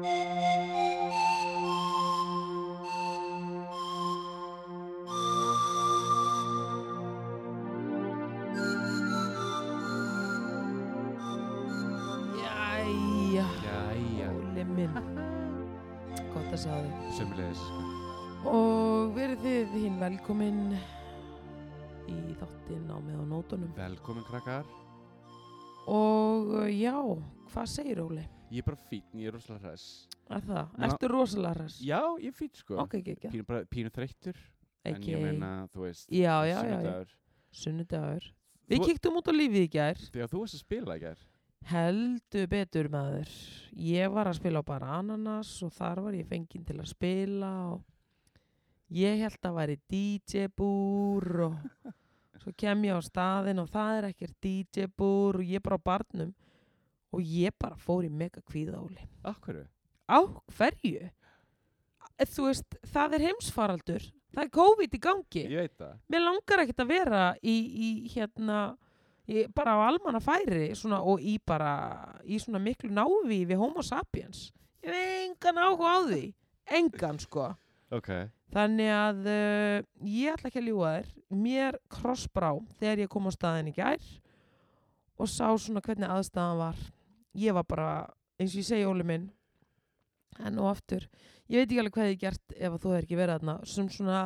Jæja, 0.00 0.16
Jæja, 13.60 14.28
Óli 14.32 14.64
minn. 14.64 14.96
Gott 16.32 16.48
að 16.48 16.56
sjá 16.56 16.72
þig. 16.80 16.96
Sömulegis 17.18 17.60
Og 18.48 19.12
verið 19.12 19.44
þið 19.44 19.76
hinn 19.76 20.00
velkomin 20.00 20.64
í 22.08 22.18
þáttinn 22.40 22.88
á 22.88 22.96
með 23.04 23.20
á 23.20 23.24
nótunum. 23.36 23.76
Velkomin 23.76 24.24
krakkar. 24.32 24.64
Og 25.84 26.56
uh, 26.56 26.68
já, 26.72 26.96
hvað 27.52 27.74
segir 27.76 28.00
Óli? 28.08 28.39
Ég 28.50 28.58
er 28.62 28.66
bara 28.66 28.80
fín, 28.90 29.02
ég 29.14 29.28
er 29.30 29.36
rosalega 29.36 29.68
hræs 29.70 29.84
Er 30.30 30.40
það? 30.46 30.70
Ná- 30.76 30.86
Ertu 30.88 31.08
rosalega 31.12 31.54
ræs? 31.60 31.76
Já, 31.86 32.00
ég 32.18 32.26
er 32.32 32.36
fín 32.38 32.50
sko. 32.58 32.76
Ok, 32.82 32.94
ekki, 32.98 33.14
ekki 33.16 33.30
Pínu, 33.34 33.46
bara, 33.46 33.64
pínu 33.70 33.90
þreyttur 33.94 34.36
En 34.84 34.94
Ekki, 34.94 35.12
ég 35.14 35.22
meina, 35.22 35.50
þú 35.74 35.84
veist 35.84 36.08
já, 36.08 36.36
já, 36.48 36.56
já, 36.56 36.62
já. 36.64 36.70
sunnudagur. 36.80 37.10
Sunnudagur. 37.52 38.28
Við 38.70 38.84
kíktum 38.86 39.16
út 39.20 39.28
á 39.28 39.32
lífið 39.34 39.64
í 39.66 39.70
gær. 39.74 39.98
Þegar 40.14 40.28
þú 40.30 40.40
varst 40.40 40.56
að 40.56 40.62
spila 40.62 40.96
í 40.96 41.00
gær. 41.02 41.18
Heldur 41.68 42.46
betur 42.48 42.88
maður. 42.88 43.32
Ég 43.76 44.08
var 44.14 44.30
að 44.30 44.38
spila 44.38 44.62
á 44.62 44.70
bara 44.70 44.92
ananas 45.02 45.50
og 45.66 45.72
þar 45.76 46.00
var 46.06 46.16
ég 46.16 46.26
fenginn 46.30 46.64
til 46.64 46.78
að 46.80 46.88
spila 46.94 47.50
og 47.74 47.82
ég 48.96 49.20
held 49.20 49.44
að 49.50 49.58
væri 49.58 49.76
DJ 49.90 50.46
búr 50.56 51.28
og 51.50 51.58
svo 52.40 52.54
kem 52.56 52.86
ég 52.88 52.96
á 52.96 53.00
staðinn 53.04 53.60
og 53.60 53.68
það 53.68 53.98
er 53.98 54.08
ekkert 54.14 54.38
DJ 54.40 54.86
búr 54.88 55.42
og 55.42 55.44
ég 55.44 55.60
bara 55.60 55.76
á 55.76 55.86
barnum 55.90 56.32
og 57.12 57.20
ég 57.26 57.54
bara 57.58 57.76
fór 57.80 58.04
í 58.06 58.10
mega 58.12 58.42
kvíðáli 58.46 59.02
Akkurru? 59.26 59.64
á 60.10 60.18
hverju? 60.56 61.10
Eh, 62.20 62.26
Þú 62.28 62.46
veist, 62.50 62.76
það 62.92 63.14
er 63.16 63.24
heimsfaraldur. 63.30 64.06
Það 64.34 64.42
er 64.44 64.50
COVID 64.54 64.92
í 64.94 65.00
gangi. 65.02 65.44
Ég 65.50 65.62
veit 65.64 65.76
það. 65.80 65.94
Mér 66.12 66.22
langar 66.26 66.62
ekkert 66.62 66.82
að 66.84 66.90
vera 66.92 67.22
í, 67.42 67.54
í 67.86 67.88
hérna 68.12 68.58
í, 69.26 69.46
bara 69.56 69.72
á 69.74 69.88
almanna 69.88 70.20
færi 70.22 70.68
svona, 70.78 71.00
og 71.02 71.22
í 71.24 71.38
bara 71.42 71.72
í 72.22 72.38
svona 72.38 72.60
miklu 72.62 72.92
návi 72.92 73.40
við 73.48 73.58
homo 73.58 73.82
sapiens. 73.82 74.50
Ég 74.84 74.92
hef 74.92 75.24
engan 75.24 75.62
áhuga 75.64 75.94
á 75.96 75.98
því. 76.06 76.22
Engan 76.70 77.18
sko. 77.24 77.48
Ok. 77.90 78.12
Þannig 78.54 78.92
að 78.94 79.26
uh, 79.30 79.82
ég 80.06 80.36
ætla 80.36 80.50
ekki 80.50 80.60
að 80.60 80.68
ljúga 80.68 80.92
þér. 80.98 81.10
Mér 81.40 81.80
krossbrá 81.90 82.52
þegar 82.78 83.02
ég 83.06 83.10
kom 83.10 83.26
á 83.26 83.32
staðin 83.34 83.70
í 83.72 83.74
gær 83.74 84.04
og 85.20 85.28
sá 85.28 85.48
svona 85.58 85.82
hvernig 85.84 86.08
aðstæðan 86.10 86.60
var 86.60 86.78
ég 87.34 87.54
var 87.54 87.64
bara, 87.68 87.90
eins 88.40 88.54
og 88.54 88.62
ég 88.62 88.66
segi 88.70 88.86
Óli 88.88 89.04
minn 89.06 89.28
enn 90.40 90.58
og 90.62 90.70
aftur 90.72 91.04
ég 91.50 91.58
veit 91.60 91.66
ekki 91.70 91.80
alveg 91.82 91.96
hvað 91.96 92.12
ég 92.14 92.20
gert 92.22 92.54
ef 92.56 92.76
þú 92.80 92.92
hefur 92.94 93.02
ekki 93.04 93.18
verið 93.18 93.38
þarna 93.40 93.56
sem 93.66 93.88
svona 93.90 94.20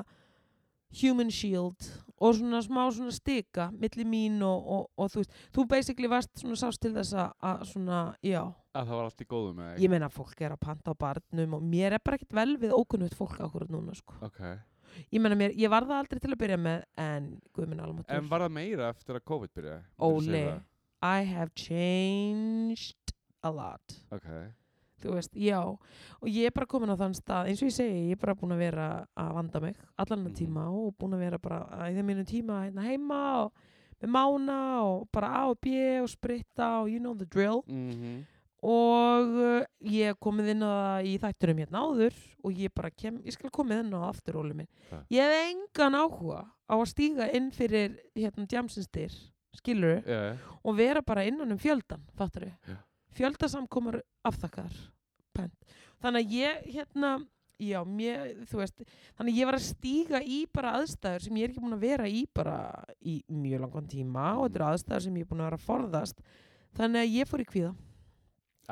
human 1.01 1.31
shield 1.35 1.87
og 2.23 2.37
svona 2.39 2.61
smá 2.63 2.85
svona 2.95 3.11
stika 3.15 3.71
milli 3.75 4.05
mín 4.07 4.37
og, 4.47 4.69
og, 4.77 4.85
og 5.01 5.09
þú 5.11 5.23
veist 5.23 5.33
þú 5.57 5.65
basically 5.73 6.11
varst 6.13 6.31
svona 6.39 6.59
sást 6.61 6.81
til 6.85 6.93
þess 6.95 7.17
að- 7.19 7.65
svona, 7.73 8.03
já, 8.23 8.45
Að 8.75 8.87
það 8.89 8.95
var 8.99 9.05
allt 9.09 9.21
í 9.23 9.27
góðu 9.31 9.51
með 9.55 9.73
þig 9.75 9.83
ég 9.85 9.91
meina 9.91 10.09
fólk 10.11 10.41
er 10.43 10.55
að 10.55 10.61
panta 10.61 10.91
á 10.95 10.95
barnum 10.99 11.57
og 11.59 11.63
mér 11.63 11.95
er 11.97 12.03
bara 12.05 12.17
ekkert 12.19 12.33
vel 12.39 12.57
við 12.59 12.73
ókunnugt 12.75 13.15
fólk 13.19 13.37
akkurat 13.41 13.71
núna 13.71 13.95
sko. 13.95 14.15
Ok. 14.23 14.41
Ég 15.11 15.21
meina 15.23 15.35
mér, 15.39 15.55
ég 15.59 15.71
var 15.71 15.83
það 15.87 15.99
aldrei 16.01 16.21
til 16.23 16.31
að 16.35 16.39
byrja 16.45 16.59
með 16.63 16.83
en 17.03 17.29
guð 17.55 17.69
minn 17.71 17.81
almatur 17.83 18.15
En 18.15 18.29
var 18.31 18.45
það 18.45 18.53
meira 18.55 18.89
eftir 18.95 19.19
að 19.19 19.25
COVID 19.31 19.63
Óli, 19.99 20.27
segja 20.29 20.51
það? 20.53 20.63
I 21.05 21.21
have 21.29 21.53
changed 21.55 23.13
a 23.45 23.51
lot. 23.53 23.83
Ok. 24.15 24.29
Þú 25.05 25.13
veist, 25.19 25.35
já. 25.37 25.59
Og 25.69 26.29
ég 26.33 26.47
er 26.49 26.55
bara 26.57 26.67
komin 26.71 26.89
á 26.89 26.97
þann 26.97 27.13
stað, 27.19 27.51
eins 27.51 27.61
og 27.61 27.69
ég 27.69 27.75
segi 27.77 28.05
ég 28.09 28.15
er 28.17 28.21
bara 28.23 28.35
búin 28.41 28.55
að 28.57 28.63
vera 28.65 28.87
að 29.21 29.33
vanda 29.37 29.61
mig 29.61 29.77
allan 30.01 30.23
mm 30.23 30.31
Mhm. 30.31 30.37
tíma 30.39 30.65
og 30.73 30.95
búin 30.99 31.13
að 31.15 31.25
vera 31.27 31.39
bara 31.39 31.59
að 31.69 31.91
í 31.93 31.97
þeim 31.99 32.07
mínu 32.09 32.25
tíma 32.25 32.63
hérna 32.65 32.87
heima 32.89 33.21
og 33.45 33.53
með 34.01 34.11
mána 34.17 34.59
og 34.85 35.09
bara 35.13 35.29
A 35.43 35.51
og 35.51 35.59
B 35.61 35.67
og 36.01 36.09
spritta 36.09 36.81
og 36.81 36.89
you 36.91 36.99
know 37.01 37.15
the 37.15 37.27
drill. 37.27 37.63
Mm 37.69 38.25
og 38.65 39.29
uh, 39.37 39.65
ég 39.85 40.09
er 40.09 40.15
komið 40.17 40.47
inn 40.55 40.63
á 40.65 40.73
það 40.73 41.05
í 41.05 41.19
þættunum 41.21 41.59
hérna 41.61 41.81
áður 41.85 42.15
og 42.49 42.53
ég 42.57 42.73
bara 42.75 42.89
kem, 42.97 43.19
ég 43.21 43.33
skal 43.37 43.51
komið 43.53 43.83
inn 43.83 43.93
á 43.93 43.99
það 44.01 44.09
aftur 44.09 44.39
Óli 44.41 44.55
minn. 44.57 44.69
Ég 45.13 45.21
hef 45.21 45.51
engan 45.53 45.99
áhuga 46.01 46.39
á 46.65 46.73
að 46.81 46.89
stíga 46.89 47.27
inn 47.37 47.51
fyrir 47.53 47.99
hérna 48.17 48.47
djamsinstir, 48.49 49.13
skilur 49.61 50.01
yeah. 50.03 50.43
og 50.63 50.77
vera 50.79 51.03
bara 51.05 51.25
innan 51.29 51.55
um 51.55 51.61
fjöldan, 51.61 52.03
fattar 52.19 52.49
við? 52.49 52.73
Já. 52.73 52.77
Fjöldasamkomur 53.15 54.01
afþakkar, 54.27 54.75
pent. 55.37 55.79
Þannig 56.03 56.27
að 56.27 56.35
ég, 56.35 56.65
hérna, 56.75 57.13
já, 57.63 57.79
mér, 57.87 58.33
þú 58.51 58.61
veist, 58.61 58.83
þannig 59.15 59.35
að 59.37 59.39
ég 59.39 59.49
var 59.51 59.59
að 59.59 59.67
stíga 59.69 60.21
í 60.27 60.41
bara 60.51 60.75
aðstæður 60.81 61.27
sem 61.27 61.39
ég 61.39 61.47
er 61.47 61.55
ekki 61.55 61.63
búin 61.63 61.79
að 61.79 61.87
vera 61.87 62.11
í 62.11 62.25
bara 62.35 62.59
í 63.01 63.21
mjög 63.31 63.65
langan 63.65 63.91
tíma 63.95 64.27
og 64.35 64.49
þetta 64.49 64.61
eru 64.61 64.69
aðstæður 64.73 65.07
sem 65.07 65.19
ég 65.21 65.27
er 65.27 65.31
búin 65.31 65.45
að 65.45 65.51
vera 65.51 65.61
að 65.61 65.69
forðast. 65.69 66.25
Þannig 66.75 67.05
að 67.05 67.15
ég 67.15 67.31
fór 67.31 67.45
í 67.45 67.49
kvíða. 67.53 67.73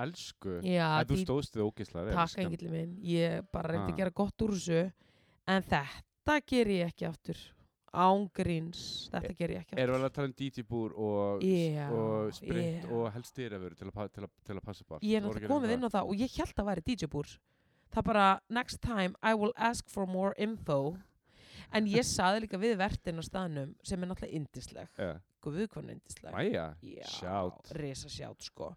Elsku 0.03 0.59
En 0.65 1.09
þú 1.09 1.19
stóðst 1.21 1.57
þið 1.57 1.65
ógeðslega 1.67 2.05
vel, 2.07 2.15
Takk 2.17 2.39
engilli 2.43 2.71
minn, 2.73 2.93
ég 3.05 3.49
bara 3.53 3.75
reyndi 3.75 3.91
Ah. 3.91 3.95
að 3.95 3.99
gera 4.01 4.15
gott 4.23 4.45
úr 4.45 4.55
þessu 4.57 4.93
en 5.47 5.67
þetta 5.69 6.39
ger 6.49 6.71
ég 6.73 6.87
ekki 6.89 7.07
aftur 7.09 7.43
ángríns, 7.93 8.83
þetta 9.13 9.35
ger 9.39 9.51
ég 9.55 9.63
ekki 9.65 9.79
Erum 9.83 9.99
við 10.01 10.07
að 10.09 10.15
tala 10.17 10.29
um 10.31 10.35
DJ 10.39 10.65
búr 10.69 10.93
og, 10.97 11.43
Já, 11.45 11.87
og 11.93 12.33
sprint 12.37 12.85
já. 12.85 12.91
og 12.91 13.09
helst 13.15 13.33
styrafur 13.35 13.75
til, 13.79 13.91
til, 14.15 14.29
til 14.47 14.57
að 14.57 14.65
passa 14.65 14.85
bara 14.89 15.01
ég 15.05 15.19
er 15.19 15.25
náttúrulega 15.27 15.53
komið 15.53 15.75
inn 15.77 15.85
á 15.85 15.91
það? 15.93 16.07
og 16.09 16.23
ég 16.23 16.37
held 16.39 16.63
að 16.63 16.71
væri 16.71 16.85
DJ-búr 16.89 17.33
það 17.93 18.07
bara, 18.09 18.27
next 18.49 18.81
time 18.81 19.15
I 19.23 19.35
will 19.35 19.53
ask 19.57 19.89
for 19.93 20.07
more 20.07 20.33
info. 20.39 20.97
En 21.73 21.87
ég 21.89 22.05
saði 22.17 22.47
líka 22.47 22.61
við 22.61 22.79
vertin 22.81 23.21
á 23.21 23.25
staðnum 23.25 23.75
sem 23.85 24.01
er 24.03 24.09
náttúrulega 24.11 24.39
indisleg 24.41 24.89
yeah. 24.99 25.21
guð 25.45 25.61
hvað 25.67 25.83
hún 25.83 25.91
er 25.93 25.99
indisleg 25.99 26.35
Mæja, 26.37 26.65
Já, 26.81 27.05
sjátt. 27.19 27.71
risa 27.81 28.09
sjátt 28.13 28.49
sko. 28.49 28.73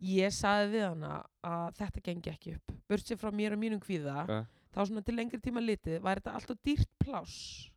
Ég 0.00 0.32
saði 0.32 0.70
við 0.72 0.86
hana 0.88 1.18
að 1.44 1.74
þetta 1.82 2.02
gengi 2.06 2.30
ekki 2.32 2.54
upp. 2.56 2.72
Sér 3.02 3.18
frá 3.20 3.30
mér 3.34 3.52
og 3.54 3.60
mínum 3.60 3.82
kvíða 3.82 4.22
Ja. 4.30 4.38
þá 4.72 4.80
svona 4.86 5.02
til 5.04 5.16
lengri 5.18 5.38
tíma 5.42 5.60
litið 5.60 6.00
væri 6.00 6.22
þetta 6.22 6.34
alltaf 6.38 6.62
dýrt 6.64 6.88
pláss 7.02 7.68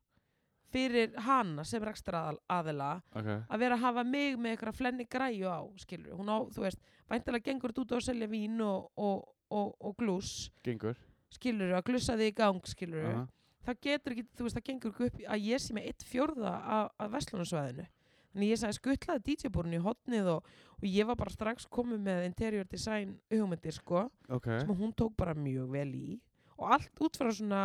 fyrir 0.74 1.14
hana 1.26 1.64
sem 1.68 1.84
rekstra 1.86 2.24
aðal, 2.28 2.40
aðila 2.58 2.90
Ok, 3.14 3.30
að 3.48 3.64
vera 3.64 3.78
að 3.78 3.86
hafa 3.86 4.04
mig 4.08 4.38
með 4.42 4.56
eitthvað 4.56 4.80
flenni 4.82 5.06
græju 5.10 5.48
á 5.54 5.62
skilur, 5.84 6.18
hún 6.20 6.34
á, 6.34 6.38
þú 6.54 6.66
veist 6.66 6.84
væntalega 7.12 7.48
gengur 7.50 7.74
þetta 7.74 7.86
út 7.86 7.96
að 8.00 8.06
selja 8.10 8.30
vín 8.32 8.62
og, 8.66 8.90
og, 8.98 9.24
og, 9.54 9.74
og 9.80 9.96
glús, 10.02 10.34
gengur. 10.66 10.98
skilur 11.34 11.76
að 11.78 11.86
glussa 11.92 12.18
þig 12.20 12.34
í 12.34 12.38
gang, 12.42 12.62
skilur 12.70 13.10
Aha. 13.12 13.26
það 13.70 13.82
getur 13.88 14.16
ekki, 14.18 14.28
þú 14.34 14.48
veist, 14.48 14.58
það 14.60 14.68
gengur 14.72 14.94
ekki 14.96 15.10
upp 15.10 15.20
að 15.38 15.50
ég 15.52 15.64
sé 15.64 15.78
með 15.78 15.90
eitt 15.92 16.08
fjórða 16.10 16.56
af, 16.78 16.94
af 16.98 17.14
Vestlunarsvæðinu 17.18 17.88
þannig 18.34 18.50
ég 18.50 18.58
sagði 18.64 18.78
skuttlaði 18.80 19.22
DJ-búrun 19.28 19.76
í 19.78 19.82
hotnið 19.84 20.30
og, 20.34 20.46
og 20.80 20.86
ég 20.90 21.06
var 21.06 21.18
bara 21.20 21.30
strax 21.34 21.68
komið 21.70 22.00
með 22.08 22.24
interior 22.26 22.66
design 22.72 23.12
hugmyndir, 23.30 23.76
sko 23.78 24.08
Ok, 24.34 24.48
sem 24.64 24.72
hún 24.74 24.94
tók 24.98 25.14
bara 25.20 25.36
mjög 25.38 25.70
vel 25.76 25.92
í. 25.94 26.16
Og 26.58 26.72
allt 26.74 27.04
út 27.06 27.20
frá 27.20 27.30
svona 27.30 27.62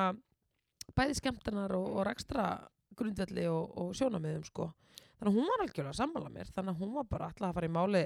bæði 0.96 1.16
skemmtanar 1.22 1.72
og, 1.76 1.86
og 1.96 2.04
rekstra 2.08 2.44
grundvelli 2.98 3.46
og, 3.50 3.74
og 3.78 3.92
sjónamiðum 3.98 4.44
sko. 4.48 4.70
þannig 5.18 5.32
að 5.32 5.36
hún 5.38 5.48
var 5.52 5.64
algjörlega 5.64 5.92
að 5.94 6.00
sammála 6.02 6.32
mér 6.34 6.50
þannig 6.54 6.74
að 6.76 6.82
hún 6.84 6.92
var 6.98 7.06
bara 7.10 7.28
alltaf 7.30 7.48
að 7.50 7.56
fara 7.58 7.70
í 7.70 7.74
máli 7.78 8.04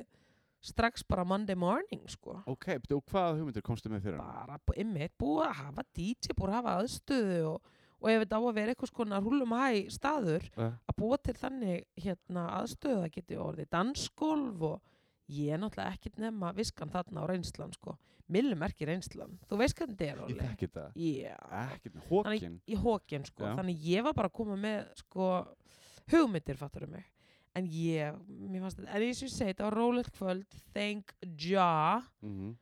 strax 0.62 1.02
bara 1.10 1.24
Monday 1.26 1.56
morning 1.58 2.04
sko. 2.08 2.36
ok, 2.46 2.66
betur, 2.84 3.00
og 3.00 3.06
hvaða 3.10 3.36
hugmyndir 3.40 3.64
komstu 3.66 3.90
með 3.90 4.04
fyrir 4.06 4.20
hann? 4.22 4.34
bara 4.46 4.58
bú- 4.62 4.76
einmitt 4.78 5.16
búið 5.18 5.46
að 5.48 5.56
hafa 5.64 5.84
DJ 5.98 6.36
búið 6.38 6.52
að 6.52 6.58
hafa 6.60 6.74
aðstöðu 6.82 7.40
og, 7.50 7.72
og 8.02 8.10
ef 8.12 8.22
þetta 8.22 8.38
á 8.38 8.42
að 8.46 8.54
vera 8.60 8.74
eitthvað 8.76 8.92
skona 8.92 9.20
rúlum 9.24 9.56
hæ 9.58 9.90
staður 9.90 10.46
Uh, 10.56 10.70
að 10.86 10.96
búa 11.02 11.18
til 11.18 11.34
þannig 11.40 11.84
hérna, 12.04 12.46
aðstöðu 12.60 13.00
það 13.02 13.12
geti 13.18 13.40
orðið 13.42 13.70
dansgolf 13.74 14.62
og 14.70 14.80
ég 15.32 15.52
er 15.54 15.60
náttúrulega 15.62 15.96
ekkert 15.98 16.18
nema 16.22 16.52
viskan 16.54 16.90
þarna 16.92 17.22
á 17.22 17.30
reynslan 17.30 17.72
sko. 17.74 17.96
Millum 18.32 18.66
ekki 18.66 18.88
reynslan. 18.88 19.38
Þú 19.50 19.60
veist 19.60 19.78
hvernig 19.78 19.98
þetta 20.00 20.10
er 20.10 20.32
ég 20.32 20.42
þekki 20.42 20.70
það 20.76 21.00
Já, 21.06 21.36
Ekkert, 21.62 22.02
hókin 22.08 22.58
í 22.66 22.78
hókin 22.84 23.28
sko. 23.28 23.46
Já. 23.46 23.54
þannig 23.60 23.88
ég 23.92 24.06
var 24.08 24.16
bara 24.18 24.32
að 24.32 24.36
koma 24.40 24.58
með 24.60 24.84
sko, 25.02 25.30
hugmyndir 26.12 26.60
fattur 26.60 26.88
um 26.88 26.96
mig. 26.96 27.08
En 27.52 27.66
ég, 27.68 28.16
mér 28.48 28.64
fannst 28.64 28.80
þetta 28.80 28.96
en 28.96 29.06
ég 29.06 29.16
segi, 29.20 29.48
þetta 29.52 29.66
var 29.68 29.76
rólegt 29.76 30.14
kvöld 30.16 30.60
thank 30.72 31.12
ja. 31.44 32.00
Mm 32.24 32.54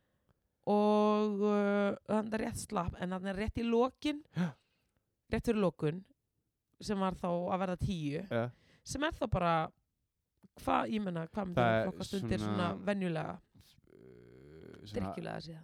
og 0.69 1.43
uh, 1.43 1.99
þannig 2.09 2.37
er 2.37 2.45
rétt 2.45 2.63
slapp 2.63 2.97
en 3.01 3.15
þannig 3.15 3.33
er 3.33 3.39
rétt 3.45 3.61
í 3.61 3.67
lokin 3.67 4.23
Já. 4.37 4.51
rétt 5.33 5.49
fyrir 5.49 5.63
lokun 5.63 6.03
sem 6.81 7.01
var 7.01 7.17
þá 7.19 7.29
að 7.31 7.63
verða 7.63 7.79
tíu 7.81 8.25
ja. 8.25 8.47
sem 8.85 9.05
er 9.05 9.17
þá 9.17 9.25
bara 9.33 9.55
hvað, 10.61 10.91
ég 10.93 11.05
menna, 11.05 11.27
hvað 11.33 11.49
myndi 11.49 11.61
Það 11.61 11.71
það 11.71 11.79
er 11.79 11.89
flokkast 11.89 12.17
undir 12.19 12.43
svona 12.43 12.69
venjulega, 12.87 13.35
drikjulega 14.87 15.41
séð 15.47 15.63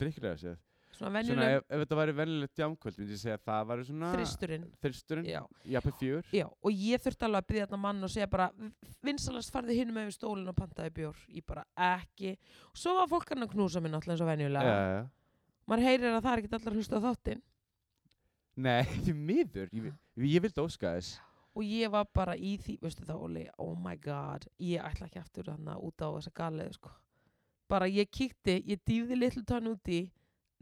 Drikkilega 0.00 0.36
séð 0.40 0.56
svona 0.96 1.12
Svona 1.12 1.12
venjuleg 1.18 1.58
ef, 1.58 1.64
ef 1.68 1.82
þetta 1.82 1.98
væri 1.98 2.14
venjulegt 2.16 2.60
jámkvöld, 2.62 2.98
myndi 3.00 3.14
ég 3.14 3.20
segja 3.20 3.36
að 3.36 3.42
það 3.48 3.66
væri 3.70 3.84
svona 3.88 4.12
þristurinn 4.14 4.64
þristurinn, 4.84 5.28
jafnir 5.74 5.96
fjör. 6.00 6.30
Já, 6.32 6.46
og 6.48 6.80
ég 6.86 7.02
þurfti 7.04 7.26
alveg 7.26 7.42
að 7.42 7.50
byrja 7.50 7.66
þetta 7.66 7.80
mann 7.82 8.06
og 8.06 8.12
segja 8.14 8.28
bara 8.32 8.46
vinsalast 9.04 9.52
farði 9.52 9.76
hinn 9.76 9.92
með 9.92 10.08
við 10.08 10.16
stólinn 10.16 10.48
og 10.52 10.56
pantaði 10.56 10.94
bjór. 10.96 11.20
Ég 11.36 11.46
bara 11.48 11.66
ekki. 11.90 12.32
Og 12.72 12.80
svo 12.80 12.96
var 12.96 13.12
fólk 13.12 13.34
hann 13.34 13.44
að 13.44 13.52
knúsa 13.52 13.84
mig 13.84 13.92
náttúrulega 13.92 14.16
eins 14.16 14.24
og 14.24 14.32
venjulega. 14.32 14.72
Já, 14.72 14.96
já. 14.96 15.04
maður 15.68 15.88
heyrir 15.90 16.10
að 16.14 16.20
það 16.22 16.32
er 16.32 16.44
ekki 16.44 16.52
allar 16.60 16.80
hlusta 16.80 17.00
á 17.00 17.06
þáttinn. 17.10 17.46
Nei, 18.56 18.84
því 19.04 19.16
miður, 19.20 19.72
ég, 19.76 19.90
ég 20.32 20.46
vildi 20.46 20.64
óska 20.64 20.96
þess. 20.96 21.18
og 21.56 21.64
ég 21.64 21.92
var 21.92 22.08
bara 22.12 22.36
í 22.36 22.56
því, 22.60 22.78
veistu 22.80 23.04
það 23.04 23.24
Óli? 23.24 23.48
Oh 23.60 23.76
my 23.76 23.96
god, 24.00 24.48
ég 24.60 24.80
ætla 24.84 25.10
ekki 25.10 25.20
aftur 25.20 25.52
þannig 25.52 25.84
út 25.88 26.04
á 26.04 26.08
þessa 26.08 26.32
galið 26.36 26.72
sko. 26.76 26.92
Bara 27.68 27.88
ég 27.90 28.08
kíkti, 28.10 28.58
ég 28.66 28.80
dýfði 28.86 29.16
litlu 29.18 29.42
tann 29.44 29.66
úti 29.72 30.04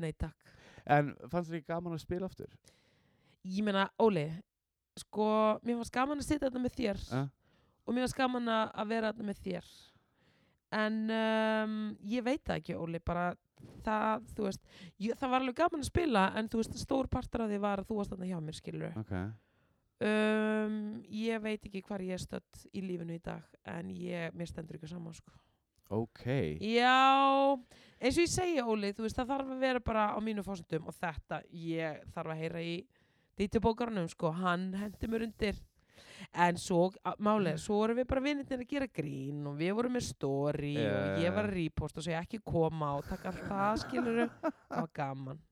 nei 0.03 0.13
takk 0.13 0.53
En 0.87 1.15
fannst 1.33 1.49
þér 1.51 1.61
ekki 1.63 1.71
gaman 1.73 1.95
að 1.97 2.03
spila 2.05 2.27
aftur? 2.29 2.51
ég 3.45 3.65
meina, 3.65 3.87
Óli, 4.01 4.27
sko 5.01 5.27
mér 5.65 5.79
fannst 5.81 5.95
gaman 5.95 6.21
að 6.21 6.27
sitja 6.29 6.49
þetta 6.49 6.61
með 6.65 6.77
þér 6.81 7.01
Uh? 7.13 7.29
og 7.85 7.93
mér 7.95 8.05
fannst 8.07 8.17
gaman 8.19 8.49
að 8.49 8.89
vera 8.89 9.13
þetta 9.13 9.29
með 9.29 9.41
þér 9.45 9.71
en 10.75 10.95
um, 11.15 11.75
ég 12.09 12.25
veit 12.27 12.43
það 12.45 12.57
ekki, 12.63 12.77
Óli 12.81 12.99
bara 13.05 13.27
það, 13.85 14.25
þú 14.37 14.47
veist 14.49 14.63
ég, 15.01 15.15
það 15.21 15.31
var 15.33 15.41
alveg 15.45 15.57
gaman 15.61 15.85
að 15.85 15.89
spila 15.93 16.25
en 16.41 16.49
þú 16.53 16.61
veist, 16.63 16.77
stór 16.83 17.09
partur 17.13 17.45
af 17.45 17.53
því 17.53 17.61
var 17.63 17.81
að 17.85 17.89
þú 17.91 17.99
varst 18.01 18.13
þarna 18.15 18.29
hjá 18.33 18.39
mér 18.45 18.59
skilur 18.59 18.97
Ok. 19.01 19.13
um, 20.09 20.79
ég 21.09 21.41
veit 21.45 21.65
ekki 21.69 21.83
hvar 21.87 22.03
ég 22.05 22.17
er 22.19 22.23
stödd 22.25 22.65
í 22.75 22.83
lífinu 22.85 23.17
í 23.17 23.23
dag 23.25 23.45
en 23.71 23.93
ég, 23.95 24.35
mér 24.37 24.51
stendur 24.51 24.77
ekki 24.81 24.91
saman 24.91 25.15
sko. 25.17 25.33
Ok. 25.93 26.25
já, 26.61 27.59
eins 28.01 28.17
og 28.17 28.25
ég 28.25 28.31
segi 28.33 28.63
Óli 28.63 28.93
þú 28.97 29.05
veist, 29.05 29.19
það 29.19 29.31
þarf 29.35 29.53
að 29.53 29.61
vera 29.67 29.83
bara 29.85 30.07
á 30.17 30.19
mínu 30.25 30.45
fósundum 30.47 30.89
og 30.89 30.97
þetta, 30.97 31.43
ég 31.53 32.01
þarf 32.15 32.33
að 32.33 32.41
heyra 32.41 32.63
í 32.65 32.75
dítjabókarunum, 33.39 34.09
sko, 34.09 34.31
hann 34.33 34.73
hendi 34.79 35.11
mér 35.11 35.27
undir. 35.27 35.61
En 36.33 36.57
svo, 36.57 36.87
málið, 37.23 37.59
svo 37.61 37.81
vorum 37.83 37.99
við 37.99 38.07
bara 38.09 38.23
vinnirnir 38.25 38.63
að 38.63 38.71
gera 38.71 38.87
grín 38.89 39.45
og 39.51 39.59
við 39.59 39.75
vorum 39.77 39.93
með 39.99 40.07
story 40.09 40.75
og 40.81 41.21
ég 41.21 41.35
var 41.35 41.49
að 41.49 41.57
repost 41.59 41.99
og 42.01 42.07
segja 42.07 42.23
ekki 42.25 42.41
koma 42.47 42.95
og 42.97 43.05
taka 43.09 43.29
allt 43.31 43.43
það 43.51 43.81
skilur 43.83 44.21
það 44.23 44.55
var 44.71 44.89
gaman 44.97 45.43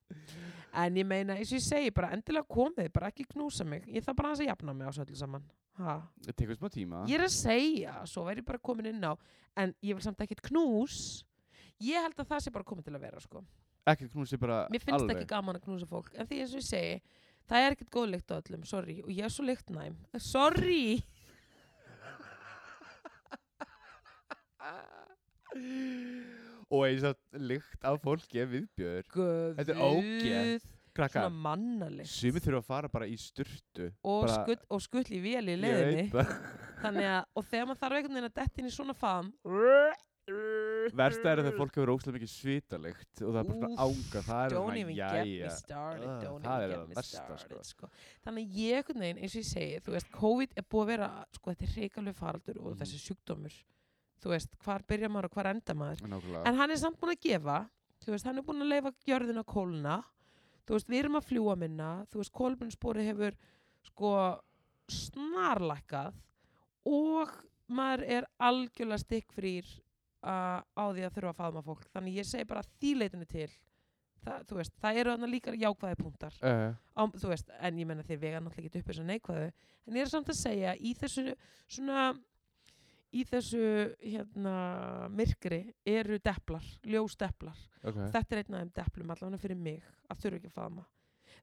en 0.73 0.97
ég 0.97 1.05
meina, 1.07 1.35
eins 1.37 1.51
og 1.53 1.59
ég 1.59 1.65
segi 1.65 1.91
bara 1.95 2.13
endilega 2.17 2.49
komið, 2.49 2.89
bara 2.95 3.11
ekki 3.13 3.27
knúsa 3.29 3.65
mig 3.69 3.85
ég 3.93 4.05
þarf 4.05 4.17
bara 4.19 4.29
aðeins 4.33 4.45
að 4.45 4.51
jafna 4.51 4.75
mig 4.77 4.89
á 4.89 4.93
svo 4.97 5.05
öllu 5.05 5.19
saman 5.19 5.45
ha. 5.79 5.97
Það 6.25 6.37
tekur 6.41 6.57
smá 6.59 6.69
tíma. 6.73 7.03
ég 7.11 7.17
er 7.19 7.25
að 7.27 7.35
segja, 7.37 7.93
svo 8.09 8.25
væri 8.29 8.41
ég 8.43 8.49
bara 8.49 8.63
komin 8.71 8.89
inn 8.93 9.05
á 9.05 9.13
en 9.61 9.75
ég 9.85 9.93
vil 9.97 10.05
samt 10.05 10.21
ekkit 10.25 10.45
knús 10.49 10.97
ég 11.83 11.99
held 12.01 12.17
að 12.17 12.31
það 12.33 12.45
sé 12.45 12.55
bara 12.55 12.69
komið 12.69 12.85
til 12.89 12.97
að 12.97 13.05
vera 13.05 13.21
sko. 13.21 13.39
Ekki 13.93 14.07
knúsi 14.13 14.39
bara 14.39 14.63
mér 14.71 14.85
finnst 14.85 15.01
alveg. 15.01 15.17
ekki 15.17 15.33
gaman 15.35 15.59
að 15.59 15.65
knúsa 15.67 15.87
fólk 15.91 16.13
en 16.15 16.27
því 16.31 16.37
eins 16.45 16.55
og 16.55 16.61
ég 16.63 16.69
segi, 16.69 16.95
það 17.51 17.59
er 17.67 17.71
ekkit 17.77 17.93
góð 17.97 18.07
lykt 18.15 18.31
á 18.33 18.35
öllum 18.39 18.63
sorry, 18.69 18.97
og 19.03 19.11
ég 19.13 19.25
er 19.27 19.33
svo 19.35 19.45
lyktnæm 19.49 19.97
sorry 20.23 21.03
Og 26.73 26.87
eins 26.89 27.03
og 27.05 27.17
lykt 27.37 27.85
af 27.85 27.99
fólki 28.01 28.41
er 28.41 28.47
viðbjör. 28.49 29.09
Þetta 29.59 29.75
er 29.75 29.83
ógeð. 29.85 30.71
Krakka, 30.93 31.23
svona 31.23 31.41
mannalikt 31.47 32.11
sumir 32.13 32.43
þurfa 32.45 32.59
að 32.61 32.67
fara 32.69 32.89
bara 32.93 33.07
í 33.09 33.15
sturtu. 33.17 33.87
og, 34.05 34.27
bara- 34.27 34.35
skull, 34.45 34.59
og 34.69 34.83
skull 34.85 35.05
í 35.09 35.21
vél 35.25 35.49
í 35.49 35.57
það. 36.13 36.33
að, 36.85 37.25
og 37.35 37.45
þegar 37.49 37.67
maður 37.71 37.81
þarf 37.81 37.97
einhvern 37.97 38.17
veginn 38.19 38.29
að 38.29 38.35
detta 38.37 38.61
inn 38.61 38.69
í 38.69 38.73
svona 38.77 38.93
faðm 39.01 39.31
Versta 40.93 41.33
er 41.33 41.41
að 41.41 41.47
þegar 41.49 41.57
fólk 41.59 41.75
hefur 41.79 41.91
óslega 41.95 42.15
mikið 42.19 42.31
svitalikt 42.31 43.23
og 43.25 43.33
það 43.35 43.41
er 43.41 43.49
bara 43.49 43.57
svona 43.59 43.87
ánga. 43.87 44.23
Það 44.29 44.43
er 44.45 44.55
don't 44.55 44.79
even 44.83 44.95
get 44.95 45.27
me 45.27 45.51
started 45.57 46.07
don't 46.23 46.45
það 46.47 46.63
even 46.63 46.63
er 46.63 46.69
get 46.69 46.79
það 46.79 46.89
me 46.93 46.95
versta, 47.01 47.25
started 47.25 47.67
sko. 47.73 47.89
sko. 47.89 47.91
þannig 48.27 48.55
ég 48.61 48.77
einhvern 48.83 49.03
veginn, 49.07 49.19
eins 49.25 49.35
og 49.37 49.43
ég 49.43 49.49
segi 49.51 49.81
þú 49.83 49.97
veist, 49.97 50.13
COVID 50.13 50.55
er 50.61 50.67
búið 50.71 50.85
að 50.85 50.93
vera 50.93 51.09
sko, 51.37 51.51
þetta 51.55 51.67
er 51.69 51.75
reikalegu 51.81 52.15
faraldur 52.21 52.61
og 52.63 52.69
Mhm. 52.77 52.79
þessi 52.85 53.01
sjúkdómur 53.07 53.57
þú 54.23 54.33
veist, 54.35 54.57
hvar 54.65 54.85
byrja 54.89 55.11
maður 55.11 55.29
og 55.31 55.37
hvar 55.37 55.51
enda 55.53 55.77
maður. 55.79 56.03
Nákvæmlega. 56.07 56.45
en 56.49 56.61
hann 56.61 56.71
er 56.71 56.81
samt 56.81 57.01
búin 57.01 57.15
að 57.17 57.23
gefa 57.27 57.59
þú 58.03 58.15
veist, 58.15 58.27
hann 58.29 58.39
er 58.39 58.47
búin 58.47 58.65
að 58.65 58.73
leifa 58.73 58.95
gjörðina 59.07 59.45
kóluna 59.45 60.01
þú 60.67 60.77
veist, 60.77 60.91
við 60.91 61.03
erum 61.03 61.19
að 61.19 61.29
fljúa 61.31 61.57
minna 61.59 61.91
þú 62.13 62.23
veist, 62.23 62.35
kólbunspori 62.39 63.07
hefur 63.09 63.39
sko 63.87 64.13
snarlækkað 64.93 66.21
og 66.89 67.33
maður 67.73 68.05
er 68.19 68.29
algjörlega 68.43 69.03
stikkfrýr 69.03 69.69
uh, 70.27 70.63
á 70.63 70.85
því 70.93 71.05
að 71.07 71.15
þurfa 71.17 71.33
að 71.33 71.39
faðma 71.41 71.63
fólk. 71.67 71.85
Þannig 71.95 72.19
ég 72.21 72.29
segi 72.29 72.49
bara 72.49 72.65
því 72.67 72.95
leitinu 73.01 73.29
til 73.31 73.49
það, 74.23 74.43
þú 74.49 74.59
veist, 74.59 74.75
það 74.83 75.01
eru 75.03 75.15
þarna 75.15 75.31
líka 75.31 75.55
jákvæði 75.59 76.01
punktar. 76.01 76.37
Uh, 76.43 76.75
á, 76.95 77.03
þú 77.07 77.33
veist, 77.33 77.55
en 77.59 77.81
ég 77.81 77.89
menna 77.89 78.07
þeir 78.07 78.21
vega 78.23 78.43
náttúrulega 78.43 78.71
ekki 78.71 78.83
upp 78.83 78.91
þess 78.91 79.03
að 79.03 79.11
neikvæðu. 79.11 79.49
En 79.87 79.99
ég 79.99 80.07
er 80.07 80.13
samt 80.13 80.31
að 80.31 80.39
segja 80.39 80.75
í 80.79 80.95
þessu 80.99 81.25
svona 81.67 82.13
í 83.13 83.25
þessu 83.29 83.61
hérna 84.01 84.55
myrkri 85.13 85.61
eru 85.87 86.17
deplar, 86.25 86.65
ljósdeplar 86.89 87.59
ok. 87.85 87.99
þetta 88.15 88.37
er 88.37 88.43
einn 88.43 88.55
af 88.57 88.63
þeim 88.63 88.73
deplum 88.79 89.13
allavega 89.15 89.43
fyrir 89.43 89.59
mig 89.61 89.83
að 90.09 90.23
þurfa 90.25 90.41
ekki 90.41 90.51
að 90.53 90.57
faðma 90.59 90.85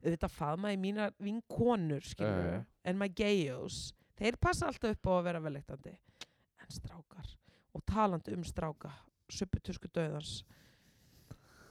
auðvitað 0.00 0.34
faðma 0.38 0.72
í 0.74 0.78
mínar 0.80 1.12
vinkonur 1.20 2.06
skilur 2.08 2.54
Eh. 2.56 2.62
en 2.90 2.98
my 2.98 3.08
gayos 3.08 3.92
þeir 4.18 4.38
passa 4.40 4.66
alltaf 4.70 4.96
upp 4.96 5.06
á 5.06 5.12
að 5.18 5.26
vera 5.28 5.40
velektandi 5.44 5.92
en 5.94 6.70
strákar 6.74 7.36
og 7.74 7.84
talandi 7.86 8.34
um 8.34 8.42
stráka 8.44 8.90
supputusku 9.30 9.88
döðans 9.94 10.40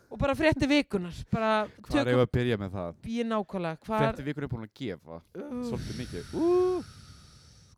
og 0.10 0.18
bara 0.18 0.34
frétti 0.38 0.66
vikunar 0.70 1.14
bara 1.30 1.68
Hvað 1.84 2.00
er 2.02 2.08
tökum 2.10 2.24
að 2.24 2.32
byrja 2.38 2.58
með 2.58 2.72
það? 2.78 2.96
ég 3.14 3.28
nákvæmlega 3.30 3.84
hvar, 3.86 4.06
Þetta 4.08 4.26
vikur 4.30 4.44
er 4.48 4.52
búin 4.54 4.66
að 4.66 4.72
gefa 4.80 5.20
uh, 5.20 5.52
svolítið 5.68 6.00
mikið. 6.00 6.32
Uh, 6.34 6.94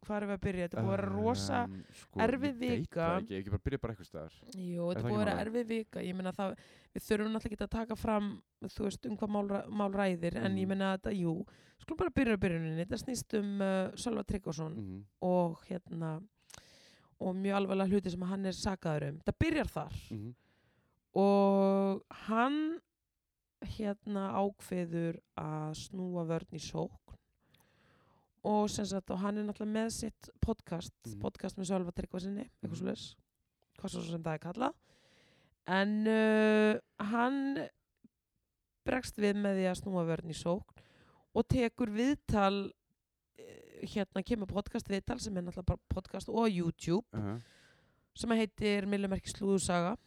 hvar 0.06 0.24
er 0.24 0.27
við 0.27 0.36
að 0.38 0.42
byrja 0.45 0.68
þetta 0.68 0.81
búið 0.81 0.92
að 0.92 0.98
vera 0.98 1.09
rosa 1.15 1.63
Um, 1.63 1.83
sko, 1.94 2.19
erfið 2.19 2.51
ég 2.51 2.59
veit 2.59 2.80
vika. 2.81 3.01
það 3.07 3.21
ekki, 3.21 3.36
ekki 3.39 3.50
bara 3.56 3.63
byrja 3.65 3.80
bara 3.81 3.94
eitthvað 3.94 4.09
staðar. 4.09 4.33
Jú, 4.56 4.86
þetta 4.92 5.03
búið 5.07 5.15
að 5.15 5.25
vera 5.25 5.36
erfið 5.45 5.68
vika 5.68 6.00
ég 6.06 6.15
meina 6.15 6.31
það, 6.33 6.56
við 6.95 7.01
þurfum 7.07 7.31
náttúrulega 7.36 7.51
ekki 7.51 7.63
að 7.63 7.75
taka 7.77 7.95
fram 7.95 8.42
þú 8.65 8.83
veist 8.88 9.06
um 9.06 9.18
hvað 9.18 9.30
mál, 9.30 9.48
mál 9.69 9.92
ræðir 9.94 10.36
en 10.38 10.57
ég 10.57 10.65
Mhm. 10.65 10.68
meina 10.68 10.98
þetta, 10.98 11.13
jú 11.15 11.45
skulum 11.81 11.98
bara 11.98 12.09
byrja 12.12 12.38
byrjuninni, 12.38 12.86
þetta 12.86 12.98
snýst 13.03 13.33
um 13.39 13.62
uh, 13.62 13.92
Sölva 13.95 14.24
Tryggvason 14.25 14.75
Mhm. 14.75 15.03
og 15.21 15.57
hérna 15.69 16.21
og 17.21 17.36
mjög 17.36 17.56
alvarlega 17.56 17.89
hluti 17.89 18.09
sem 18.12 18.21
hann 18.21 18.45
er 18.45 18.51
sakaður 18.54 19.09
um 19.09 19.19
það 19.25 19.38
byrjar 19.39 19.68
þar 19.69 19.94
Mhm. 20.12 20.33
og 21.15 22.01
hann 22.27 22.80
hérna 23.62 24.31
ákveður 24.33 25.19
að 25.38 25.75
snúa 25.77 26.25
vörn 26.25 26.54
í 26.54 26.59
sókn 26.59 26.97
og 28.44 28.70
sagt 28.70 29.12
og 29.12 29.20
hann 29.20 29.38
er 29.38 29.44
náttúrulega 29.46 29.76
með 29.76 29.90
sitt 29.92 30.30
podcast 30.42 30.94
Mhm. 31.06 31.20
podcast 31.22 31.58
með 31.58 31.70
Sölva 31.70 31.92
Tryggvasinni 31.94 32.50
eitthvað 32.50 32.80
Mhm. 32.82 32.86
leis 32.88 33.16
hvað 33.80 33.90
svo 33.90 34.02
sem 34.04 34.24
það 34.24 34.34
er 34.34 34.40
kallað 34.40 34.74
en 35.68 36.07
uh, 36.07 36.80
hann 37.06 37.68
bregst 38.86 39.18
við 39.21 39.36
með 39.38 39.60
því 39.60 39.66
að 39.69 39.80
snúa 39.81 40.06
vörn 40.10 40.30
í 40.33 40.38
sókn 40.38 40.81
og 41.36 41.48
tekur 41.48 41.90
viðtal 41.94 42.71
eh, 43.38 43.86
hérna 43.88 44.24
kemur 44.26 44.48
podcast 44.48 44.88
viðtal 44.90 45.19
sem 45.21 45.38
er 45.38 45.44
náttúrulega 45.44 45.78
podcast 45.90 46.30
og 46.30 46.50
YouTube 46.50 47.06
Uh-huh. 47.14 47.40
sem 48.16 48.30
heitir 48.31 48.86
Millimerki 48.88 49.30
slúðusaga 49.31 49.98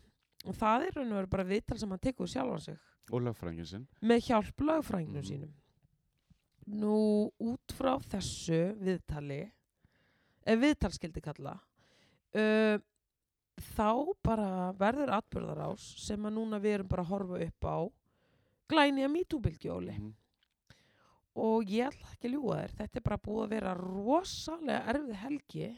og 0.45 0.55
það 0.55 0.89
er 0.89 0.93
raun 0.99 1.13
og 1.13 1.19
veru 1.23 1.31
bara 1.31 1.45
viðtal 1.45 1.79
sem 1.79 1.89
hann 1.89 1.99
tekur 1.99 2.27
sig 2.29 2.43
Og 3.13 3.21
lögfrængin 3.23 3.67
sinn. 3.67 3.87
með 4.03 4.21
hjálp 4.29 4.61
lagfrænginu 4.61 5.21
Mhm. 5.23 5.25
sínum 5.25 5.53
nú 6.67 7.31
út 7.43 7.75
frá 7.77 7.95
þessu 8.01 8.75
viðtali 8.81 9.43
ef 10.45 10.61
viðtal 10.61 10.93
skildi 10.95 11.23
kalla 11.25 11.55
uh, 12.35 12.77
þá 13.77 13.91
bara 14.25 14.73
verður 14.79 15.13
atbyrðarás 15.19 15.85
sem 16.07 16.25
að 16.27 16.37
núna 16.39 16.59
við 16.63 16.79
erum 16.79 16.91
bara 16.91 17.05
að 17.05 17.13
horfa 17.13 17.41
upp 17.47 17.69
á 17.69 17.79
glæni 18.73 19.05
að 19.05 19.13
mítúbylgjóli 19.19 19.95
Mhm. 19.99 20.13
og 21.37 21.65
ég 21.67 21.89
ætla 21.91 22.13
ekki 22.15 22.29
að 22.29 22.35
ljúga 22.35 22.57
þér 22.63 22.75
þetta 22.79 22.99
er 23.01 23.05
bara 23.09 23.23
búið 23.25 23.45
að 23.45 23.55
vera 23.55 23.75
rosalega 23.75 24.85
erfið 24.95 25.17
helgi 25.25 25.69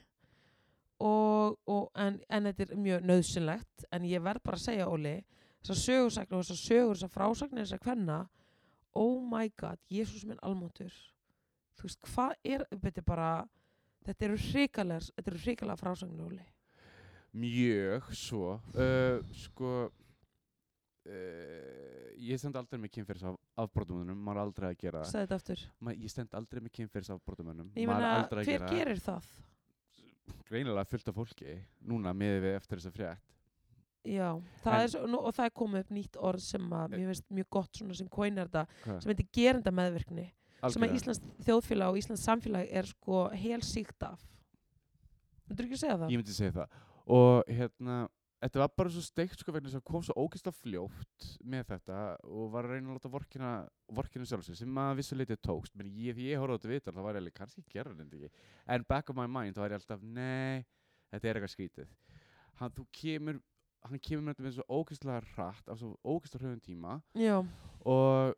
og, 1.00 1.59
og 1.66 1.90
en, 1.95 2.21
en 2.28 2.45
þetta 2.49 2.62
er 2.71 2.76
mjög 2.81 3.07
nöðsynlegt 3.11 3.87
en 3.93 4.05
ég 4.09 4.23
verð 4.25 4.43
bara 4.45 4.57
að 4.57 4.66
segja 4.66 4.88
Óli 4.88 5.14
þessar 5.61 5.81
sögursakna 5.83 6.38
og 6.38 6.45
þessar 6.45 6.61
sögur 6.62 6.97
þessar 6.97 7.12
frásagnir 7.16 7.64
þessar 7.66 7.83
kvenna 7.85 8.19
oh 8.97 9.21
my 9.21 9.50
god, 9.61 9.81
Jésús 9.93 10.25
minn 10.29 10.41
almáttur 10.47 10.93
þú 11.76 11.88
veist, 11.88 12.03
hvað 12.09 12.37
er 12.45 12.67
þetta 12.73 13.03
er 13.03 13.09
bara, 13.09 13.31
þetta 14.09 14.29
eru 14.31 14.43
hrikalega 14.49 15.09
þetta 15.12 15.33
eru 15.33 15.43
hrikalega 15.45 15.81
frásagnir 15.83 16.26
Óli 16.26 16.45
Mjög 17.37 18.07
svo. 18.17 18.55
Uh, 18.73 19.21
sko, 19.37 19.73
uh, 21.05 22.07
ég 22.17 22.41
stend 22.41 22.57
aldrei 22.57 22.81
með 22.81 22.95
kynferðis 22.95 23.26
af, 23.29 23.37
afbrotumönnum, 23.67 24.17
maður 24.17 24.41
er 24.41 24.45
aldrei 24.47 24.69
að 24.71 24.79
gera 24.87 25.03
Ma, 25.85 25.93
ég 25.93 26.12
stend 26.12 26.33
aldrei 26.38 26.62
með 26.65 26.73
kynferðis 26.79 27.12
afbrotumönnum, 27.12 27.75
ég 27.76 27.91
maður 27.91 28.09
er 28.09 28.23
aldrei 28.23 28.41
að 28.41 28.49
hver 28.49 28.65
gera 28.65 28.73
gerir 28.73 29.03
það? 29.05 29.29
Greinilega 30.49 30.88
fullt 30.88 31.12
af 31.12 31.19
fólki, 31.21 31.59
núna 31.87 32.15
með 32.17 32.38
við 32.47 32.57
eftir 32.57 32.81
þessa 32.81 32.95
frétt. 32.95 33.36
Já, 34.07 34.29
það 34.63 34.77
En- 34.77 34.87
er 34.87 35.17
og 35.19 35.35
það 35.35 35.49
er 35.49 35.55
komið 35.61 35.85
upp 35.85 35.95
nýtt 35.97 36.19
orð 36.31 36.45
sem 36.47 36.67
að 36.71 36.97
mér 36.97 37.07
finnst 37.11 37.29
mjög 37.39 37.49
gott 37.59 37.79
svona 37.81 37.97
sem 37.99 38.09
kóinar 38.09 38.51
þetta 38.51 39.01
sem 39.03 39.13
heitir 39.13 39.31
gerenda 39.33 39.73
meðvirkni 39.75 40.27
sem 40.73 40.87
að. 40.87 40.97
Íslands 40.99 41.23
þjóðfélag 41.47 41.93
og 41.93 42.01
Íslands 42.01 42.27
samfélag 42.27 42.69
er 42.71 42.91
sko 42.91 43.29
hel 43.35 43.63
síkt 43.67 44.07
af. 44.07 44.23
Myndur 45.47 45.67
ekki 45.67 45.79
að 45.79 45.83
segja 45.85 45.99
það? 45.99 46.11
Ég 46.11 46.23
myndi 46.23 46.37
segja 46.37 46.55
það. 46.61 46.79
Og 47.07 47.45
hérna 47.47 47.99
Þetta 48.37 48.61
var 48.61 48.73
bara 48.77 48.93
svo 48.93 49.01
steikt 49.01 49.41
sko 49.41 49.53
vegna 49.55 49.71
að 49.73 49.85
kom 49.89 50.03
svo 50.05 50.15
ógeðslega 50.21 50.59
fljótt 50.61 51.29
með 51.49 51.71
þetta 51.71 52.01
og 52.29 52.51
var 52.53 52.67
að 52.69 52.75
reyna 52.75 52.91
að 52.93 52.99
láta 52.99 53.11
vorkina, 53.11 53.53
vorkina 53.97 54.29
sjálfsög 54.29 54.59
sem 54.59 54.81
að 54.83 54.99
vissu 54.99 55.17
leitið 55.17 55.41
tókst. 55.49 55.73
Menn 55.75 55.89
ég, 55.89 56.15
því 56.19 56.27
ég 56.29 56.43
horfði 56.43 56.53
á 56.53 56.59
þetta 56.61 56.73
viðtal 56.75 56.95
þá 56.95 57.01
var 57.07 57.17
ég 57.17 57.23
alveg 57.23 57.37
kannski 57.39 57.65
ekki? 57.65 58.31
En 58.69 58.85
back 58.87 59.09
of 59.11 59.17
my 59.17 59.25
mind 59.27 59.57
þá 59.57 59.63
var 59.65 59.73
ég 59.73 59.81
alltaf 59.81 60.05
nei, 60.05 60.67
þetta 61.15 61.31
er 61.31 61.41
eitthvað 61.41 61.55
skrítið. 61.55 61.89
Hann, 62.61 62.75
þú 62.77 62.87
kemur, 63.01 63.41
hann 63.90 64.02
kemur 64.02 64.25
með 64.26 64.35
þetta 64.37 64.47
með 64.47 64.55
svo 64.59 64.66
ógeðslega 64.81 65.33
hratt 65.35 65.71
á 65.71 65.75
svo 65.78 65.95
ógeðslega 66.05 66.45
hröðum 66.45 66.62
tíma 66.66 66.99
Já, 67.19 67.37
og 67.87 68.37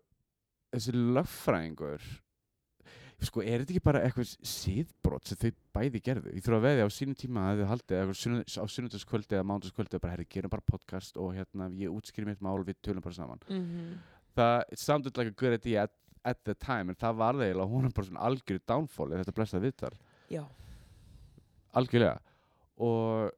þessi 0.74 0.94
lögfræðingur 0.96 2.08
sko, 3.26 3.42
er 3.42 3.62
þetta 3.64 3.74
ekki 3.74 3.82
bara 3.82 4.00
eitthvað 4.06 4.28
síðbrot 4.46 5.26
sem 5.26 5.38
þau 5.40 5.48
bæði 5.74 6.00
gerðu? 6.06 6.32
Ég 6.36 6.44
þurfa 6.46 6.58
að 6.60 6.66
veðja 6.68 6.84
á 6.86 6.90
sínum 6.94 7.16
tíma 7.18 7.46
að 7.50 7.62
þau 7.66 8.12
sunnu- 8.14 8.44
á 8.46 8.64
sunnudagskvöldi 8.70 9.34
eða 9.34 9.46
mánudagskvöldi 9.48 9.98
og 9.98 10.02
bara, 10.04 10.12
herri, 10.14 10.26
gerum 10.30 10.52
bara 10.52 10.62
podcast 10.62 11.18
og 11.18 11.32
hérna, 11.34 11.66
ég 11.74 11.90
útskýri 11.90 12.28
mitt 12.28 12.44
mál, 12.44 12.62
við 12.62 12.78
tölum 12.84 13.02
bara 13.02 13.18
saman. 13.18 13.42
mm 13.48 13.98
Það, 14.38 14.62
it 14.70 14.78
sounded 14.78 15.16
like 15.18 15.26
a 15.26 15.34
good 15.34 15.52
idea 15.56 15.82
at, 15.88 15.90
at 16.24 16.44
the 16.44 16.54
time, 16.54 16.92
en 16.92 16.94
það 16.94 17.16
var 17.18 17.34
það 17.34 17.48
eiginlega 17.48 17.72
hún 17.72 17.88
er 17.88 17.94
bara 17.96 18.06
svona 18.06 18.26
algjörðu 18.28 18.62
downfall 18.70 19.10
þetta 19.10 19.34
blessaði 19.34 19.66
viðtal, 19.66 19.96
algjörlega. 21.74 22.20
Og, 22.78 23.32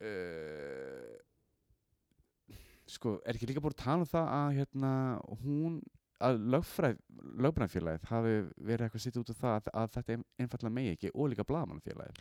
uh, 0.00 0.95
sko, 2.96 3.18
er 3.24 3.36
ekki 3.38 3.48
líka 3.52 3.62
búin 3.64 3.76
að 3.76 3.84
tala 3.84 4.02
um 4.04 4.10
það 4.10 4.26
að, 4.40 4.48
hérna, 4.58 4.90
hún, 5.44 5.78
að 6.26 6.38
lögbræðfélagið 7.44 8.04
hafi 8.10 8.34
verið 8.64 8.86
eitthvað 8.86 9.02
sitt 9.04 9.18
út 9.20 9.30
af 9.34 9.40
það 9.40 9.54
að, 9.58 9.66
að 9.82 9.90
þetta 9.96 10.14
ein- 10.16 10.26
einfallega 10.40 10.74
megi 10.78 10.92
ekki 10.94 11.10
og 11.14 11.28
líka 11.32 11.44
blagamannfélagið. 11.48 12.20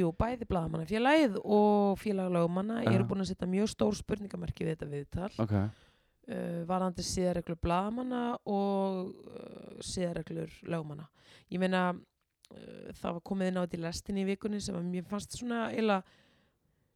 jú, 0.00 0.08
bæði 0.18 0.48
blaðamannafélagið 0.50 1.36
og 1.44 1.98
félagalögumanna 2.02 2.80
Já. 2.82 2.90
eru 2.94 3.06
búin 3.06 3.22
að 3.22 3.30
setja 3.30 3.48
mjög 3.52 3.70
stór 3.74 3.94
spurningamerki 4.00 4.66
við 4.66 4.74
þetta 4.74 4.90
viðtal 4.90 5.30
Ok. 5.44 5.54
uh, 5.54 6.60
varðandi 6.66 7.06
síðarreglur 7.06 7.60
blaðamanna 7.62 8.24
og 8.50 9.14
uh, 9.14 9.78
síðarreglur 9.80 10.50
lögumanna. 10.66 11.06
Ég 11.54 11.62
meina, 11.62 11.84
uh, 11.94 12.92
það 12.98 13.12
var 13.20 13.22
komið 13.30 13.52
inn 13.52 13.60
á 13.60 13.64
þetta 13.64 13.78
í 13.78 13.84
lestinni 13.86 14.24
í 14.26 14.30
vikunni 14.32 14.60
sem 14.60 14.74
að 14.74 14.90
mér 14.90 15.06
fannst 15.06 15.38
svona 15.38 15.68
eila, 15.70 16.00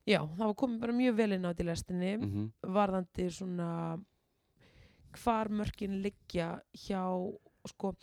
já, 0.08 0.20
það 0.22 0.46
var 0.46 0.56
komið 0.62 0.80
bara 0.84 0.96
mjög 0.96 1.18
vel 1.18 1.32
inn 1.36 1.46
á 1.46 1.50
í 1.52 1.66
lestinni. 1.66 2.16
Mm 2.16 2.48
varðandi 2.78 3.28
svona 3.34 3.70
hvar 5.18 5.50
mörkin 5.50 6.00
liggja 6.04 6.60
hjá, 6.86 7.02
sko, 7.66 7.94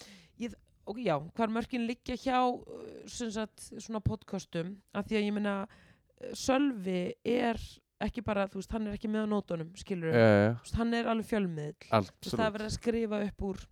ég, 0.42 0.56
og 0.86 1.00
já, 1.00 1.16
hvar 1.38 1.51
mörkin 1.54 1.88
liggja 1.88 2.18
hjá 2.20 2.39
uh, 2.51 3.04
sem 3.08 3.32
sagt, 3.32 3.70
svona 3.80 4.01
podcastum. 4.04 4.75
Af 4.94 5.08
því 5.08 5.20
að 5.20 5.27
ég 5.27 5.34
meina 5.38 5.56
uh, 5.63 6.34
Sölvi 6.34 7.13
er 7.24 7.62
ekki 8.04 8.22
bara, 8.22 8.46
þú 8.48 8.60
veist, 8.60 8.72
hann 8.75 8.88
er 8.88 8.98
ekki 8.98 9.10
með 9.10 9.25
á 9.25 9.27
nótunum, 9.32 9.72
skilur. 9.80 10.13
Þú 10.13 10.68
veist, 10.68 10.77
hann 10.77 10.94
er 10.94 11.08
alveg 11.10 11.32
fjölmiðl 11.32 11.88
veist, 11.89 12.13
það 12.30 12.46
er 12.46 12.54
verið 12.58 12.68
að 12.68 12.75
skrifa 12.75 13.22
upp 13.25 13.48
úr 13.48 13.63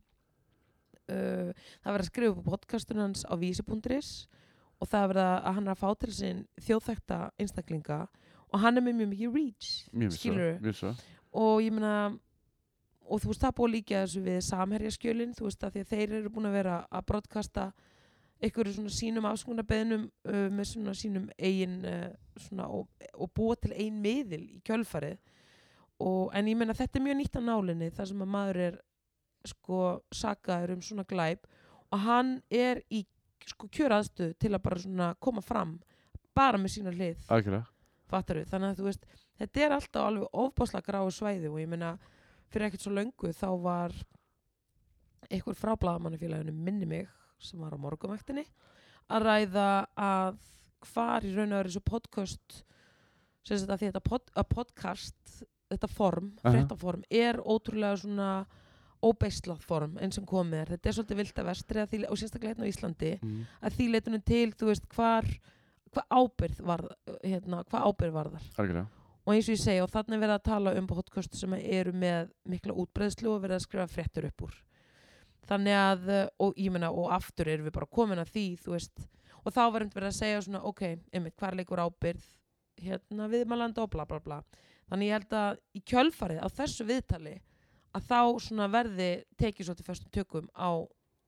uh, 1.11 1.51
það 1.53 1.89
er 1.89 1.93
verið 1.93 2.05
að 2.05 2.09
skrifa 2.09 2.31
upp 2.33 2.39
úr 2.41 2.49
podcastun 2.49 3.03
hans 3.03 3.25
á 3.27 3.33
vísi.is 3.37 4.13
og 4.79 4.89
það 4.91 5.01
er 5.01 5.11
verið 5.13 5.31
að 5.31 5.57
hann 5.57 5.67
er 5.67 5.73
að 5.73 5.81
fá 5.81 5.89
til 6.01 6.13
sin 6.13 6.43
þjóðþekta 6.67 7.19
einstaklinga 7.39 7.99
og 8.51 8.61
hann 8.63 8.77
er 8.77 8.85
með 8.85 9.01
mjög 9.01 9.11
mikið 9.13 9.35
reach 9.39 9.71
Mjög 9.95 10.77
svo, 10.77 10.93
og 11.35 11.57
ég 11.63 11.75
meina 11.75 11.95
og 13.05 13.21
þú 13.21 13.31
veist 13.31 13.43
það 13.43 13.57
búið 13.57 13.67
að 13.67 13.75
líka 13.75 14.03
þessu 14.03 14.23
við 14.25 14.39
samherjaskjölin 14.49 15.35
þú 15.37 15.49
veist 15.49 15.65
að 15.65 15.75
því 15.75 15.83
að 15.83 15.91
þeir 15.93 16.15
eru 16.19 16.33
búin 16.33 16.49
að 16.49 16.57
vera 16.59 16.77
að 16.89 17.05
broadcasta 17.11 17.67
einhverju 18.43 18.73
svona 18.75 18.93
sínum 18.93 19.27
afskunarbeðnum 19.29 20.05
uh, 20.27 20.47
með 20.51 20.69
svona 20.71 20.95
sínum 20.97 21.29
eigin 21.37 21.79
uh, 21.87 22.09
svona 22.47 22.67
og, 22.67 22.89
og 23.13 23.31
búa 23.35 23.55
til 23.59 23.73
ein 23.73 24.01
miðil 24.03 24.43
í 24.57 24.61
kjölfarið. 24.65 25.17
Og, 26.03 26.31
en 26.35 26.49
ég 26.51 26.57
meina 26.59 26.75
þetta 26.75 26.99
er 26.99 27.05
mjög 27.05 27.19
nýtt 27.21 27.39
á 27.39 27.41
nálinni 27.47 27.91
þar 27.95 28.09
sem 28.11 28.23
að 28.25 28.33
maður 28.33 28.61
er 28.65 28.79
sko 29.47 29.81
sakaður 30.11 30.75
um 30.75 30.83
svona 30.83 31.05
glæp. 31.07 31.47
Og 31.93 32.01
hann 32.03 32.39
er 32.51 32.81
í 32.91 33.05
sko 33.45 33.69
kjöraðstöð 33.69 34.33
til 34.41 34.53
að 34.53 34.63
bara 34.65 34.81
svona 34.81 35.11
koma 35.21 35.41
fram 35.45 35.77
bara 36.35 36.57
með 36.57 36.75
sína 36.77 36.93
hlið. 36.95 37.21
Þannig 38.49 38.69
að 38.69 38.79
þú 38.79 38.87
veist 38.89 39.05
þetta 39.39 39.63
er 39.65 39.75
alltaf 39.75 40.09
alveg 40.09 40.39
ofbáslega 40.45 40.89
gráu 40.89 41.11
svæði 41.13 41.51
og 41.51 41.59
ég 41.61 41.69
meina 41.71 41.95
fyrir 42.51 42.69
ekkert 42.69 42.85
svo 42.85 42.93
löngu 42.95 43.31
þá 43.35 43.47
var 43.61 43.95
einhver 45.29 45.57
frá 45.57 45.73
blaðamannafélaginu 45.81 46.53
minni 46.53 46.85
mig 46.85 47.07
sem 47.41 47.59
var 47.59 47.73
á 47.73 47.79
morgumæktinni 47.81 48.45
að 49.11 49.25
ræða 49.25 49.69
að 49.97 50.37
hvar 50.85 51.25
í 51.25 51.33
raun 51.33 51.51
og 51.53 51.59
veru 51.59 51.71
þessu 51.71 51.83
podcast 51.85 52.61
sem 53.45 53.57
þetta 53.61 53.77
þetta 53.81 54.01
pod, 54.05 54.29
podcast 54.49 55.41
þetta 55.69 55.89
form, 55.89 56.31
Aha. 56.43 56.53
fréttaform 56.53 57.03
er 57.09 57.41
ótrúlega 57.41 57.97
svona 58.01 58.29
óbeislað 59.05 59.61
form 59.65 59.97
eins 60.01 60.17
og 60.21 60.25
komið 60.29 60.59
er, 60.61 60.71
þetta 60.75 60.89
er 60.91 60.95
svolítið 60.97 61.19
vilt 61.21 61.39
að 61.41 61.49
vestri 61.51 61.81
að 61.83 61.89
því, 61.93 61.99
og 62.09 62.19
sérstaklega 62.21 62.53
hérna 62.55 62.65
á 62.65 62.71
Íslandi 62.71 63.11
Mm. 63.21 63.39
að 63.61 63.75
því 63.77 63.87
leitunum 63.93 64.23
til, 64.25 64.51
þú 64.51 64.69
veist, 64.71 64.87
hvar 64.95 65.25
hvað 65.95 66.05
ábyrð 66.11 66.61
var 66.67 66.81
hérna, 67.23 67.63
hvað 67.69 67.85
ábyrð 67.89 68.11
var 68.11 68.29
þar. 68.33 68.47
Algjörlega. 68.59 68.87
og 69.25 69.33
eins 69.33 69.47
og 69.49 69.55
ég 69.55 69.61
segi 69.63 69.81
og 69.81 69.89
þannig 69.89 70.13
er 70.17 70.21
verið 70.21 70.35
að 70.35 70.43
tala 70.43 70.73
um 70.77 70.87
podcast 70.87 71.35
sem 71.35 71.53
eru 71.53 71.91
með 71.93 72.29
mikla 72.45 72.73
útbreðslu 72.73 73.31
og 73.31 73.41
verið 73.41 73.55
að 73.55 73.63
skrifa 73.65 73.87
fréttur 73.89 74.25
upp 74.27 74.41
úr. 74.45 74.53
Þannig 75.47 75.73
að, 75.77 76.29
og 76.41 76.53
ég 76.57 76.71
meina 76.73 76.91
og 76.91 77.11
aftur 77.13 77.47
erum 77.47 77.65
við 77.65 77.73
bara 77.73 77.85
komin 77.85 78.19
að 78.21 78.31
því, 78.33 78.45
þú 78.63 78.71
veist. 78.75 79.07
Og 79.45 79.53
þá 79.53 79.61
einmitt 79.65 79.93
verið 79.95 80.09
að 80.09 80.19
segja 80.19 80.41
svona, 80.41 80.61
ok 80.65 80.81
einmitt, 81.13 81.35
hvar 81.37 81.55
leikur 81.55 81.77
ábyrð 81.81 82.23
hérna 82.81 83.27
viðmælanda 83.29 83.81
og 83.83 83.89
bla 83.93 84.05
bla 84.05 84.19
bla. 84.19 84.39
Þannig 84.89 85.07
ég 85.09 85.13
held 85.19 85.35
að 85.37 85.59
í 85.73 85.81
kjölfarið 85.81 86.41
á 86.41 86.47
þessu 86.49 86.85
viðtali 86.85 87.35
að 87.95 88.07
þá 88.09 88.19
svona 88.43 88.67
verði 88.71 89.09
tekið 89.39 89.65
svo 89.69 89.75
til 89.79 89.85
föstum 89.87 90.11
tökum 90.11 90.49
á, 90.55 90.71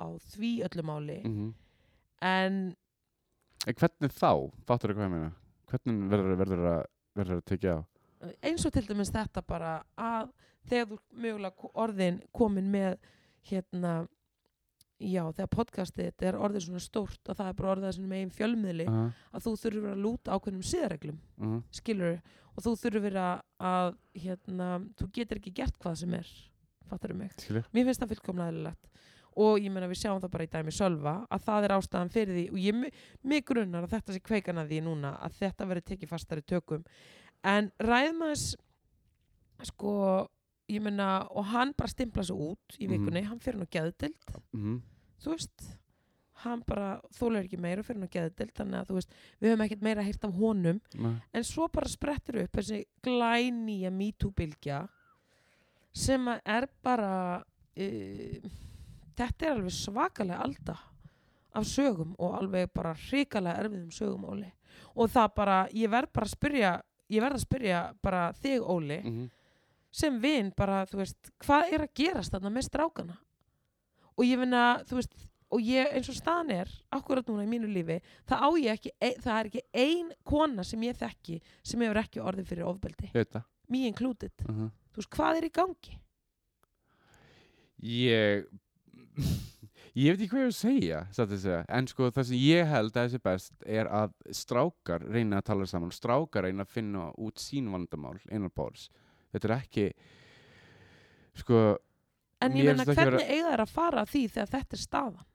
á 0.03 0.07
því 0.33 0.51
öllu 0.67 0.83
máli 0.83 1.21
Mm 1.25 1.53
en 2.21 2.75
En 3.67 3.73
hvernig 3.75 4.11
þá? 4.13 4.31
Fattur 4.65 4.93
þú 4.93 4.95
hvað 4.97 5.05
ég 5.07 5.11
meina? 5.11 5.31
Hvernig 5.67 6.09
verður, 6.09 6.35
verður, 6.39 6.61
að, 7.35 7.41
tekja 7.45 7.73
á? 7.77 7.79
eins 8.41 8.65
og 8.65 8.71
til 8.73 8.85
dæmis 8.87 9.11
þetta 9.13 9.41
bara 9.45 9.83
að 9.97 10.29
þegar 10.69 10.87
þú 10.87 10.97
mögulega 11.11 11.69
orðin 11.77 12.21
komin 12.33 12.71
með 12.71 12.95
hérna 13.49 14.07
já, 14.97 15.21
þegar 15.29 15.51
podcastið 15.53 16.25
er 16.25 16.39
orðið 16.41 16.65
svona 16.65 16.81
stórt 16.81 17.29
og 17.29 17.37
það 17.37 17.51
er 17.51 17.57
bara 17.59 17.71
orðið 17.75 17.95
sem 17.97 18.07
megin 18.09 18.33
fjölmiðli 18.33 18.87
Uh 18.87 18.93
-huh. 18.95 19.11
að 19.33 19.43
þú 19.45 19.55
þurfur 19.61 19.91
að 19.91 20.01
lúta 20.05 20.31
ákveðnum 20.33 20.63
siðareglum 20.63 21.19
Uh 21.37 21.47
-huh. 21.47 21.63
skilur 21.71 22.21
og 22.55 22.63
þú 22.63 22.75
þurfur 22.81 23.15
að, 23.15 23.41
að 23.59 23.95
hérna, 24.15 24.79
þú 24.97 25.11
getur 25.13 25.37
ekki 25.37 25.53
gert 25.53 25.77
hvað 25.79 25.95
sem 25.95 26.13
er 26.13 26.27
fattar 26.91 27.13
mig 27.13 27.31
Skilja? 27.37 27.63
mér 27.73 27.85
finnst 27.89 28.01
það 28.01 28.13
fullkomlega 28.15 28.51
eðlilegt 28.53 28.89
og 29.37 29.59
ég 29.61 29.71
meina 29.71 29.87
við 29.87 29.99
sjáum 30.01 30.21
það 30.23 30.31
bara 30.33 30.43
í 30.47 30.51
dæmi 30.55 30.71
Sölva 30.73 31.15
að 31.29 31.43
það 31.45 31.63
er 31.67 31.75
ástæðan 31.77 32.09
fyrir 32.13 32.33
því 32.39 32.45
og 32.51 32.57
ég 32.63 32.79
mig 33.23 33.45
grunnar 33.45 33.83
að 33.85 33.93
þetta 33.97 34.13
sé 34.15 34.19
kveikan 34.25 34.57
að 34.57 34.71
því 34.71 34.79
núna 34.87 35.11
að 35.21 35.35
þetta 35.41 35.67
verður 35.69 35.85
tekið 35.91 36.09
fastari 36.09 36.41
tökum 36.41 36.83
en 37.43 37.71
ræðmaðis 37.79 38.55
sko 39.69 40.27
ég 40.69 40.81
meina 40.83 41.27
og 41.31 41.45
hann 41.53 41.73
bara 41.77 41.87
stimpla 41.91 42.23
sig 42.23 42.35
út 42.35 42.75
í 42.79 42.87
Mhm. 42.87 42.91
vikunni, 42.97 43.23
hann 43.23 43.39
fyrir 43.39 43.59
nú 43.59 43.67
geðdild 43.71 44.37
Mm 44.53 44.81
þú 45.17 45.31
veist 45.33 45.63
hann 46.43 46.61
bara 46.67 47.01
þólar 47.17 47.43
ekki 47.47 47.57
meira 47.57 47.81
fyrir 47.81 47.97
nú 47.99 48.07
geðdild 48.13 48.53
þannig 48.53 48.77
að 48.81 48.87
þú 48.91 48.93
veist, 48.99 49.13
við 49.41 49.49
höfum 49.49 49.63
ekkert 49.65 49.81
meira 49.81 50.03
heyrt 50.03 50.23
af 50.25 50.33
honum 50.33 50.81
-hmm. 50.93 51.21
en 51.33 51.43
svo 51.43 51.67
bara 51.67 51.87
sprettur 51.87 52.43
upp 52.43 52.51
þessi 52.51 52.85
glænýja 53.01 53.89
MeToo-bylgja 53.91 54.87
sem 55.97 56.27
er 56.37 56.67
bara 56.85 57.13
uh, 57.41 58.51
þetta 59.17 59.47
er 59.47 59.55
alveg 59.55 59.73
svakalega 59.73 60.43
alda 60.45 60.77
af 61.57 61.65
sögum 61.65 62.13
og 62.21 62.35
alveg 62.37 62.69
bara 62.75 62.93
hrikalega 63.07 63.63
erfiðum 63.63 63.91
sögum 63.95 64.27
Óli. 64.29 64.51
Og 64.93 65.09
það 65.09 65.33
bara, 65.35 65.57
ég 65.73 65.89
verð 65.89 66.13
bara 66.13 66.29
að 66.29 66.35
spyrja 66.35 66.75
ég 67.07 67.23
verð 67.23 67.39
að 67.39 67.45
spyrja 67.47 67.81
bara 68.03 68.29
þig 68.37 68.61
Óli 68.61 69.01
Mm 69.01 69.27
sem 69.97 70.19
vin 70.21 70.51
bara, 70.57 70.83
þú 70.89 71.01
veist, 71.01 71.31
hvað 71.43 71.73
er 71.73 71.85
að 71.85 71.95
gerast 71.97 72.33
þarna 72.33 72.53
með 72.53 72.67
strákana? 72.67 73.17
Og 74.17 74.25
ég 74.25 74.39
finna, 74.41 74.63
þú 74.89 74.99
veist 74.99 75.17
og 75.47 75.63
ég, 75.63 75.93
eins 75.95 76.09
og 76.11 76.17
staðan 76.17 76.49
er, 76.57 76.71
akkurat 76.91 77.29
núna 77.29 77.45
í 77.45 77.47
mínu 77.47 77.69
lífi 77.71 78.01
það 78.27 78.41
á 78.43 78.49
ég 78.59 78.73
ekki, 78.73 78.91
ein, 78.99 79.21
það 79.23 79.37
er 79.37 79.49
ekki 79.49 79.61
ein 79.85 80.09
kona 80.27 80.65
sem 80.67 80.83
ég 80.83 80.97
þekki 80.99 81.37
sem 81.63 81.85
hefur 81.85 82.01
ekki 82.01 82.23
orðið 82.23 82.49
fyrir 82.51 82.67
ofbeldi, 82.67 83.11
me 83.71 83.85
included. 83.87 84.33
Uh 84.43 84.57
-huh. 84.57 84.69
Þú 84.97 85.03
veist, 85.03 85.13
hvað 85.13 85.37
er 85.39 85.45
í 85.47 85.51
gangi? 85.53 85.97
Ég 87.87 88.47
Ég 89.97 90.13
veit 90.13 90.19
ekki 90.21 90.29
hvað 90.29 90.43
ég 90.43 90.49
vil 90.51 90.53
segja, 90.53 90.97
satt 91.09 91.31
að 91.33 91.39
segja. 91.41 91.61
En 91.73 91.87
sko 91.89 92.11
það 92.13 92.27
sem 92.29 92.37
ég 92.37 92.67
held 92.69 92.91
að 92.93 93.07
þessi 93.07 93.21
best 93.25 93.63
er 93.65 93.87
að 93.89 94.11
strákar 94.37 95.05
reyna 95.09 95.39
að 95.39 95.47
tala 95.47 95.65
saman. 95.69 95.93
Strákar 95.95 96.45
reyna 96.45 96.67
að 96.67 96.75
finna 96.75 97.07
út 97.17 97.41
sín 97.41 97.71
vandamál 97.73 98.19
einar 98.29 98.53
bárs. 98.53 98.91
Þetta 99.33 99.49
er 99.49 99.55
ekki, 99.55 99.87
sko, 101.41 101.63
En 102.45 102.53
ég 102.59 102.69
ekki 102.75 102.93
hvernig 102.93 103.25
eiga 103.25 103.55
þær 103.55 103.63
að 103.65 103.73
fara 103.73 104.03
að 104.05 104.13
því 104.13 104.21
þegar 104.35 104.53
þetta 104.53 104.77
er 104.77 104.83
staðan? 104.83 105.25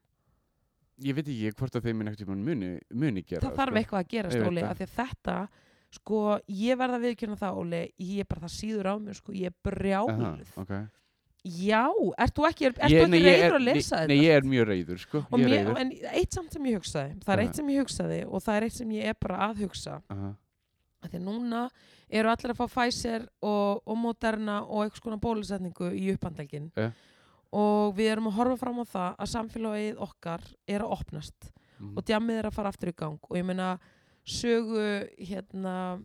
ég 1.02 1.16
veit 1.16 1.26
ekki 1.26 1.52
hvort 1.58 1.76
að 1.76 1.86
þeim 1.88 1.98
minn 1.98 2.10
ekkert 2.12 2.30
muni, 2.30 2.70
muni 2.94 3.22
gera. 3.26 3.42
það 3.42 3.56
þarf 3.58 3.72
sko. 3.72 3.80
eitthvað 3.80 4.02
að 4.02 4.10
gerast, 4.12 4.36
Ég 4.36 4.42
veit 4.42 4.50
Óli, 4.52 4.62
það. 4.62 4.70
af 4.70 4.78
því 4.78 4.86
að 4.86 4.94
þetta, 5.00 5.36
sko, 5.92 6.38
ég 6.48 6.78
verða 6.80 6.98
að 6.98 7.04
viðkjörna 7.06 7.36
það, 7.40 7.60
Óli, 7.62 7.82
ég 8.00 8.18
er 8.24 8.28
bara 8.30 8.40
það 8.46 8.54
síður 8.56 8.88
á 8.88 8.94
mér, 9.02 9.14
sko, 9.20 9.32
ég 9.36 9.46
er 9.50 9.54
brjáluð. 9.62 10.52
Aha, 10.56 10.62
ok. 10.62 10.74
Já, 11.42 11.82
ert 12.22 12.34
þú 12.36 12.44
ekki, 12.46 12.66
ert 12.70 12.76
Ég- 12.86 13.02
þú 13.02 13.06
ekki 13.08 13.22
reyður 13.26 13.44
er- 13.48 13.56
að 13.58 13.64
lesa 13.66 13.96
þetta? 13.96 14.08
Nei, 14.08 14.18
ég 14.22 14.36
er 14.36 14.42
mjög 14.46 14.66
reyður, 14.68 14.98
sko. 15.02 15.18
Er 15.18 15.38
mér, 15.38 15.48
reyður. 15.52 15.78
en 15.80 15.90
eitt 16.14 16.32
samt 16.32 16.52
sem 16.52 16.62
ég 16.70 16.76
hugsaði, 16.78 17.16
það 17.24 17.32
er 17.34 17.40
eitt 17.42 17.54
sem 17.56 17.66
ég 17.68 17.80
hugsaði 17.82 18.20
og 18.28 18.42
það 18.42 18.56
er 18.56 18.62
eitt 18.68 18.72
sem 18.78 18.88
ég 18.90 19.04
er 19.10 19.14
bara 19.20 19.38
að 19.50 19.56
hugsa 19.64 20.02
að 21.02 21.10
því 21.10 21.18
að 21.18 21.24
núna 21.26 21.70
eru 22.10 22.28
allir 22.28 22.52
að 22.52 22.60
fá 22.60 22.66
Pfizer 22.70 23.26
og, 23.42 23.82
og 23.86 23.96
Moderna 23.98 24.60
og 24.62 24.84
eitthvað 24.86 25.00
skona 25.02 25.18
bólusetningu 25.18 25.90
í 25.98 26.12
upphandælgin 26.14 26.70
Ja. 26.76 26.92
og 27.52 27.96
við 27.96 28.12
erum 28.12 28.28
að 28.30 28.36
horfa 28.38 28.58
fram 28.58 28.78
á 28.78 28.84
það 28.86 29.16
að 29.18 29.32
samfélagið 29.34 29.96
okkar 29.98 30.40
er 30.68 30.80
að 30.80 30.92
opnast 31.00 31.52
Mhm. 31.80 31.96
og 31.98 32.04
djammið 32.04 32.38
er 32.38 32.44
að 32.46 32.52
fara 32.54 32.68
aftur 32.70 32.88
í 32.92 32.94
gang 32.96 33.18
og 33.28 33.36
ég 33.36 33.44
meina 33.44 33.80
sögu 34.24 35.06
hérna 35.18 36.02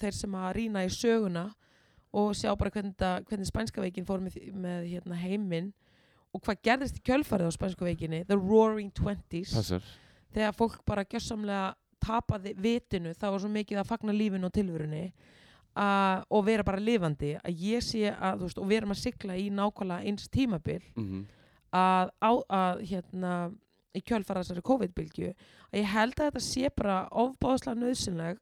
þeir 0.00 0.14
sem 0.16 0.32
að 0.34 0.54
rýna 0.56 0.84
í 0.86 0.90
söguna 0.92 1.46
og 2.12 2.34
sjá 2.36 2.52
bara 2.58 2.70
hvernig, 2.70 2.94
þetta- 2.96 3.24
hvernig 3.28 3.46
spænska 3.48 3.80
veikin 3.84 4.04
fór 4.08 4.20
með, 4.20 4.36
með 4.54 4.86
hérna, 4.90 5.16
heiminn 5.16 5.72
og 6.34 6.40
hvað 6.42 6.62
gerðist 6.64 6.96
í 6.98 7.02
kjölfarið 7.04 7.48
á 7.48 7.56
spænsku 7.56 7.84
veikinni 7.84 8.24
The 8.26 8.36
Roaring 8.36 8.90
Twenties 8.92 9.52
Passar. 9.54 9.82
þegar 10.34 10.52
fólk 10.56 10.84
bara 10.86 11.04
gjössamlega 11.04 11.74
tapaði 12.02 12.54
vitinu 12.56 13.12
það 13.14 13.30
var 13.30 13.38
svo 13.44 13.48
mikið 13.52 13.78
að 13.82 13.86
fagna 13.92 14.12
lífinu 14.16 14.46
og 14.48 14.52
tilvörunni 14.52 15.12
uh, 15.76 16.22
og 16.30 16.44
vera 16.48 16.64
bara 16.64 16.80
lifandi 16.80 17.34
að 17.38 17.60
ég 17.62 17.84
sé 17.84 18.08
að, 18.12 18.40
veist, 18.40 18.58
og 18.58 18.66
við 18.68 18.76
erum 18.80 18.90
að 18.96 19.02
sigla 19.04 19.36
í 19.36 19.50
nákvæmlega 19.50 20.08
eins 20.08 20.28
tímabil 20.28 20.82
Mhm. 20.96 21.26
að, 21.72 22.10
á, 22.20 22.32
að 22.50 22.82
hérna 22.90 23.34
í 23.96 24.00
kjölfara 24.00 24.42
þessari 24.42 24.64
COVID-bylgju 24.68 25.30
að 25.32 25.78
ég 25.80 25.92
held 25.92 26.16
að 26.18 26.30
þetta 26.30 26.42
sé 26.46 26.72
bara 26.76 26.96
ofbáðslega 27.24 27.80
nöðsynleg 27.82 28.40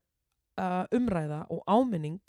uh, 0.61 0.85
umræða 0.95 1.45
og 1.51 1.63
áminning 1.67 2.21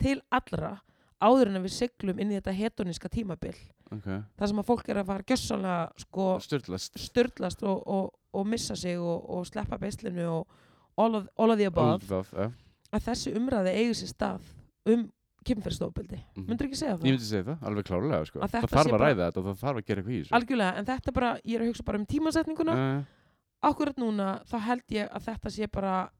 til 0.00 0.18
allra 0.32 0.78
áður 1.20 1.50
en 1.52 1.62
við 1.64 1.76
siglum 1.76 2.20
inn 2.20 2.32
í 2.32 2.38
þetta 2.38 2.56
hedoníska 2.56 3.10
tímabil 3.12 3.56
Ok. 3.90 4.06
þar 4.38 4.46
sem 4.52 4.60
að 4.62 4.68
fólk 4.68 4.88
er 4.92 5.00
að 5.00 5.08
fara 5.08 5.24
gjössamlega 5.26 6.02
sko 6.04 6.26
Störtlast. 6.44 6.98
störtlast 7.02 7.64
og, 7.66 7.80
og, 7.90 8.12
og 8.38 8.44
missa 8.46 8.76
sig 8.78 9.00
og, 9.02 9.24
og 9.26 9.48
sleppa 9.48 9.80
beislinu 9.82 10.28
og 10.30 10.60
all 10.96 11.16
of, 11.18 11.26
all 11.36 11.50
of 11.50 11.58
the 11.58 11.66
above 11.66 11.98
Above, 12.06 12.30
ja. 12.38 12.52
að 12.94 13.08
þessi 13.08 13.32
umræði 13.34 13.72
eigi 13.80 13.96
sér 14.02 14.12
stað 14.12 14.52
um 14.94 15.08
kynferðstofbildi 15.44 16.18
Mhm. 16.36 16.46
myndur 16.50 16.66
ekki 16.68 16.76
segja 16.76 16.94
Ég 16.94 17.00
það? 17.00 17.10
myndi 17.10 17.28
segja 17.30 17.44
það, 17.44 17.62
alveg 17.68 17.84
klárlega, 17.84 18.26
sko. 18.26 18.38
Að 18.40 18.50
Það 18.50 18.68
þarf 18.70 18.92
að 18.92 19.00
ræða 19.00 19.26
þetta 19.30 19.36
og 19.40 19.44
það 19.46 19.60
þarf 19.64 19.76
að 19.80 19.86
gera 19.86 20.02
eitthvað 20.02 20.14
í 20.16 20.20
þessu. 20.20 20.34
algjörlega, 20.38 20.76
en 20.76 20.84
þetta 20.86 21.12
bara, 21.14 21.30
ég 21.44 21.54
er 21.54 21.60
að 21.60 21.68
hugsa 21.70 21.84
bara 21.84 21.98
um 21.98 22.06
tímasetninguna 22.06 22.74
Uh, 23.00 23.04
akkurat 23.62 23.96
núna, 23.96 24.44
þá 24.46 24.58
held 24.60 24.82
ég 24.90 25.10
að 25.10 25.22
þetta 25.24 25.50
sé 25.50 25.66
bara 25.70 26.10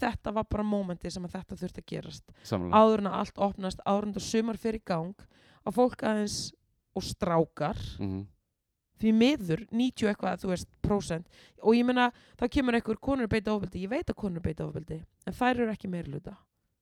þetta 0.00 0.32
var 0.34 0.44
bara 0.50 0.64
mómenti 0.64 1.10
sem 1.12 1.22
að 1.24 1.30
þetta 1.32 1.56
þurfti 1.56 1.78
að 1.82 1.86
gerast 1.86 2.24
Samlega. 2.42 2.72
áður 2.74 2.98
en 2.98 3.06
að 3.06 3.18
allt 3.20 3.36
opnast, 3.38 3.80
áður 3.86 4.02
en 4.06 4.14
það 4.14 4.22
sumar 4.22 4.56
fyrir 4.56 4.84
gang 4.84 5.14
að 5.66 5.74
fólk 5.74 5.96
aðeins 6.02 6.52
og 6.96 7.02
strákar 7.02 7.76
Mhm. 8.00 8.26
því 8.98 9.12
miður 9.14 9.66
90 9.70 10.08
eitthvað, 10.08 10.40
þú 10.40 10.48
veist, 10.48 10.66
prósent 10.82 11.26
og 11.62 11.74
ég 11.74 11.84
meina, 11.84 12.10
þá 12.36 12.48
kemur 12.50 12.74
einhver 12.74 12.96
konur 12.98 13.28
beita 13.28 13.52
ofbeldi, 13.54 13.82
ég 13.86 13.88
veit 13.90 14.06
að 14.06 14.16
konur 14.16 14.40
beita 14.40 14.64
ofbeldi 14.66 15.04
en 15.26 15.32
þær 15.32 15.60
eru 15.60 15.70
ekki 15.72 15.88
þú 15.88 16.36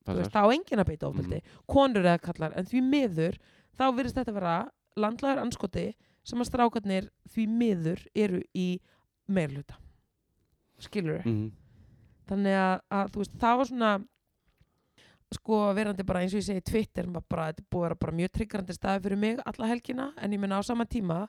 veist, 0.07 0.31
þá 0.33 0.41
á 0.45 0.53
enginn 0.53 0.81
að 0.83 0.87
beita 0.87 1.09
ofbeldi. 1.09 1.41
Konur 1.67 2.03
eða 2.05 2.21
kallar, 2.21 2.53
en 2.57 2.65
því 2.67 2.83
miður 2.83 3.39
þá 3.79 3.85
virðist 3.97 4.15
þetta 4.17 4.35
vera 4.35 4.71
landlæður 4.97 5.43
anskoti 5.43 5.95
sem 6.25 6.39
að 6.41 6.51
strákarnir 6.51 7.09
því 7.29 7.47
miður 7.49 8.07
eru 8.15 8.43
í 8.55 8.81
meira 9.29 9.53
hluta 9.53 9.75
skilur 10.79 11.23
Mhm. 11.25 11.51
þannig 12.29 12.55
að, 12.55 12.81
að 12.91 13.11
þú 13.13 13.19
veist, 13.23 13.39
það 13.39 13.57
var 13.57 13.65
svona 13.67 14.05
sko 15.35 15.59
verandi 15.75 16.05
bara 16.07 16.21
eins 16.23 16.35
og 16.35 16.41
ég 16.41 16.47
segi 16.47 16.63
Twitter, 16.63 17.07
bara, 17.29 17.53
þetta 17.53 17.65
búið 17.71 17.81
að 17.81 17.87
vera 17.89 17.95
bara 18.05 18.13
mjög 18.13 18.33
tryggrandi 18.37 18.75
staði 18.77 19.03
fyrir 19.03 19.19
mig 19.19 19.41
alla 19.45 19.67
helgina 19.67 20.13
en 20.17 20.31
ég 20.33 20.39
minna 20.41 20.61
á 20.61 20.63
sama 20.65 20.85
tíma, 20.87 21.29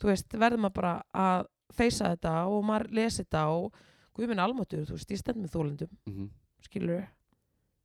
þú 0.00 0.08
veist, 0.08 0.28
verður 0.32 0.62
maður 0.64 0.74
bara 0.78 1.02
að 1.14 1.46
feysa 1.72 2.14
þetta 2.16 2.34
og 2.48 2.64
maður 2.64 2.92
lesi 2.92 3.24
þetta 3.24 3.42
og 3.52 3.74
guð 4.16 4.28
minn 4.28 4.38
almáttur, 4.44 4.86
þú 4.86 4.96
veist, 4.96 5.10
ég 5.10 5.18
stend 5.18 5.42
með 5.42 5.52
þólendum 5.52 5.90
Mhm. 6.06 6.30
skilur 6.62 7.06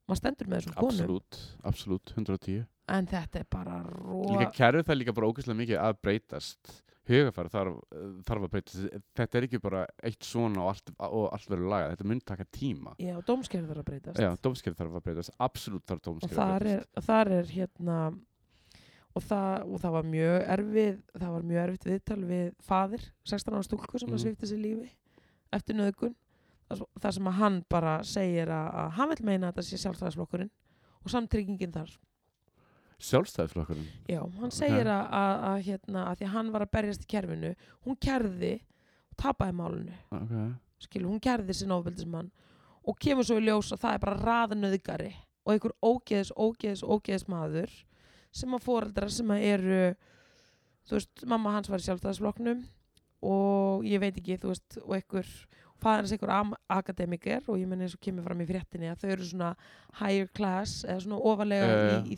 maður 0.07 0.19
stendur 0.21 0.47
með 0.47 0.57
þessum 0.61 0.75
konum 0.77 0.89
Absolutt, 0.89 1.39
absolutt, 1.71 2.13
110. 2.15 2.65
en 2.89 3.07
þetta 3.11 3.39
er 3.41 3.47
bara 3.51 3.79
ró 3.83 4.21
Líka 4.31 4.51
kerfið 4.55 4.85
það 4.87 4.93
er 4.95 5.01
líka 5.03 5.13
bara 5.17 5.27
ógeðslega 5.31 5.61
mikið 5.61 5.81
að 5.83 5.97
breytast. 6.01 6.75
Hugafæri 7.07 7.47
þarf, 7.53 7.75
þarf 8.27 8.43
að 8.43 8.49
breytast. 8.51 8.95
Þetta 9.15 9.37
er 9.39 9.45
ekki 9.47 9.59
bara 9.63 9.85
eitt 10.03 10.25
svona 10.27 10.59
og 10.65 10.73
allt, 10.73 10.89
og 10.99 11.29
allt 11.31 11.45
verður 11.47 11.69
lagað. 11.71 11.91
Þetta 11.95 12.07
mun 12.11 12.19
taka 12.19 12.45
tíma. 12.51 12.95
já, 12.99 13.13
dómskerð 13.23 13.69
þarf 13.69 13.79
að 13.79 13.87
breytast 13.91 14.19
Já, 14.19 14.29
dómskerð 14.43 14.75
þarf 14.81 14.97
að 14.99 15.05
breytast. 15.05 15.31
Absolutt 15.39 15.85
þarf 15.87 16.01
og 16.01 16.07
dómskerð 16.09 16.41
að 16.43 16.59
breytast. 16.59 16.89
er, 16.97 17.01
þar 17.07 17.31
er 17.37 17.45
hérna 17.55 17.99
og 19.17 19.23
það, 19.23 19.63
og 19.71 19.79
það 19.81 19.91
var 19.95 20.03
mjög 20.11 20.35
erfið 20.57 20.97
það 21.17 21.31
var 21.37 21.45
mjög 21.51 21.61
erfitt 21.63 21.87
viðtal 21.87 22.19
við 22.29 22.49
faðir 22.67 23.05
16 23.25 23.55
ára 23.55 23.63
stúlku 23.65 23.99
sem 23.99 24.09
Mhm. 24.09 24.17
að 24.17 24.23
svifti 24.27 24.49
sér 24.51 24.61
lífi 24.61 24.89
eftir 25.53 25.75
nöðgun 25.79 26.15
það 26.69 27.11
sem 27.15 27.27
að 27.31 27.37
hann 27.39 27.57
bara 27.71 27.95
segir 28.03 28.49
að, 28.51 28.67
að 28.83 28.89
hann 28.97 29.09
vil 29.13 29.25
meina 29.29 29.47
að 29.47 29.53
þetta 29.55 29.67
sé 29.69 29.79
sjálfstæðisflokkurinn 29.85 30.51
og 31.03 31.13
samtryggingin 31.13 31.71
þar 31.75 31.93
Sjálfstæðisflokkurinn. 32.97 33.85
já, 34.09 34.21
hann 34.39 34.51
segir 34.51 34.87
að, 34.89 35.03
að, 35.13 35.33
að, 35.51 35.59
hérna, 35.67 36.05
að 36.09 36.15
því 36.17 36.25
að 36.27 36.31
hann 36.33 36.47
var 36.55 36.63
að 36.65 36.71
berjast 36.73 37.03
í 37.05 37.09
kerfinu 37.13 37.51
hún 37.85 37.97
kerði 38.01 38.53
og 39.11 39.19
tapaði 39.21 39.53
málinu 39.59 39.97
Ok. 40.17 40.33
skilu, 40.81 41.11
hún 41.11 41.21
gerði 41.21 41.53
sin 41.59 41.73
ofbeldismann 41.75 42.31
og 42.87 42.97
kemur 43.03 43.27
svo 43.27 43.37
í 43.37 43.45
ljós 43.45 43.69
að 43.75 43.83
það 43.83 43.93
er 43.99 44.03
bara 44.07 44.23
raðnöðgari 44.25 45.11
og 45.45 45.53
einhver 45.53 45.75
ógeðis, 45.85 46.31
ógeðis, 46.33 46.81
ógeðis 46.83 47.27
maður 47.29 47.75
sem 48.33 48.57
að 48.57 48.65
foreldra 48.65 49.09
sem 49.13 49.29
að 49.35 49.45
eru 49.53 49.79
þú 50.87 50.97
veist, 50.97 51.23
mamma 51.29 51.53
hans 51.53 51.69
var 51.69 51.83
í 51.83 51.85
sjálfstæðisflokknum 51.85 52.65
og 53.29 53.85
ég 53.85 54.01
veit 54.01 54.17
ekki, 54.19 54.39
þú 54.41 54.51
veist 54.55 54.81
og 54.81 54.97
einhver, 54.97 55.29
fæðan 55.83 56.07
einhver 56.15 56.31
am- 56.33 56.55
akademiker 56.73 57.43
og 57.47 57.57
ég 57.61 57.67
menn 57.69 57.81
eins 57.85 57.93
og 57.95 58.01
kemur 58.01 58.23
fram 58.25 58.41
í 58.41 58.47
fréttinni 58.49 58.89
að 58.91 59.01
þau 59.03 59.09
eru 59.15 59.27
svona 59.29 59.49
higher 59.99 60.27
class 60.37 60.83
eða 60.85 61.03
svona 61.05 61.19
ofalega 61.31 61.67
já. 61.67 61.99
í, 62.03 62.13
í 62.13 62.17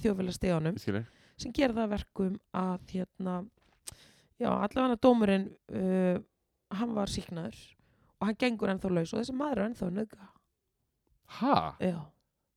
skilur. 0.80 1.06
sem 1.38 1.52
gera 1.56 1.74
það 1.74 1.84
að 1.88 1.94
verkum 1.98 2.40
að 2.54 2.94
hérna, 2.94 3.36
já, 4.40 4.50
allavega 4.50 5.00
dómurinn 5.04 5.50
uh, 5.76 6.20
hann 6.80 6.94
var 6.96 7.08
síknaður 7.12 7.60
og 8.20 8.28
hann 8.28 8.36
gengur 8.40 8.70
ennþá 8.74 8.90
laus 8.92 9.14
og 9.14 9.22
þessi 9.22 9.36
maður 9.40 9.62
er 9.64 9.70
ennþá 9.70 9.92
nöðga 9.96 10.30
Ha? 11.40 11.76
já, 11.80 12.00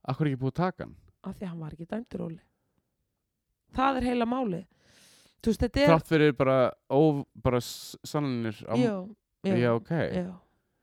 Akkur 0.08 0.26
er 0.26 0.30
ekki 0.32 0.40
búið 0.40 0.52
að 0.54 0.60
taka 0.62 0.84
hann? 0.86 0.94
af 1.22 1.34
því 1.36 1.44
að 1.44 1.50
hann 1.52 1.60
var 1.62 1.74
ekki 1.76 1.86
dæmdur 1.90 2.22
óli 2.26 2.40
það 3.76 3.98
er 4.00 4.06
heila 4.08 4.26
máli 4.26 4.62
þú 5.42 5.50
veist, 5.52 5.60
þetta 5.66 5.80
er 5.82 5.90
Þrátt 5.92 6.08
fyrir 6.10 6.32
bara, 6.38 6.56
bara 7.44 7.60
s- 7.60 7.96
sannanir 8.06 8.56
á... 8.66 8.74
já, 8.78 8.94
já, 9.44 9.54
Já, 9.58 9.70
ok. 9.76 9.90
já. 9.90 10.26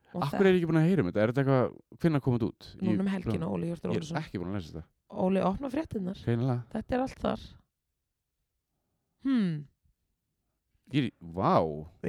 Akkur 0.10 0.42
er 0.48 0.54
ég 0.56 0.58
ekki 0.64 0.70
búin 0.72 0.80
að 0.82 0.88
heyra 0.90 1.04
um 1.04 1.10
þetta? 1.12 1.22
Er 1.22 1.32
þetta 1.34 1.42
eitthvað, 1.44 1.74
finna 2.02 2.20
komið 2.26 2.46
út? 2.50 2.70
það, 2.74 2.86
núna 2.88 3.04
um 3.06 3.10
helgina 3.14 3.50
Óli 3.54 3.68
Hjörtur 3.70 3.92
Ég 3.94 4.00
Ólisson 4.02 4.18
er 4.18 4.24
ekki 4.24 4.40
búin 4.42 4.50
að 4.50 4.58
lesa 4.58 4.72
þetta. 4.74 4.86
Óli 5.26 5.42
opna 5.46 5.70
fréttinnar, 5.74 6.18
Greinilega. 6.26 6.64
þetta 6.74 6.96
er 6.98 7.04
allt 7.06 7.20
þar 7.26 7.44
hmm 9.28 9.52
Ég 10.90 11.12
vá. 11.22 11.60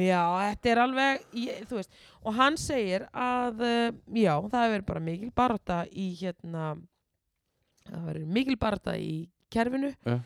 Já, 0.01 0.23
þetta 0.41 0.71
er 0.73 0.79
alveg, 0.81 1.25
ég, 1.37 1.65
þú 1.69 1.77
veist, 1.77 1.91
og 2.25 2.33
hann 2.39 2.55
segir 2.57 3.03
að, 3.13 3.59
uh, 3.61 3.91
já, 4.17 4.33
það 4.49 4.63
hefur 4.65 4.85
bara 4.89 5.03
mikil 5.05 5.29
barata 5.37 5.83
í 5.93 6.07
hérna, 6.17 6.71
það 7.85 8.07
hefur 8.07 8.23
mikil 8.39 8.57
barata 8.63 8.95
í 8.97 9.13
kerfinu 9.53 9.91
Ja. 10.09 10.17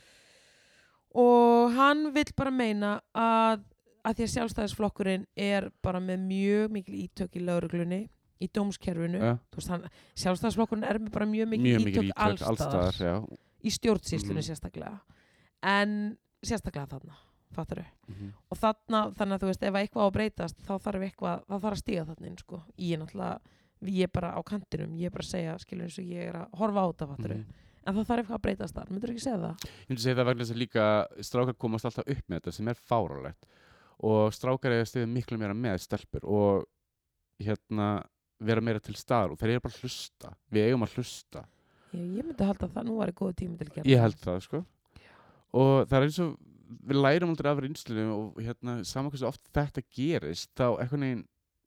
og 1.19 1.75
hann 1.75 2.13
vill 2.15 2.31
bara 2.39 2.53
meina 2.55 2.93
að, 3.11 3.65
að 4.05 4.15
því 4.19 4.25
að 4.27 4.33
sjálfstæðisflokkurinn 4.35 5.27
er 5.37 5.71
bara 5.83 6.01
með 6.01 6.19
mjög 6.29 6.71
mikil 6.71 6.95
ítök 7.05 7.37
í 7.39 7.45
lauruglunni, 7.45 8.01
í 8.43 8.49
dómskerfinu, 8.53 9.21
Ja. 9.23 9.39
þú 9.55 9.89
sjálfstæðisflokkurinn 10.21 10.85
er 10.89 10.99
með 10.99 11.13
bara 11.13 11.27
mjög 11.27 11.49
mikil 11.49 11.65
Mjög 11.65 11.85
mikið 11.85 12.03
ítök, 12.05 12.11
ítök 12.11 12.47
allstaðar, 12.49 12.93
já. 13.01 13.15
í 13.65 13.71
stjórnsýslunni 13.71 14.43
Mhm. 14.43 14.49
sérstaklega, 14.51 15.01
en 15.63 16.19
sérstaklega 16.45 16.89
þarna, 16.89 17.15
fattar 17.55 17.85
Mhm. 18.09 18.33
og 18.51 18.59
þarna, 18.59 19.15
þannig 19.15 19.35
að 19.35 19.41
þú 19.41 19.47
veist, 19.49 19.63
ef 19.63 19.75
eitthvað 19.75 20.03
á 20.03 20.07
að 20.11 20.13
breytast 20.13 20.57
þá 20.67 20.75
þarf 20.83 21.03
eitthvað, 21.11 21.45
þá 21.47 21.55
þarf 21.61 21.73
að 21.73 21.83
stíga 21.83 22.05
þarna 22.07 22.27
inn 22.27 22.37
sko. 22.39 22.63
ég 22.79 22.93
er 22.93 22.99
náttúrulega, 22.99 23.41
ég 23.85 24.03
er 24.03 24.09
bara 24.13 24.33
á 24.35 24.41
kantinum 24.45 24.97
ég 24.99 25.07
er 25.07 25.11
bara 25.11 25.23
að 25.23 25.33
segja, 25.33 25.59
skilur 25.59 25.85
eins 25.85 25.99
og 25.99 26.05
ég 26.05 26.29
er 26.29 26.35
að 26.35 26.51
horfa 26.59 26.81
á 26.81 26.87
þetta, 26.93 27.09
fattur 27.17 27.35
Mhm. 27.35 27.45
en 27.87 27.95
það 27.95 28.07
þarf 28.07 28.27
eitthvað 28.27 28.39
að 28.39 28.43
breytast 28.43 28.75
þar, 28.75 28.91
myndur 28.91 29.11
ekki 29.11 29.21
segja 29.21 29.39
það 29.39 29.57
Ég 29.65 29.89
myndi 29.89 30.01
segja 30.03 30.15
það 30.17 30.27
vegna 30.27 30.45
þess 30.45 30.53
að 30.53 30.63
líka 30.65 31.07
strákar 31.21 31.55
komast 31.59 31.85
alltaf 31.85 32.09
upp 32.09 32.25
með 32.29 32.41
þetta 32.41 32.53
sem 32.53 32.69
er 32.69 32.75
fáralegt 32.75 33.45
og 34.05 34.33
strákar 34.35 34.75
eiga 34.75 34.87
stiðið 34.89 35.13
miklu 35.15 35.39
meira 35.41 35.55
með 35.57 35.79
stelpur 35.85 36.25
og 36.27 36.65
hérna 37.43 37.89
vera 38.45 38.61
meira 38.65 38.81
til 38.83 38.95
staðar 38.99 39.33
og 39.35 39.39
þeir 39.41 39.55
eru 39.55 39.65
bara 39.65 39.75
að 39.77 39.85
hlusta. 39.85 40.33
Við 40.53 40.67
eigum 40.69 40.85
að 40.87 40.97
hlusta. 40.99 41.45
Ég, 41.95 42.09
ég 42.19 42.27
myndi 42.27 42.49
halda 42.49 42.67
að 42.67 42.75
það 42.75 42.89
nú 42.89 42.97
var 42.99 43.13
góð 43.15 43.37
tími 43.41 43.59
til 43.61 43.69
að 43.69 43.77
gera 43.79 43.89
ég 43.93 44.03
held 44.03 44.19
það 44.25 44.41
sko. 44.49 44.65
Og 45.55 45.73
það 45.87 45.97
er 46.01 46.07
eins 46.09 46.19
og 46.25 46.35
við 46.91 46.99
lærum 46.99 47.31
aldrei 47.35 47.51
af 47.53 47.63
reynslunum 47.63 48.11
og 48.17 48.43
hérna 48.43 48.75
saman 48.89 49.13
hversu 49.13 49.29
oft 49.29 49.43
þetta 49.55 49.85
gerist 49.95 50.51
þá 50.59 50.67
eitthvað 50.83 51.03
neginn 51.05 51.25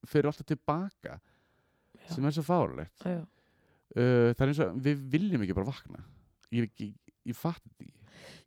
fyrir 0.08 0.30
alltaf 0.30 0.48
tilbaka 0.50 1.16
Já. 1.18 2.10
sem 2.14 2.26
er 2.28 2.36
svo 2.36 2.44
fárlegt 2.46 3.06
Já, 3.06 3.14
já. 3.18 3.22
uh, 3.24 4.30
það 4.34 4.44
er 4.44 4.52
eins 4.52 4.62
og 4.66 4.82
við 4.88 5.06
viljum 5.16 5.46
ekki 5.46 5.56
bara 5.58 5.70
vakna. 5.72 6.04
Ég, 6.56 6.68
ég, 6.84 6.92
ég 7.32 7.36
fatt 7.38 7.64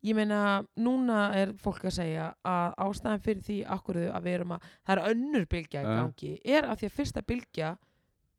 Ég 0.03 0.15
meina, 0.17 0.63
núna 0.81 1.35
er 1.37 1.53
fólk 1.61 1.83
að 1.85 1.93
segja 1.99 2.35
að 2.45 2.75
ástæðan 2.87 3.21
fyrir 3.25 3.43
því 3.43 3.59
akkur 3.77 3.97
að 4.11 4.23
við 4.25 4.35
erum 4.39 4.53
að, 4.57 4.63
það 4.87 4.97
er 4.97 5.11
önnur 5.15 5.47
bylgja 5.47 5.81
í 5.83 5.85
Ja. 5.85 5.97
gangi, 6.03 6.31
er 6.45 6.63
að 6.71 6.79
því 6.81 6.87
að 6.91 6.97
fyrsta 7.01 7.23
bylgja 7.27 7.71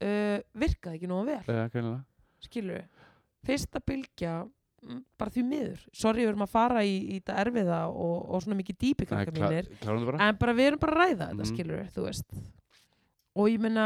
uh, 0.01 0.39
virkaði 0.57 0.95
ekki 0.97 1.07
nógu 1.11 1.25
vel, 1.25 1.43
uh, 1.47 1.67
greinilega. 1.69 2.03
skilur 2.41 2.79
við. 2.79 2.87
Fyrsta 3.45 3.79
bylgja, 3.85 4.33
mm, 4.85 5.03
bara 5.17 5.29
því 5.31 5.43
miður. 5.45 5.83
Sorry, 5.93 6.23
við 6.25 6.29
erum 6.33 6.45
að 6.47 6.49
fara 6.55 6.81
í, 6.85 6.95
í 7.13 7.19
þetta 7.21 7.37
erfiða 7.45 7.79
og, 7.89 8.29
og 8.33 8.41
svona 8.41 8.57
mikið 8.61 8.77
dýpi 8.81 9.05
Nei, 9.05 9.11
krakka 9.11 9.31
klá- 9.37 9.49
mínir, 9.49 9.69
klárum 9.81 10.01
það 10.01 10.11
bara 10.11 10.27
en 10.29 10.35
bara 10.41 10.53
við 10.57 10.67
erum 10.71 10.79
bara 10.79 10.93
að 10.93 11.01
ræða 11.03 11.27
þetta, 11.29 11.43
Mhm. 11.45 11.51
skilur 11.53 11.77
við, 11.81 11.91
þú 11.93 12.05
veist. 12.07 12.41
Og 13.35 13.47
ég 13.49 13.59
meina, 13.59 13.85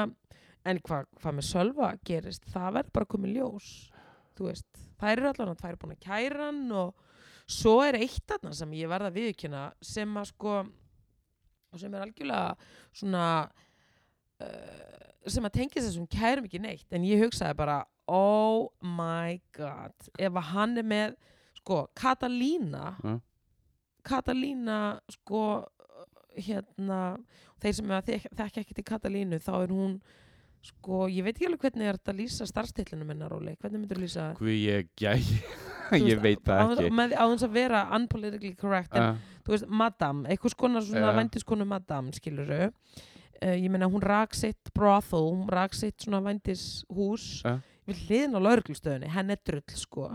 en 0.65 0.79
hvað 0.79 1.05
hva 1.21 1.31
með 1.35 1.45
Sölva 1.51 1.91
gerist, 2.03 2.45
það 2.49 2.73
verður 2.79 2.93
bara 2.93 3.05
komið 3.05 3.35
ljós, 3.35 3.91
þú 4.35 4.47
veist. 4.49 4.65
Það 4.99 5.11
eru 5.11 5.27
allan 5.29 5.51
að 5.55 5.59
það 5.61 5.69
er 5.69 5.75
búin 5.75 5.95
að 5.95 6.05
kæra 6.07 6.45
hann 6.47 6.71
og 6.71 6.95
svo 7.47 7.75
er 7.85 7.97
eitt 7.99 8.23
þarna 8.29 8.53
sem 8.57 8.71
ég 8.73 8.89
verða 8.89 9.11
að 9.11 9.19
viðkjöna 9.19 9.63
sem 9.85 10.15
að 10.17 10.29
sko 10.31 10.55
sem 11.77 11.93
er 11.93 12.05
algjörlega 12.05 12.55
svona 12.95 13.25
uh, 14.41 15.29
sem 15.29 15.45
að 15.47 15.55
tengja 15.59 15.83
þessum 15.83 16.07
kærum 16.11 16.47
ekki 16.47 16.61
neitt 16.63 16.93
en 16.95 17.05
ég 17.07 17.21
hugsaði 17.25 17.57
bara 17.59 17.79
oh 18.07 18.69
my 18.85 19.39
god 19.57 20.09
ef 20.21 20.29
að 20.37 20.49
hann 20.53 20.77
er 20.81 20.85
með 20.87 21.15
sko 21.61 21.85
Katalína 21.97 22.91
Ja. 23.03 23.15
Katalína 24.05 24.79
sko 25.09 25.39
hérna 26.35 27.15
þeir 27.63 27.73
sem 27.79 27.93
að 27.95 28.09
þek- 28.11 28.27
þekkja 28.37 28.61
ekki 28.65 28.75
til 28.77 28.85
Katalínu 28.85 29.39
þá 29.41 29.53
er 29.63 29.71
hún 29.73 29.95
sko 30.65 31.05
ég 31.09 31.25
veit 31.25 31.35
ekki 31.37 31.47
alveg 31.49 31.63
hvernig 31.65 31.87
er 31.89 31.97
þetta 31.97 32.13
að 32.13 32.19
lýsa 32.21 32.45
starfstillinu 32.49 33.05
minna 33.09 33.29
Róli, 33.31 33.55
hvernig 33.61 33.81
myndur 33.83 34.01
lýsa 34.01 34.27
það? 34.31 34.39
Guð, 34.41 34.53
ég 34.61 34.91
Þú 34.95 35.74
ég 35.93 36.21
veit 36.21 36.41
það 36.43 36.71
ekki. 36.79 36.91
með, 36.95 37.13
á 37.19 37.23
þess 37.29 37.43
að 37.47 37.51
vera 37.59 37.81
unpolitically 37.97 38.55
correct 38.55 38.95
en 38.95 39.03
uh, 39.03 39.15
þú 39.45 39.55
veist, 39.55 39.67
madam, 39.69 40.25
einhvers 40.25 40.55
konar 40.57 40.81
svona 40.81 41.11
Já. 41.11 41.17
vændiskonu 41.19 41.65
madam, 41.69 42.11
skiluru 42.15 42.61
uh, 42.65 43.55
ég 43.55 43.69
meina 43.69 43.85
hún 43.91 44.01
rak 44.01 44.33
sitt 44.33 44.71
brothel, 44.73 45.31
hún 45.35 45.47
rak 45.51 45.73
sitt 45.77 45.99
svona 46.01 46.21
vændishús 46.25 47.43
við 47.85 47.99
hliðin 48.07 48.33
á 48.33 48.39
lauruglustöðunni, 48.41 49.11
henn 49.13 49.29
er 49.29 49.37
drull 49.45 49.61
sko. 49.77 50.07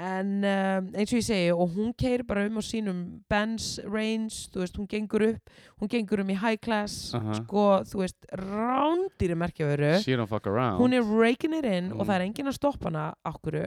En 0.00 0.38
um, 0.48 0.86
eins 0.96 1.10
og 1.12 1.18
ég 1.18 1.24
segi 1.26 1.48
og 1.52 1.74
hún 1.74 1.90
keir 1.96 2.22
bara 2.24 2.46
um 2.48 2.56
á 2.56 2.62
sínum 2.64 3.00
Benz 3.28 3.78
range, 3.84 4.48
þú 4.52 4.62
veist, 4.62 4.76
hún 4.80 4.86
gengur 4.88 5.24
upp 5.26 5.50
hún 5.82 5.90
gengur 5.92 6.22
um 6.22 6.30
í 6.32 6.36
high 6.40 6.56
class 6.56 7.10
Aha. 7.16 7.34
sko, 7.42 7.64
þú 7.84 8.00
veist, 8.00 8.16
rándýri 8.32 9.36
merkjaveru. 9.36 9.90
Hún 10.80 10.94
er 10.96 11.04
raking 11.04 11.52
it 11.58 11.64
in 11.68 11.92
og 11.92 12.00
Mm. 12.00 12.08
það 12.08 12.14
er 12.16 12.24
enginn 12.28 12.48
að 12.48 12.56
stoppa 12.56 12.88
hana 12.88 13.14
okkur, 13.28 13.58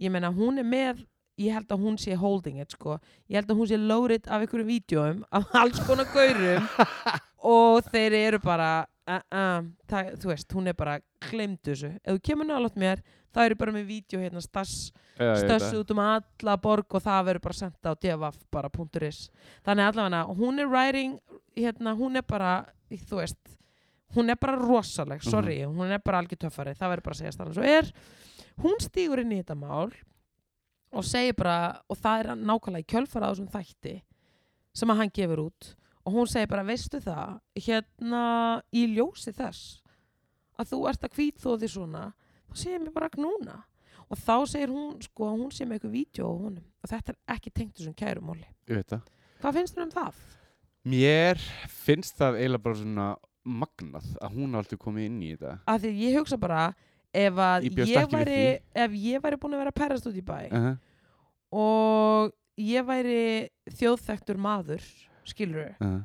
ég 0.00 0.12
meina 0.12 0.32
hún 0.34 0.60
er 0.62 0.66
með 0.66 1.04
ég 1.40 1.54
held 1.56 1.70
að 1.72 1.84
hún 1.86 1.96
sé 2.00 2.16
holding 2.20 2.60
it 2.60 2.74
sko. 2.74 2.98
Ég 3.30 3.40
held 3.40 3.52
að 3.52 3.60
hún 3.62 3.68
sé 3.70 3.78
loaded 3.80 4.26
af 4.28 4.42
einhverjum 4.42 4.68
vídjóum 4.68 5.22
af 5.32 5.54
alls 5.62 5.80
konar 5.86 6.08
gaurum. 6.12 6.66
Og 7.50 7.86
þeir 7.88 8.16
eru 8.18 8.40
bara 8.44 8.72
uh, 9.08 9.22
uh, 9.32 9.62
það, 9.88 10.10
þú 10.20 10.32
veist, 10.34 10.52
hún 10.52 10.68
er 10.68 10.76
bara 10.76 10.98
glemt 11.30 11.62
þessu, 11.64 11.94
ef 12.04 12.18
þú 12.18 12.22
kemur 12.28 12.48
nálægt 12.50 12.76
mér 12.80 13.00
það 13.34 13.46
eru 13.46 13.58
bara 13.60 13.74
með 13.74 13.86
vídeo 13.90 14.20
hérna 14.20 14.42
stass 14.42 14.90
Já, 15.20 15.22
ég 15.22 15.30
veit 15.30 15.44
stössu 15.44 15.70
það. 15.70 15.80
út 15.82 15.92
um 15.94 16.02
alla 16.02 16.56
borg 16.60 16.96
og 16.96 17.04
það 17.04 17.26
verður 17.28 17.44
bara 17.46 17.58
sendt 17.60 17.88
á 17.88 17.92
devaf 18.02 18.38
bara 18.50 18.70
.is. 19.06 19.22
Þannig 19.66 19.90
allavega 19.90 20.22
hún 20.40 20.58
er 20.62 20.70
writing 20.70 21.18
hérna, 21.56 21.94
hún 21.94 22.16
er 22.16 22.26
bara, 22.26 22.54
þú 22.90 23.20
veist 23.20 23.38
hún 24.16 24.32
er 24.32 24.38
bara 24.40 24.58
rosaleg, 24.58 25.22
sorry 25.22 25.60
hún 25.62 25.92
er 25.92 26.02
bara 26.02 26.22
algjör 26.22 26.46
töffari, 26.46 26.74
það 26.74 26.94
verður 26.94 27.06
bara 27.06 27.14
að 27.14 27.20
segja 27.20 27.34
stanna 27.36 27.54
svo 27.54 27.62
er, 27.68 27.92
hún 28.62 28.80
stígur 28.82 29.22
inn 29.22 29.34
í 29.34 29.40
þetta 29.40 29.56
mál 29.58 29.90
og 30.90 31.06
segir 31.06 31.36
bara 31.38 31.80
og 31.90 31.98
það 31.98 32.22
er 32.22 32.40
nákvæmlega 32.40 32.84
í 32.84 32.90
kjölfara 32.90 33.30
á 33.30 33.32
þessum 33.32 33.50
þætti 33.52 33.94
sem 34.80 34.92
að 34.92 35.02
hann 35.02 35.14
gefur 35.14 35.44
út 35.46 35.70
og 36.06 36.16
hún 36.16 36.30
segir 36.30 36.50
bara, 36.50 36.66
veistu 36.66 37.00
það 37.04 37.38
hérna 37.66 38.24
í 38.72 38.86
ljósi 38.94 39.34
þess 39.36 39.80
að 40.60 40.72
þú 40.72 40.80
ert 40.90 41.06
að 41.06 41.16
hvít 41.18 41.40
þó 41.42 41.50
því 41.54 41.72
svona 41.74 42.04
þá 42.48 42.60
segir 42.64 42.82
mér 42.82 42.96
bara 42.96 43.12
gnúna 43.14 43.62
og 44.10 44.18
þá 44.18 44.36
segir 44.50 44.74
hún 44.74 44.98
sko 45.04 45.30
að 45.30 45.40
hún 45.44 45.54
sé 45.54 45.66
með 45.66 45.78
eitthvað 45.78 45.96
vídeo 45.96 46.34
honum 46.34 46.66
og 46.82 46.92
þetta 46.92 47.14
er 47.14 47.36
ekki 47.36 47.54
tengt 47.54 47.78
þessum 47.78 47.96
kærumóli 47.96 48.48
hvað 48.66 49.56
finnst 49.56 49.76
þér 49.76 49.86
um 49.86 49.94
það? 49.94 50.22
mér 50.90 51.42
finnst 51.68 52.16
það 52.18 52.40
eiginlega 52.40 52.64
bara 52.64 52.80
svona 52.80 53.10
magnað 53.44 54.06
að 54.20 54.36
hún 54.36 54.56
alltaf 54.58 54.80
komið 54.80 55.06
inn 55.08 55.20
í 55.24 55.32
þetta. 55.34 55.56
Að 55.68 55.84
því 55.84 55.92
ég 56.04 56.16
hugsa 56.18 56.38
bara 56.40 56.64
ef 57.12 57.40
að 57.42 57.66
Ég 57.68 57.78
ég, 57.90 58.10
væri 58.12 58.42
ef 58.74 58.92
ég 58.94 59.22
væri 59.22 59.38
búin 59.40 59.56
að 59.56 59.62
vera 59.64 59.72
að 59.72 59.80
perrast 59.80 60.06
út 60.06 60.16
í 60.18 60.24
bæ 60.24 60.38
uh 60.50 60.58
-huh. 60.58 60.76
og 61.50 62.32
ég 62.56 62.86
væri 62.86 63.48
þjóðþektur 63.70 64.36
maður 64.36 64.82
skilur 65.24 65.74
Uh 65.80 65.86
-huh. 65.86 66.02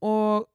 og, 0.00 0.48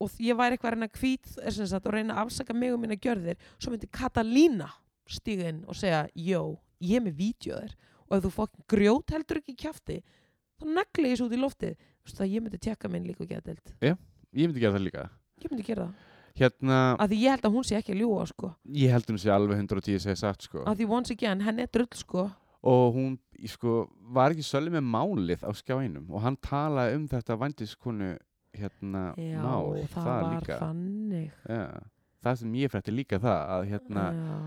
og 0.00 0.10
ég 0.18 0.36
væri 0.36 0.56
eitthvað 0.56 0.72
að 0.72 0.74
reyna 0.74 0.86
að 0.86 1.52
sem 1.52 1.66
sagt, 1.66 1.86
og 1.86 1.92
reyna 1.92 2.14
að 2.14 2.26
afsaka 2.26 2.54
mig 2.54 2.72
og 2.72 2.80
mína 2.80 2.96
gjörðir 2.96 3.36
svo 3.58 3.70
myndi 3.70 3.88
Katalína 3.90 4.70
stíga 5.06 5.48
inn 5.48 5.64
og 5.68 5.76
segja, 5.76 6.08
jó, 6.14 6.58
ég 6.80 6.96
er 6.96 7.04
með 7.04 7.16
vídeoður 7.18 7.74
og 8.08 8.16
ef 8.16 8.24
þú 8.24 8.30
fokkin 8.30 8.64
grjót 8.68 9.10
heldur 9.10 9.40
ekki 9.40 9.52
í 9.52 9.56
kjafti 9.56 10.02
þá 10.60 10.64
negli 10.66 11.10
ég 11.10 11.18
svo 11.18 11.26
út 11.26 11.36
í 11.36 11.40
loftið. 11.40 11.76
Þú 11.76 12.08
veist 12.08 12.18
það 12.20 12.32
ég 12.34 12.42
myndi 12.42 12.58
tekka 12.58 12.88
minn 12.88 13.06
líka 13.06 13.24
og 13.24 13.28
geta 13.28 13.50
deilt 13.50 13.72
ég 14.34 14.48
myndi 14.48 14.60
gera 14.60 14.74
það 14.76 14.84
líka. 14.84 15.10
Ég 15.42 15.50
myndi 15.50 15.66
gera 15.66 15.86
það, 15.86 15.94
hérna, 16.38 16.78
af 16.98 17.10
því 17.10 17.18
ég 17.22 17.34
held 17.34 17.48
að 17.48 17.56
hún 17.56 17.66
sé 17.66 17.78
ekki 17.78 17.94
að 17.94 18.00
ljúa 18.02 18.24
sko, 18.30 18.50
ég 18.74 18.94
held 18.94 19.10
hún 19.12 19.20
sé 19.22 19.32
alveg 19.34 19.60
110 19.62 20.02
segja 20.02 20.20
satt 20.22 20.46
sko. 20.48 20.64
Af 20.66 20.78
því 20.78 20.88
once 20.98 21.14
again 21.14 21.44
henn 21.46 21.62
er 21.62 21.70
drull 21.72 21.90
sko, 21.98 22.28
og 22.64 22.84
hún 22.96 23.16
sko, 23.50 23.84
var 24.14 24.34
ekki 24.34 24.46
svolítið 24.46 24.78
með 24.78 24.86
málið 24.94 25.46
á 25.46 25.50
skjáinum? 25.54 26.06
Og 26.12 26.24
hann 26.24 26.38
talaði 26.42 27.00
um 27.00 27.08
þetta 27.10 27.38
vandiskonu 27.40 28.12
hérna 28.54 29.08
já, 29.18 29.40
mál 29.42 29.74
það, 29.90 30.06
var 30.06 30.30
líka. 30.34 30.60
þannig. 30.62 31.34
Já, 31.50 31.64
það 32.24 32.38
sem 32.40 32.54
ég 32.60 32.72
frétti 32.72 32.94
líka 32.94 33.18
það 33.22 33.50
að 33.56 33.66
hérna, 33.72 34.04
já, 34.14 34.38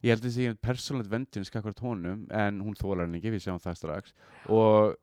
ég 0.00 0.14
held 0.14 0.24
að 0.24 0.30
þessi 0.30 0.56
persónlegt 0.64 1.12
vendin 1.12 1.46
skakvart 1.46 1.84
honum 1.84 2.24
en 2.32 2.64
hún 2.64 2.78
þólar 2.78 3.06
hann 3.06 3.18
ekki, 3.20 3.34
við 3.36 3.46
sjáum 3.46 3.62
það 3.62 3.78
strax. 3.80 4.16
Og 4.48 4.96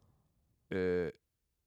uh, 0.73 1.08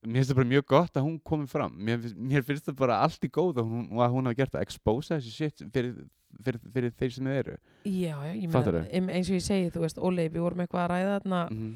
mér 0.05 0.21
finnst 0.21 0.31
það 0.31 0.39
bara 0.41 0.51
mjög 0.53 0.65
gott 0.73 0.97
að 0.97 1.05
hún 1.07 1.19
komi 1.31 1.51
fram. 1.51 1.77
Mér, 1.77 2.07
mér 2.15 2.47
finnst 2.47 2.65
það 2.69 2.79
bara 2.81 3.01
allt 3.05 3.27
í 3.27 3.29
góð 3.29 3.61
að 3.61 3.69
hún, 3.69 3.85
að 3.99 4.15
hún 4.15 4.29
hafi 4.29 4.41
gert 4.41 4.57
að 4.57 4.65
expósa 4.65 5.17
þessi 5.17 5.35
shit 5.35 5.63
fyrir, 5.73 5.93
fyrir, 6.41 6.65
fyrir 6.73 6.97
þeir 6.97 7.15
sem 7.15 7.29
þið 7.29 7.39
eru. 7.43 7.55
Já, 7.85 8.17
já 8.25 8.33
ég 8.33 8.49
meina, 8.49 8.83
eins 8.89 9.29
og 9.29 9.37
ég 9.37 9.45
segi, 9.45 9.71
þú 9.75 9.85
veist, 9.85 10.01
Óli 10.01 10.27
við 10.27 10.45
vorum 10.45 10.65
eitthvað 10.65 10.85
að 10.85 10.93
ræða 10.95 11.15
þarna 11.19 11.45
mm 11.51 11.71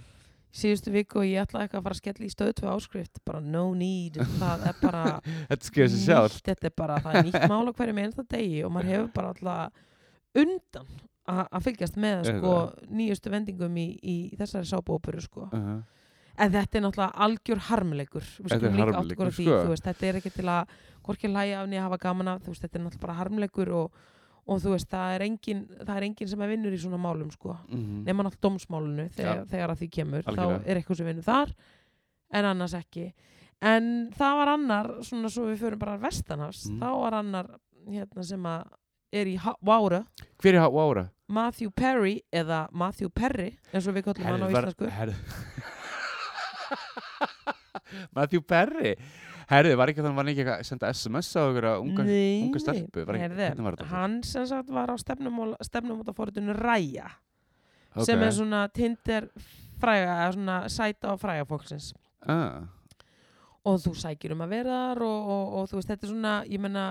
síðustu 0.56 0.94
viku 0.94 1.22
og 1.22 1.28
ég 1.28 1.44
ætlaði 1.44 1.66
eitthvað 1.66 1.82
að 1.82 1.88
fara 1.88 1.96
að 1.96 2.02
skella 2.02 2.26
í 2.26 2.32
stöð 2.32 2.52
tvö 2.60 2.70
áskrift, 2.72 3.20
bara 3.28 3.42
no 3.44 3.66
need. 3.76 4.20
Það 4.40 4.68
er 4.70 4.78
bara 4.82 5.02
nýtt. 5.52 6.38
þetta 6.46 6.70
er 6.70 6.76
bara, 6.78 7.00
það 7.04 7.18
er 7.20 7.28
nýtt 7.28 7.48
mál 7.52 7.66
á 7.68 7.72
hverjum 7.76 8.00
einasta 8.04 8.26
degi 8.32 8.62
og 8.64 8.72
maður 8.76 8.92
hefur 8.94 9.10
bara 9.18 9.34
alltaf 9.34 9.84
undan 10.46 10.96
að 11.26 11.66
fylgjast 11.66 11.96
með 11.98 12.30
sko, 12.30 12.54
nýjustu 12.94 13.32
vendingum 13.34 13.78
í, 13.82 13.88
í 13.98 14.16
þessari 14.38 14.70
sábóperu 14.70 15.24
sko. 15.26 15.50
uh 15.50 15.60
-huh. 15.60 15.84
En 16.38 16.52
þetta 16.52 16.78
er 16.78 16.84
náttúrulega 16.86 17.24
algjör 17.26 17.62
harmleikur 17.70 18.26
Þetta 18.26 18.66
er 18.68 18.76
harmleikur, 18.94 19.32
því 19.32 19.46
sko. 19.46 19.62
veist, 19.72 19.84
þetta 19.88 20.08
er 20.10 20.16
ekki 20.20 20.32
til 20.36 20.46
að 20.52 20.68
hvorki 21.06 21.30
hlæja 21.32 21.62
af 21.62 21.70
niður 21.70 21.86
hafa 21.88 21.98
gaman 21.98 22.28
af 22.28 22.42
þú 22.44 22.52
veist, 22.54 22.62
þetta 22.66 22.80
er 22.80 22.84
náttúrulega 22.86 23.06
bara 23.08 23.18
harmleikur 23.20 23.72
og, 23.78 23.92
og 24.48 24.60
þú 24.62 24.74
veist, 24.76 24.90
það 24.92 25.16
er, 25.16 25.22
engin, 25.30 25.62
það 25.86 25.96
er 25.98 26.04
engin 26.10 26.28
sem 26.34 26.42
er 26.42 26.52
vinnur 26.52 26.74
í 26.76 26.82
svona 26.82 26.98
málum 27.02 27.32
sko. 27.32 27.56
mm 27.70 28.04
nema 28.06 28.24
náttúrulega 28.24 28.46
dómsmálunu 28.50 29.08
þegar, 29.16 29.46
þegar 29.50 29.70
að 29.76 29.80
því 29.84 29.90
kemur 30.00 30.24
Algjörlega. 30.26 30.60
þá 30.60 30.70
er 30.70 30.76
eitthvað 30.82 30.98
sem 30.98 31.06
vinnur 31.12 31.24
þar 31.30 31.54
en 32.36 32.46
annars 32.46 32.74
ekki 32.74 33.06
en 33.62 33.86
það 34.18 34.34
var 34.42 34.48
annar, 34.58 34.88
svona 35.08 35.30
svo 35.32 35.46
við 35.48 35.62
förum 35.64 35.80
bara 35.80 35.98
vestanhafs, 35.98 36.66
Mhm. 36.70 36.80
þá 36.82 36.90
var 37.02 37.14
annar 37.14 37.48
hérna 37.88 38.24
sem 38.26 38.44
að 38.44 38.66
er 39.14 39.26
í 39.32 39.38
Vára, 39.64 40.06
Hver 40.42 40.56
er 40.56 40.60
Há 40.60 40.68
Ára? 40.70 41.10
Matthew 41.30 41.70
Perry 41.72 42.22
eða 42.34 42.68
Matthew 42.74 43.10
Perry, 43.10 43.58
eins 43.74 43.88
og 43.88 43.96
við 43.96 44.04
kallum 44.04 44.26
hann 44.26 44.42
á 44.44 44.50
íslensku 44.52 44.90
herðu 44.92 45.16
Matthew 48.16 48.44
Perry 48.46 48.96
Herðu, 49.46 49.76
var 49.78 49.92
ekki 49.92 50.02
þannig 50.02 50.18
var 50.18 50.26
hann 50.26 50.34
ekki 50.34 50.46
að 50.50 50.64
senda 50.66 50.90
SMS 50.90 51.30
á 51.38 51.44
að 51.46 51.60
unga, 51.84 52.06
unga 52.08 52.62
stelpu 52.64 53.04
þetta? 53.06 53.90
hann 53.92 54.18
sem 54.26 54.48
sagt 54.50 54.72
var 54.74 54.90
á 54.90 54.96
stefnum, 54.98 55.54
stefnumótaforritinu 55.62 56.56
Ræja 56.58 57.12
Ok. 57.96 58.04
sem 58.10 58.24
er 58.26 58.32
svona 58.36 58.66
Tinder 58.76 59.30
fræga, 59.80 60.32
svona 60.36 60.58
sæta 60.72 61.14
á 61.14 61.16
fræga 61.20 61.46
fólksins 61.48 61.94
ah. 62.28 62.66
og 63.64 63.80
þú 63.84 63.94
sækir 63.96 64.36
um 64.36 64.44
að 64.44 64.56
vera 64.58 64.80
þar 64.90 65.04
og, 65.08 65.30
og, 65.36 65.54
og 65.60 65.70
þú 65.72 65.80
veist, 65.80 65.92
þetta 65.94 66.08
er 66.08 66.12
svona, 66.12 66.34
ég 66.52 66.64
meina 66.66 66.86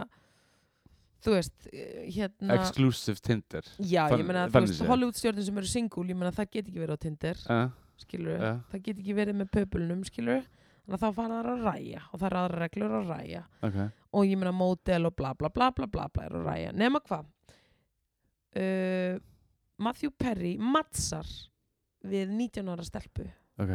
þú 1.24 1.36
veist, 1.36 1.54
eh, 1.72 2.06
hérna 2.14 2.56
Exclusive 2.56 3.20
Tinder 3.24 3.68
já, 3.78 4.06
Fan- 4.08 4.22
ég 4.22 4.28
meina, 4.30 4.46
þú 4.48 4.64
veist, 4.64 4.78
séð. 4.78 4.92
Hollywood-stjórnir 4.92 5.48
sem 5.48 5.60
eru 5.60 5.72
single, 5.74 6.06
ég 6.08 6.20
meina, 6.20 6.32
það 6.32 6.50
get 6.56 6.68
ekki 6.70 6.84
verið 6.84 6.96
á 6.96 7.00
Tinder 7.04 7.44
uh, 7.52 7.64
skilur, 8.00 8.40
uh, 8.40 8.58
það 8.72 8.84
get 8.88 9.02
ekki 9.04 9.18
verið 9.20 9.40
með 9.42 9.52
pöpulnum, 9.58 10.04
skilur 10.08 10.48
að 10.90 11.00
þá 11.00 11.06
fara 11.16 11.38
þar 11.38 11.50
að 11.52 11.62
ræja 11.68 12.00
og 12.10 12.18
það 12.18 12.26
er 12.28 12.36
aðra 12.40 12.60
reglur 12.60 12.96
að 12.98 13.12
ræja. 13.12 13.44
Ok. 13.64 13.78
Og 14.14 14.26
ég 14.28 14.40
meina 14.40 14.54
mótel 14.54 15.08
og 15.08 15.16
bla 15.16 15.32
bla 15.38 15.50
bla 15.50 15.70
bla 15.74 15.88
bla 15.88 16.08
bla 16.12 16.26
er 16.26 16.36
að 16.38 16.48
ræja, 16.48 16.74
nema 16.76 17.00
hvað? 17.04 17.30
Uh, 18.54 19.16
Matthew 19.82 20.12
Perry 20.18 20.54
mattsar 20.60 21.26
við 22.04 22.30
19 22.30 22.70
ára 22.70 22.86
stelpu. 22.86 23.26
Ok. 23.58 23.74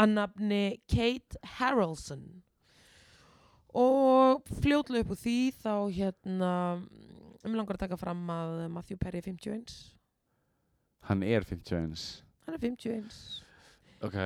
Að 0.00 0.12
nafni 0.12 0.62
Kate 0.90 1.40
Harrelson. 1.56 2.22
Og 3.80 4.44
fljótlega 4.60 5.04
upp 5.04 5.14
úr 5.14 5.18
því 5.18 5.38
þá 5.62 5.74
hérna 5.94 6.52
um 7.46 7.56
langar 7.56 7.78
að 7.78 7.86
taka 7.86 7.98
fram 8.00 8.20
að 8.32 8.66
Matthew 8.72 8.98
Perry 9.00 9.20
er 9.22 9.30
51 9.30 9.78
hann 11.08 11.22
er 11.24 11.46
51 11.46 12.24
hann 12.44 12.56
er 12.56 12.60
51 12.60 13.20
ok 14.04 14.18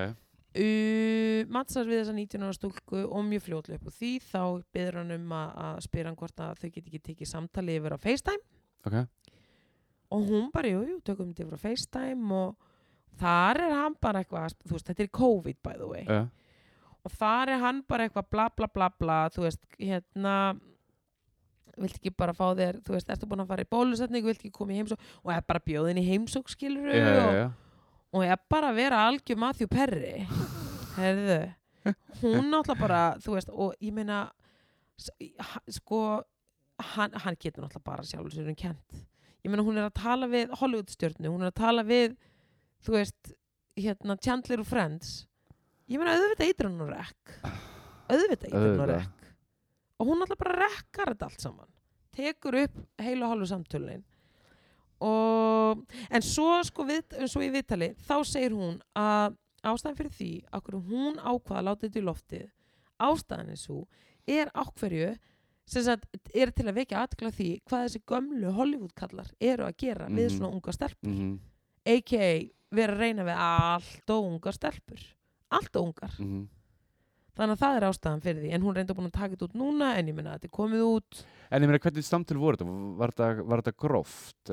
Uh, 0.54 1.40
mattsar 1.50 1.88
við 1.88 2.04
þessa 2.04 2.14
19 2.14 2.44
ára 2.46 2.54
stúlku 2.54 3.00
og 3.02 3.24
mjög 3.26 3.42
fljótlega 3.48 3.80
upp 3.80 3.88
úr 3.90 3.94
því 3.96 4.10
þá 4.22 4.42
byður 4.76 4.98
hann 5.00 5.14
um 5.16 5.32
að, 5.34 5.48
að 5.64 5.80
spyrja 5.88 6.10
hann 6.12 6.18
hvort 6.20 6.42
að 6.44 6.60
þau 6.60 6.68
get 6.68 6.84
ekki 6.84 7.00
tekið 7.08 7.30
samtali 7.30 7.74
yfir 7.80 7.96
á 7.96 7.98
FaceTime. 7.98 8.44
Ok. 8.86 9.00
Og 10.14 10.28
hún 10.28 10.46
bara, 10.54 10.70
jú, 10.70 10.84
jú, 10.86 11.00
tökum 11.02 11.32
þetta 11.32 11.48
yfir 11.48 11.58
á 11.58 11.64
FaceTime. 11.64 12.38
Og 12.38 13.18
þar 13.18 13.62
er 13.64 13.74
hann 13.80 13.98
bara 13.98 14.22
eitthvað, 14.22 14.54
þú 14.62 14.76
veist, 14.76 14.92
þetta 14.92 15.06
er 15.06 15.10
COVID 15.18 15.58
by 15.66 15.74
the 15.80 15.90
way. 15.90 16.06
Uh, 16.06 16.28
og 17.04 17.16
þar 17.18 17.56
er 17.56 17.64
hann 17.64 17.82
bara 17.88 18.06
eitthvað 18.06 18.30
bla 18.32 18.46
bla 18.54 18.70
bla 18.70 18.88
bla, 18.94 19.18
þú 19.34 19.48
veist, 19.48 19.66
hérna 19.80 20.36
vilt 21.80 21.98
ekki 21.98 22.12
bara 22.14 22.34
fá 22.36 22.46
þér, 22.54 22.78
þú 22.86 22.94
veist, 22.94 23.10
ertu 23.10 23.28
búin 23.28 23.42
að 23.42 23.50
fara 23.50 23.64
í 23.66 23.70
bólusetningu, 23.70 24.30
vilt 24.30 24.42
ekki 24.42 24.54
koma 24.54 24.74
í 24.74 24.78
heimsók 24.78 25.02
og 25.24 25.32
er 25.34 25.44
bara 25.46 25.62
bjóðin 25.64 26.00
í 26.00 26.06
heimsók, 26.06 26.50
skilur 26.52 26.86
já, 26.94 27.02
og, 27.02 27.34
já. 27.34 27.46
Og 28.14 28.22
er 28.24 28.38
bara 28.50 28.70
að 28.70 28.78
vera 28.78 29.02
algjör 29.08 29.40
Matthew 29.42 29.68
Perry. 29.70 30.24
Herðu 30.94 31.42
hún 32.22 32.48
náttúrulega 32.48 32.80
bara, 32.80 33.00
þú 33.20 33.34
veist 33.36 33.50
og 33.52 33.74
ég 33.82 33.92
meina 33.94 34.26
sko, 34.96 35.98
hann, 36.94 37.12
hann 37.24 37.36
getur 37.40 37.64
náttúrulega 37.64 37.84
bara 37.84 38.06
sjálfur 38.06 38.32
sér 38.32 38.48
um 38.48 38.56
kent 38.58 39.02
ég 39.44 39.50
meina 39.50 39.64
hún 39.66 39.80
er 39.80 39.88
að 39.88 39.98
tala 39.98 40.28
við 40.30 40.54
Hollywoodstjörnu 40.60 41.32
hún 41.32 41.44
er 41.44 41.52
að 41.52 41.60
tala 41.60 41.84
við, 41.84 42.16
þú 42.84 42.96
veist 42.96 43.34
hérna 43.74 44.16
Chandler 44.22 44.62
og 44.62 44.68
Friends. 44.70 45.24
Ég 45.90 46.00
meina 46.00 46.14
auðvitað 46.14 46.48
eitur 46.48 46.70
hann 46.70 46.84
og 46.86 46.92
rekk 46.94 47.36
auðvitað 48.08 48.48
eitur 48.48 48.64
hann 48.64 48.84
og 48.86 48.90
rekk 48.94 49.28
og 49.98 50.08
hún 50.08 50.20
náttúrulega 50.22 50.44
bara 50.44 50.58
rekkar 50.64 51.12
þetta 51.12 51.28
allt 51.28 51.44
saman. 51.44 51.70
Tekur 52.14 52.56
upp 52.62 52.76
heilu 53.02 53.26
og 53.26 53.34
hálfu 53.34 53.50
samtölin 53.50 54.04
og 55.00 55.84
en 56.10 56.22
svo 56.22 56.62
sko 56.64 56.84
við, 56.88 57.02
svo 57.28 57.42
í 57.42 57.50
viðtali 57.54 57.92
þá 58.06 58.14
segir 58.24 58.52
hún 58.56 58.80
að 58.96 59.36
ástæðan 59.64 59.96
fyrir 59.98 60.12
því 60.18 60.30
okkur 60.58 60.80
hún 60.88 61.16
ákvaða 61.18 61.58
að 61.58 61.64
láta 61.68 61.86
þetta 61.86 61.98
í 62.02 62.04
loftið 62.08 62.48
ástæðan 63.08 63.50
er 63.54 63.56
svo 63.60 63.78
er 64.26 64.50
ákverju 64.54 65.14
sem 65.66 65.82
sagt, 65.86 66.04
er 66.36 66.50
til 66.52 66.66
að 66.68 66.76
vekja 66.82 67.02
atkla 67.06 67.30
því 67.32 67.48
hvað 67.64 67.86
þessi 67.86 68.02
gömlu 68.06 68.50
Hollywood 68.52 68.92
kallar 68.94 69.30
eru 69.40 69.64
að 69.64 69.76
gera 69.80 70.06
við 70.08 70.28
Mhm. 70.30 70.36
svona 70.38 70.52
unga 70.52 70.72
stelpur 70.72 71.08
mhm 71.10 71.38
a.k.a. 71.86 72.50
vera 72.72 72.92
að 72.94 72.98
reyna 73.00 73.24
við 73.24 73.36
allt 73.44 74.10
og 74.10 74.24
ungar 74.32 74.52
stelpur 74.56 75.00
allt 75.50 75.76
og 75.76 75.86
ungar 75.90 76.14
mhm 76.18 76.48
þannig 77.34 77.56
að 77.56 77.62
það 77.64 77.76
er 77.80 77.86
ástæðan 77.88 78.22
fyrir 78.24 78.42
því 78.44 78.52
en 78.56 78.62
hún 78.66 78.76
reynda 78.78 78.94
búin 78.96 79.08
að 79.10 79.16
taka 79.18 79.34
þetta 79.34 79.48
út 79.48 79.56
núna 79.58 79.90
en 79.98 80.08
ég 80.10 80.14
minna 80.16 80.34
að 80.34 80.38
þetta 80.40 80.50
er 80.50 80.56
komið 80.60 80.84
út 80.86 81.24
En 81.50 81.62
ég 81.62 81.68
meina, 81.70 81.78
hvernig 81.84 82.06
samtöl 82.06 82.38
voru 82.40 82.56
þetta? 82.58 82.78
Var 82.98 83.12
þetta, 83.14 83.44
var 83.50 83.60
þetta 83.62 83.74
gróft? 83.84 84.52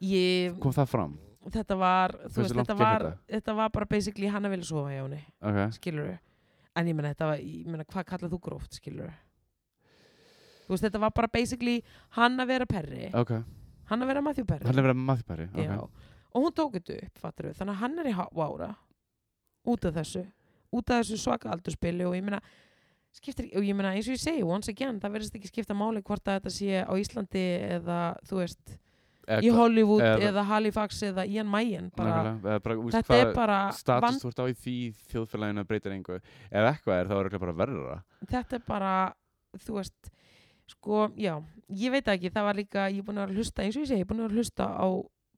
Ég, 0.00 0.54
kom 0.62 0.72
það 0.76 0.88
fram? 0.94 1.18
þetta 1.50 1.76
var 1.80 2.12
þú 2.28 2.42
veist, 2.42 2.54
þetta 2.60 2.74
var, 2.76 3.04
þetta? 3.32 3.54
var 3.56 3.70
bara 3.72 3.86
basically 3.88 4.28
hann 4.28 4.44
að 4.44 4.52
vilja 4.54 4.68
sofa 4.68 4.90
hjá 4.92 5.00
henni 5.06 5.20
Ok, 5.40 5.58
skilur 5.78 6.10
en 6.76 6.90
ég 6.90 6.94
meina 6.96 7.14
þetta 7.14 7.30
var, 7.32 7.40
ég 7.40 7.66
meina 7.72 7.84
hvað 7.88 8.04
kallað 8.12 8.34
þú 8.34 8.40
gróft 8.44 8.76
skilur 8.76 9.08
þú 10.66 10.74
veist 10.74 10.84
þetta 10.86 11.00
var 11.02 11.14
bara 11.16 11.30
basically 11.32 11.78
hann 12.18 12.36
að 12.44 12.50
vera 12.52 12.66
perri 12.68 13.08
ok. 13.16 13.32
hann 13.90 14.04
að 14.04 14.12
vera 14.12 14.22
Matthew 14.28 14.46
Perry 14.50 14.68
Hann 14.68 14.78
er 14.78 14.86
verið 14.86 14.98
að 15.00 15.06
maðurpæri? 15.08 15.48
Já. 15.56 15.78
og 15.80 16.44
hún 16.44 16.54
tók 16.60 16.76
þetta 16.76 16.98
upp 17.08 17.24
fattar 17.24 17.48
við, 17.48 17.56
þannig 17.58 17.74
að 17.74 17.80
hann 17.86 17.98
er 18.04 18.10
í 18.10 18.14
há- 18.20 18.30
vára 18.36 18.68
út 19.72 19.88
af 19.88 19.96
þessu 19.96 20.26
út 20.72 20.90
af 20.90 21.02
þessu 21.04 21.18
svaka 21.18 21.50
aldurspili 21.50 22.04
og 22.06 22.14
ég 22.14 22.22
meina 22.26 22.40
skiptir, 23.12 23.48
og 23.56 23.62
ég 23.66 23.74
meina 23.74 23.94
eins 23.96 24.06
og 24.08 24.14
ég 24.14 24.22
segi 24.22 24.42
once 24.46 24.68
again, 24.70 25.00
það 25.02 25.16
verðist 25.16 25.34
ekki 25.40 25.50
skipta 25.50 25.74
máli 25.74 26.02
hvort 26.02 26.22
að 26.30 26.38
þetta 26.40 26.52
sé 26.54 26.84
á 26.86 26.92
Íslandi 26.94 27.44
eða 27.80 27.98
þú 28.28 28.36
veist 28.44 28.76
í 29.46 29.50
Hollywood 29.54 30.02
eða- 30.02 30.28
eða 30.30 30.44
Halifax 30.46 31.02
eða 31.02 31.24
Ian 31.28 31.46
Mayen 31.46 31.90
bara, 31.96 32.22
bara, 32.62 32.74
þetta 32.94 33.14
er 33.20 33.34
bara 33.34 33.58
status 33.72 34.22
þú 34.24 34.28
ert 34.30 34.40
á 34.42 34.46
í 34.46 34.54
því 34.54 34.76
þjóðfélaginu 35.12 35.64
breytir 35.66 35.92
engu. 35.92 36.16
Ef 36.50 36.64
eitthvað 36.70 37.00
er 37.00 37.06
þá 37.06 37.14
er 37.20 37.24
eitthvað 37.28 37.40
bara 37.40 37.52
verra. 37.52 38.02
Þetta 38.26 38.52
er 38.54 38.64
bara 38.66 38.94
þú 39.58 39.74
veist 39.78 40.10
sko, 40.70 41.08
já, 41.18 41.34
ég 41.74 41.90
veit 41.90 42.04
ekki, 42.06 42.30
það 42.30 42.44
var 42.46 42.54
líka 42.54 42.86
ég 42.90 42.98
er 42.98 43.02
búin 43.02 43.18
að 43.18 43.26
vera 43.26 43.32
að 43.34 43.38
hlusta, 43.42 43.62
eins 43.62 43.76
og 43.76 43.82
ég 43.82 43.88
segi, 43.90 43.98
ég 43.98 44.06
er 44.06 44.10
búin 44.14 44.20
að 44.20 44.28
vera 44.28 44.34
að 44.34 44.38
hlusta 44.38 44.64
á 44.70 44.86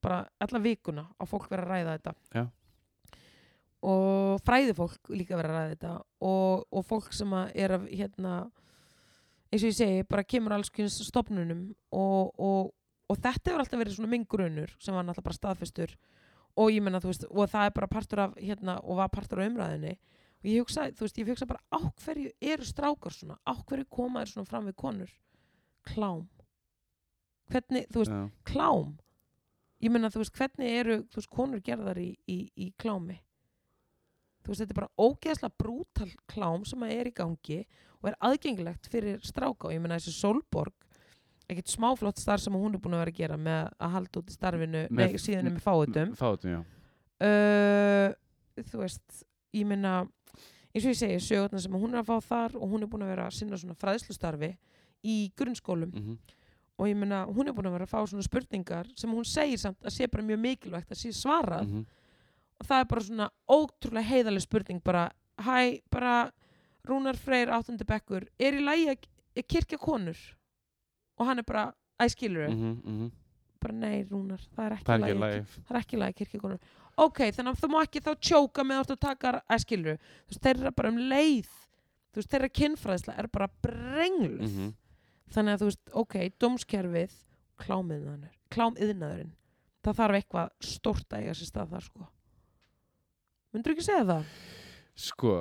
bara 0.02 0.28
alla 0.40 0.58
vikuna 0.60 1.04
á 1.16 1.24
fólk 1.24 1.48
vera 1.48 1.64
að 1.64 1.70
ræða 1.72 1.96
þetta. 1.98 2.14
Já. 2.34 2.46
Og 3.82 4.42
fræði 4.46 4.74
fólk 4.78 5.10
líka 5.10 5.38
vera 5.38 5.50
að 5.50 5.56
ræða 5.56 5.70
þetta 5.72 5.92
og, 6.28 6.66
og 6.70 6.84
fólk 6.86 7.14
sem 7.16 7.32
er 7.34 7.74
að 7.78 7.88
hérna 7.90 8.34
eins 9.50 9.64
og 9.64 9.68
ég 9.68 9.76
segi, 9.76 10.04
bara 10.08 10.24
kemur 10.24 10.54
alls 10.54 10.70
kynns 10.72 11.00
stopnunum 11.08 11.64
og, 11.90 12.30
og, 12.38 12.70
og 13.10 13.18
þetta 13.18 13.50
hefur 13.50 13.64
alltaf 13.64 13.82
verið 13.82 13.96
svona 13.98 14.12
minn 14.12 14.28
grunur 14.28 14.70
sem 14.78 14.94
var 14.94 15.04
náttúrulega 15.04 15.26
bara 15.26 15.38
staðfestur 15.40 15.96
og 16.62 16.70
ég 16.70 16.84
menna, 16.84 17.00
þú 17.02 17.10
veist, 17.10 17.26
og 17.26 17.50
það 17.50 17.66
er 17.66 17.74
bara 17.78 17.90
partur 17.90 18.22
af 18.26 18.36
hérna, 18.38 18.76
og 18.84 19.00
var 19.00 19.10
partur 19.12 19.42
af 19.42 19.50
umræðinni 19.50 19.96
og 19.96 20.48
ég 20.50 20.62
hugsa, 20.62 20.86
þú 20.94 21.06
veist, 21.06 21.18
ég 21.18 21.32
hugsa 21.32 21.50
bara 21.50 21.64
á 21.74 21.80
hverju 22.04 22.30
eru 22.52 22.68
strákar 22.68 23.16
svona, 23.16 23.38
á 23.42 23.52
hverju 23.56 23.88
koma 23.90 24.22
þeir 24.22 24.32
svona 24.32 24.50
fram 24.50 24.70
við 24.70 24.78
konur? 24.78 25.12
Klám. 25.90 26.24
Hvernig, 27.50 27.86
þú 27.90 28.02
veist, 28.02 28.14
Já. 28.14 28.22
klám. 28.46 28.96
Ég 29.82 29.90
meina, 29.90 30.10
þú 30.14 30.22
veist, 30.22 30.34
hvernig 30.38 30.78
eru 30.80 30.98
þú 31.10 31.18
veist, 31.18 31.32
konur 31.32 31.62
gerðar 31.66 31.98
í, 31.98 32.12
í, 32.30 32.38
í 32.54 32.70
klámi 32.78 33.18
þú 34.42 34.52
veist, 34.52 34.62
þetta 34.62 34.74
er 34.74 34.80
bara 34.80 34.92
ógeðslega 34.98 35.58
brútal 35.62 36.08
klám 36.30 36.66
sem 36.68 36.84
að 36.84 36.94
er 36.98 37.10
í 37.10 37.14
gangi 37.16 37.58
og 38.02 38.10
er 38.10 38.16
aðgengilegt 38.28 38.88
fyrir 38.90 39.20
stráka. 39.22 39.68
Og 39.68 39.74
ég 39.74 39.82
meina 39.82 39.98
þessi 40.00 40.14
Solborg 40.16 40.74
ekkert 41.50 41.72
smáflott 41.72 42.18
starf 42.22 42.42
sem 42.42 42.54
hún 42.56 42.74
er 42.74 42.82
búin 42.82 42.96
að 42.96 43.04
vera 43.04 43.12
að 43.12 43.20
gera 43.20 43.36
með 43.36 43.70
að 43.76 43.94
halda 43.96 44.20
út 44.20 44.30
í 44.30 44.36
starfinu 44.36 44.82
Með- 44.88 45.12
nei, 45.12 45.20
síðan 45.20 45.50
með 45.50 45.64
fáutum 45.64 46.14
fáutum, 46.16 46.64
uh, 47.22 48.14
þú 48.62 48.82
veist, 48.82 49.24
ég 49.52 49.66
meina 49.68 49.94
eins 50.72 50.84
og 50.86 50.92
ég 50.94 51.00
segi, 51.00 51.18
sögurnar 51.20 51.60
sem 51.60 51.72
hún 51.76 51.92
er 51.92 52.00
að 52.00 52.08
fá 52.08 52.28
þar 52.30 52.56
og 52.56 52.70
hún 52.72 52.82
er 52.86 52.88
búin 52.88 53.04
að 53.04 53.12
vera 53.12 53.26
að 53.26 53.36
sinna 53.36 53.58
svona 53.60 53.76
fræðslustarfi 53.76 54.54
í 55.04 55.16
grunnskólum. 55.36 55.92
Mm 55.92 56.18
og 56.82 56.88
ég 56.88 56.96
meina, 56.98 57.24
hún 57.28 57.46
er 57.46 57.54
búin 57.54 57.68
að 57.68 57.76
vera 57.76 57.86
að 57.86 57.92
fá 57.92 58.00
svona 58.08 58.24
spurningar 58.26 58.88
sem 58.98 59.10
hún 59.12 59.26
segir 59.28 59.60
samt 59.60 59.84
að 59.84 59.94
sé 59.94 60.08
bara 60.10 60.24
mjög 60.26 60.40
mikilvægt 60.42 60.90
að 60.90 60.98
sé 60.98 61.12
svarað. 61.14 61.68
-hmm. 61.68 61.84
Og 62.60 62.68
það 62.68 62.80
er 62.80 62.90
bara 62.92 63.06
svona 63.06 63.30
ótrúlega 63.48 64.10
heiðaleg 64.10 64.44
spurning 64.44 64.82
bara, 64.84 65.08
hæ, 65.38 65.80
bara 65.90 66.30
Rúnar 66.88 67.16
Freyr 67.16 67.52
áttundi 67.54 67.86
bekkur 67.86 68.26
er 68.38 68.58
í 68.58 68.62
lagi 68.62 68.88
að 68.90 69.46
kirkja 69.46 69.78
konur? 69.78 70.18
Og 71.18 71.28
hann 71.28 71.38
er 71.38 71.46
bara, 71.46 71.72
æskilur 72.02 72.48
Mm 72.50 73.10
bara 73.62 73.74
nei 73.78 74.04
Rúnar, 74.10 74.42
það 74.56 74.64
er 74.66 74.72
ekki 74.76 74.86
það 74.86 74.94
er 74.94 75.02
í 75.02 75.10
ekki 75.10 75.20
lagi 75.20 75.34
læg 75.38 75.50
það 75.66 75.76
er 75.76 75.80
ekki 75.80 75.96
í 75.96 76.00
lagi 76.00 76.12
að 76.12 76.18
kirkja 76.20 76.40
konur. 76.42 76.58
Ok, 76.96 77.20
þannig 77.36 77.52
að 77.52 77.60
þú 77.60 77.68
má 77.72 77.82
ekki 77.82 78.00
þá 78.06 78.12
tjóka 78.28 78.64
með 78.64 78.80
að 78.80 79.02
taka 79.04 79.32
æskilur, 79.56 79.98
þú 79.98 80.32
veist, 80.32 80.42
þeir 80.42 80.56
eru 80.56 80.72
bara 80.80 80.92
um 80.92 80.98
leið 81.12 81.52
þú 82.12 82.20
veist, 82.20 82.30
þeirra 82.32 82.48
kynfræðisla 82.60 83.14
er 83.18 83.28
bara 83.32 83.48
brengluð. 83.62 84.40
Mm 84.40 84.56
-hmm. 84.56 84.72
þannig 85.34 85.52
að 85.52 85.60
þú 85.60 85.68
veist, 85.70 85.84
ok, 85.92 86.14
klámiðnaður, 87.62 88.34
klámiðnaðurinn. 88.50 89.32
Það 89.82 89.96
þarf 89.96 90.14
eitthvað 90.14 90.48
stórt 90.60 91.12
að 91.12 91.20
eiga 91.20 91.34
sér 91.34 91.46
stað 91.46 91.70
þar 91.70 91.82
sko 91.82 92.08
myndur 93.52 93.74
ekki 93.74 93.84
segja 93.86 94.04
það? 94.08 94.26
sko, 95.02 95.32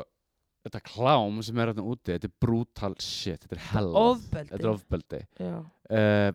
þetta 0.65 0.81
klám 0.87 1.41
sem 1.43 1.59
er 1.59 1.71
hérna 1.71 1.83
úti, 1.91 2.13
þetta 2.13 2.29
er 2.29 2.35
brutal 2.45 2.93
shit 3.03 3.43
þetta 3.45 3.57
er 3.57 3.65
hell. 3.71 3.91
ofbeldi. 3.99 4.51
Þetta 4.53 4.67
er 4.67 4.71
ofbeldi. 4.71 5.21
Uh, 5.41 6.31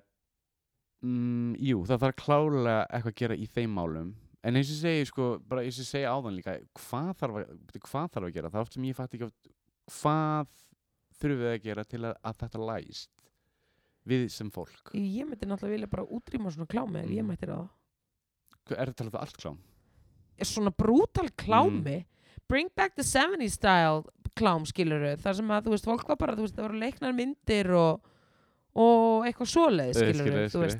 mm, 1.06 1.50
jú, 1.70 1.82
það 1.88 2.02
þarf 2.04 2.18
klálega 2.22 2.78
eitthvað 2.90 3.12
að 3.14 3.20
gera 3.22 3.38
í 3.40 3.48
þeim 3.56 3.76
málum. 3.78 4.14
En 4.46 4.54
eins 4.58 4.70
og 4.70 4.78
segi, 4.78 5.06
sko, 5.08 5.28
bara 5.42 5.64
eins 5.66 5.78
og 5.82 5.88
segi 5.88 6.06
áðan 6.06 6.36
líka 6.36 6.58
hvað 6.78 7.12
þarf 7.22 7.38
að, 7.40 7.54
hvað 7.88 8.10
þarf 8.14 8.28
að 8.28 8.34
gera? 8.36 8.50
Það 8.52 8.60
er 8.60 8.66
oft 8.68 8.76
sem 8.76 8.86
ég 8.86 8.98
fatt 8.98 9.16
ekki 9.16 9.26
oft, 9.26 9.48
hvað 10.00 10.52
þurfum 11.16 11.40
við 11.40 11.50
að 11.54 11.62
gera 11.64 11.84
til 11.88 12.02
að, 12.04 12.18
að 12.30 12.42
þetta 12.44 12.66
læst 12.70 13.24
við 14.06 14.28
sem 14.30 14.52
fólk? 14.54 14.92
Ég 14.94 15.26
myndi 15.26 15.48
náttúrulega 15.48 15.74
vilja 15.74 15.90
bara 15.90 16.06
útrýma 16.14 16.52
svona 16.54 16.68
klámi 16.70 17.00
ef 17.02 17.10
ég 17.10 17.24
Mm. 17.24 17.32
mætti 17.32 17.48
það 17.50 17.66
er 18.76 18.90
þetta 18.92 19.06
um 19.06 19.18
allt 19.22 19.36
klám? 19.40 19.58
Svona 20.44 20.70
brútal 20.70 21.28
klámi 21.36 22.04
bring 22.48 22.68
back 22.76 22.94
the 22.94 23.02
70s 23.02 23.56
style 23.56 24.04
klám 24.36 24.66
skiluru 24.68 25.16
þar 25.16 25.34
sem 25.34 25.48
að 25.50 25.64
þú 25.64 25.70
veist, 25.72 25.84
fólk 25.88 26.04
var 26.08 26.16
bara, 26.20 26.34
þú 26.36 26.44
veist, 26.44 26.54
það 26.58 26.66
voru 26.68 26.78
leiknar 26.82 27.12
myndir 27.16 27.70
og, 27.72 28.00
og 28.76 29.24
eitthvað 29.26 29.48
svoleið 29.54 29.88
Ég 29.88 29.96
skiluru, 29.96 30.20
skil, 30.20 30.42
ég 30.44 30.52
þú 30.52 30.60
veist 30.66 30.78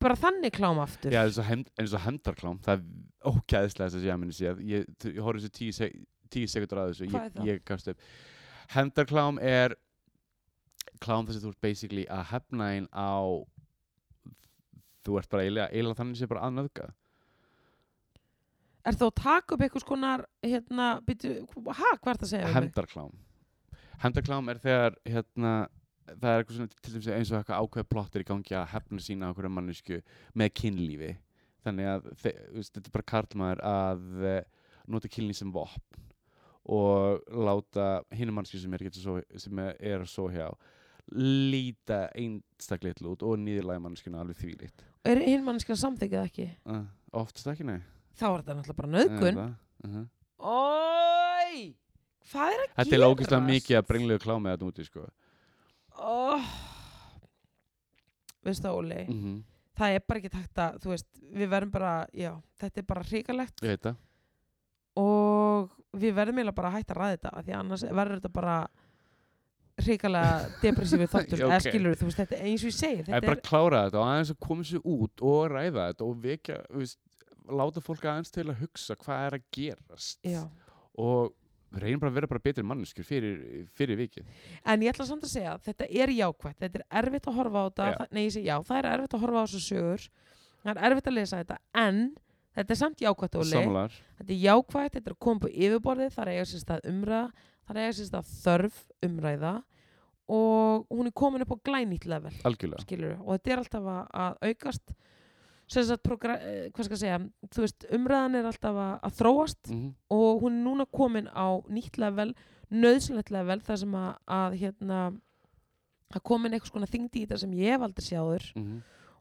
bara 0.00 0.16
þannig 0.16 0.52
klám 0.56 0.78
aftur 0.80 1.12
Já, 1.12 1.22
eins 1.24 1.38
og, 1.94 2.00
hendarklám, 2.04 2.58
það 2.64 2.78
er 2.78 3.32
ógæðislega 3.32 3.90
þess 3.90 3.98
að 4.00 4.04
ég 4.06 4.14
að 4.14 4.20
minni 4.22 4.32
séð. 4.36 4.60
Ég, 4.64 4.86
t- 4.96 5.10
ég 5.12 5.20
horfði 5.24 5.42
þessu 5.44 5.56
tíu, 5.58 5.72
sek 5.76 5.96
tíu 6.32 6.48
sekundur 6.48 6.78
að 6.80 6.92
þessu, 6.92 7.08
Hvað 7.10 7.20
er 7.20 7.26
ég, 7.26 7.34
það? 7.36 7.48
ég 7.50 7.64
gafst 7.68 7.90
upp. 7.92 8.06
Hendarklám 8.76 9.40
er 9.44 9.74
klám 11.04 11.26
þess 11.28 11.40
að 11.40 11.44
þú 11.44 11.50
ert 11.52 11.60
basically 11.66 12.06
að 12.08 12.22
hefna 12.30 12.70
einn 12.76 12.86
á, 12.96 13.12
þú 15.04 15.18
ert 15.20 15.30
bara 15.32 15.44
eiginlega, 15.44 15.96
þannig 16.00 16.20
sé 16.20 16.28
bara 16.30 16.46
aðnöðga. 16.48 16.88
Er 18.86 18.96
þá 18.96 19.04
að 19.06 19.16
taka 19.20 19.56
upp 19.56 19.64
eitthvað 19.64 19.84
skonar 19.84 20.24
hérna, 20.44 20.86
býtu, 21.06 21.34
ha, 21.68 21.90
hvað 21.98 22.12
er 22.12 22.20
það 22.20 22.26
að 22.26 22.32
segja? 22.32 22.52
Hendarklám. 22.54 23.12
Hendarklám 24.00 24.52
er 24.52 24.60
þegar, 24.62 24.98
hérna, 25.04 25.54
það 26.10 26.30
er 26.30 26.44
eitthvað 26.44 26.76
til 26.80 26.94
dæmis 26.94 27.10
eins 27.16 27.32
og 27.32 27.40
eitthvað 27.40 27.64
ákveð 27.64 27.90
plott 27.92 28.16
er 28.16 28.24
í 28.24 28.28
gangi 28.30 28.56
að 28.56 28.70
hefna 28.74 29.04
sína 29.04 29.32
hverju 29.36 29.52
mannesku 29.52 30.00
með 30.38 30.54
kynlífi. 30.62 31.12
Þannig 31.66 31.90
að, 31.92 32.10
þetta 32.22 32.86
er 32.86 32.94
bara 32.94 33.10
karlmaður 33.12 33.64
að 33.68 34.28
eh, 34.30 34.42
nota 34.90 35.10
kynlíf 35.12 35.40
sem 35.40 35.52
vopn 35.52 36.06
og 36.70 37.24
láta 37.32 38.02
hinum 38.14 38.36
mannski 38.38 38.60
sem 38.60 38.74
er, 38.76 38.84
svo, 38.94 39.18
sem 39.40 39.60
er, 39.64 40.04
svo 40.08 40.28
hjá 40.32 40.46
líta 41.10 42.04
einstaklega 42.14 43.00
illa 43.00 43.14
út 43.14 43.24
og 43.26 43.40
nýðurlega 43.42 43.82
mannskuna 43.82 44.20
alveg 44.22 44.38
þvílíkt. 44.38 44.84
er 45.08 45.22
hinn 45.24 45.42
mannskjan 45.42 45.80
samþykkið 45.80 46.20
ekki? 46.22 46.46
Uh, 46.68 46.84
oftast 47.16 47.48
ekki, 47.50 47.66
nei. 47.66 47.80
Þá 48.20 48.26
er 48.28 48.42
þetta 48.42 48.56
náttúrulega 48.58 48.80
bara 48.82 48.94
nöðgun 48.96 49.42
Uh, 49.80 49.88
uh 49.88 49.92
-huh. 49.94 50.08
Ói, 50.40 51.74
hvað 52.30 52.54
er 52.54 52.62
að 52.64 52.74
Þetta 52.76 52.96
er 52.96 53.04
ógeðslega 53.06 53.46
mikið 53.46 53.78
að 53.78 53.86
brenglega 53.88 54.24
klámið 54.24 54.52
þetta 54.52 54.66
úti, 54.68 54.84
sko. 54.84 55.06
oh. 55.96 56.44
það 58.44 58.76
Óli 58.76 59.06
Mm 59.08 59.20
-hmm. 59.22 59.42
það 59.76 59.94
er 59.94 60.02
bara 60.08 60.18
ekki 60.18 60.30
takt 60.30 60.58
að 60.58 60.86
veist, 60.86 61.08
við 61.32 61.48
verðum 61.48 61.70
bara 61.70 62.06
já, 62.12 62.42
þetta 62.60 62.80
er 62.80 62.86
bara 62.86 63.02
hrikalegt 63.02 63.62
Ég 63.62 63.68
veit 63.68 63.82
það. 63.82 63.96
og 64.96 65.70
við 65.92 66.14
verðum 66.14 66.38
eiginlega 66.38 66.54
bara 66.54 66.68
að 66.68 66.76
hætta 66.76 66.94
að 66.94 67.00
ræða 67.00 67.16
þetta 67.16 67.42
því 67.42 67.52
annars 67.58 67.82
verður 67.82 68.14
þetta 68.20 68.32
bara 68.32 68.68
hrikalega 69.80 70.48
depressífið 70.62 71.10
þáttur 71.14 71.38
Já, 71.38 71.46
eða 71.46 71.56
ok. 71.56 71.68
skilur 71.68 71.94
þú 71.96 72.04
veist, 72.04 72.20
þetta 72.20 72.36
er 72.36 72.44
eins 72.46 72.62
og 72.64 72.70
ég 72.70 72.76
segi 72.78 73.02
Það 73.02 73.08
er 73.08 73.14
þetta 73.14 73.26
bara 73.26 73.40
að 73.40 73.48
klára 73.48 73.84
þetta 73.84 73.98
og 74.00 74.08
aðeins 74.10 74.30
að 74.30 74.40
koma 74.40 74.64
sér 74.64 74.80
út 74.84 75.22
og 75.22 75.50
ræða 75.50 75.86
þetta 75.90 76.04
og 76.04 76.22
vekja, 76.24 76.58
þú 76.70 76.78
veist, 76.84 76.98
láta 77.58 77.82
fólk 77.84 78.06
aðeins 78.06 78.32
til 78.34 78.46
að 78.48 78.64
hugsa 78.64 78.96
hvað 79.00 79.26
er 79.26 79.36
að 79.38 79.46
gerast 79.56 80.18
já. 80.26 80.42
og 81.00 81.34
reynir 81.78 82.00
bara 82.02 82.10
að 82.10 82.16
vera 82.18 82.30
bara 82.30 82.42
betri 82.42 82.64
manneskjur 82.66 83.06
fyrir, 83.06 83.42
fyrir 83.78 83.98
vikið. 84.00 84.26
en 84.64 84.82
ég 84.82 84.92
ætla 84.92 85.06
samt 85.06 85.26
að 85.26 85.34
segja 85.34 85.54
að 85.54 85.68
þetta 85.68 85.88
er 86.02 86.14
jákvætt 86.16 86.64
þetta 86.64 86.80
er 86.80 86.86
erfitt 87.02 87.28
að 87.30 87.38
horfa 87.38 87.62
á 87.62 87.66
þetta 87.68 88.08
nei, 88.10 88.24
ég 88.24 88.34
segi 88.34 88.50
já, 88.50 88.56
það 88.66 88.80
er 88.80 88.90
erfitt 88.94 89.14
að 89.14 89.24
horfa 89.24 89.42
á 89.42 89.46
þessu 89.46 89.62
sögur 89.66 90.08
það 90.64 90.72
er 90.72 90.82
erfitt 90.90 91.10
að 91.10 91.16
lesa 91.18 91.42
þetta 91.42 91.58
en 91.84 92.02
þetta 92.58 92.74
er 92.74 92.80
samt 92.80 93.04
jákvætt 93.04 93.38
Óli 93.40 93.54
Samlar. 93.54 93.98
þetta 94.18 94.34
er 94.34 94.42
jákvætt, 94.44 94.94
þetta 94.96 95.10
er 95.10 95.16
að 95.16 95.22
koma 95.26 95.44
på 95.44 95.52
yfirborðið 95.54 96.14
það 96.16 96.22
er 96.24 96.32
að 96.32 96.38
eiga 96.38 96.48
sér 96.50 96.64
stað 96.64 96.88
umræða 96.90 97.26
það 97.36 97.74
er 97.74 97.80
að 97.80 97.86
eiga 97.86 97.98
sér 97.98 98.10
stað 98.10 98.32
þörf 98.40 98.80
umræða 99.06 99.54
og 100.30 100.90
hún 100.90 101.10
er 101.10 101.14
komin 101.22 101.44
upp 101.44 101.54
á 101.54 101.58
glænýtt 101.70 102.06
level 102.10 102.34
og 102.42 103.30
þetta 103.34 103.54
er 103.54 103.62
alltaf 103.62 103.88
að, 103.94 104.02
að 104.24 104.50
aukast 104.50 104.92
segja 105.70 107.18
þú 107.50 107.64
veist, 107.64 107.86
umræðan 107.94 108.38
er 108.40 108.48
alltaf 108.50 108.76
að, 108.76 108.94
að 109.06 109.18
þróast 109.22 109.72
Mm 109.72 109.90
og 110.10 110.40
hún 110.42 110.56
er 110.58 110.64
núna 110.64 110.86
komin 110.90 111.28
á 111.30 111.62
nýtt 111.70 111.98
level, 112.02 112.32
nöðsynlegt 112.70 113.30
level 113.30 113.60
þar 113.62 113.78
sem 113.78 113.94
að, 113.94 114.14
að 114.26 114.56
hérna 114.58 115.00
að 116.10 116.22
komin 116.26 116.52
eitthvað 116.56 116.72
skona 116.72 116.88
þingdi 116.90 117.20
í 117.20 117.26
þetta 117.26 117.38
sem 117.38 117.52
ég 117.54 117.76
hef 117.76 117.84
aldrei 117.86 118.06
sjáður 118.06 118.46
-hmm. 118.56 118.80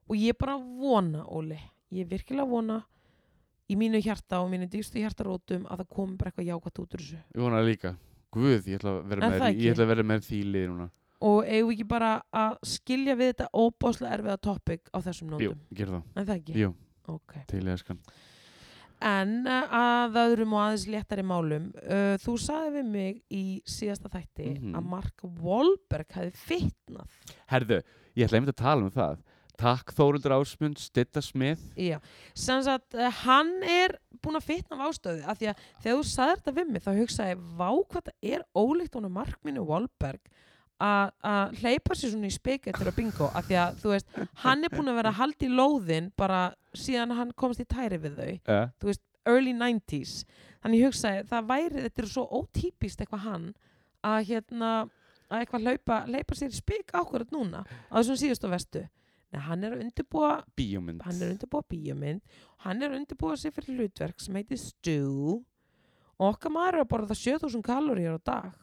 og 0.09 0.15
ég 0.17 0.37
bara 0.37 0.57
vona, 0.57 1.25
Óli 1.29 1.59
ég 1.93 2.09
virkilega 2.09 2.49
vona 2.49 2.81
í 3.69 3.77
mínu 3.77 4.01
hjarta 4.01 4.41
og 4.41 4.49
mínu 4.49 4.69
dýstu 4.69 5.01
hjartarótum 5.01 5.67
að 5.69 5.83
það 5.83 5.89
komi 5.95 6.17
bara 6.17 6.31
eitthvað 6.31 6.49
jákvæmt 6.49 6.79
út 6.81 6.93
úr 6.93 7.03
þessu 7.03 7.19
Ég 7.19 7.41
vona 7.41 7.61
líka. 7.61 7.95
Guð, 8.29 8.67
ég 8.69 8.77
ætla 8.77 8.91
að 8.93 9.05
vera 9.09 9.25
En 9.25 9.31
með, 9.31 10.03
með 10.05 10.25
því 10.27 10.39
liði 10.45 10.67
núna. 10.69 10.89
Og 11.21 11.43
eigum 11.45 11.69
við 11.69 11.75
ekki 11.79 11.87
bara 11.89 12.11
að 12.33 12.57
skilja 12.63 13.15
við 13.19 13.33
þetta 13.33 13.49
óbáslega 13.53 14.13
erfiða 14.17 14.37
topic 14.41 14.89
á 14.95 14.97
þessum 15.03 15.33
Jú, 15.39 15.51
nótum 15.53 15.59
ger 15.75 15.87
það. 15.93 16.03
en 16.15 16.25
það 16.25 16.35
ekki? 16.39 16.53
Jú, 16.63 16.73
Ok. 17.09 17.33
til 17.47 17.63
ég 17.65 17.73
eskan. 17.73 17.99
En 19.01 19.47
uh, 19.47 19.63
að 19.71 20.17
öðrum 20.19 20.53
og 20.57 20.59
aðeins 20.65 20.83
léttari 20.91 21.23
málum, 21.23 21.69
uh, 21.87 22.17
þú 22.19 22.33
saði 22.43 22.73
við 22.75 22.89
mig 22.91 23.21
í 23.31 23.43
síðasta 23.63 24.09
þætti 24.11 24.47
Mhm. 24.59 24.73
að 24.75 24.89
Mark 24.91 25.23
Wahlberg 25.23 26.09
hefði 26.17 26.33
fitnað. 26.35 27.07
Herðu, 27.47 27.81
ég 28.15 28.27
ætla 28.27 28.39
einmitt 28.41 28.55
að 28.57 28.63
tala 28.63 28.83
um 28.83 28.91
það. 28.91 29.21
Takk 29.59 29.91
Þóruldur 29.91 30.31
Ásmund, 30.37 30.77
Stitta 30.79 31.21
Smith. 31.21 31.59
Já, 31.75 31.99
sem 32.33 32.61
sagt, 32.63 32.93
uh, 32.95 33.09
hann 33.23 33.61
er 33.63 33.97
búinn 34.21 34.35
að 34.39 34.43
fitna 34.51 34.77
af 34.79 34.91
ástöðu, 34.91 35.23
af 35.27 35.39
því 35.39 35.47
að 35.51 35.55
þegar 35.83 35.97
þú 35.97 36.03
saði 36.11 36.35
þetta 36.39 36.53
við 36.59 36.69
mig, 36.71 36.81
þá 36.83 36.91
hugsaði 36.99 37.33
ég, 37.33 37.41
vá 37.57 37.69
hvað 37.87 38.03
það 38.03 38.33
er 38.35 38.45
ólíkt 38.55 38.93
honum 38.95 39.11
Mark 39.13 39.39
mínu 39.43 39.65
Wahlberg 39.65 40.19
að 40.79 41.55
hleypa 41.59 41.95
sér 41.97 42.13
svona 42.13 42.29
í 42.29 42.35
spekettur 42.35 42.91
og 42.91 42.95
bingo, 42.95 43.29
af 43.35 43.47
því 43.49 43.57
að, 43.59 43.79
þú 43.81 43.93
veist, 43.93 44.13
hann 44.43 44.63
er 44.63 44.73
búinn 44.73 44.91
að 44.91 44.99
vera 45.01 45.11
að 45.13 45.19
halda 45.19 45.47
í 45.47 45.49
lóðin 45.51 46.11
bara 46.19 46.43
síðan 46.77 47.15
hann 47.17 47.33
komst 47.35 47.63
í 47.63 47.67
tæri 47.67 47.99
við 47.99 48.19
þau. 48.19 48.31
Uh, 48.47 48.69
þú 48.79 48.91
veist, 48.91 49.03
early 49.27 49.55
90s 49.57 50.13
þannig 50.63 50.79
ég 50.81 50.89
hugsaði, 50.89 51.25
það 51.29 51.49
væri, 51.49 51.83
þetta 51.87 52.03
er 52.03 52.09
svo 52.13 52.23
ótípist 52.39 53.03
eitthvað 53.03 53.25
hann 53.25 53.49
að 54.07 54.21
hérna, 54.29 54.71
að 55.29 55.43
eitthvað 55.43 55.67
hlaupa, 55.67 55.99
hleypa 56.07 56.39
sér 56.39 56.55
í 56.55 56.59
spik 56.59 56.95
ákvörð 56.95 57.35
núna, 57.35 57.65
á 57.67 57.93
þessum 57.99 58.19
síðustu 58.23 58.51
vestu 58.51 58.85
Nei, 59.29 59.41
hann 59.45 59.61
er 59.61 59.75
að 59.75 59.83
undirbúa 59.83 60.29
bíómynd. 60.57 61.03
hann 61.05 61.19
er 61.19 61.27
að 61.27 61.33
undirbúa 61.35 61.65
bíómynd. 61.69 62.37
Hann 62.65 62.81
er 62.81 62.89
að 62.89 63.03
undirbúa 63.03 63.35
sér 63.37 63.53
fyrir 63.53 63.75
hlutverk 63.77 64.23
sem 64.23 64.39
heitir 64.39 64.57
Stew. 64.57 65.35
Og 66.17 66.31
okkar 66.31 66.53
maður 66.55 66.79
er 66.79 66.81
að 66.81 66.89
borða 66.95 67.17
7000 67.19 67.61
kaloríur 67.67 68.17
á 68.17 68.21
dag 68.25 68.55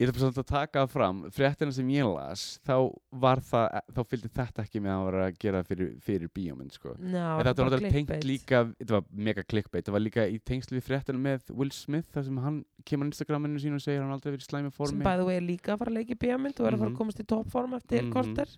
Ég 0.00 0.08
bara 0.08 0.20
samt 0.22 0.38
að 0.40 0.46
taka 0.48 0.80
það 0.86 0.92
fram, 0.94 1.18
fréttina 1.36 1.72
sem 1.76 1.88
ég 1.92 2.06
las, 2.08 2.58
þá 2.64 2.76
var 3.20 3.42
það, 3.44 3.80
þá 3.92 3.98
fylgdi 4.08 4.30
þetta 4.32 4.62
ekki 4.64 4.80
með 4.80 4.92
að 4.94 5.02
var 5.04 5.16
að 5.26 5.34
gera 5.44 5.60
fyrir, 5.68 5.90
fyrir 6.00 6.30
bíómynd, 6.32 6.72
sko. 6.72 6.94
Ná, 6.96 7.36
En 7.36 7.44
þetta 7.44 7.66
var 7.66 7.74
náttúrulega 7.74 7.92
tengt 7.92 8.24
líka, 8.24 8.62
þetta 8.80 8.94
var 8.96 9.04
mega 9.12 9.44
clickbait, 9.44 9.84
þetta 9.84 9.92
var 9.92 10.00
líka 10.00 10.24
í 10.24 10.38
tengslu 10.40 10.78
við 10.78 10.86
fréttina 10.88 11.20
með 11.20 11.52
Will 11.52 11.70
Smith, 11.76 12.08
þar 12.14 12.24
sem 12.30 12.38
hann 12.46 12.64
kemur 12.88 13.04
á 13.04 13.10
Instagraminu 13.12 13.60
sín 13.60 13.76
og 13.76 13.84
segir 13.84 14.00
hann 14.00 14.14
aldrei 14.16 14.32
verið 14.32 14.46
í 14.46 14.48
slæmi 14.48 14.70
sem 14.72 14.76
formi. 14.78 15.04
bæði 15.04 15.26
og 15.26 15.32
er 15.36 15.44
líka 15.50 15.74
að 15.74 15.78
fara 15.84 15.90
að 15.92 15.98
leika 16.00 16.16
í 16.16 16.20
bíómynd 16.24 16.60
og 16.60 16.66
er 16.66 16.72
að 16.72 16.78
fara 16.80 16.88
Mhm. 16.90 16.96
að 16.96 16.98
komast 17.02 17.20
í 17.20 17.26
toppform 17.26 17.76
eftir 17.76 18.02
Mhm. 18.02 18.12
korter 18.16 18.48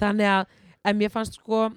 þannig 0.00 0.26
að 0.26 0.46
en 0.84 0.98
mér 0.98 1.10
fannst 1.14 1.38
sko 1.38 1.72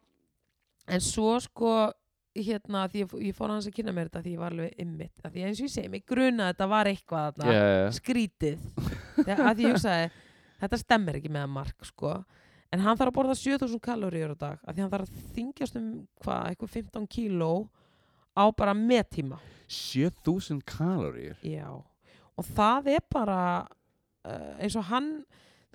en 0.87 0.99
svo 0.99 1.39
sko 1.39 1.91
hérna 2.35 2.85
því 2.91 3.01
ég, 3.05 3.13
ég 3.29 3.35
fór 3.37 3.49
hans 3.53 3.67
að 3.69 3.75
kynna 3.77 3.93
mér 3.95 4.09
þetta 4.09 4.21
því 4.25 4.31
ég 4.35 4.41
var 4.41 4.51
alveg 4.55 4.73
ymmit 4.83 5.23
því 5.31 5.43
eins 5.47 5.59
og 5.61 5.67
ég 5.67 5.73
segi, 5.75 5.89
mig 5.93 6.05
gruna 6.05 6.49
að 6.49 6.53
þetta 6.55 6.67
var 6.73 6.85
eitthvað 6.91 7.37
þarna, 7.39 7.53
Yeah. 7.53 7.91
skrítið. 7.95 8.59
Þegar- 9.15 9.45
að 9.45 9.55
því 9.55 9.65
ég 9.65 9.75
hugsaði, 9.75 10.09
þetta 10.61 10.77
stemmer 10.81 11.15
ekki 11.21 11.31
með 11.31 11.49
mark 11.49 11.85
sko. 11.85 12.25
En 12.73 12.79
hann 12.83 12.97
þarf 12.97 13.11
að 13.13 13.15
borða 13.15 13.35
7000 13.39 13.79
kaloríur 13.79 14.33
á 14.35 14.37
dag 14.37 14.59
að 14.67 14.73
því 14.75 14.81
hann 14.83 14.91
þarf 14.91 15.09
að 15.09 15.33
þingjast 15.35 15.75
um 15.79 15.89
hvað, 16.23 16.49
eitthvað 16.49 16.73
15 16.75 17.07
kíló 17.07 17.51
á 18.35 18.43
bara 18.51 18.73
meðtíma 18.73 19.39
7000 19.67 20.61
kaloríur. 20.67 21.37
Já, 21.41 21.69
og 22.35 22.45
það 22.55 22.87
er 22.97 23.03
bara 23.09 23.39
uh, 24.25 24.53
eins 24.59 24.75
og 24.75 24.83
hann 24.91 25.23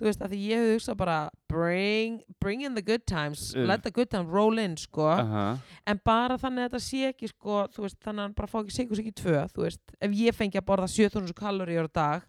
þú 0.01 0.07
veist, 0.09 0.21
að 0.25 0.31
því 0.33 0.39
ég 0.49 0.57
hefði 0.63 0.73
hugsað 0.79 0.95
bara 0.97 1.15
bring, 1.51 2.15
bring 2.41 2.63
in 2.65 2.73
the 2.73 2.81
good 2.81 3.03
times 3.05 3.51
Uh. 3.53 3.67
let 3.69 3.83
the 3.85 3.91
good 3.93 4.09
times 4.09 4.27
roll 4.33 4.57
in, 4.57 4.73
sko 4.81 5.05
Aha. 5.13 5.43
en 5.85 6.01
bara 6.03 6.37
þannig 6.41 6.65
að 6.65 6.69
þetta 6.71 6.81
sé 6.87 7.01
ekki, 7.11 7.29
sko 7.35 7.59
þú 7.75 7.85
veist, 7.85 7.99
þannig 8.01 8.19
að 8.23 8.25
hann 8.25 8.37
bara 8.41 8.49
fá 8.49 8.59
ekki 8.63 8.77
sigur 8.79 8.97
sig 8.97 9.11
í 9.11 9.15
tvö 9.21 9.43
þú 9.53 9.65
veist, 9.67 9.81
ef 10.01 10.15
ég 10.17 10.33
fengi 10.37 10.57
að 10.57 10.65
borða 10.71 10.89
7000 10.89 11.37
kaloríur 11.37 11.85
á 11.85 11.91
dag, 12.01 12.25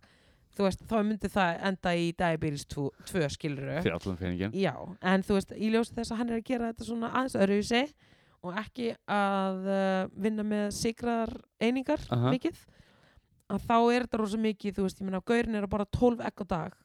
þú 0.53 0.67
veist, 0.69 0.85
þá 0.85 0.97
myndi 1.09 1.33
það 1.33 1.63
enda 1.71 1.95
í 1.97 2.11
diabetes 2.13 2.67
2, 2.69 2.89
2 3.09 3.29
skiluru 3.39 3.79
Fyrir 3.81 3.97
allan 3.97 4.21
peningin. 4.21 4.53
Já, 4.53 4.75
en 5.01 5.25
þú 5.25 5.39
veist, 5.41 5.57
í 5.57 5.73
ljósi 5.73 5.97
þess 5.97 6.13
að 6.13 6.21
hann 6.21 6.35
er 6.35 6.43
að 6.43 6.49
gera 6.53 6.69
þetta 6.75 6.91
svona 6.91 7.13
aðeins 7.17 7.39
öðruvísi 7.41 7.83
og 8.43 8.57
ekki 8.59 8.91
að 9.07 9.67
uh, 9.71 10.05
vinna 10.19 10.45
með 10.45 10.69
sigraðar 10.77 11.33
einingar 11.63 12.05
Aha. 12.11 12.33
mikið 12.35 12.61
að 13.53 13.65
þá 13.69 13.75
er 13.95 14.05
þetta 14.07 14.19
rosa 14.21 14.39
mikið, 14.41 14.75
þú 14.77 14.85
veist, 14.87 15.01
ég 15.01 15.07
meina 15.09 15.21
gaurin 15.25 15.55
er 15.61 15.65
að 15.67 15.73
bara 15.73 15.87
12 15.95 16.21
egg 16.27 16.43
á 16.43 16.47
dag 16.53 16.77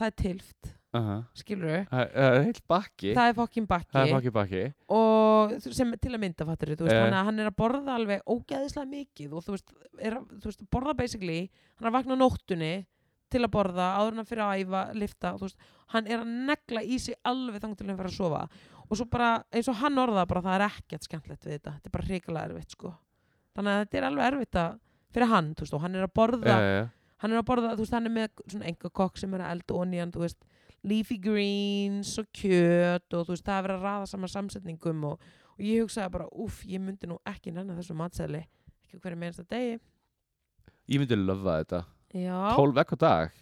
það 0.00 0.10
er 0.10 0.16
tilft, 0.22 0.70
Aha. 0.96 1.16
skilur 1.38 1.68
við 1.70 1.82
Það 1.90 2.14
er 2.24 2.38
heilt 2.48 2.62
bakki. 2.66 3.10
það 3.14 3.28
er 3.30 3.36
fokkin 3.38 3.66
bakki 3.70 4.32
bakki 4.34 4.62
og 4.96 5.52
sem 5.62 5.92
til 6.02 6.14
að 6.16 6.22
mynda 6.24 6.46
fattur 6.48 6.72
veist, 6.74 6.90
Eh. 6.92 7.10
hann 7.14 7.38
er 7.38 7.50
að 7.50 7.56
borða 7.60 7.94
alveg 7.98 8.24
ógeðislega 8.26 8.88
mikið 8.90 9.36
og 9.36 9.44
þú 9.46 9.54
veist, 9.54 9.70
er, 10.00 10.16
þú 10.40 10.48
veist 10.50 10.64
borða 10.70 10.96
basically, 10.96 11.50
hann 11.78 11.86
er 11.86 11.90
að 11.92 11.98
vakna 12.00 12.16
nóttunni 12.18 12.72
til 13.30 13.44
að 13.46 13.52
borða, 13.54 13.86
áður 14.00 14.16
hann 14.18 14.26
fyrir 14.26 14.42
að 14.42 14.64
æfa 14.64 14.82
lifta, 14.98 15.34
þú 15.38 15.46
veist, 15.46 15.56
hann 15.94 16.06
er 16.10 16.18
að 16.24 16.26
negla 16.50 16.82
í 16.82 16.98
sig 16.98 17.14
alveg 17.24 17.60
þang 17.62 17.76
til 17.78 17.86
hann 17.86 17.96
fyrir 18.00 18.10
að 18.10 18.18
sofa 18.18 18.48
og 18.90 18.96
svo 18.98 19.06
bara, 19.06 19.44
eins 19.54 19.68
og 19.70 19.76
hann 19.78 19.94
orða 20.02 20.26
bara 20.26 20.42
það 20.42 20.54
er 20.58 20.64
ekkert 20.66 21.06
skemmtilegt 21.06 21.44
við 21.46 21.52
þetta, 21.60 21.74
þetta 21.78 21.86
er 21.86 21.94
bara 21.94 22.08
hrikalega 22.08 22.48
erfitt 22.50 22.74
sko, 22.74 22.90
þannig 23.54 23.70
að 23.76 23.84
þetta 23.84 23.98
er 24.00 24.06
alveg 24.08 24.32
erfitt 24.32 24.58
að 24.64 24.80
fyrir 25.14 25.30
hann, 25.30 25.54
þú 25.54 25.62
veist, 25.62 25.74
og 25.78 25.80
hann 25.84 25.94
er 25.94 26.06
að 26.08 26.14
borða 26.18 26.50
já, 26.50 26.58
já. 26.74 26.88
Hann 27.22 27.34
er 27.34 27.40
að 27.40 27.46
borða, 27.50 27.74
þú 27.76 27.84
veist, 27.84 27.94
hann 27.96 28.08
er 28.08 28.14
með 28.14 28.42
svona 28.46 28.70
enga 28.70 28.90
kokk 29.00 29.20
sem 29.20 29.36
er 29.36 29.44
að 29.44 29.54
elda 29.56 29.78
onion, 29.82 30.14
þú 30.14 30.24
veist 30.24 30.48
leafy 30.86 31.18
greens 31.20 32.14
og 32.20 32.30
kjöt 32.36 33.16
og 33.16 33.26
þú 33.28 33.34
veist, 33.34 33.44
það 33.46 33.58
er 33.58 33.66
verið 33.68 33.76
að 33.76 33.86
raða 33.88 34.08
saman 34.08 34.32
samsetningum 34.32 35.04
og, 35.10 35.28
og 35.56 35.62
ég 35.64 35.84
hugsaði 35.84 36.14
bara, 36.16 36.28
uff, 36.44 36.62
ég 36.68 36.80
myndi 36.82 37.10
nú 37.10 37.20
ekki 37.28 37.52
nennan 37.52 37.76
þessu 37.78 37.96
matsæli, 37.98 38.42
ekki 38.86 39.00
hverju 39.02 39.20
meðansta 39.20 39.46
degi. 39.50 39.78
Ég 40.90 41.02
myndi 41.02 41.18
löfa 41.20 41.60
þetta. 41.60 41.84
Já, 42.16 42.34
12 42.56 42.82
ekk 42.82 42.96
á 42.96 42.98
dag. 43.04 43.38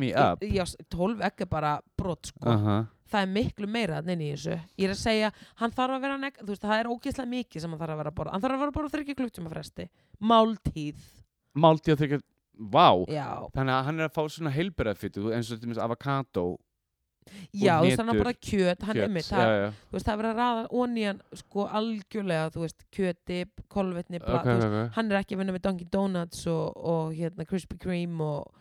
Me 0.00 0.10
up. 0.18 0.40
já, 0.42 0.64
12 0.90 1.20
ekki 1.28 1.46
bara 1.46 1.76
brot 1.94 2.32
sko. 2.32 2.42
Aha. 2.50 2.80
það 3.06 3.22
er 3.22 3.28
miklu 3.30 3.68
meira 3.70 4.00
inn 4.02 4.24
í 4.24 4.32
þessu. 4.32 4.56
Ég 4.80 4.88
er 4.88 4.94
að 4.96 4.98
segja, 4.98 5.28
hann 5.60 5.70
þarf 5.76 5.94
að 5.94 6.06
vera 6.08 6.16
neg 6.18 6.40
þú 6.40 6.48
veist, 6.48 6.64
það 6.64 6.80
er 6.80 6.88
ógeðslega 6.90 7.30
mikið 7.30 7.62
sem 7.62 7.70
hann 7.70 7.82
þarf 7.84 7.94
að 7.94 8.00
vera 8.00 8.10
að 8.10 8.16
borða. 8.18 8.32
Hann 8.34 8.42
þarf 8.42 8.56
að 8.56 8.62
vera 8.64 8.72
að 8.72 8.78
borða 8.80 8.92
þryggja 8.96 9.18
klukktíma 9.20 9.52
fresti. 9.52 9.86
Máltíð, 10.32 11.04
Máltíð 11.54 11.94
að 11.94 12.02
þykja 12.02 12.18
Vá. 12.58 12.88
Já. 13.10 13.28
Þannig 13.54 13.74
að 13.74 13.84
hann 13.88 13.98
er 14.00 14.08
að 14.08 14.14
fá 14.14 14.22
svona 14.30 14.52
heilbæraðfytu 14.54 15.32
eins 15.34 15.50
og 15.50 15.58
til 15.58 15.66
dæmis 15.68 15.80
avokado 15.82 16.44
já, 17.56 17.78
þú 17.80 17.86
veist, 17.88 18.00
hann 18.02 18.10
er 18.12 18.18
borða 18.20 18.34
kjöt 18.44 18.82
hann 18.84 18.98
er 19.00 19.08
mitt, 19.12 19.26
það, 19.26 19.46
já, 19.48 19.54
já. 19.62 19.68
þú 19.88 19.96
veist, 19.96 20.06
það 20.06 20.12
er 20.14 20.18
verið 20.20 20.30
að 20.30 20.40
raða 20.42 20.64
onían 20.82 21.20
sko 21.40 21.64
algjörlega, 21.78 22.50
þú 22.54 22.64
veist, 22.64 22.84
kjöti 22.94 23.38
kolvetni, 23.72 24.20
bla, 24.20 24.34
Ok, 24.38 24.44
þú 24.44 24.52
ok, 24.52 24.60
veist, 24.60 24.68
ok. 24.68 24.92
hann 24.98 25.10
er 25.10 25.20
ekki 25.22 25.34
að 25.38 25.40
vinna 25.42 25.54
með 25.56 25.64
Dunkin 25.64 25.90
Donuts 25.94 26.44
og, 26.52 26.84
og 26.92 27.14
hérna 27.16 27.46
Krispy 27.48 27.78
Kreme 27.80 28.28
og, 28.28 28.60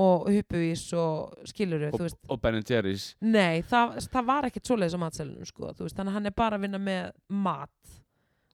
og 0.00 0.30
Huppuvís 0.32 0.86
og 0.96 1.44
skiluru, 1.52 1.90
þú 1.92 2.02
veist. 2.06 2.20
og 2.32 2.40
Ben 2.40 2.60
Jerry's. 2.64 3.10
Nei, 3.20 3.60
það, 3.68 3.98
það 4.16 4.28
var 4.32 4.48
ekkert 4.48 4.72
svoleiðis 4.72 4.96
á 4.96 5.00
matselinu 5.04 5.50
sko, 5.52 5.74
þú 5.76 5.86
veist, 5.86 5.98
þannig 6.00 6.14
að 6.14 6.18
hann 6.20 6.32
er 6.32 6.38
bara 6.40 6.56
að 6.56 6.64
vinna 6.66 6.80
með 6.80 7.12
mat. 7.28 7.96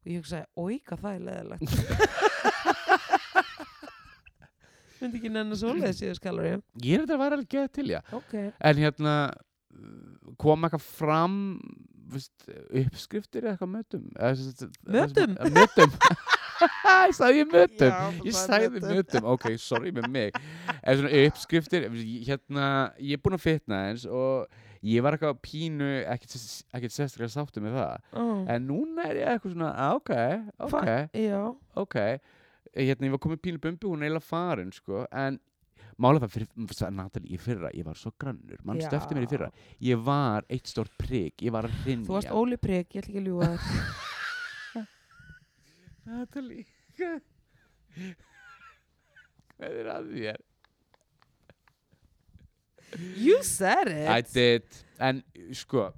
Og 0.03 0.11
ég 0.11 0.21
hugsaði, 0.23 0.47
oi, 0.63 0.81
hvað 0.87 1.07
það 1.07 1.17
er 1.17 1.25
leðilegt 1.31 2.75
myndi 5.01 5.21
ekki 5.21 5.33
nennan 5.33 5.59
svoleiðis 5.59 6.01
síðan 6.03 6.19
skalur 6.21 6.49
ég 6.49 6.63
Ég 6.83 6.97
er 6.97 7.05
þetta 7.05 7.17
að 7.19 7.23
vera 7.25 7.39
alveg 7.39 7.51
geð 7.57 7.69
til, 7.79 7.87
já. 7.95 8.01
Ok, 8.17 8.35
En 8.71 8.81
hérna 8.81 9.17
uh, 9.33 10.33
kom 10.41 10.67
eitthvað 10.67 10.87
fram 10.87 11.37
veist, 12.13 12.49
uppskriftir 12.83 13.47
eða 13.47 13.55
eitthvað 13.57 13.73
mötum? 13.73 14.09
Mötum? 14.97 15.37
Mötum. 15.57 15.97
Ég 17.07 17.17
sagði 17.17 17.43
mötum. 17.51 17.91
Já, 17.91 18.21
Ég 18.25 18.37
sagði 18.37 18.81
mötum. 18.81 19.27
ok, 19.35 19.49
sorry 19.61 19.91
með 19.93 20.07
mig. 20.13 20.39
Eða 20.79 20.95
svona 21.03 21.25
uppskriftir 21.27 21.89
Hérna, 22.29 22.69
ég 23.03 23.19
er 23.19 23.23
búinn 23.25 23.37
að 23.37 23.45
fitna 23.45 23.83
eins 23.91 24.07
og 24.09 24.47
ég 24.87 25.05
var 25.05 25.17
eitthvað 25.17 25.43
pínu 25.45 25.91
ekkert 26.07 26.39
ekkert 26.39 26.95
sérstaklega 26.95 27.33
sáttu 27.35 27.61
með 27.65 27.77
það. 27.81 28.09
Oh. 28.23 28.41
En 28.55 28.67
núna 28.71 29.11
er 29.11 29.21
ég 29.21 29.35
eitthvað 29.35 29.57
svona, 29.57 29.75
ah, 29.75 29.99
ok, 29.99 30.15
ok. 30.69 30.91
Já, 31.27 31.43
ok 31.83 32.01
hérna, 32.77 33.09
ég 33.09 33.15
var 33.17 33.23
komið 33.25 33.43
pínu 33.47 33.63
bumbi, 33.63 33.89
hún 33.89 34.03
er 34.03 34.11
eiginlega 34.11 34.27
farin 34.27 34.73
sko, 34.75 35.05
en 35.17 35.39
mála 36.03 36.21
það 36.25 36.35
fyrir, 36.35 36.49
Natalie, 36.93 37.33
í 37.33 37.41
fyrra, 37.41 37.71
ég 37.77 37.87
var 37.87 37.97
svo 37.97 38.13
grannur 38.21 38.61
mannstu 38.69 38.93
Já. 38.93 38.99
eftir 39.01 39.17
mér 39.17 39.27
í 39.27 39.31
fyrra, 39.33 39.51
ég 39.89 40.03
var 40.05 40.47
eitt 40.53 40.69
stórt 40.69 40.93
prik, 41.01 41.41
ég 41.47 41.55
var 41.55 41.69
að 41.69 41.79
rinja 41.87 42.09
þú 42.09 42.19
varst 42.19 42.35
Óli 42.37 42.59
Prek, 42.61 42.89
ég 42.93 43.01
ætla 43.01 43.13
ekki 43.13 43.23
að 43.23 43.29
ljúga 43.31 43.49
þér. 43.65 43.85
Natalie 46.07 46.65
hvað 49.57 49.79
er 49.81 49.89
að 49.93 50.11
þér? 50.13 50.41
you 53.17 53.43
said 53.43 53.89
it. 53.91 54.09
I 54.09 54.21
did, 54.23 54.67
en 55.03 55.23
sko 55.57 55.89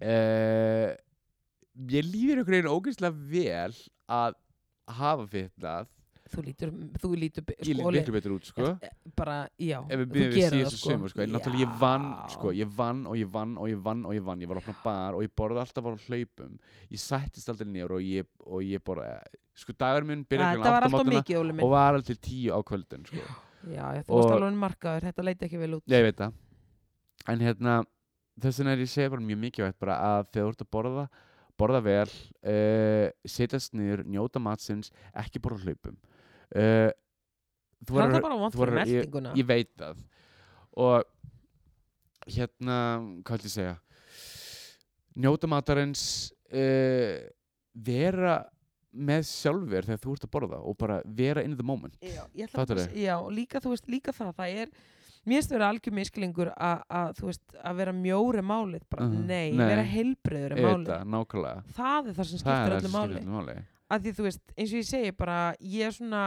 uh, 0.00 0.90
ég 1.90 2.08
líður 2.08 2.42
ykkur 2.42 2.58
einu 2.60 2.74
ógeðslega 2.78 3.28
vel 3.34 3.74
að 4.10 4.38
hafa 4.88 5.26
fitnað. 5.30 5.90
Þú 6.34 6.42
lítur, 6.42 6.70
þú 6.98 7.08
lítur 7.20 7.44
ég 7.52 7.76
líð 7.76 7.82
sko, 7.84 7.90
miklu 7.94 8.12
betur 8.14 8.32
út 8.34 8.46
sko. 8.48 8.68
Bara, 9.14 9.34
já, 9.60 9.76
ef 9.92 10.00
við 10.00 10.14
þú 10.14 10.44
síðastu 10.48 10.88
það, 10.88 11.04
sko, 11.12 11.20
en 11.22 11.34
náttúrulega 11.34 11.66
ég 11.66 11.74
vann 11.82 12.06
sko, 12.32 12.52
ég 12.56 12.70
vann 12.78 13.02
og 13.06 13.18
ég 13.20 13.28
vann 13.34 13.52
og 13.60 13.68
ég 13.68 13.82
vann 13.84 14.04
og 14.08 14.14
ég 14.16 14.24
vann. 14.24 14.40
Ég 14.40 14.48
var 14.50 14.58
að 14.58 14.64
opna 14.64 14.76
bar 14.82 15.18
og 15.18 15.22
ég 15.26 15.34
borði 15.36 15.60
alltaf 15.62 15.84
á 15.84 15.92
hlaupum. 16.08 16.54
Ég 16.90 17.02
sættist 17.04 17.52
aldrei 17.52 17.68
niður 17.68 17.98
og 17.98 18.06
ég, 18.08 18.30
og 18.48 18.64
ég 18.64 18.82
borði 18.82 19.10
sko 19.54 19.76
dagur 19.78 20.08
minn 20.08 20.24
byrjaði 20.24 20.58
þetta 20.58 20.72
var 20.74 20.88
alltaf 20.88 21.10
mikið 21.12 21.38
Óli 21.42 21.52
og 21.52 21.58
minn 21.60 21.70
var 21.76 21.92
alveg 21.92 22.08
til 22.08 22.18
tíu 22.24 22.56
á 22.56 22.58
kvöldin 22.66 23.04
sko. 23.06 23.22
já, 23.68 23.84
já, 23.94 24.02
þú 24.02 24.16
varst 24.16 24.32
Og- 24.32 24.38
alveg 24.40 24.58
markaður, 24.64 25.06
þetta 25.10 25.28
leiti 25.28 25.46
ekki 25.46 25.60
vel 25.60 25.76
út. 25.78 25.84
Ég 25.92 26.02
veit 26.08 26.16
það. 26.16 26.32
En 27.28 27.38
hérna 27.38 27.76
þess 28.40 28.58
vegna 28.58 28.72
er 28.72 28.82
ég 28.82 28.90
segja 28.90 29.10
bara 29.12 29.20
mjög 29.22 29.60
að 29.60 30.26
þegar 30.32 30.32
þú 30.32 30.48
ert 30.48 30.64
að 30.64 30.70
borða 30.72 31.08
borða 31.60 31.80
vel, 31.84 32.08
uh, 32.44 33.08
setjast 33.28 33.74
niður 33.78 34.04
njóta 34.10 34.40
matsins, 34.42 34.90
ekki 35.14 35.40
borða 35.42 35.62
á 35.62 35.64
hlaupum. 35.68 35.96
Uh, 36.54 36.90
þú 37.84 37.98
er 37.98 38.00
verður- 38.14 38.22
bara 38.64 38.84
ég- 38.90 39.10
ég 39.38 39.46
veit 39.46 39.70
það. 39.78 40.02
Og 40.76 41.04
hérna, 42.26 42.78
hvað 43.22 43.38
ætlum 43.38 43.50
ég 43.50 43.54
segja? 43.54 43.76
Njóta 45.16 45.46
matarins 45.50 46.32
uh, 46.50 47.28
vera 47.74 48.40
með 48.94 49.24
sjálfur 49.26 49.86
þegar 49.88 50.00
þú 50.02 50.12
ert 50.14 50.24
að 50.26 50.32
borða 50.34 50.58
og 50.62 50.76
bara 50.78 51.00
vera 51.04 51.42
in 51.42 51.56
the 51.58 51.66
moment. 51.66 51.94
Já, 52.02 52.24
já, 52.94 53.16
líka, 53.34 53.60
þú 53.62 53.72
veist, 53.74 53.88
líka 53.90 54.12
það, 54.14 54.32
það 54.38 54.58
er, 54.64 54.74
mér 55.26 55.38
finnst 55.40 55.50
vera 55.54 55.68
algjör 55.72 55.94
miskilingur 55.96 56.50
að, 56.54 56.82
að, 56.90 57.12
þú 57.18 57.28
veist, 57.30 57.42
að 57.64 57.76
vera 57.80 57.92
mjóri 57.96 58.42
málið, 58.44 58.82
bara 58.90 59.06
Mhm, 59.08 59.26
nei, 59.26 59.50
nei. 59.52 59.66
vera 59.70 59.82
heilbreyður 59.82 60.56
málið. 60.60 60.86
það, 60.90 61.06
Það 61.78 62.08
er 62.08 62.12
það 62.18 62.24
sem 62.30 62.38
það 62.38 62.42
skiptir 62.44 62.74
öllu 62.78 62.88
það 62.88 62.96
máli. 62.96 63.56
Að 63.90 64.00
því, 64.04 64.12
þú 64.18 64.22
veist, 64.26 64.42
eins 64.58 64.70
og 64.72 64.78
ég 64.80 64.88
segi 64.88 65.10
bara, 65.16 65.38
ég 65.60 65.86
er 65.86 65.90
svona, 65.92 66.22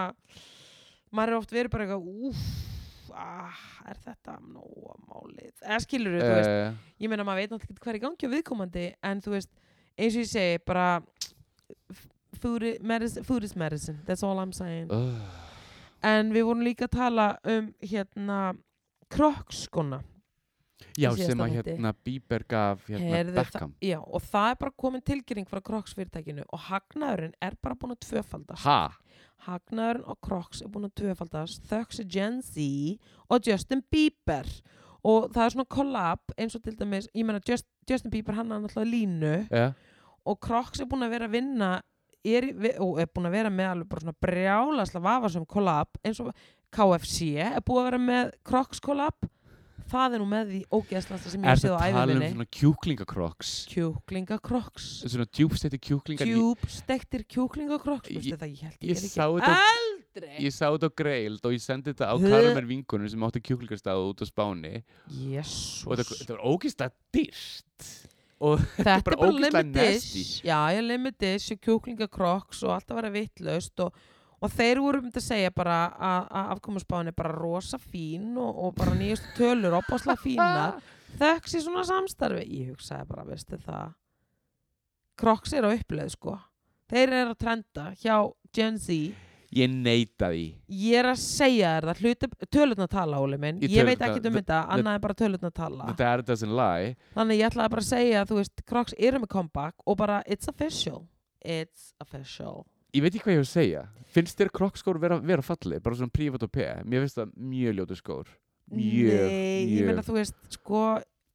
maður 1.14 1.30
er 1.34 1.38
oft 1.38 1.52
verið 1.52 1.72
bara 1.72 1.86
eitthvað, 1.88 2.08
úff, 2.28 3.14
ah, 3.18 3.62
er 3.90 3.96
þetta 4.06 4.36
nóga 4.54 4.94
málið? 5.08 5.54
Eða 5.66 5.80
skilur 5.82 6.20
þú 6.22 6.34
veist, 6.36 6.50
uh, 6.50 6.74
ég 7.02 7.10
meina 7.10 7.24
maður 7.24 7.42
veit 7.42 7.50
náttúrulega 7.52 7.74
ekki 7.74 7.82
hvað 7.84 7.94
er 7.94 8.00
í 8.00 8.04
gangi 8.06 8.28
á 8.30 8.34
viðkomandi, 8.36 8.86
en 9.04 9.22
þú 9.22 9.30
veist, 9.38 9.50
eins 9.98 10.14
og 10.16 10.22
ég 10.22 10.30
segi, 10.32 10.60
bara, 10.66 11.02
food 12.40 12.64
is 12.64 12.80
medicine, 12.82 13.24
medicine, 13.56 14.00
that's 14.06 14.24
all 14.24 14.38
I'm 14.40 14.54
saying. 14.54 14.92
uh, 14.92 15.20
En 16.04 16.30
við 16.32 16.44
vorum 16.46 16.62
líka 16.62 16.86
að 16.86 16.94
tala 16.94 17.38
um 17.44 17.72
hérna 17.82 18.54
krokkskona. 19.10 20.02
já, 20.98 21.10
sem 21.18 21.38
að 21.42 21.56
hérna 21.58 21.92
Bieber 22.06 22.44
gaf 22.50 22.86
hérna 22.88 23.10
Heyrðu 23.16 23.34
Beckham 23.38 23.72
það- 23.74 23.88
Já, 23.90 24.00
og 24.02 24.22
það 24.22 24.50
er 24.52 24.56
bara 24.62 24.72
komin 24.78 25.02
tilkynning 25.02 25.48
frá 25.50 25.62
Crocs 25.64 25.94
fyrirtækinu 25.98 26.44
og 26.54 26.60
hagnaðurinn 26.60 27.34
er 27.42 27.56
bara 27.62 27.76
búin 27.76 27.96
að 27.96 28.02
tvöfaldast. 28.06 28.64
ha, 28.64 28.92
Hagnaðurinn 29.48 30.06
á 30.10 30.14
Crocs 30.22 30.62
er 30.62 30.68
búin 30.70 30.86
að 30.90 30.96
tvöfaldast 31.02 31.68
þöks 31.70 32.02
Gen 32.10 32.42
Z 32.42 33.00
og 33.30 33.42
Justin 33.46 33.84
Bieber. 33.92 34.46
Og 35.04 35.30
það 35.32 35.46
er 35.46 35.50
svona 35.56 35.70
collab 35.70 36.20
eins 36.38 36.56
og 36.56 36.64
til 36.64 36.76
dæmis, 36.76 37.08
ég 37.16 37.24
meina 37.26 37.40
Just, 37.48 37.66
Justin 37.90 38.12
Bieber 38.12 38.34
hann 38.34 38.52
er 38.52 38.60
náttúrulega 38.60 38.92
línu 38.92 39.50
ja, 39.52 39.74
og 40.26 40.40
Crocs 40.42 40.82
er 40.82 40.86
búin 40.86 41.06
að 41.06 41.10
vera 41.12 41.28
að 41.28 41.32
vinna 41.38 41.82
er, 42.26 42.44
og 42.82 43.00
er 43.00 43.06
búin 43.08 43.30
að 43.30 43.32
vera 43.38 43.50
með 43.50 43.70
alveg 43.72 43.88
bara 43.90 44.02
svona 44.02 44.18
brjálaslega 44.20 45.04
vafasum 45.06 45.46
collab 45.48 45.88
eins 46.04 46.20
og 46.20 46.34
KFC 46.76 47.34
er 47.42 47.60
búin 47.66 47.82
að 47.84 47.90
vera 47.92 48.00
með 48.04 48.32
Crocs 48.48 48.80
collab. 48.84 49.16
Það 49.88 50.16
er 50.18 50.20
nú 50.20 50.26
með 50.28 50.50
því 50.52 50.58
ógeðslasta 50.76 51.30
sem 51.32 51.44
ég 51.46 51.48
er 51.48 51.54
hef 51.56 51.62
séð 51.64 51.72
það 51.72 51.78
á 51.80 51.88
tala 51.88 52.02
um 52.04 52.10
æfiminni 52.10 52.30
svona 52.34 52.48
kjúklingakroks 52.58 53.52
kjúklingakroks 53.72 54.88
svona 55.08 55.26
djúbstætti 55.32 55.80
kjúklingar 55.80 56.28
ég, 56.28 56.34
djúb 56.36 56.66
stektir 56.76 57.24
kjúklingakroks 57.32 58.10
Ég- 58.12 58.18
veistu 58.20 58.40
það 58.42 58.52
ég 58.52 58.66
held 58.66 58.76
ég 58.84 58.90
ég, 58.90 58.98
er 58.98 59.00
þetta 59.06 59.28
ekki 59.30 59.48
á- 59.48 59.64
aldrei! 59.64 60.34
Ég 60.44 60.52
sá 60.58 60.66
þetta 60.74 60.90
á 60.92 60.98
greild 61.00 61.48
og 61.48 61.56
ég 61.56 61.64
sendi 61.64 61.94
þetta 61.94 62.10
á? 62.12 62.16
Karamel 62.20 62.68
vinkunum 62.68 63.08
sem 63.14 63.24
átti 63.30 63.44
kjúklingarstað 63.48 64.04
út 64.10 64.20
á 64.20 64.26
Spáni. 64.28 64.74
Jésús 65.08 65.88
og 65.88 65.96
þetta, 66.02 66.20
þetta 66.20 66.36
var 66.36 66.44
ógist 66.52 66.84
dyrst 67.16 67.90
og 68.44 68.60
þetta 68.76 68.98
er 68.98 69.08
bara 69.08 69.64
nasty. 69.64 69.72
dish 69.80 70.44
já 70.44 70.60
ég 70.76 70.84
limit 70.84 71.16
dish 71.18 71.56
og 71.56 71.64
kjúklingakroks 71.64 72.60
og 72.68 72.76
allt 72.76 72.92
að 72.92 73.00
vera 73.00 73.14
vittlaust 73.16 73.80
og, 73.88 73.96
og 74.38 74.54
þeir 74.54 74.82
voru 74.84 75.02
þetta 75.06 75.22
að 75.22 75.28
segja 75.28 75.54
bara 75.56 75.78
að, 75.98 76.28
afkomusbáin 76.58 77.12
er 77.12 77.18
bara 77.18 77.34
rosa 77.34 77.80
fín 77.82 78.36
og, 78.38 78.52
og 78.68 78.76
bara 78.78 78.96
nýjastu 78.98 79.34
tölur 79.40 79.78
opáslega 79.80 80.22
fínar 80.22 80.78
þöks 81.22 81.58
í 81.58 81.64
svona 81.66 81.86
samstarfi 81.88 82.44
ég 82.46 82.74
hugsaði 82.76 83.08
bara, 83.10 83.26
veistu 83.26 83.58
það 83.66 83.96
kroks 85.18 85.56
er 85.58 85.66
á 85.66 85.70
uppleið 85.74 86.12
sko 86.14 86.36
þeir 86.92 87.08
eru 87.24 87.32
að 87.34 87.40
trenda 87.42 87.88
hjá 87.98 88.18
Gen 88.54 88.78
Z 88.82 89.00
ég 89.58 89.72
neita 89.72 90.30
því 90.34 90.46
Ég 90.68 91.00
er 91.00 91.08
að 91.10 91.20
segja 91.24 91.74
þér 91.78 91.90
það, 91.90 92.02
hluti, 92.04 92.30
tölutna 92.52 92.88
tala, 92.92 93.20
Óli 93.24 93.38
minn. 93.40 93.62
Í 93.64 93.70
Ég 93.72 93.88
veit 93.88 94.02
ekki 94.04 94.20
um 94.28 94.36
þetta, 94.36 94.62
annað 94.76 94.98
en 94.98 95.04
bara 95.06 95.18
tölutna 95.18 95.52
tala. 95.56 95.88
þetta 95.92 96.10
er 96.12 96.24
doesn't 96.28 96.56
lie 96.60 96.96
Þannig 97.16 97.40
ég 97.40 97.50
ætlaði 97.50 97.74
bara 97.76 97.86
að 97.86 97.90
segja 97.90 98.26
þú 98.28 98.40
veist, 98.42 98.66
Crocs 98.68 98.98
eru 99.00 99.22
með 99.24 99.32
comeback 99.32 99.88
og 99.88 99.98
bara, 99.98 100.20
it's 100.28 100.52
official. 100.52 101.06
It's 101.42 101.94
official. 102.04 102.66
Ég 102.94 103.02
veit 103.04 103.14
ekki 103.16 103.24
hvað 103.26 103.34
ég 103.36 103.42
hef 103.42 103.48
að 103.48 103.54
segja. 103.54 103.84
Finnst 104.18 104.38
þér 104.40 104.50
krokkskór 104.56 105.00
vera, 105.00 105.20
vera 105.20 105.42
fallið 105.46 105.82
bara 105.84 105.96
svona 106.00 106.14
prívat 106.16 106.44
og 106.44 106.52
pe 106.52 106.68
mér 106.86 107.04
finnst 107.06 107.18
það 107.20 107.34
mjög 107.38 107.76
ljótu 107.78 107.96
skór. 108.00 108.28
Mjög, 108.72 109.22
Nei, 109.28 109.66
ég 109.68 109.82
mjög. 109.82 109.86
meina, 109.92 110.02
þú 110.04 110.14
veist, 110.18 110.36
sko, 110.58 110.82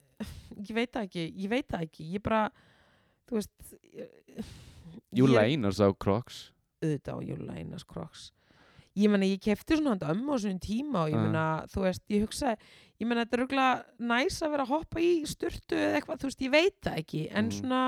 ég 0.69 0.73
veit 0.77 0.93
það 0.93 1.07
ekki, 1.09 1.27
ég 1.45 1.49
veit 1.53 1.69
það 1.69 1.87
ekki, 1.87 2.09
ég 2.17 2.23
bara, 2.23 2.43
þú 3.29 3.39
veist, 3.39 3.77
ég- 3.93 4.45
Júla 5.13 5.43
ég- 5.45 5.53
Einars 5.57 5.81
á 5.81 5.89
kroks 5.93 6.51
auðvitað 6.83 7.15
á 7.15 7.21
Júla 7.23 7.57
Einars 7.61 7.85
Crocs. 7.87 8.33
ég 8.97 9.09
meina, 9.09 9.25
ég 9.29 9.41
kefti 9.41 9.77
svona 9.79 9.95
handa 9.95 10.11
ömmu 10.13 10.35
á 10.35 10.37
svona 10.43 10.61
tíma 10.61 11.05
og 11.07 11.13
ég 11.13 11.17
Já. 11.17 11.23
meina, 11.23 11.45
þú 11.73 11.85
veist, 11.87 12.03
ég 12.11 12.25
hugsa 12.27 12.57
ég 13.01 13.07
meina, 13.07 13.25
þetta 13.25 13.39
er 13.39 13.43
rúglega 13.47 13.85
næs 14.01 14.41
að 14.43 14.51
vera 14.57 14.65
að 14.67 14.73
hoppa 14.75 15.01
í 15.01 15.13
sturtu 15.29 15.77
eða 15.79 16.01
eitthvað, 16.01 16.19
þú 16.21 16.29
veist, 16.29 16.43
ég 16.45 16.51
veit 16.53 16.81
það 16.83 16.99
ekki 17.05 17.23
en 17.31 17.45
Mhm. 17.49 17.57
svona 17.61 17.83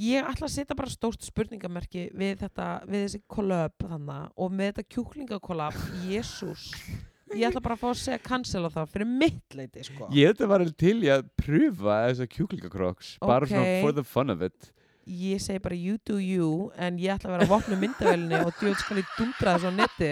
ég 0.00 0.24
ætla 0.30 0.48
að 0.48 0.54
setja 0.54 0.76
bara 0.78 0.90
stórt 0.92 1.24
spurningamerki 1.26 2.06
við 2.16 2.40
þetta, 2.44 2.66
við 2.88 3.04
þessi 3.06 3.20
kollab 3.28 3.76
þannig 3.84 4.32
og 4.40 4.52
með 4.56 4.72
þetta 4.72 4.86
kjúklingakollab 4.96 5.78
jésús, 6.08 6.66
ég 7.34 7.46
ætla 7.50 7.62
bara 7.64 7.76
að 7.76 7.82
fá 7.84 7.88
að 7.92 8.00
segja 8.02 8.22
cancela 8.24 8.72
það 8.72 8.92
fyrir 8.96 9.10
mitt 9.22 9.56
leiti 9.58 9.84
sko. 9.86 10.08
Ég 10.16 10.40
var 10.40 10.64
alveg 10.64 10.76
til 10.80 10.96
í 11.04 11.10
að 11.12 11.26
pröfa 11.38 12.00
þessa 12.08 12.28
kjúklingakroks 12.32 13.14
bara 13.20 13.44
Ok. 13.46 13.52
svona 13.54 13.80
for 13.84 13.92
the 13.92 14.04
fun 14.04 14.30
of 14.30 14.42
it 14.42 14.72
ég 15.10 15.40
segi 15.42 15.58
bara 15.62 15.74
you 15.74 15.96
do 16.06 16.18
you 16.22 16.70
en 16.78 16.98
ég 17.00 17.10
ætla 17.16 17.30
að 17.30 17.36
vera 17.36 17.46
að 17.48 17.52
vopna 17.54 17.78
myndavélinni 17.80 18.40
og 18.44 18.52
djóð 18.60 18.76
skal 18.82 19.00
ég 19.00 19.08
dundra 19.18 19.56
þessu 19.56 19.70
á 19.70 19.72
netti 19.74 20.10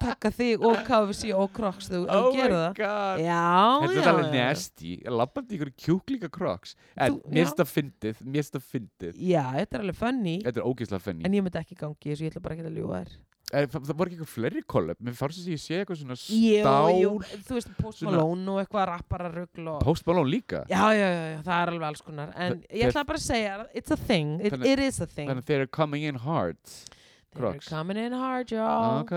taka 0.00 0.30
þig 0.34 0.64
og 0.66 0.76
KFC 0.88 1.32
og 1.36 1.52
Crocs 1.56 1.88
þú 1.92 2.00
Oh 2.08 2.30
gerir 2.34 2.56
það. 2.56 2.74
God. 2.80 3.22
Já, 3.24 3.44
Þetta 3.84 3.94
já, 3.94 4.02
er 4.02 4.10
alveg 4.12 4.28
já. 4.28 4.34
nasty 4.40 4.92
Lappandi 5.06 5.58
ykkur 5.58 5.72
kjúklingakroks 5.84 6.74
En 6.96 7.12
Þú- 7.12 7.22
mér 7.30 7.44
já. 7.44 7.46
finnst 7.46 7.56
það 7.60 7.72
fyndið 7.76 8.22
Mér 8.26 8.40
finnst 8.40 8.54
það 8.58 8.68
fyndið. 8.74 9.14
Já, 9.30 9.44
þetta 9.60 9.74
er 9.74 9.80
alveg 9.86 9.96
funny. 9.96 10.36
Þetta 10.44 10.56
er 10.64 10.68
ógeðslega 10.70 11.00
funny. 11.08 11.24
En 11.24 11.32
ég 11.32 11.42
myndi 11.44 11.60
ekki 11.64 11.76
gangi 11.76 12.10
þessu, 12.14 12.24
ég 12.26 12.32
ætla 12.34 12.42
bara 12.42 12.54
ekki 12.56 12.66
að 12.70 12.78
ljúga 12.80 13.02
þér. 13.04 13.18
Er, 13.50 13.66
það, 13.66 13.82
það 13.88 13.96
voru 13.98 14.10
ekki 14.10 14.14
eitthvað 14.20 14.30
fleiri 14.30 14.60
kollab 14.70 14.98
Mér 15.02 15.14
fannst 15.18 15.38
þess 15.40 15.48
að 15.48 15.54
ég 15.56 15.62
sé 15.64 15.78
eitthvað 15.80 15.98
svona 15.98 16.14
jú, 16.14 16.60
stál 16.62 17.00
jú, 17.00 17.10
þú 17.48 17.56
veist 17.56 17.70
Post 17.80 17.98
svona- 17.98 18.12
Malone 18.20 18.52
og 18.52 18.58
eitthvað 18.62 18.84
rappararugl 18.92 19.68
og 19.72 19.80
Post 19.82 20.06
Malone 20.06 20.30
líka? 20.30 20.60
Já, 20.70 20.84
já, 20.94 21.08
já, 21.10 21.24
já, 21.34 21.40
það 21.42 21.56
er 21.64 21.72
alveg 21.72 21.88
alls 21.88 22.00
konar. 22.06 22.30
En 22.36 22.52
Þe- 22.60 22.78
ég 22.78 22.92
ætla 22.92 23.04
bara 23.08 23.18
að 23.18 23.26
segja, 23.26 23.66
it's 23.74 23.90
a 23.90 23.96
thing. 23.96 24.40
It, 24.40 24.52
Þannig- 24.52 24.66
it 24.70 24.78
is 24.78 25.00
a 25.00 25.06
thing. 25.06 25.28
Þannig 25.28 25.42
að 25.42 25.50
þeir 25.50 25.58
eru 25.64 25.66
coming 25.66 26.02
in 26.04 26.14
hard 26.14 26.58
they're 26.62 27.40
Crocs. 27.40 27.68
coming 27.68 27.96
in 27.96 28.12
hard, 28.12 28.46
já 28.54 29.00
Ok 29.00 29.10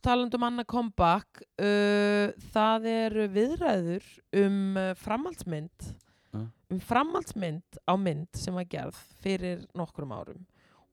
og 0.00 0.06
talandi 0.08 0.38
um 0.38 0.46
annað 0.48 0.68
comeback 0.72 1.42
uh, 1.60 2.32
það 2.54 2.86
eru 2.88 3.26
viðræður 3.34 4.06
um 4.44 4.62
uh, 4.80 4.94
framhaldsmynd 4.96 5.92
Uh. 6.30 6.44
um 6.70 6.78
framhaldsmynd 6.78 7.80
á 7.90 7.98
mynd 7.98 8.38
sem 8.38 8.54
var 8.54 8.62
gerð 8.70 8.98
fyrir 9.18 9.64
nokkrum 9.74 10.12
árum 10.14 10.44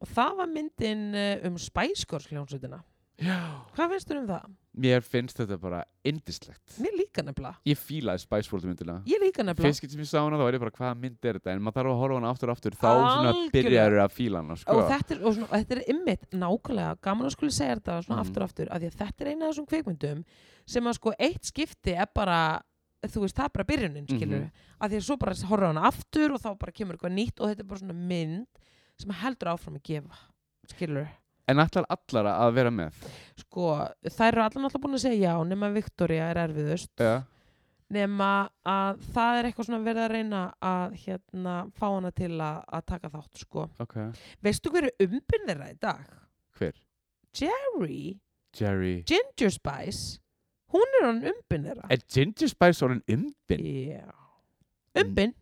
og 0.01 0.09
það 0.09 0.31
var 0.39 0.47
myndin 0.49 1.03
uh, 1.13 1.45
um 1.45 1.59
spæskorsljónsutina 1.61 2.79
hvað 3.17 3.89
finnst 3.93 4.09
þú 4.11 4.17
um 4.21 4.27
það? 4.29 4.43
Mér 4.77 5.01
finnst 5.01 5.39
þetta 5.39 5.55
bara 5.57 5.79
indislegt 6.05 6.75
Mér 6.83 6.93
líka 6.99 7.23
nefnilega 7.25 7.57
Ég 7.65 7.79
fílaði 7.81 8.21
Spice 8.21 8.51
World 8.53 8.67
myndina 8.69 8.97
ég 9.09 9.17
líka 9.23 9.41
nefnilega 9.41 9.65
Fyrst 9.71 9.81
getur 9.81 9.95
sem 9.97 10.03
ég 10.05 10.09
sá 10.11 10.19
hana 10.21 10.37
þá 10.37 10.43
var 10.45 10.53
ég 10.57 10.61
bara 10.61 10.73
hvaða 10.75 10.99
mynd 11.01 11.25
er 11.25 11.39
þetta 11.39 11.55
En 11.55 11.63
maður 11.65 11.79
þarf 11.79 11.93
að 11.95 12.01
horfa 12.03 12.19
hana 12.19 12.29
aftur 12.35 12.51
og 12.51 12.57
aftur 12.59 12.77
Þá 12.77 12.85
svona 12.85 13.31
Algjörlega. 13.31 13.53
byrjaður 13.57 13.97
að 14.03 14.13
fíla 14.19 14.43
hana 14.43 14.55
sko. 14.61 14.75
og 14.77 14.91
þetta 14.91 15.15
er, 15.17 15.23
og 15.25 15.33
svona, 15.33 15.49
þetta 15.57 15.75
er 15.79 15.83
ymmit 15.95 16.29
nákvæmlega 16.43 17.01
gaman 17.09 17.25
að 17.31 17.35
skuli 17.37 17.51
segja 17.57 17.75
þetta 17.79 17.97
svona 18.05 18.19
Mhm. 18.21 18.27
aftur 18.27 18.41
og 18.43 18.49
aftur 18.51 18.67
af 18.69 18.81
því 18.81 18.87
að 18.91 18.97
þetta 19.01 19.21
er 19.25 19.27
eina 19.33 19.45
af 19.47 19.53
þessum 19.55 19.67
kveikmyndum 19.73 20.23
sem 20.67 20.83
að 20.83 20.93
sko 21.01 21.13
eitt 21.19 21.43
skipti 21.49 21.97
er 21.97 22.07
bara 22.13 22.61
þú 23.07 23.21
veist, 23.25 23.35
það 23.37 23.45
er 23.45 23.53
bara 23.57 23.63
byrjunin, 23.65 24.05
skilur 24.07 24.41
Mhm. 24.45 24.51
af 24.81 24.91
því 24.91 24.95
að 24.97 25.05
svo 25.09 25.17
bara 25.17 25.33
horfa 25.33 25.67
hana 25.73 25.81
aftur 25.89 26.31
og 26.33 26.41
þá 26.41 26.57
bara 26.59 26.71
kemur 26.71 26.93
eitthvað 26.97 27.17
nýtt 27.17 27.39
og 27.41 27.49
þetta 27.49 27.59
er 27.59 27.63
bara 27.63 27.79
svona 27.79 27.95
mynd 27.97 28.47
sem 28.99 29.09
heldur 29.11 29.47
áfram 29.57 29.77
að 29.77 29.83
gefa 29.83 30.17
skilur 30.69 31.07
En 31.47 31.63
ætlar 31.63 31.87
allara 31.93 32.35
að 32.43 32.53
vera 32.57 32.73
með 32.75 33.01
sko, 33.39 33.71
þær 34.09 34.27
eru 34.33 34.43
allan 34.43 34.67
alltaf 34.67 34.83
búin 34.83 34.97
að 34.97 35.05
segja 35.05 35.31
já 35.31 35.47
nema 35.47 35.69
Victoria 35.75 36.29
er 36.33 36.41
erfiðust 36.47 37.03
Já 37.03 37.15
nema 37.93 38.29
að 38.67 39.01
það 39.13 39.37
er 39.37 39.47
eitthvað 39.47 39.67
svona 39.69 39.85
verið 39.85 40.03
að 40.03 40.13
reyna 40.13 40.41
að 40.67 40.95
hérna 41.05 41.55
fá 41.77 41.85
hana 41.87 42.11
til 42.15 42.33
að, 42.35 42.59
að 42.75 42.85
taka 42.91 43.11
þátt 43.13 43.43
sko. 43.43 43.65
Ok 43.83 43.95
veistu 44.43 44.71
hver 44.73 44.89
er 44.89 45.05
umbyrð 45.07 45.49
þeirra 45.51 45.69
í 45.71 45.77
dag? 45.87 46.13
Hver? 46.59 46.79
Jerry 47.37 48.01
Jerry 48.57 48.93
Ginger 49.07 49.53
Spice 49.53 50.19
hún 50.73 50.97
er 50.99 51.07
hann 51.07 51.23
umbyrð 51.31 51.69
þeirra 51.71 51.91
Er 51.93 52.03
Ginger 52.11 52.51
Spice 52.51 52.87
orðin 52.87 53.03
umbin? 53.15 53.67
Já. 53.93 54.07
umbyrð, 55.03 55.35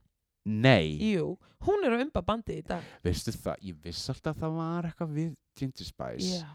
Nei. 0.45 0.95
Jú 1.13 1.35
hún 1.65 1.85
er 1.85 1.95
að 1.95 2.05
umba 2.05 2.21
bandið 2.25 2.61
í 2.61 2.65
dag. 2.67 2.85
Veistu 3.05 3.33
það, 3.33 3.63
ég 3.69 3.81
viss 3.83 4.11
alltaf 4.11 4.35
að 4.35 4.43
það 4.43 4.59
var 4.59 4.87
eitthvað 4.89 5.17
við 5.17 5.33
Ginger 5.59 5.89
Spice. 5.89 6.37
Já. 6.39 6.53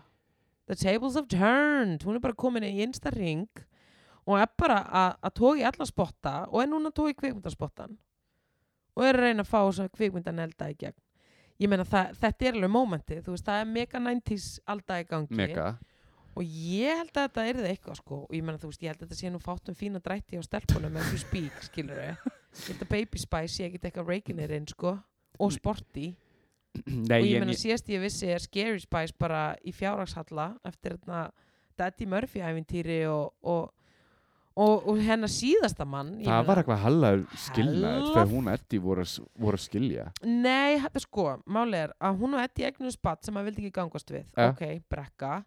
The 0.70 0.76
tables 0.78 1.18
have 1.18 1.30
turned. 1.30 2.06
Hún 2.06 2.18
er 2.18 2.22
bara 2.22 2.38
komin 2.38 2.66
í 2.66 2.72
einsta 2.84 3.10
ring 3.14 3.64
og 4.28 4.36
er 4.38 4.50
bara 4.60 4.80
að, 4.86 5.32
tói 5.34 5.52
í 5.62 5.66
alla 5.66 5.86
spotta 5.88 6.34
og 6.46 6.62
er 6.62 6.70
núna 6.70 6.92
að 6.92 6.98
tói 7.00 7.10
í 7.10 7.18
kvikmyndaspottan. 7.18 7.96
Og 8.94 9.06
er 9.06 9.16
að 9.18 9.26
reyna 9.26 9.46
að 9.46 9.50
fá 9.50 9.58
þess 9.60 9.84
að 9.84 9.94
kvikmyndan 9.98 10.42
elda 10.44 10.70
í 10.70 10.76
gegn. 10.78 10.98
Ég 11.60 11.68
meina 11.68 11.84
þetta 11.84 12.46
er 12.46 12.56
alveg 12.56 12.72
mómentið. 12.72 13.24
Þú 13.26 13.34
veist 13.34 13.48
það 13.48 13.62
er 13.62 13.70
mega 13.74 14.00
90s 14.00 14.50
alda 14.70 15.00
í 15.02 15.06
gangi. 15.08 15.40
Mega. 15.40 15.70
Og 16.38 16.46
ég 16.46 17.00
held 17.00 17.10
að 17.10 17.24
þetta 17.26 17.46
er 17.48 17.58
það 17.58 17.72
eitthvað 17.72 17.98
sko. 17.98 18.20
Og 18.28 18.36
ég 18.36 18.46
meina 18.46 18.62
þú 18.62 18.70
veist 18.70 18.84
ég 18.84 18.94
held 18.94 19.02
að 19.02 19.08
þetta 19.08 19.18
sé 19.18 19.32
nú 19.32 19.42
fátt 19.42 19.72
um 19.72 19.76
fína 19.76 20.00
drætti 20.04 20.38
á 20.38 20.42
stelpunum 20.46 21.00
ef 21.00 21.10
þú 21.10 21.20
speak 21.24 21.66
skilur 21.66 22.00
þau 22.00 22.36
þetta 22.52 22.88
baby 22.90 23.18
spice 23.22 23.54
sé 23.56 23.68
ekkert 23.68 23.84
eitthvað 23.90 24.08
reikinirinn 24.14 24.68
sko 24.68 24.96
og 25.40 25.52
sporty. 25.54 26.12
Nei, 27.10 27.18
og 27.20 27.26
ég 27.26 27.42
ég, 27.42 27.58
síðast 27.58 27.88
ég 27.90 28.00
vissi 28.04 28.28
er 28.30 28.38
Scary 28.44 28.78
Spice 28.82 29.14
bara 29.18 29.56
í 29.66 29.72
fjárhagshalla 29.74 30.52
eftir 30.68 30.94
þarna 31.00 31.24
Daddy 31.80 32.06
Murphy 32.06 32.42
æfintýri 32.46 33.00
og, 33.10 33.32
og, 33.42 33.72
og, 34.54 34.86
og 34.92 35.00
hennar 35.02 35.30
síðasta 35.32 35.86
mann 35.88 36.12
ég 36.20 36.28
það 36.28 36.36
meina- 36.36 36.46
var 36.50 36.60
eitthvað 36.62 36.82
hallaður 36.84 37.24
skilnaður 37.46 38.06
þegar 38.12 38.30
hún 38.34 38.46
og 38.50 38.54
Eddie 38.58 38.82
voru, 38.84 39.02
að 39.08 39.42
voru 39.46 39.58
að 39.58 39.64
skilja. 39.64 40.04
Nei, 40.22 40.78
þetta 40.84 41.02
sko, 41.06 41.26
máli 41.50 41.80
er 41.80 41.94
að 41.98 42.20
hún 42.22 42.36
og 42.38 42.44
Eddie 42.44 42.68
eignum 42.70 42.94
spatt 42.94 43.24
sem 43.26 43.40
að 43.40 43.48
vildi 43.50 43.64
ekki 43.64 43.74
gangast 43.80 44.12
við. 44.14 44.26
Ja. 44.36 44.50
ok, 44.52 44.62
brekka. 44.92 45.40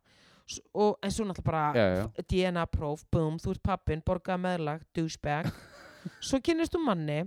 S 0.43 0.58
og, 0.76 0.97
en 0.99 1.12
svo 1.16 1.24
náttúrulega 1.24 1.47
bara 1.47 1.66
já. 1.72 2.08
f- 2.10 2.26
DNA-próf, 2.34 3.06
boom, 3.16 3.38
þú 3.39 3.54
ert 3.56 3.64
pappin 3.64 4.01
borgaði 4.04 4.43
meðlag, 4.43 4.82
douchebag 4.97 5.47
svo 6.20 6.39
kynnist 6.43 6.74
þú 6.76 6.84
manni 6.86 7.20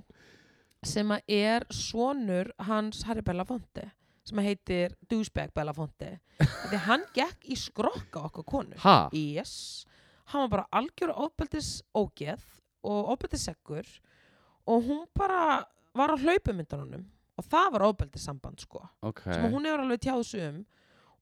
sem 0.86 1.10
er 1.26 1.66
sonur 1.72 2.52
hans 2.68 3.02
Harry 3.08 3.24
Belafonte 3.26 3.90
sem 4.26 4.40
heitir 4.42 4.94
douchebag 5.06 5.52
Belafonte. 5.54 6.16
Því 6.40 6.80
hann 6.86 7.04
gekk 7.14 7.46
í 7.46 7.56
skrokka 7.58 8.24
okkar 8.26 8.46
konu. 8.48 8.78
Ha? 8.82 9.08
yes, 9.14 9.86
hann 10.32 10.46
var 10.46 10.50
bara 10.50 10.80
algjör 10.82 11.14
ofbeldis 11.14 11.80
ógeð 11.94 12.42
og 12.86 13.12
ofbeldiseggur 13.14 13.86
og 14.66 14.88
hún 14.88 15.04
bara 15.14 15.62
var 15.96 16.10
á 16.10 16.16
hlaupumyndanunum 16.18 17.06
og 17.36 17.46
það 17.46 17.72
var 17.76 17.86
ofbeldis 17.86 18.26
samband 18.26 18.60
sko. 18.62 18.82
Ok. 19.06 19.22
Sem 19.30 19.46
hún 19.52 19.68
hefur 19.68 19.84
alveg 19.84 20.02
tjáð 20.02 20.24
sig 20.26 20.48
um 20.48 20.64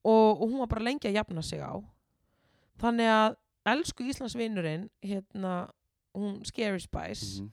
og, 0.05 0.41
og 0.41 0.45
hún 0.49 0.59
var 0.63 0.71
bara 0.73 0.87
lengi 0.89 1.09
að 1.09 1.19
jafna 1.19 1.41
sig 1.45 1.61
á. 1.61 1.77
Þannig 2.81 3.09
að 3.09 3.37
elsku 3.65 4.05
Íslandsvinurinn 4.05 4.89
hérna, 5.05 5.69
hún 6.15 6.41
Scary 6.47 6.79
Spice 6.79 7.41
Mhm. 7.43 7.51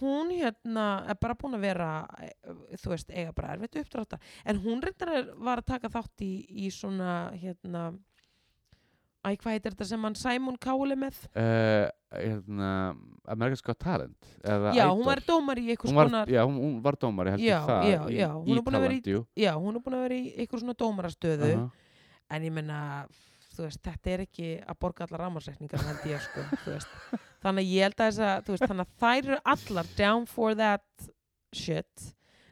hún 0.00 0.30
hérna 0.32 0.84
er 1.10 1.16
bara 1.20 1.34
búin 1.34 1.56
að 1.58 1.60
vera 1.66 1.88
eh, 2.22 2.32
þú 2.80 2.92
veist, 2.94 3.10
eiga 3.10 3.32
bara 3.36 3.54
erfitt 3.56 3.76
uppdráttar 3.82 4.20
en 4.44 4.60
hún 4.62 4.80
reyndar 4.82 5.34
var 5.36 5.58
að 5.60 5.66
taka 5.74 5.88
þátt 5.92 6.22
í, 6.24 6.46
í 6.48 6.70
svona 6.72 7.32
hérna 7.36 7.90
æ, 9.20 9.34
hvað 9.36 9.52
heitir 9.52 9.74
þetta 9.74 9.84
sem 9.90 10.04
hann 10.06 10.14
Simon 10.16 10.56
Cowley 10.56 10.96
með 10.96 11.18
uh, 11.36 11.90
hérna, 12.16 12.70
America's 13.28 13.60
Got 13.66 13.78
Talent 13.82 14.30
eða 14.40 14.72
já, 14.72 14.86
Idol. 14.86 14.96
hún 14.96 15.04
var 15.10 15.20
dómar 15.28 15.60
í 15.60 15.66
einhvers 15.74 15.92
var, 15.92 16.08
konar 16.08 16.32
já, 16.32 16.40
hún, 16.48 16.56
var 16.82 16.96
dómari 16.96 17.34
held 17.34 17.44
Já, 17.44 17.58
ég 17.60 17.68
það 17.68 17.90
já, 17.90 18.00
í, 18.08 18.16
já, 18.16 18.30
í 18.32 18.46
vera 18.86 18.94
í- 18.96 19.02
Talent, 19.04 19.10
jú. 19.12 19.26
já, 19.36 19.52
hún 19.60 19.76
er 19.76 19.84
búin 19.84 19.98
að 19.98 20.06
vera 20.08 20.14
í 20.16 20.32
einhver 20.40 20.62
svona 20.64 20.78
dómarastöðu 20.80 21.50
Aha. 21.58 21.68
en 22.30 22.42
ég 22.48 22.52
menna 22.56 22.80
veist, 23.58 23.80
þetta 23.82 24.12
er 24.12 24.22
ekki 24.26 24.50
að 24.62 24.78
borga 24.80 25.06
held 25.10 26.06
ég 26.06 26.22
sko, 26.22 26.44
þannig 27.42 27.64
að 27.64 27.72
ég 27.72 27.88
held 27.88 28.02
að 28.04 28.20
þess 28.46 28.62
að, 28.70 28.84
þær 29.00 29.18
eru 29.18 29.38
allar 29.54 29.90
down 29.98 30.26
for 30.30 30.54
that 30.58 31.10
shit. 31.52 32.06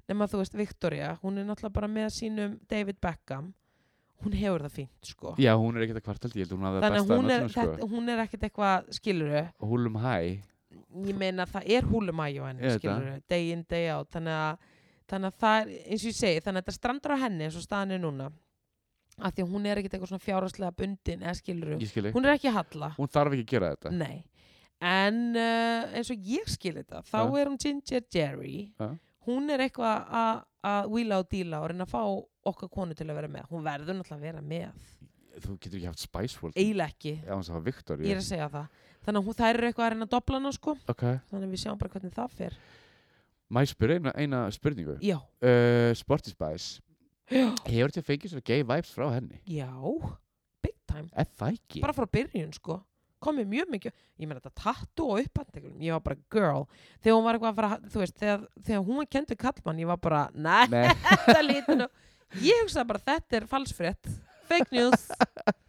Nema 0.09 0.27
þú 0.31 0.43
veist, 0.43 0.57
Victoria 0.57 1.13
hún 1.23 1.39
er 1.39 1.47
náttúrulega 1.47 1.77
bara 1.77 1.91
með 1.93 2.11
sínum 2.17 2.59
David 2.71 2.99
Beckham. 3.03 3.53
Hún 4.25 4.35
hefur 4.35 4.65
það 4.67 4.75
fínt 4.75 5.11
sko. 5.13 5.35
Já, 5.39 5.53
hún 5.55 5.77
er 5.77 5.85
ekkert 5.85 6.01
að 6.01 6.07
kvartaldi, 6.09 6.41
ég 6.41 6.49
held 6.49 6.55
að 6.55 6.59
hún 6.59 6.67
hafi 6.67 6.79
það 6.79 6.87
þannig 6.87 7.03
að 7.03 7.13
hún 7.13 7.31
er, 7.35 7.45
sko. 7.53 8.01
er 8.15 8.23
ekkert 8.25 8.47
eitthvað 8.49 8.89
skiluru, 8.97 9.43
húlum 9.63 10.01
hæ. 10.03 10.15
Ég 11.07 11.19
meina 11.21 11.47
það 11.47 11.71
er 11.77 11.87
húlumægi 11.87 12.43
á 12.43 12.45
henni, 12.49 12.73
skiluru, 12.75 13.15
day 13.31 13.53
in, 13.55 13.63
day 13.71 13.87
out. 13.95 14.11
Þannig 14.17 14.35
að, 14.35 14.67
þannig 15.13 15.31
að 15.31 15.45
það 15.45 15.61
er 15.61 15.71
eins 15.79 16.03
og 16.03 16.11
ég 16.11 16.19
segi, 16.19 16.43
þannig 16.43 16.65
að 16.65 16.67
þetta 16.67 16.77
strandur 16.81 17.15
á 17.15 17.23
henni 17.23 17.47
eins 17.47 17.61
og 17.61 17.67
staðan 17.69 17.95
er 17.95 18.03
núna 18.03 18.29
af 19.19 19.35
því 19.35 19.45
að 19.45 19.53
hún 19.55 19.66
er 19.66 19.81
ekkert 19.81 19.95
eitthvað 19.99 20.12
svona 20.12 20.25
fjárhagslega 20.27 20.77
bundin 20.79 21.23
eða 21.27 21.35
skiluru, 21.39 21.79
ég 21.83 21.91
skilji, 21.91 22.12
hún 22.14 22.25
er 22.29 22.35
ekki 22.37 22.53
halla. 22.55 22.91
Hún 22.99 23.09
þarf 23.11 23.33
ekki 23.37 23.45
að 23.47 23.53
gera 23.53 23.71
þetta. 23.75 23.93
Nei, 23.99 24.25
en 24.81 25.21
uh, 25.37 25.89
eins 25.99 26.11
og 26.14 26.29
ég 26.33 26.49
skil 26.53 26.75
þetta, 26.79 27.03
þá 27.09 27.19
Ja. 27.19 27.39
er 27.43 27.51
hún 27.53 27.59
Ginger 27.59 28.03
Jerry. 28.14 28.73
Ja. 28.79 28.91
hún 29.29 29.51
er 29.53 29.61
eitthvað 29.66 30.07
að- 30.09 30.45
wheela 30.89 31.19
og 31.21 31.29
díla 31.31 31.61
og 31.62 31.69
reyna 31.71 31.85
að 31.85 31.91
fá 31.93 32.01
okkar 32.49 32.69
konu 32.71 32.95
til 32.95 33.07
að 33.07 33.14
vera 33.14 33.29
með. 33.29 33.45
Hún 33.51 33.62
verður 33.62 33.95
náttúrulega 33.99 34.16
að 34.16 34.21
vera 34.25 34.41
með. 34.41 34.73
Þú 35.39 35.59
getur 35.61 35.77
ekki 35.79 35.87
haft 35.87 35.99
Spice 36.03 36.39
World. 36.43 36.57
Eiginlega 36.57 36.89
ekki, 36.89 37.12
að 37.29 37.49
hafa 37.49 37.61
Victoria. 37.62 38.07
Ég 38.09 38.16
er 38.16 38.21
að 38.23 38.27
segja 38.27 38.49
það. 38.51 38.66
Þannig 39.07 39.21
að 39.21 39.25
hún, 39.29 39.35
þær 39.39 39.55
eru 39.55 39.66
eitthvað 39.69 39.85
að 39.87 39.93
reyna 39.95 40.07
að 40.09 40.11
dobla 40.16 40.39
hana 40.41 40.53
sko. 40.53 40.75
Ok, 40.89 41.05
þannig 41.31 41.47
að 41.47 41.53
við 41.55 41.62
sjáum 41.62 41.79
bara 41.79 41.93
hvernig 41.95 42.14
það 42.16 42.31
fer. 42.41 42.57
Má 43.49 43.61
ég 43.62 43.71
spyrja 43.71 43.97
eina, 44.01 44.12
eina 44.16 44.41
spurningu? 44.51 44.97
Uh, 45.41 45.95
Sporty 45.95 46.31
Spice 46.35 46.81
hefur 47.31 47.93
þetta 47.93 48.05
fengið 48.07 48.35
svona 48.35 48.47
gay 48.49 48.64
vibes 48.64 48.93
frá 48.95 49.09
henni? 49.14 49.41
Já 49.49 49.70
big 50.64 50.76
time. 50.89 51.09
Er 51.14 51.29
það 51.39 51.59
ekki? 51.59 51.83
bara 51.85 51.97
frá 51.97 52.09
byrjun 52.18 52.55
sko. 52.57 52.81
Komið 53.18 53.49
mjög 53.51 53.70
mikið, 53.74 53.95
ég 54.22 54.29
meina 54.31 54.39
þetta 54.39 54.62
tattu 54.62 55.09
og 55.11 55.24
upphandleglum, 55.24 55.79
ég 55.83 55.97
var 55.97 56.03
bara 56.05 56.20
girl. 56.31 56.68
Þegar 57.03 57.16
hún 57.16 57.24
var 57.26 57.39
eitthvað 57.39 57.51
að 57.51 57.57
fara, 57.59 57.79
þú 57.91 58.03
veist, 58.05 58.18
þegar, 58.20 58.45
þegar 58.68 58.85
hún 58.87 59.01
var 59.01 59.09
kent 59.11 59.33
við 59.33 59.41
kallmann, 59.43 59.81
ég 59.83 59.91
var 59.91 59.99
bara, 60.05 60.20
Nei, 60.39 60.85
þetta 61.26 61.41
lítur 61.43 61.81
nú 61.81 61.89
ég 62.45 62.62
hugsaði 62.62 62.91
bara, 62.93 63.03
þetta 63.11 63.41
er 63.41 63.49
falsfrétt. 63.51 64.12
Fake 64.49 64.70
news. 64.74 65.09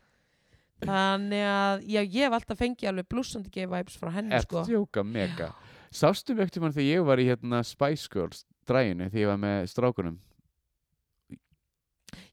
Þannig 0.86 1.43
að, 1.43 1.82
já, 1.91 1.99
ég 2.03 2.22
hef 2.24 2.38
alltaf 2.38 2.62
fengið 2.62 2.91
alveg 2.93 3.10
blúsandi 3.12 3.51
gay 3.51 3.68
vibes 3.68 3.97
frá 3.99 4.14
henni 4.16 4.38
er 4.38 4.45
sko. 4.45 4.64
tjóka 4.68 5.03
mega? 5.03 5.49
Sástu 5.91 6.36
mig 6.38 6.47
eftir 6.47 6.64
mann 6.64 6.76
þegar 6.76 6.88
ég 6.88 7.07
var 7.10 7.20
í 7.20 7.26
hérna 7.28 7.60
Spice 7.68 8.07
Girls 8.14 8.45
dræginu 8.70 9.10
þegar 9.10 9.24
ég 9.26 9.32
var 9.34 9.41
með 9.41 9.68
strákunum 9.74 10.20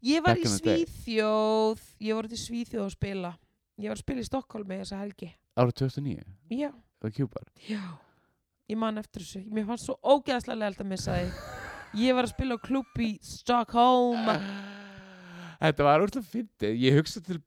ég 0.06 0.24
var 0.24 0.38
í. 0.40 0.46
Svíþjóð 0.50 1.82
ég 2.06 2.16
var 2.18 2.28
út 2.28 2.36
í 2.36 2.40
Svíþjóð 2.40 2.84
að 2.86 2.94
spila. 2.96 3.32
Ég 3.76 3.90
var 3.92 3.98
að 3.98 4.04
spila 4.04 4.24
í 4.24 4.28
Stokkólmi 4.28 4.80
þessa 4.80 5.00
helgi. 5.02 5.30
Árið 5.56 5.78
2009 5.82 6.24
já, 6.52 6.70
Það 7.00 7.12
kjúpar 7.16 7.44
já, 7.68 7.82
ég 8.68 8.78
man 8.80 9.00
eftir 9.00 9.24
þessu. 9.24 9.42
Mér 9.52 9.68
fannst 9.68 9.88
svo 9.88 9.96
ógeðslega 10.04 10.60
leilt 10.62 10.80
að 10.84 10.90
missa 10.92 11.16
því 11.16 11.28
ég 12.06 12.16
var 12.16 12.28
að 12.28 12.32
spila 12.34 12.56
á 12.56 12.64
klubb 12.66 13.02
í 13.04 13.10
Stockholm 13.24 14.32
Þetta 15.56 15.86
var 15.86 16.02
úrslag 16.04 16.26
fyndið. 16.28 16.74
Ég 16.82 16.98
hugsa 16.98 17.22
til, 17.24 17.38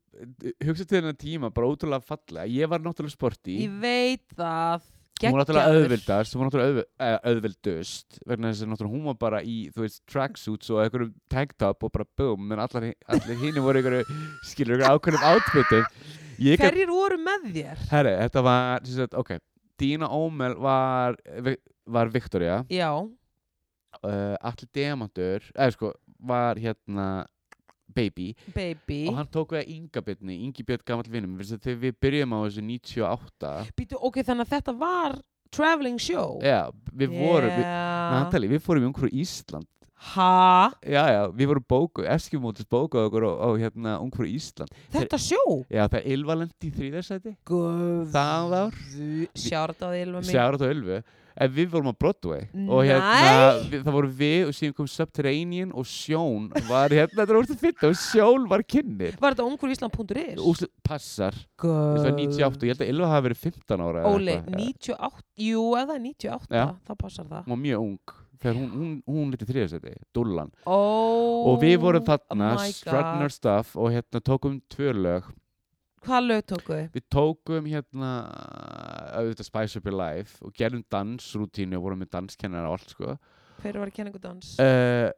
hugsa 0.66 0.86
til 0.86 0.96
þennan 0.98 1.20
tíma 1.20 1.52
bara 1.54 1.70
ótrúlega 1.70 2.02
fallega. 2.02 2.48
Ég 2.50 2.70
var 2.72 2.82
náttúrulega 2.82 3.14
sporti 3.14 3.60
ég 3.62 3.76
veit 3.82 4.26
það 4.34 4.88
Hún 5.20 5.36
var 5.36 5.44
náttúrulega 5.44 5.74
auðvildast 5.76 6.36
Hún 6.36 6.42
var 6.42 6.50
náttúrulega 6.50 6.70
auðv 6.70 6.82
eh, 7.06 7.18
auðvildust 7.32 8.20
vegna 8.30 8.54
þess 8.54 8.68
að 8.80 8.88
hún 8.94 9.04
var 9.10 9.20
bara 9.20 9.42
í 9.44 9.58
þú 9.76 9.84
veist 9.84 10.02
tracksuits 10.10 10.72
og 10.72 10.82
einhverjum 10.84 11.12
tanktop 11.32 11.84
og 11.84 11.94
bara 11.96 12.08
boom 12.20 12.54
en 12.56 12.64
allar, 12.64 12.90
allir 13.12 13.42
hinn 13.44 13.60
voru 13.64 13.82
einhverju 13.82 14.20
skilur 14.48 14.80
einhverju 14.80 14.96
ákveðnum 14.96 15.28
kann 16.56 16.72
hverjir 16.72 16.92
voru 16.92 17.18
með 17.20 17.48
þér? 17.56 17.82
Herri, 17.92 18.14
þetta 18.24 18.44
var, 18.46 18.86
sagt, 18.88 19.16
ok, 19.20 19.32
Dina 19.80 20.08
Ómel 20.16 20.56
var, 20.60 21.18
var 21.90 22.12
Victoria, 22.14 22.62
já, 22.72 22.92
uh, 22.96 24.36
Alli 24.40 24.70
Demantur, 24.76 25.44
eða 25.56 25.76
sko, 25.76 25.92
var 26.32 26.60
hérna 26.62 27.10
Baby. 28.00 28.30
Baby. 28.56 29.00
Og 29.12 29.18
hann 29.20 29.32
tók 29.32 29.56
við 29.56 29.64
að 29.64 29.74
Inga 29.76 30.04
Byrni, 30.06 30.38
Ingi 30.48 30.66
Björn 30.68 30.86
gamall 30.88 31.12
vinnum, 31.12 31.36
þegar 31.50 31.82
við 31.84 31.98
byrjum 32.06 32.36
á 32.36 32.40
þessu 32.46 32.64
98, 32.70 33.52
Býtu, 33.80 34.00
ok, 34.00 34.22
þannig 34.28 34.48
að 34.48 34.56
þetta 34.56 34.78
var 34.80 35.20
traveling 35.54 36.00
show. 36.02 36.38
Já, 36.46 36.70
við 36.94 37.18
vorum, 37.18 37.52
við, 37.52 37.66
yeah. 37.66 38.16
Natali, 38.16 38.50
við 38.52 38.64
fórum 38.66 38.86
í 38.86 38.90
umhverju 38.92 39.22
Ísland, 39.24 39.68
ha, 40.14 40.72
já, 40.88 41.02
já, 41.12 41.22
við 41.36 41.50
vorum 41.52 41.66
bóku, 41.74 42.06
Eskimótis 42.08 42.68
bókuð 42.70 43.10
okkur 43.10 43.26
á, 43.28 43.32
á 43.36 43.50
hérna 43.60 43.96
umhverju 44.04 44.38
Ísland, 44.38 44.76
þetta 44.94 45.20
sjó 45.20 45.42
já, 45.68 45.84
það 45.90 45.98
er 46.00 46.12
Ylvalend 46.16 46.68
í 46.68 46.74
þrýðarsæti, 46.78 47.34
Guð. 47.50 48.06
Það 48.14 48.56
ár, 48.62 48.84
Sjárat 49.36 49.84
á 49.84 49.90
Ylva 49.92 50.22
mín. 50.22 50.30
Sjárat 50.30 50.64
og 50.64 50.76
Ölfu 50.78 51.02
en 51.36 51.54
við 51.54 51.72
vorum 51.74 51.92
á 51.92 51.96
Broadway 52.00 52.48
og 52.66 52.84
hérna, 52.88 53.60
við, 53.70 53.84
það 53.86 53.98
voru 53.98 54.12
við 54.22 54.48
og 54.48 54.56
síðan 54.58 54.76
kom 54.78 54.90
Subterranean 54.92 55.74
og 55.78 55.88
Sjón 55.90 56.48
var 56.70 56.96
hérna, 56.96 57.22
þetta 57.22 57.30
var 57.34 57.42
úrstu 57.42 57.58
fytta 57.60 57.92
og 57.92 58.00
Sjón 58.00 58.48
var 58.52 58.64
kynnir 58.66 59.18
Var 59.20 59.36
þetta 59.36 59.48
ungurísland.is? 59.50 60.40
Úsli, 60.44 60.70
passar, 60.86 61.38
þetta 61.60 62.06
var 62.08 62.16
98 62.18 62.50
og 62.50 62.70
ég 62.70 62.74
held 62.74 62.86
að 62.86 62.94
Ylva 62.94 63.12
hafi 63.14 63.30
verið 63.30 63.44
15 63.50 63.86
ára 63.86 64.08
Óli, 64.10 64.38
eitthvað. 64.38 64.64
98 64.64 65.28
Jú, 65.50 65.68
eða 65.80 66.00
98, 66.04 66.50
Já. 66.56 66.66
þá 66.88 66.96
passar 67.00 67.30
það 67.30 67.46
hún 67.46 67.56
var 67.56 67.64
mjög 67.68 67.86
ung 67.86 68.18
þegar 68.40 68.56
hún, 68.56 68.70
hún, 68.72 68.92
hún 69.08 69.34
liti 69.34 69.48
þriðasæti, 69.50 69.98
Dullan 70.16 70.52
oh, 70.64 71.52
og 71.52 71.60
við 71.64 71.76
vorum 71.84 72.06
þarna, 72.08 72.54
our 72.56 73.26
God. 73.26 73.36
stuff 73.36 73.76
og 73.76 73.92
hérna 73.94 74.24
tókum 74.24 74.60
tvö 74.72 74.94
lög 74.96 75.28
Hvað 76.06 76.28
lög 76.28 76.44
tókuðu? 76.48 76.84
við 76.96 77.06
tókum 77.12 77.70
hérna 77.70 78.12
auðvitað 79.20 79.50
Spice 79.50 79.80
Up 79.80 79.90
Your 79.90 79.98
Life 80.00 80.44
og 80.46 80.54
gerðum 80.58 80.86
dansrútínu 80.94 81.80
og 81.80 81.88
vorum 81.88 82.04
með 82.04 82.14
danskennara 82.18 82.70
og 82.72 82.80
allt 82.80 82.94
sko 82.96 83.18
Hver 83.60 83.80
var 83.82 83.92
ykkur 83.92 84.22
dans? 84.24 84.54
uh, 84.64 85.10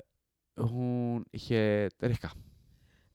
hún 0.57 1.25
hétt 1.33 2.01
Rikka 2.01 2.31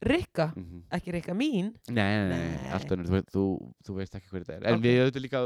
Rikka, 0.07 0.53
mm 0.55 0.62
-hmm. 0.64 0.83
ekki 0.93 1.12
Rikka 1.12 1.33
mín 1.35 1.73
nei, 1.89 1.95
nei, 1.95 2.29
nei, 2.29 2.39
Nei. 2.39 2.71
allt 2.73 2.91
önnur, 2.91 3.07
þú, 3.07 3.23
þú, 3.33 3.73
þú 3.85 3.95
veist 3.97 4.14
ekki 4.14 4.29
hver 4.31 4.45
þetta 4.45 4.57
er 4.57 4.67
en 4.67 4.75
Ok. 4.75 4.83
við 4.85 5.01
auðvitað 5.01 5.23
líka 5.23 5.41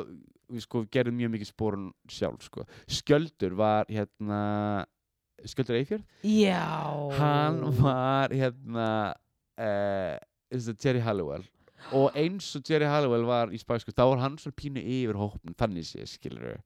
við 0.51 0.61
sko 0.61 0.85
gerðum 0.91 1.17
mjög 1.17 1.31
mikið 1.31 1.47
spórun 1.47 1.93
sjálf 2.09 2.43
sko. 2.43 2.65
Skjöldur 2.89 3.55
var 3.55 3.87
hérna 3.89 4.85
Skjöldur 5.45 5.77
Eifjörð 5.79 6.05
Já 6.25 7.11
hann 7.17 7.61
var 7.79 8.29
hérna 8.31 9.15
uh, 9.57 10.19
Jerry 10.85 11.01
Halliwell 11.01 11.45
og 11.97 12.17
eins 12.19 12.49
og 12.59 12.63
Jerry 12.69 12.87
Halliwell 12.91 13.25
var 13.29 13.53
í 13.55 13.59
Girls 13.61 13.95
þá 13.97 14.03
var 14.11 14.21
hann 14.25 14.37
svona 14.41 14.57
pínu 14.61 14.83
yfir 14.83 15.17
hópnum 15.21 15.55
þannig 15.59 15.87
sé 15.89 16.05
skilur 16.11 16.57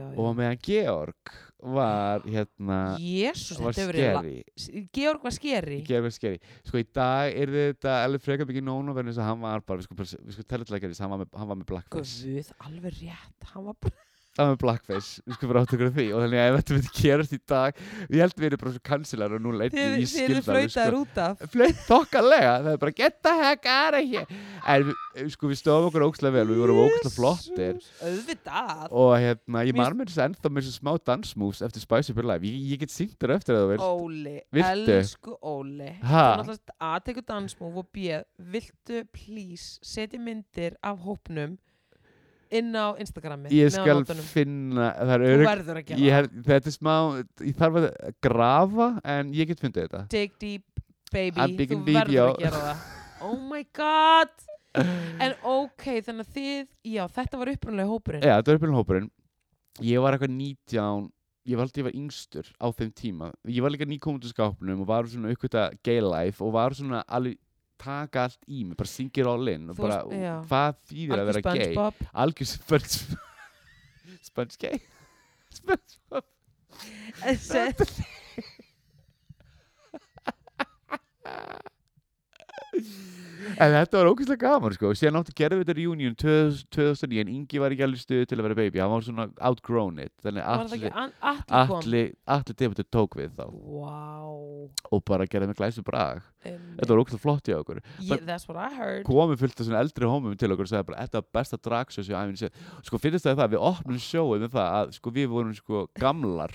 já. 0.00 0.06
og 0.18 0.36
meðan 0.38 0.60
Georg 0.64 1.34
var 1.64 2.24
hérna 2.28 2.78
Jésús, 3.00 3.58
var 3.60 3.72
la- 3.72 4.22
skeri 4.22 4.44
S- 4.56 4.70
Georg 4.92 5.22
var 5.24 5.32
skeri 5.36 5.78
Georg 5.86 6.08
var 6.08 6.14
skeri 6.16 6.40
sko 6.64 6.80
í 6.82 6.86
dag 6.92 7.32
er 7.36 7.52
þetta 7.56 7.98
alveg 8.04 8.24
frekar 8.24 8.48
mikið 8.50 8.66
nóna 8.68 8.92
verðin 8.96 9.12
þess 9.14 9.22
að 9.24 9.30
hann 9.32 9.44
var 9.44 9.60
bara 9.64 9.80
við 9.80 9.88
sko, 9.88 10.08
sko 10.36 10.46
gera 10.84 10.92
þess 10.96 11.04
hann 11.06 11.14
var 11.14 11.22
með, 11.24 11.30
hann 11.40 11.48
var 11.52 11.60
með 11.62 11.70
blackface. 11.72 12.16
Guð, 12.24 12.52
alveg 12.68 12.98
rétt 13.02 13.48
Hann 13.54 13.64
var 13.70 13.76
bara 13.80 13.94
var 14.42 14.50
með 14.54 14.58
blackface 14.64 15.22
við 15.24 15.36
sko 15.38 15.48
bara 15.50 15.60
áttu 15.64 15.76
okkur 15.76 15.90
á 15.90 15.94
því 15.94 16.06
og 16.14 16.22
þannig 16.24 16.40
að 16.42 16.48
ef 16.50 16.56
þetta 16.58 16.74
myndi 16.74 16.92
gerast 16.98 17.34
í 17.34 17.38
dag 17.54 17.78
ég 18.10 18.20
held 18.24 18.34
við 18.40 18.46
erum 18.48 18.60
bara 18.64 18.72
svo 18.74 18.82
kansilar 18.90 19.34
og 19.36 19.42
núna 19.44 19.68
Þið 19.74 19.80
ég 19.84 19.94
þið 19.94 20.08
skil 20.10 20.24
eru 20.24 20.42
það 20.42 20.54
alveg, 20.54 20.72
flautaður 20.74 20.96
út 21.00 21.20
af. 21.24 21.44
Flöitt 21.54 21.82
þokkalega 21.88 22.54
það 22.64 22.70
er 22.74 22.80
bara 22.84 22.94
get 22.98 23.18
the 23.24 23.34
heck 23.40 23.66
out 23.70 23.94
of 23.94 24.04
here. 24.10 24.40
En 24.74 24.84
við, 24.88 25.30
sko 25.34 25.50
við 25.52 25.58
stóðum 25.60 25.88
okkur 25.90 26.04
ókslega 26.08 26.34
vel 26.38 26.44
við 26.50 26.60
vorum 26.64 26.80
ókslega 26.84 27.14
flottir. 27.14 27.78
Auðvitað. 28.04 28.86
Og 28.90 29.12
hérna 29.22 29.64
ég 29.68 29.76
Mér- 29.78 29.96
mér 29.98 30.10
þess 30.10 30.20
að 30.22 30.28
ennþá 30.30 30.52
með 30.56 30.66
svo 30.68 30.74
smá 30.78 30.92
dansmoves 31.10 31.62
eftir 31.66 31.84
Spice 31.84 32.10
Up 32.12 32.18
Your 32.20 32.28
Life. 32.32 32.46
Ég, 32.48 32.58
ég 32.74 32.80
get 32.84 32.94
syngt 32.94 33.16
þér 33.20 33.34
eftir 33.36 33.54
það 33.58 33.68
vilt. 33.74 33.84
Óli, 33.86 34.36
Viltu? 34.58 34.96
elsku 34.98 35.36
Óli. 35.42 35.90
Ha? 36.02 36.24
Þú 36.34 36.48
náttúrulega 36.48 36.78
A 36.80 36.92
tekur 37.04 37.26
dansmúf 37.28 37.78
og 37.84 37.88
B 37.94 38.18
Viltu 38.54 39.04
please 39.14 39.78
setja 39.84 40.18
myndir 40.20 40.74
af 40.82 40.98
hópnum 41.04 41.58
inn 42.60 42.70
á 42.74 42.94
Instagrami 43.02 43.52
ég 43.54 43.72
skal 43.74 44.04
finna 44.28 44.90
gera 44.94 45.98
ég, 45.98 46.10
hef, 46.14 46.30
þetta 46.46 46.70
er 46.70 46.76
smá 46.76 46.94
ég 47.42 47.58
þarf 47.58 47.80
að 47.80 47.88
grafa 48.24 48.88
en 49.16 49.32
ég 49.34 49.50
get 49.50 49.62
fundið 49.62 49.88
þetta. 49.88 50.04
Dig 50.14 50.34
deep 50.40 50.84
baby. 51.14 51.66
Þú 51.70 51.80
verður 51.86 52.14
já. 52.14 52.24
að 52.26 52.42
gera 52.44 52.66
það. 52.68 52.84
Oh 53.24 53.38
my 53.40 53.62
god. 53.72 54.32
En 55.22 55.32
ok, 55.46 55.84
þannig 56.04 56.26
að 56.26 56.32
þið 56.34 56.94
Já, 56.96 57.04
þetta 57.14 57.38
var 57.40 57.50
upprunalega 57.52 57.92
hópurinn. 57.92 58.24
Já, 58.26 58.34
þetta 58.34 58.50
var 58.50 58.58
uppbyrjum 58.58 58.78
hópurinn. 58.80 59.10
Ég 59.86 60.02
var 60.02 60.16
eitthvað 60.16 60.34
19 60.34 61.12
Ég 61.44 61.58
var 61.60 61.66
alltaf 61.66 61.82
ég 61.82 61.84
var 61.84 61.96
yngstur 61.98 62.46
á 62.56 62.66
þeim 62.72 62.90
tíma. 62.96 63.26
Ég 63.52 63.60
var 63.60 63.72
líka 63.74 63.84
nýkomund 63.84 64.24
í 64.24 64.30
skápnum 64.30 64.80
og 64.80 64.88
var 64.88 65.08
svona 65.12 65.32
uppkvita 65.34 65.66
gay 65.84 66.00
life 66.00 66.40
og 66.40 66.54
var 66.56 66.72
svona 66.72 67.02
alveg 67.04 67.36
taka 67.84 68.24
allt 68.28 68.42
í 68.48 68.64
mig, 68.64 68.76
bara 68.80 68.90
syngir 68.90 69.28
all 69.30 69.52
in 69.52 69.70
og 69.72 69.78
bara, 69.78 70.00
já. 70.10 70.34
hvað 70.48 70.80
þýðir 70.90 71.22
að 71.22 71.30
vera 71.30 71.42
gay 71.54 71.74
algjör 72.24 72.50
sponge 72.50 72.88
sponge 74.30 74.60
gay 74.64 74.80
Spongebob 75.54 76.24
Þessi- 77.14 78.12
en 83.54 83.76
þetta 83.76 84.00
var 84.00 84.10
ógeðslega 84.12 84.42
gaman 84.44 84.76
sko. 84.76 84.92
Og 84.92 84.98
síðan 85.00 85.20
átti 85.20 85.36
gerði 85.38 85.62
þetta 85.62 85.76
reunion 85.80 86.16
2000 86.20 86.68
2009 86.74 87.24
en 87.24 87.32
Ingi 87.34 87.62
var 87.62 87.74
ekki 87.74 87.86
alveg 87.86 88.02
stuðu 88.02 88.28
til 88.30 88.38
að 88.38 88.46
vera 88.48 88.58
baby. 88.62 88.82
Hann 88.82 88.94
var 88.94 89.06
svona 89.06 89.28
outgrown 89.50 90.00
it. 90.04 90.14
Þannig 90.24 90.46
allir 90.54 90.90
allir 91.48 92.12
allir 92.36 92.58
debutur 92.64 92.88
tók 92.92 93.18
við 93.20 93.34
þá. 93.38 93.46
Wow 93.52 94.34
og 94.92 95.02
bara 95.06 95.26
gerði 95.28 95.50
með 95.50 95.58
glæsu 95.60 95.84
brag. 95.84 96.22
Einmitt. 96.44 96.76
þetta 96.78 96.90
var 96.92 97.00
ógeðslega 97.02 97.22
flott 97.22 97.48
í 97.48 97.54
okkur. 97.56 97.80
Yeah, 97.98 98.22
That's 98.24 98.48
what 98.48 98.58
I 98.60 98.68
heard. 98.74 99.04
komið 99.08 99.40
fullt 99.42 99.60
af 99.60 99.68
svona 99.68 99.80
eldri 99.84 100.08
homum 100.10 100.36
til 100.40 100.52
okkur 100.52 100.68
og 100.68 100.72
sagði 100.72 100.88
bara 100.90 101.04
þetta 101.06 101.20
var 101.20 101.28
besta 101.38 101.58
dragsjós 101.64 102.10
í 102.10 102.16
æfinn 102.18 102.40
sér 102.40 102.52
sko 102.84 103.00
finnst 103.00 103.26
það 103.26 103.40
það, 103.40 103.54
við 103.54 103.64
opnum 103.70 104.00
sjóið 104.04 104.44
með 104.44 104.56
það 104.58 104.78
að 104.80 104.94
sko 104.98 105.14
við 105.14 105.30
vorum 105.32 105.54
sko 105.56 105.84
gamlar 106.00 106.54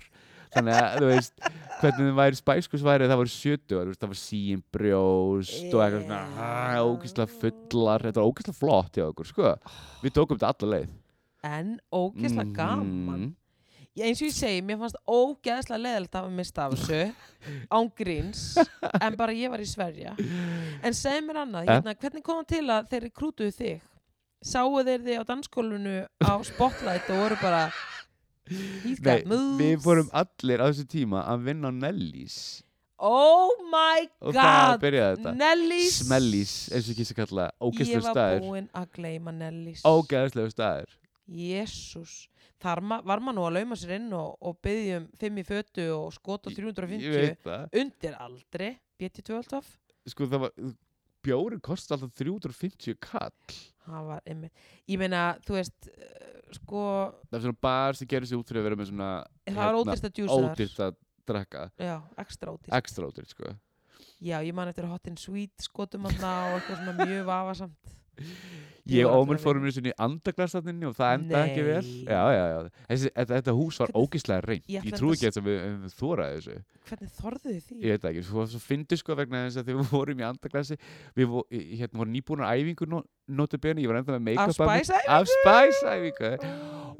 þannig 0.55 0.77
að 0.79 0.95
þú 0.99 1.09
veist 1.11 1.43
hvernig 1.79 1.99
þið 2.09 2.15
væri 2.19 2.39
spæskus 2.39 2.83
væri 2.85 3.07
það 3.09 3.19
voru 3.21 3.33
70 3.33 3.75
þú 3.75 3.83
veist, 3.89 3.99
það 4.01 4.13
var 4.13 4.19
sín 4.21 4.63
brjóst 4.75 5.73
og 5.73 5.83
eitthvað 5.85 6.05
svona 6.05 6.21
Já. 6.75 6.79
ógeðslega 6.89 7.33
fullar 7.41 8.05
þetta 8.07 8.21
var 8.23 8.29
ógeðslega 8.31 8.59
flott 8.59 8.97
í 8.99 9.03
okkur 9.05 9.29
sko 9.29 9.51
við 10.03 10.15
tókum 10.17 10.39
þetta 10.41 10.53
alla 10.55 10.71
leið 10.77 10.95
En 11.49 11.75
ógeðslega 11.95 12.55
gaman 12.57 13.21
Mhm. 13.29 13.35
Ég, 13.97 14.05
eins 14.05 14.19
og 14.21 14.27
ég 14.29 14.35
segi, 14.35 14.59
mér 14.63 14.77
fannst 14.79 14.99
ógeðslega 15.09 15.79
leðilegt 15.81 16.13
að 16.15 16.21
hafa 16.25 16.35
mista 16.37 16.65
af 16.65 16.73
þessu 16.75 16.99
án 17.75 17.87
gríns, 17.97 18.41
en 19.01 19.15
bara 19.17 19.33
ég 19.35 19.49
var 19.51 19.59
í 19.59 19.65
Sverja 19.67 20.13
en 20.83 20.93
segð 20.95 21.25
mér 21.25 21.39
annað 21.41 21.65
Eh? 21.65 21.71
hérna, 21.73 21.95
hvernig 21.99 22.23
kom 22.23 22.43
það 22.43 22.51
til 22.53 22.65
að 22.75 22.89
þeir 22.93 23.07
krútuðu 23.17 23.55
þig 23.57 23.81
sáu 24.45 24.77
þeir 24.87 25.03
þig 25.07 25.19
á 25.19 25.23
danskólinu 25.31 25.95
á 26.23 26.31
Spotlight 26.47 27.09
og 27.11 27.17
voru 27.25 27.39
bara 27.41 27.63
Nei, 28.49 28.95
got 29.05 29.29
moves 29.29 29.59
við 29.61 29.77
vorum 29.85 30.09
allir 30.21 30.63
á 30.63 30.65
þessu 30.69 30.87
tíma 30.89 31.23
að 31.29 31.45
vinna 31.49 31.69
á 31.69 31.73
Nellis 31.75 32.39
oh 32.99 33.53
my 33.71 34.07
og 34.19 34.33
það 34.35 34.71
god! 34.73 34.81
byrjaði 34.83 35.19
þetta? 35.19 35.33
Nellís 35.39 35.99
Smellís, 36.03 36.55
eins 36.73 36.87
og 36.87 36.91
ég 36.91 36.99
kýrst 36.99 37.15
að 37.15 37.21
kalla 37.21 37.45
ég 37.47 37.69
ógeðslegu 37.69 38.01
var 38.01 38.17
staður. 38.17 38.43
búinn 38.43 38.67
að 38.75 38.89
gleyma 38.97 39.35
Nellís 39.35 39.85
ógeðslegu 39.87 40.53
staður. 40.53 40.97
Jésús 41.29 42.17
þar 42.59 42.81
ma 42.83 42.99
var 43.05 43.23
maður 43.23 43.37
nú 43.37 43.45
að 43.47 43.57
lauma 43.59 43.77
sér 43.79 43.95
inn 43.99 44.09
og, 44.17 44.35
og 44.43 44.59
byggja 44.65 44.99
um 44.99 45.07
5 45.21 45.39
í 45.39 45.45
fötu 45.47 45.87
og 45.95 46.11
skota 46.15 46.51
ég 46.51 46.59
350 46.59 47.15
veit 47.15 47.43
það. 47.45 47.65
Undir 47.83 48.19
aldri 48.19 48.71
BT12 48.99 49.37
alltaf 49.39 49.73
sko 50.09 50.27
það 50.27 50.47
var 50.47 50.55
bjórin 51.23 51.63
kosti 51.63 51.95
alltaf 51.95 52.15
350 52.19 52.99
kall 53.03 53.59
það 53.93 54.09
var 54.13 54.21
einmitt 54.25 54.65
ég 54.89 54.99
meina 55.01 55.21
þú 55.45 55.57
veist 55.57 55.89
uh, 55.91 56.51
sko 56.57 56.83
það 57.29 57.37
er 57.39 57.45
svona 57.45 57.61
bar 57.67 57.99
sem 57.99 58.09
gerir 58.09 58.29
sig 58.29 58.39
út 58.39 58.49
fyrir 58.49 58.63
að 58.63 58.67
vera 58.69 58.79
með 58.79 58.91
svona 58.91 59.09
það 59.49 59.61
var 59.63 59.79
ódýrst 59.83 60.07
að 60.09 60.13
djúsa 60.19 60.35
þar. 60.39 60.49
ódýrt 60.53 60.83
að 60.87 60.99
drekka. 61.29 61.63
Já, 61.77 61.95
ekstra 62.23 62.53
ódýrst 62.55 62.77
ekstra 62.79 63.09
ódýrt 63.09 63.33
sko. 63.35 63.51
Já, 64.19 64.37
ég 64.43 64.53
man 64.55 64.67
eftir 64.71 64.87
hot 64.89 65.07
and 65.07 65.19
sweet 65.21 65.53
skotum 65.63 66.07
aðna 66.09 66.31
og 66.49 66.57
eitthvað 66.57 66.81
svona 66.81 67.05
mjög 67.05 67.27
vafasamt 67.29 67.93
ég 68.89 69.05
og 69.05 69.19
Ómur 69.21 69.37
að 69.37 69.43
fórum 69.43 69.65
í 69.69 69.71
svona 69.75 69.91
í 69.91 69.97
andaglarsatninni 70.01 70.87
og 70.89 70.95
það 70.97 71.11
endaði 71.19 71.49
ekki 71.51 71.63
vel. 71.67 71.81
Nei. 71.85 72.05
já, 72.09 72.21
já, 72.33 72.45
já. 72.49 72.69
Þessi, 72.89 73.09
þetta, 73.19 73.33
þetta 73.35 73.53
hús 73.59 73.77
var 73.79 73.91
Hvernig- 73.91 74.09
ógeðslega 74.09 74.45
reynd 74.47 74.63
Ég 74.65 74.73
ég, 74.73 74.87
ætla 74.89 74.97
trú 74.97 75.09
að- 75.09 75.13
ekki 75.19 75.29
að 75.29 75.45
við, 75.49 75.59
við 75.83 75.93
þóraði 75.99 76.39
þessu. 76.39 76.55
Hvernig 76.89 77.11
þorðuðu 77.19 77.61
því? 77.67 77.77
ég 77.83 77.93
veit 77.93 78.01
það 78.01 78.09
ekki, 78.15 78.23
svo, 78.31 78.45
svo 78.49 78.59
fyndi 78.63 78.97
sko 78.97 79.15
vegna 79.19 79.43
þess 79.45 79.59
að 79.61 79.69
þegar 79.69 79.79
við 79.83 79.91
vorum 79.99 80.19
í 80.23 80.27
andaglassi 80.31 80.77
við 81.19 81.29
vo, 81.35 81.43
í- 81.53 81.77
hérna 81.83 82.01
vorum 82.01 82.13
nýbúin 82.17 82.41
að 82.47 82.63
æfingu 82.63 82.89
no, 82.89 83.03
notabene, 83.29 83.83
ég 83.85 83.91
var 83.93 84.01
enda 84.01 84.17
með 84.17 84.17
af 84.17 84.25
make-up 84.25 84.63
af 84.65 84.73
mér- 84.73 84.89
spæsa 84.89 84.97
af 85.05 85.27
spæsæfingu 85.35 86.31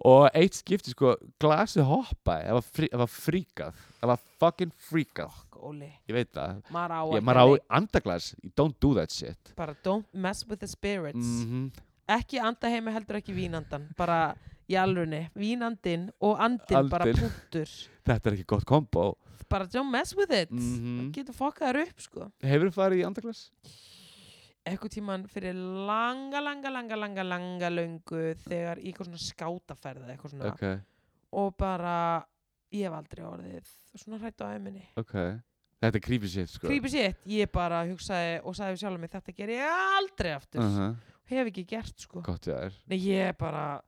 og 0.06 0.30
eitt 0.38 0.56
skipti 0.62 0.94
sko 0.94 1.16
glasi 1.42 1.82
hoppaði, 1.84 2.46
það 2.48 2.54
var, 2.60 2.68
frí, 2.78 2.88
það 2.94 3.02
var 3.02 3.12
fríkað. 3.18 3.82
Það 4.00 4.12
var 4.14 4.22
fucking 4.40 4.72
fríkað 4.90 5.34
Óli, 5.60 5.92
ég 6.08 6.16
veit 6.16 6.32
það, 6.32 6.62
maður 6.72 6.96
á 6.96 7.02
ég, 7.04 7.14
ekki 7.20 7.28
maður 7.28 7.42
á 7.44 7.48
andaglas. 7.80 8.32
Don't 8.56 8.80
do 8.80 8.94
that 8.96 9.12
shit. 9.12 9.54
Bara 9.60 9.76
don't 9.84 10.08
mess 10.14 10.46
with 10.48 10.60
the 10.64 10.68
spirits. 10.72 11.44
Mm 11.46 11.70
ekki 12.10 12.40
anda 12.42 12.72
heima 12.72 12.94
heldur 12.94 13.20
ekki 13.20 13.36
vínandan. 13.36 13.88
Bara 13.98 14.34
í 14.70 14.78
alrunni, 14.80 15.26
vínandinn 15.38 16.10
og 16.26 16.42
andinn 16.42 16.90
bara 16.92 17.08
Andinn. 17.08 17.22
punktur. 17.26 17.74
Þetta 18.10 18.32
er 18.32 18.38
ekki 18.38 18.48
gott 18.50 18.66
kombo. 18.70 19.12
Bara 19.50 19.66
don't 19.70 19.90
mess 19.90 20.16
with 20.18 20.34
it. 20.34 20.52
Mhm. 20.54 20.98
það 21.00 21.14
getur 21.20 21.38
fokkað 21.38 21.72
þér 21.72 21.80
upp 21.88 22.04
sko. 22.06 22.28
Hefur 22.46 22.70
þú 22.70 22.76
farið 22.82 23.04
í 23.04 23.08
andaglas? 23.08 23.46
eitthvað 24.70 24.92
tíman 24.94 25.24
fyrir 25.32 25.56
langa, 25.56 26.42
langa, 26.44 26.70
langa, 26.70 26.98
langa, 27.00 27.24
langa 27.26 27.70
löngu 27.74 28.20
þegar 28.44 28.78
í 28.84 28.92
eitthvað 28.92 29.08
svona 29.08 29.22
skátaferð 29.24 30.12
eitthvað 30.12 30.34
svona. 30.36 30.52
Ok, 30.52 30.66
og 31.42 31.56
bara 31.58 31.94
ég 32.76 32.86
hef 32.86 32.98
aldrei 33.00 33.24
orðið 33.26 33.72
svona 33.98 34.20
hrætt 34.22 34.44
á 34.46 34.54
æminni 34.54 34.84
ok 35.00 35.16
þetta 35.80 36.00
er 36.00 36.04
creepy 36.04 36.32
shit 36.32 36.52
sko. 36.52 36.68
Creepy 36.68 36.92
shit, 36.92 37.22
ég 37.30 37.52
bara 37.54 37.84
hugsaði 37.88 38.40
og 38.44 38.58
sagði 38.58 38.82
sjálf 38.82 39.02
mig 39.02 39.14
þetta 39.14 39.36
ger 39.36 39.54
ég 39.54 39.78
aldrei 40.00 40.34
aftur. 40.36 40.64
Uh 40.64 40.80
-huh. 40.80 41.14
hef 41.30 41.52
ekki 41.52 41.68
gert 41.68 41.96
sko. 42.00 42.24
Gott 42.26 42.48
ég 42.48 42.58
er 42.58 42.74
Nei, 42.90 42.98
ég 42.98 43.38
bara, 43.38 43.82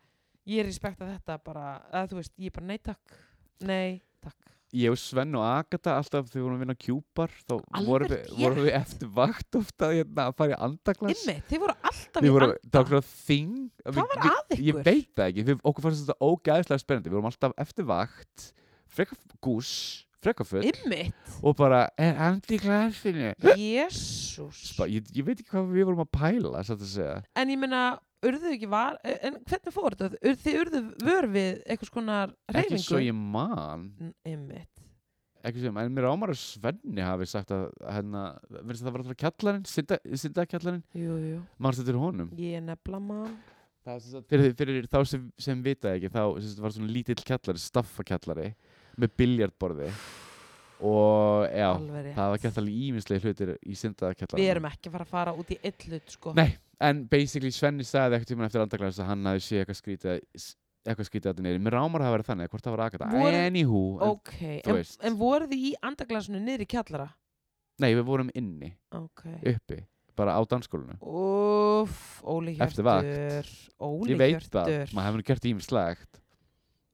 ég 0.46 0.66
respekta 0.66 1.10
þetta 1.10 1.38
bara, 1.44 1.82
eða 1.92 2.08
þú 2.08 2.22
veist, 2.22 2.34
ég 2.38 2.54
bara, 2.54 2.66
nei 2.66 2.78
takk, 2.78 3.18
nei 3.60 4.02
takk. 4.22 4.38
ég 4.72 4.92
og 4.92 4.98
Sven 4.98 5.36
og 5.36 5.44
Agatha 5.44 5.98
alltaf 5.98 6.30
þegar 6.30 6.38
við 6.38 6.44
vorum 6.44 6.56
að 6.56 6.64
vinna 6.64 6.76
kjúpar 6.76 7.32
þá 7.44 7.56
vorum 7.86 8.08
við, 8.08 8.30
vorum 8.38 8.64
við 8.64 8.74
eftir 8.74 9.08
vakt 9.08 9.56
ofta 9.56 9.92
hérna, 9.92 10.30
að 10.30 10.36
fara 10.38 10.56
í 10.56 10.60
andaglas. 10.62 11.26
Ymmi, 11.26 11.44
þið 11.50 11.60
voru 11.60 11.76
alltaf 11.82 12.24
í 12.24 12.30
vorum, 12.30 12.56
anda. 12.56 12.72
það 12.72 12.90
var 12.96 13.04
þing. 13.04 13.72
Hvað 13.84 14.08
var 14.16 14.26
að 14.32 14.62
ég 14.62 14.76
veit 14.86 15.12
það 15.16 15.28
ekki, 15.28 15.44
við, 15.44 15.60
okkur 15.64 15.84
fannst 15.84 16.06
þetta 16.06 16.20
ógæðislega 16.24 16.80
spennandi. 16.80 17.10
Við 17.10 17.20
vorum 17.20 17.32
alltaf 17.34 17.54
eftir 17.58 17.86
vakt 17.86 18.54
freka 18.92 19.16
gús, 19.44 20.06
freka 20.22 20.46
full. 20.48 20.66
Ymmi, 20.68 21.02
og 21.42 21.58
bara, 21.60 21.86
er 22.00 22.20
andi 22.28 22.58
í 22.58 22.62
glasinu? 22.62 23.34
Jésús. 23.58 24.64
Ég, 24.92 25.10
ég 25.16 25.28
veit 25.28 25.40
ekki 25.40 25.50
hvað 25.52 25.72
við 25.74 25.90
vorum 25.90 26.06
að 26.06 26.12
pæla 26.18 26.62
að 26.62 27.22
En 27.40 27.54
ég 27.54 27.60
meina, 27.62 27.82
urðu 28.26 28.54
ekki 28.56 28.70
var, 28.72 29.00
en 29.04 29.40
hvernig 29.48 29.76
fór 29.76 29.98
þetta? 29.98 30.22
Ur, 30.22 30.38
þið 30.44 30.60
urðu 30.66 30.84
vör 31.08 31.28
við 31.32 31.64
eitthvað 31.66 31.90
skonar 31.90 32.36
ekki 32.54 32.82
svo 32.84 33.02
ég 33.02 33.18
man. 33.18 33.90
Ekki 35.42 35.64
sem, 35.64 35.78
en 35.82 35.96
mér 35.96 36.06
ámar 36.12 36.36
að 36.36 36.38
Svenni 36.38 37.02
hafi 37.02 37.26
sagt 37.30 37.50
að 37.56 37.64
hérna, 37.82 38.28
verðist 38.60 38.86
það 38.86 38.94
var 38.94 39.02
alltaf 39.02 39.18
kjallarinn 39.24 39.64
synda, 39.66 39.98
synda 40.22 40.46
kjallarinn, 40.46 40.84
jú, 40.94 41.16
jú, 41.18 41.40
mannst 41.58 41.82
þetta 41.82 41.96
er 41.96 41.98
honum? 41.98 42.30
Ég 42.38 42.60
er 42.60 42.62
nefnilega 42.68 43.08
mann. 43.08 43.40
er 43.90 44.22
fyrir, 44.30 44.54
fyrir 44.60 44.86
þá 44.86 45.00
sem, 45.10 45.24
sem 45.42 45.64
vita 45.66 45.96
ekki 45.96 46.12
þá 46.14 46.22
var 46.62 46.76
svona 46.76 46.94
lítill 46.94 47.18
kjallari, 47.26 47.64
staffakjallari 47.64 48.52
með 48.98 49.14
biljardborði 49.18 49.92
og 50.82 51.46
já, 51.54 51.68
Alveg 51.76 52.06
rétt. 52.08 52.16
það 52.18 52.32
var 52.34 52.42
gett 52.42 52.58
alveg 52.58 52.78
íminslega 52.88 53.22
hlutir 53.28 53.52
í 53.70 53.76
syndakjallarinn 53.78 54.42
Við 54.42 54.50
erum 54.56 54.66
ekki 54.72 54.90
að 54.90 54.96
fara 54.96 55.06
að 55.06 55.12
fara 55.12 55.34
út 55.38 55.52
í 55.54 55.58
illut, 55.70 56.10
sko. 56.10 56.34
Nei, 56.34 56.48
en 56.82 57.04
basically 57.12 57.52
Svenni 57.54 57.86
sagði 57.86 58.18
eitthvað 58.18 58.32
tíma 58.32 58.48
eftir 58.50 58.64
andaglæðis 58.64 59.00
að 59.04 59.12
hann 59.12 59.30
hafi 59.30 59.44
séð 59.46 59.62
eitthvað 59.62 59.80
skrítið 59.82 60.16
eitthvað 60.82 61.06
skrítið 61.12 61.28
að 61.30 61.36
þetta 61.36 61.44
neyri. 61.46 61.60
Mér 61.62 61.76
rámar 61.78 62.02
að 62.02 62.08
hafa 62.08 62.16
verið 62.18 62.30
þannig, 62.32 62.50
hvort 62.50 62.64
það 62.66 62.74
var 62.74 62.82
aðgata. 62.88 63.10
Voru- 63.14 63.42
Anywho, 63.46 63.82
en, 64.02 64.08
Ok, 64.16 64.32
þú 64.66 64.72
en, 64.72 64.78
veist. 64.80 64.98
en 65.06 65.18
voru 65.20 65.46
þið 65.52 65.66
í 65.70 65.74
andaglasinu 65.86 66.40
niður 66.42 66.64
í 66.66 66.68
kjallara? 66.74 67.10
nei, 67.82 67.94
við 67.94 68.04
vorum 68.06 68.32
inni, 68.34 68.74
Ok. 68.92 69.22
uppi, 69.46 69.78
bara 70.18 70.34
á 70.34 70.42
dansskólinu. 70.50 70.98
Úff, 71.02 72.24
Óli 72.26 72.56
Hjörtur. 72.58 72.66
Eftir 72.66 72.84
vakt. 72.84 73.70
Óli 73.80 74.10
Ég 74.14 74.18
veit 74.18 74.34
Hjörtur. 74.34 74.66
það, 74.66 74.94
maður 74.94 75.06
hefur 75.06 75.22
nú 75.22 75.28
gert 75.30 75.46
ímislegt. 75.46 76.20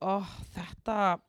Ó, 0.04 0.20
þetta 0.52 1.20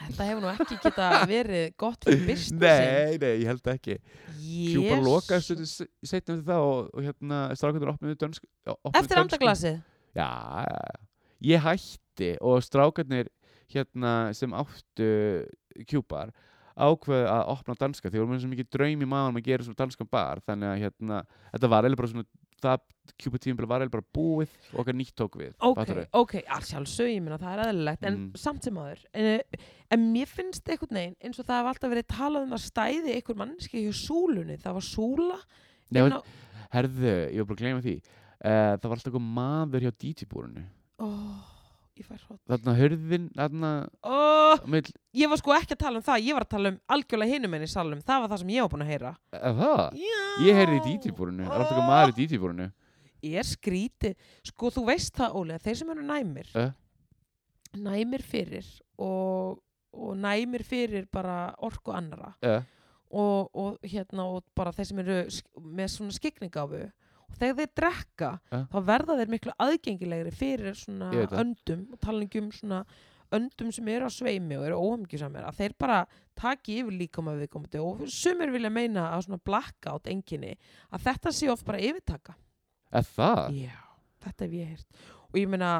Þetta 0.00 0.26
hefur 0.28 0.42
nú 0.44 0.50
ekki 0.52 0.78
geta 0.84 1.08
verið 1.28 1.66
gott 1.80 2.06
fyrir 2.06 2.22
businessin 2.28 2.60
Nei, 2.62 3.18
nei, 3.22 3.32
ég 3.42 3.50
held 3.50 3.70
ekki. 3.72 3.96
Kjúpa 4.36 4.92
Jesús. 4.92 5.06
lokaði 5.06 5.46
stundu 5.46 5.66
setnum 5.66 6.38
eftir 6.38 6.42
það 6.46 6.66
og, 6.70 6.90
og 6.92 7.06
hérna 7.06 7.40
strákundur 7.58 7.92
opnuðu 7.94 8.18
dönsk. 8.22 8.48
Eftir 8.92 9.22
andaglasið 9.22 9.78
Já. 10.16 10.28
Ég 11.44 11.64
hætti 11.66 12.32
og 12.40 12.62
strákarnir 12.64 13.28
hérna 13.72 14.12
sem 14.36 14.54
áttu 14.56 15.08
kjúpar 15.88 16.30
ákveðu 16.76 17.28
að 17.32 17.50
opna 17.54 17.74
danska 17.80 18.10
því 18.12 18.20
vorum 18.20 18.34
við 18.34 18.42
svo 18.44 18.50
mikið 18.52 18.68
draum 18.76 19.02
í 19.02 19.08
maðunum 19.08 19.40
að 19.40 19.46
gera 19.48 19.64
svona 19.64 19.80
danskan 19.80 20.08
bar 20.12 20.42
þannig 20.44 20.68
að 20.70 20.82
hérna, 20.84 21.20
þetta 21.54 21.70
var 21.72 21.86
eiginlega 21.86 22.00
bara 22.02 22.10
svona 22.12 22.26
það 22.62 22.82
tímabili 23.16 23.68
var 23.70 23.82
eiginlega 23.84 23.94
bara 23.94 24.06
búið 24.16 24.52
og 24.72 24.80
okkar 24.82 24.96
nýtt 24.98 25.14
tók 25.18 25.36
við 25.38 25.52
Ok, 25.62 25.90
ok, 26.18 26.34
að 26.56 26.64
sjálfsög, 26.70 27.10
ég 27.12 27.22
minna 27.22 27.38
það 27.38 27.52
er 27.52 27.62
eðlilegt 27.68 28.06
en 28.08 28.16
Mm. 28.16 28.30
samt 28.42 28.64
sem 28.66 28.78
aður 28.82 29.04
en, 29.14 29.40
en 29.94 30.06
mér 30.12 30.26
finnst 30.30 30.68
einhvern 30.72 30.98
veginn 30.98 31.16
eins 31.22 31.38
og 31.38 31.46
það 31.46 31.60
hef 31.60 31.70
alltaf 31.72 31.92
verið 31.94 32.08
talað 32.10 32.46
um 32.48 32.56
að 32.56 32.64
stæði 32.66 33.14
einhver 33.16 33.38
mannski 33.42 33.84
hjá 33.84 33.92
súlunni, 33.94 34.56
það 34.62 34.78
var 34.80 34.86
súla 34.88 35.38
Nei, 35.94 36.02
á, 36.10 36.18
herðu, 36.74 37.12
ég 37.30 37.38
var 37.38 37.46
bara 37.46 37.56
að 37.56 37.62
gleyma 37.62 37.84
því 37.84 37.96
uh, 37.96 38.72
það 38.80 38.88
var 38.90 38.96
alltaf 38.96 39.12
einhver 39.12 39.28
maður 39.36 39.86
hjá 39.86 39.92
DJ-búrinu 40.02 40.64
ó, 40.98 41.06
ég 41.96 42.06
fær 42.06 42.20
hrótt 42.26 42.40
þarna 42.52 42.74
hörðin, 42.78 43.26
þarna 43.38 43.70
ó, 44.04 44.16
mill, 44.68 44.84
ég 45.16 45.30
var 45.32 45.40
sko 45.40 45.54
ekki 45.56 45.76
að 45.76 45.82
tala 45.84 46.00
um 46.00 46.04
það, 46.06 46.24
ég 46.28 46.36
var 46.36 46.44
að 46.46 46.50
tala 46.56 46.72
um 46.74 46.78
algjörlega 46.96 47.32
hinum 47.36 47.54
enn 47.56 47.64
í 47.66 47.70
salum, 47.72 48.02
það 48.04 48.20
var 48.24 48.32
það 48.34 48.42
sem 48.42 48.52
ég 48.56 48.64
var 48.66 48.72
búin 48.74 48.84
að 48.86 48.90
heyra. 48.92 49.12
Uh, 49.32 49.60
það? 49.60 49.84
Já. 50.02 50.20
Ég 50.46 50.58
heyrði 50.60 50.76
í 50.76 50.84
DJ-búrinu, 50.86 51.44
það 51.46 51.52
var 51.54 51.62
alltaf 51.64 51.76
einhver 51.78 51.90
maður 51.92 52.12
í 52.12 52.26
DJ-búrinu 52.26 52.68
er 53.26 53.46
skrítið. 53.48 54.12
Sko 54.46 54.68
þú 54.70 54.82
veist 54.86 55.16
það 55.18 55.32
Óli 55.40 55.54
að 55.56 55.64
þeir 55.66 55.78
sem 55.80 55.88
eru 55.96 56.04
næmir 56.06 56.50
Eh? 56.60 56.68
næmir 57.76 58.22
fyrir 58.24 58.68
og, 59.02 59.58
og 59.92 60.12
næmir 60.20 60.62
fyrir 60.64 61.08
bara 61.12 61.54
orku 61.66 61.92
annara 61.96 62.30
uh, 62.46 62.62
og, 63.10 63.50
og 63.56 63.78
hérna 63.88 64.28
og 64.30 64.44
bara 64.56 64.72
þeir 64.76 64.88
sem 64.92 65.00
eru 65.02 65.16
sk- 65.32 65.64
með 65.64 65.90
svona 65.96 66.14
skikningáfu 66.16 66.84
og 67.30 67.36
þegar 67.40 67.56
þeir 67.60 67.72
drekka 67.80 68.30
Eh? 68.52 68.64
þá 68.72 68.78
verða 68.92 69.16
þeir 69.20 69.32
miklu 69.34 69.54
aðgengilegri 69.66 70.32
fyrir 70.32 70.74
svona 70.78 71.10
öndum 71.42 71.86
og 71.92 72.00
talningum 72.00 72.50
svona 72.54 72.84
öndum 73.34 73.72
sem 73.74 73.88
eru 73.90 74.06
á 74.06 74.10
sveimi 74.14 74.54
og 74.56 74.64
eru 74.68 74.78
óhamgjusamir 74.78 75.42
að 75.48 75.56
þeir 75.58 75.74
bara 75.78 76.00
taki 76.38 76.78
yfir 76.82 76.94
líkama 77.00 77.34
viðkomandi 77.40 77.80
og 77.82 78.04
sumir 78.08 78.52
vilja 78.54 78.70
meina 78.70 79.08
að 79.16 79.26
svona 79.26 79.40
blackout 79.44 80.06
enginni 80.06 80.54
að 80.92 81.02
þetta 81.08 81.32
sé 81.34 81.48
oft 81.50 81.66
bara 81.66 81.80
yfirtaka. 81.82 82.36
Er 82.94 83.02
það? 83.02 83.56
Já, 83.66 83.76
þetta 84.22 84.44
hef 84.46 84.52
ég 84.54 84.68
heyrt. 84.70 84.86
Og 85.32 85.40
ég 85.40 85.48
meina, 85.50 85.72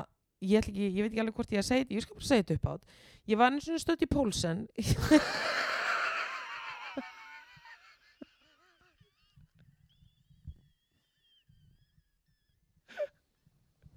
ég, 0.42 0.58
ekki, 0.58 0.88
ég 0.90 1.04
veit 1.04 1.12
ekki 1.12 1.22
alveg 1.22 1.38
hvort 1.38 1.52
ég 1.54 1.62
að 1.62 1.68
segja 1.70 1.84
þetta, 1.84 1.94
ég 1.94 2.02
skal 2.02 2.16
bara 2.18 2.26
segja 2.32 2.42
þetta 2.42 2.58
upp 2.58 2.66
átt 2.74 2.96
ég 3.26 3.38
var 3.40 3.54
eins 3.54 3.66
og 3.74 3.80
stödd 3.82 4.02
í 4.04 4.06
Pólsen 4.06 4.66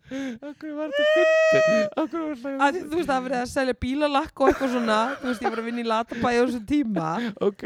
Akkur 0.09 0.71
var 0.77 0.89
þetta 0.93 1.05
fyndi? 1.15 1.81
Akkur 2.03 2.23
var 2.23 2.39
þetta 2.39 2.69
því, 2.73 2.81
þú 2.89 2.97
veist 2.99 3.09
það 3.11 3.25
verið 3.27 3.37
að 3.39 3.49
selja 3.53 3.75
bílalakk 3.83 4.41
og 4.43 4.49
eitthvað 4.51 4.73
svona. 4.75 4.97
Þú 5.21 5.27
veist 5.29 5.43
ég 5.45 5.53
var 5.53 5.61
að 5.61 5.67
vinna 5.69 5.83
í 5.83 5.87
Latabæi 5.89 6.31
á 6.33 6.41
þessum 6.41 6.65
tíma. 6.71 7.09
Ok, 7.49 7.63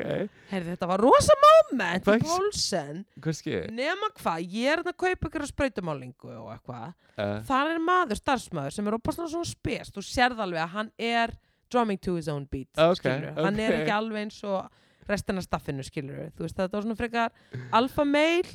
Herði, 0.52 0.74
þetta 0.74 0.90
var 0.94 1.04
rosa 1.08 1.38
moment 1.44 2.10
í 2.14 2.18
Pólsen 2.28 3.00
hvað 3.24 3.38
skeið? 3.40 3.72
nema 3.80 4.12
hvað, 4.20 4.46
ég 4.58 4.74
er 4.74 4.84
að 4.84 4.92
kaupa 5.06 5.30
ykkur 5.32 5.48
sprautumálingu 5.54 6.36
og 6.42 6.52
eitthvað. 6.58 6.94
Uh, 7.14 7.40
þar 7.48 7.74
er 7.76 7.82
maður, 7.88 8.20
starfsmaður 8.22 8.76
sem 8.78 8.88
er 8.92 8.98
opast 9.00 9.22
svona 9.24 9.48
spes. 9.48 9.92
Þú 9.94 10.04
sérð 10.08 10.44
alveg 10.48 10.64
að 10.66 10.74
hann 10.78 10.92
er 10.98 11.36
drumming 11.74 11.98
to 12.02 12.16
his 12.20 12.28
own 12.30 12.46
beat 12.52 12.70
Ok, 12.78 13.00
skilurðu. 13.02 13.34
hann 13.48 13.60
er 13.62 13.80
ekki 13.80 13.94
alveg 13.96 14.28
eins 14.28 14.44
og 14.46 14.68
restina 15.10 15.42
af 15.42 15.48
staffinu 15.48 15.84
skilur 15.84 16.28
þú 16.38 16.46
veist 16.46 16.56
þetta 16.60 16.78
var 16.78 16.84
svona 16.86 16.96
frekar 17.00 17.32
alfa 17.74 18.06
meil 18.06 18.46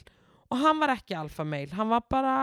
og 0.49 0.61
hann 0.63 0.79
var 0.81 0.93
ekki 0.95 1.17
alfa 1.19 1.45
meil 1.45 1.73
hann 1.75 1.91
var 1.91 2.05
bara 2.09 2.35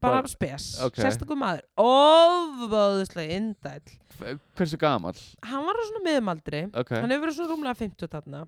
bara 0.00 0.20
Bara- 0.22 0.28
spes, 0.32 0.66
ok. 0.84 0.96
sérstakur 1.00 1.38
maður. 1.38 1.62
Ofbáðislega 1.78 3.36
indæll. 3.36 3.96
F- 4.20 4.38
Hversu 4.58 4.76
gamall? 4.80 5.16
hann 5.42 5.64
var 5.64 5.74
á 5.76 5.82
svona 5.88 6.04
miðumaldri 6.04 6.62
Ok, 6.76 6.90
hann 6.96 7.10
hefur 7.10 7.26
verið 7.26 7.36
svona 7.38 7.52
rúmlega 7.54 7.76
50 7.80 8.08
þarna. 8.14 8.46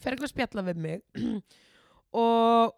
Fer 0.00 0.14
ekki 0.14 0.28
að 0.28 0.32
spjalla 0.34 0.62
við 0.68 0.76
mig. 0.76 1.02
Og 2.12 2.74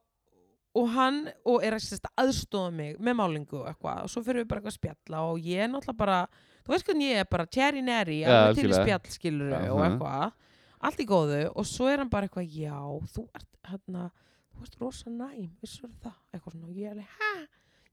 og 0.70 0.86
hann, 0.95 1.24
og 1.51 1.64
er 1.66 1.74
að 1.74 2.05
aðstofa 2.16 2.70
mig 2.72 2.95
með 3.03 3.16
málingu 3.18 3.57
og 3.59 3.66
eitthvað. 3.66 4.05
Og 4.07 4.11
svo 4.12 4.20
fyrir 4.22 4.45
við 4.45 4.49
bara 4.53 4.61
eitthvað 4.61 4.70
að 4.70 4.78
spjalla 4.78 5.22
og 5.26 5.41
ég 5.43 5.64
er 5.64 5.68
náttúrulega 5.72 5.99
bara 5.99 6.18
þú 6.62 6.70
veist 6.70 6.86
hvernig 6.86 7.09
ég 7.11 7.18
er 7.24 7.26
bara 7.26 7.47
neri 7.82 8.20
Já, 8.20 8.28
alveg 8.30 8.55
til 8.61 8.70
í 8.70 8.76
spjall 8.78 9.11
skilur 9.11 9.51
og 9.51 9.80
Aha. 9.80 9.88
eitthvað. 9.88 10.32
Allt 10.80 11.01
í 11.03 11.07
góðu. 11.11 11.41
Og 11.57 11.66
svo 11.66 11.88
er 11.91 11.99
hann 11.99 12.09
bara 12.09 12.28
eitthvað 12.28 12.47
já, 12.55 12.78
þú 13.11 13.26
ert 13.34 13.51
hérna 13.66 14.11
þú 14.55 14.62
ert 14.62 14.78
rosa 14.80 15.11
næm, 15.11 15.51
vissur 15.61 15.91
það? 16.05 16.14
Eitthvað 16.32 16.53
svona, 16.55 16.68
og 16.70 16.78
ég 16.78 16.86
er 16.86 16.95
alveg, 16.95 17.09
hæ? 17.18 17.47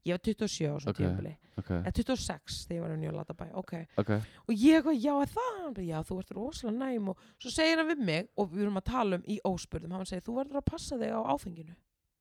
Ég 0.06 0.14
var 0.14 0.20
27 0.24 0.68
á 0.70 0.76
svona 0.78 0.92
Ok. 0.94 0.98
tímabili, 1.00 1.32
ok, 1.58 1.70
eða 1.82 1.92
26 1.92 2.58
þegar 2.68 2.76
ég 2.76 2.82
var 2.84 2.92
í 2.94 2.98
Nýja 3.02 3.12
Latabæ, 3.16 3.46
ok 3.60 3.72
ok 3.98 4.10
og 4.14 4.52
ég 4.54 4.78
eitthvað, 4.78 5.00
já, 5.02 5.14
það? 5.34 5.80
Já, 5.88 5.98
þú 6.06 6.18
ert 6.22 6.30
rosalega 6.36 6.78
næm 6.78 7.08
og 7.12 7.18
svo 7.42 7.50
segir 7.50 7.76
hann 7.82 7.90
við 7.90 8.04
mig 8.06 8.28
og 8.38 8.52
við 8.52 8.62
erum 8.62 8.78
að 8.80 8.84
tala 8.92 9.16
um 9.18 9.24
í 9.26 9.38
óspurðum 9.44 9.92
hann 9.98 10.06
segir, 10.06 10.22
þú 10.24 10.36
verður 10.38 10.60
að 10.62 10.68
passa 10.70 10.96
þig 11.02 11.12
á 11.12 11.20
áfenginu 11.34 11.74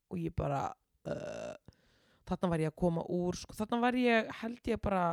og 0.09 0.17
ég 0.19 0.35
bara 0.35 0.63
uh, 1.07 1.55
þarna 2.27 2.49
var 2.49 2.59
ég 2.65 2.73
að 2.73 2.79
koma 2.81 3.05
úr 3.07 3.35
sko, 3.39 3.53
þarna 3.55 3.79
var 3.85 3.93
ég, 4.01 4.31
held 4.41 4.67
ég 4.73 4.81
bara 4.81 5.03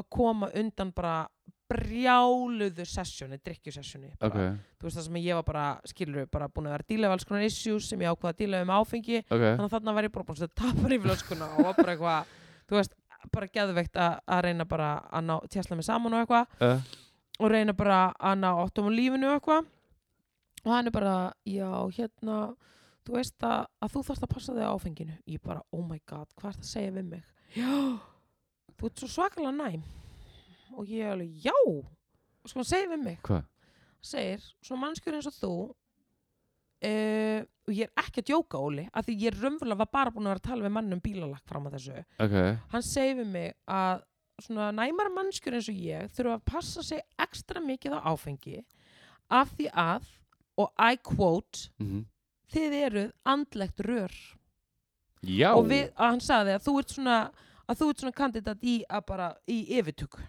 að 0.00 0.08
koma 0.08 0.48
undan 0.56 0.90
bara 0.96 1.28
brjáluðu 1.70 2.84
sessjóni, 2.88 3.38
drikkjusessjóni 3.44 4.10
Ok, 4.26 4.36
þú 4.80 4.86
veist 4.86 4.98
það 4.98 5.04
sem 5.06 5.18
ég 5.22 5.38
var 5.38 5.46
bara, 5.46 5.64
skilur 5.88 6.26
bara 6.32 6.48
búin 6.50 6.68
að 6.68 6.74
vera 6.74 6.86
að 6.86 6.92
díla 6.92 7.10
við 7.10 7.16
alls 7.16 7.26
konar 7.28 7.46
issues 7.46 7.90
sem 7.90 8.02
ég 8.02 8.10
ákvaða 8.14 8.34
að 8.34 8.40
díla 8.40 8.62
við 8.62 8.70
með 8.70 8.80
áfengi. 8.80 9.20
Ok. 9.26 9.44
Þannig 9.44 9.66
að 9.66 9.74
þarna 9.76 9.94
var 9.96 10.08
ég 10.08 10.14
bara 10.16 10.26
búin 10.30 10.46
að 10.46 10.56
tapa 10.60 10.90
í 10.90 10.98
flöskuna 11.04 11.50
og 11.50 11.68
var 11.68 11.76
bara 11.78 11.94
eitthvað, 11.94 12.32
þú 12.70 12.78
veist 12.80 12.96
bara 13.36 13.50
geðveikt 13.54 14.00
að, 14.00 14.40
reyna 14.48 14.66
bara 14.66 14.88
að 15.10 15.28
ná 15.28 15.36
tjásla 15.52 15.78
mig 15.78 15.86
saman 15.86 16.16
og 16.16 16.24
eitthvað. 16.24 16.56
Uh, 16.64 16.82
og 17.40 17.54
reyna 17.54 17.76
bara 17.76 18.00
að 18.18 18.42
ná 18.42 18.48
áttum 18.50 18.90
á 18.90 18.92
lífinu 18.96 19.30
og 19.30 19.38
eitthvað. 19.38 19.70
Og 20.64 20.74
hann 20.74 20.90
er 20.90 20.96
bara, 20.96 21.14
já, 21.48 21.70
hérna 21.96 22.40
þú 23.06 23.16
veist 23.16 23.46
að, 23.46 23.68
að 23.80 23.94
þú 23.94 24.04
þarfst 24.08 24.26
að 24.26 24.34
passa 24.34 24.56
þig 24.56 24.66
á 24.66 24.74
áfenginu. 24.74 25.16
Ég 25.30 25.44
bara, 25.44 25.62
oh 25.72 25.86
my 25.86 26.00
god, 26.02 26.28
hvað 26.34 26.50
er 26.50 26.58
það 26.58 26.66
að 26.66 26.72
segja 26.74 26.96
við 26.98 27.08
mig? 27.14 27.24
Já, 27.54 27.72
þú 28.80 28.90
ert 28.90 29.04
svo 29.04 29.12
svakalega 29.14 29.56
næm 29.56 29.88
og 30.76 30.88
ég 30.88 31.06
er 31.06 31.14
alveg, 31.14 31.32
já! 31.44 31.56
Og 32.40 32.48
sko 32.48 32.62
hann 32.62 32.68
segir 32.68 32.92
við 32.92 33.02
mig. 33.04 33.18
Hvað? 33.26 33.44
segir, 34.00 34.42
svona 34.64 34.86
mannskur 34.86 35.16
eins 35.16 35.28
og 35.28 35.36
þú 35.36 35.54
uh, 35.70 37.40
og 37.68 37.74
ég 37.76 37.86
er 37.86 38.02
ekki 38.02 38.22
að 38.22 38.30
djóka 38.30 38.60
Óli, 38.60 38.86
af 38.96 39.06
því 39.06 39.16
ég 39.26 39.36
raunverulega 39.36 39.82
var 39.82 39.90
bara 39.92 40.14
búin 40.14 40.28
að 40.28 40.34
vera 40.34 40.42
að 40.42 40.48
tala 40.48 40.66
við 40.66 40.74
mann 40.76 40.96
um 40.96 41.02
bílalagt 41.04 41.50
fram 41.50 41.68
að 41.68 41.76
þessu. 41.76 42.04
Ok, 42.24 42.38
hann 42.72 42.86
segir 42.86 43.20
við 43.20 43.34
mig 43.34 43.52
að 43.70 44.06
svona 44.40 44.70
næmar 44.72 45.12
mannskjur 45.12 45.58
eins 45.58 45.68
og 45.68 45.82
ég 45.84 46.14
þurfa 46.16 46.38
að 46.38 46.46
passa 46.48 46.84
sig 46.86 47.02
ekstra 47.20 47.60
mikið 47.60 47.98
á 48.00 48.08
áfengi 48.08 48.62
af 49.36 49.52
því 49.58 49.68
að 49.76 50.08
og 50.60 50.72
I 50.76 50.96
quote 51.04 51.68
mhm. 51.80 52.08
Þið 52.50 52.72
eruð 52.74 53.10
andlegt 53.30 53.80
rör. 53.86 54.14
Já. 55.22 55.52
Og 55.54 55.68
við, 55.70 55.84
hann 55.94 56.18
sagði 56.18 56.56
að 56.56 56.64
þú 56.64 56.72
ert 56.80 56.94
svona 56.96 57.18
að 57.70 57.76
þú 57.78 57.86
ert 57.92 58.02
svona 58.02 58.16
kandidat 58.16 58.64
í 58.66 58.72
að 58.90 59.04
bara 59.06 59.28
í 59.46 59.58
yfirtöku 59.78 60.24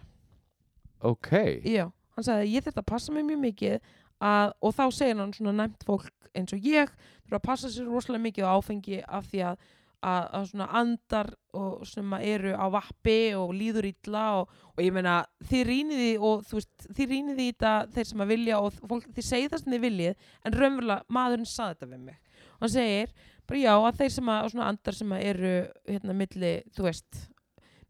Ok. 1.02 1.30
Já, 1.66 1.88
hann 2.14 2.26
sagði 2.26 2.46
að 2.46 2.54
ég 2.54 2.64
þurft 2.66 2.82
að 2.82 2.90
passa 2.92 3.14
mig 3.14 3.26
mjög 3.26 3.40
mikið 3.42 3.78
að, 4.22 4.52
og 4.62 4.74
þá 4.76 4.84
segir 4.94 5.18
hann 5.18 5.34
svona 5.36 5.54
næmt 5.64 5.86
fólk 5.86 6.10
eins 6.32 6.54
og 6.54 6.64
ég 6.64 6.90
þurfa 7.26 7.38
að 7.38 7.46
passa 7.46 7.70
sér 7.70 7.88
rosalega 7.90 8.26
mikið 8.28 8.48
á 8.48 8.54
áfengi 8.54 9.00
af 9.02 9.26
því 9.28 9.42
að, 9.50 9.64
að, 10.00 10.28
að 10.38 10.46
svona 10.52 10.68
andar 10.80 11.32
og 11.58 11.82
sem 11.88 12.14
að 12.16 12.28
eru 12.30 12.54
á 12.56 12.66
vappi 12.72 13.18
og 13.38 13.52
líður 13.56 13.90
illa 13.90 14.24
og, 14.40 14.54
og 14.72 14.84
ég 14.84 14.94
meina 14.94 15.18
þið 15.50 15.66
rýnið 15.68 16.04
í 16.06 16.12
og 16.30 16.46
þú 16.48 16.60
veist 16.60 16.86
þið 16.88 17.12
rýnið 17.16 17.42
í 17.42 17.48
þetta 17.50 17.74
þeir 17.96 18.08
sem 18.12 18.24
að 18.24 18.32
vilja 18.36 18.62
og 18.62 18.80
fólk, 18.80 19.10
þið 19.10 19.28
segið 19.28 19.52
það 19.52 19.64
sem 19.64 19.76
þið 19.76 19.84
viljið 19.88 20.30
en 20.46 20.58
raunverulega 20.58 21.18
maðurinn 21.18 21.52
saði 21.52 21.76
þetta 21.76 21.92
við 21.92 22.06
mig. 22.06 22.18
Og 22.54 22.64
hann 22.64 22.74
segir 22.76 23.14
bara 23.50 23.62
já 23.66 23.74
að 23.74 24.00
þeir 24.00 24.16
sem 24.16 24.32
að 24.32 24.46
og 24.46 24.54
svona 24.54 24.70
andar 24.70 24.96
sem 24.96 25.12
að 25.12 25.28
eru 25.32 25.54
hérna 25.90 26.16
milli 26.16 26.54
þú 26.72 26.88
veist 26.88 27.22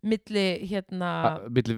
milli 0.02 0.44
hérna 0.68 1.10
A- 1.24 1.48
Milli 1.48 1.76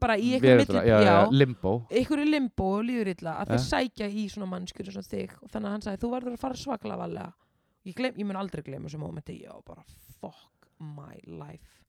bara 0.00 0.16
í 0.16 0.30
einhverju 0.36 0.66
milli- 0.66 0.86
já, 0.86 1.00
já, 1.00 1.04
já. 1.04 1.30
Limbo. 1.30 1.72
Einhverju 1.90 2.24
limbo 2.30 2.68
og 2.78 2.84
líður 2.84 3.08
illa 3.14 3.34
að 3.42 3.50
þeir 3.50 3.58
Ja. 3.60 3.68
sækja 3.70 4.08
í 4.08 4.24
svona 4.30 4.46
mannskjur 4.48 4.86
eins 4.88 4.96
og 4.96 5.04
þig. 5.04 5.30
Og 5.42 5.48
þannig 5.50 5.66
að 5.66 5.70
hann 5.74 5.80
sagði 5.82 6.00
þú 6.04 6.10
verður 6.14 6.32
að 6.32 6.38
fara 6.38 6.54
svaklega 6.54 6.96
valega 6.98 7.32
ég, 7.86 7.94
glem, 7.94 8.14
ég 8.14 8.26
mun 8.26 8.36
aldrei 8.36 8.62
gleyma 8.62 8.88
þessu 8.88 8.98
mómenti. 9.02 9.42
Ég 9.42 9.48
var 9.52 9.62
bara 9.66 9.84
fuck 10.20 10.68
my 10.80 11.18
life. 11.26 11.80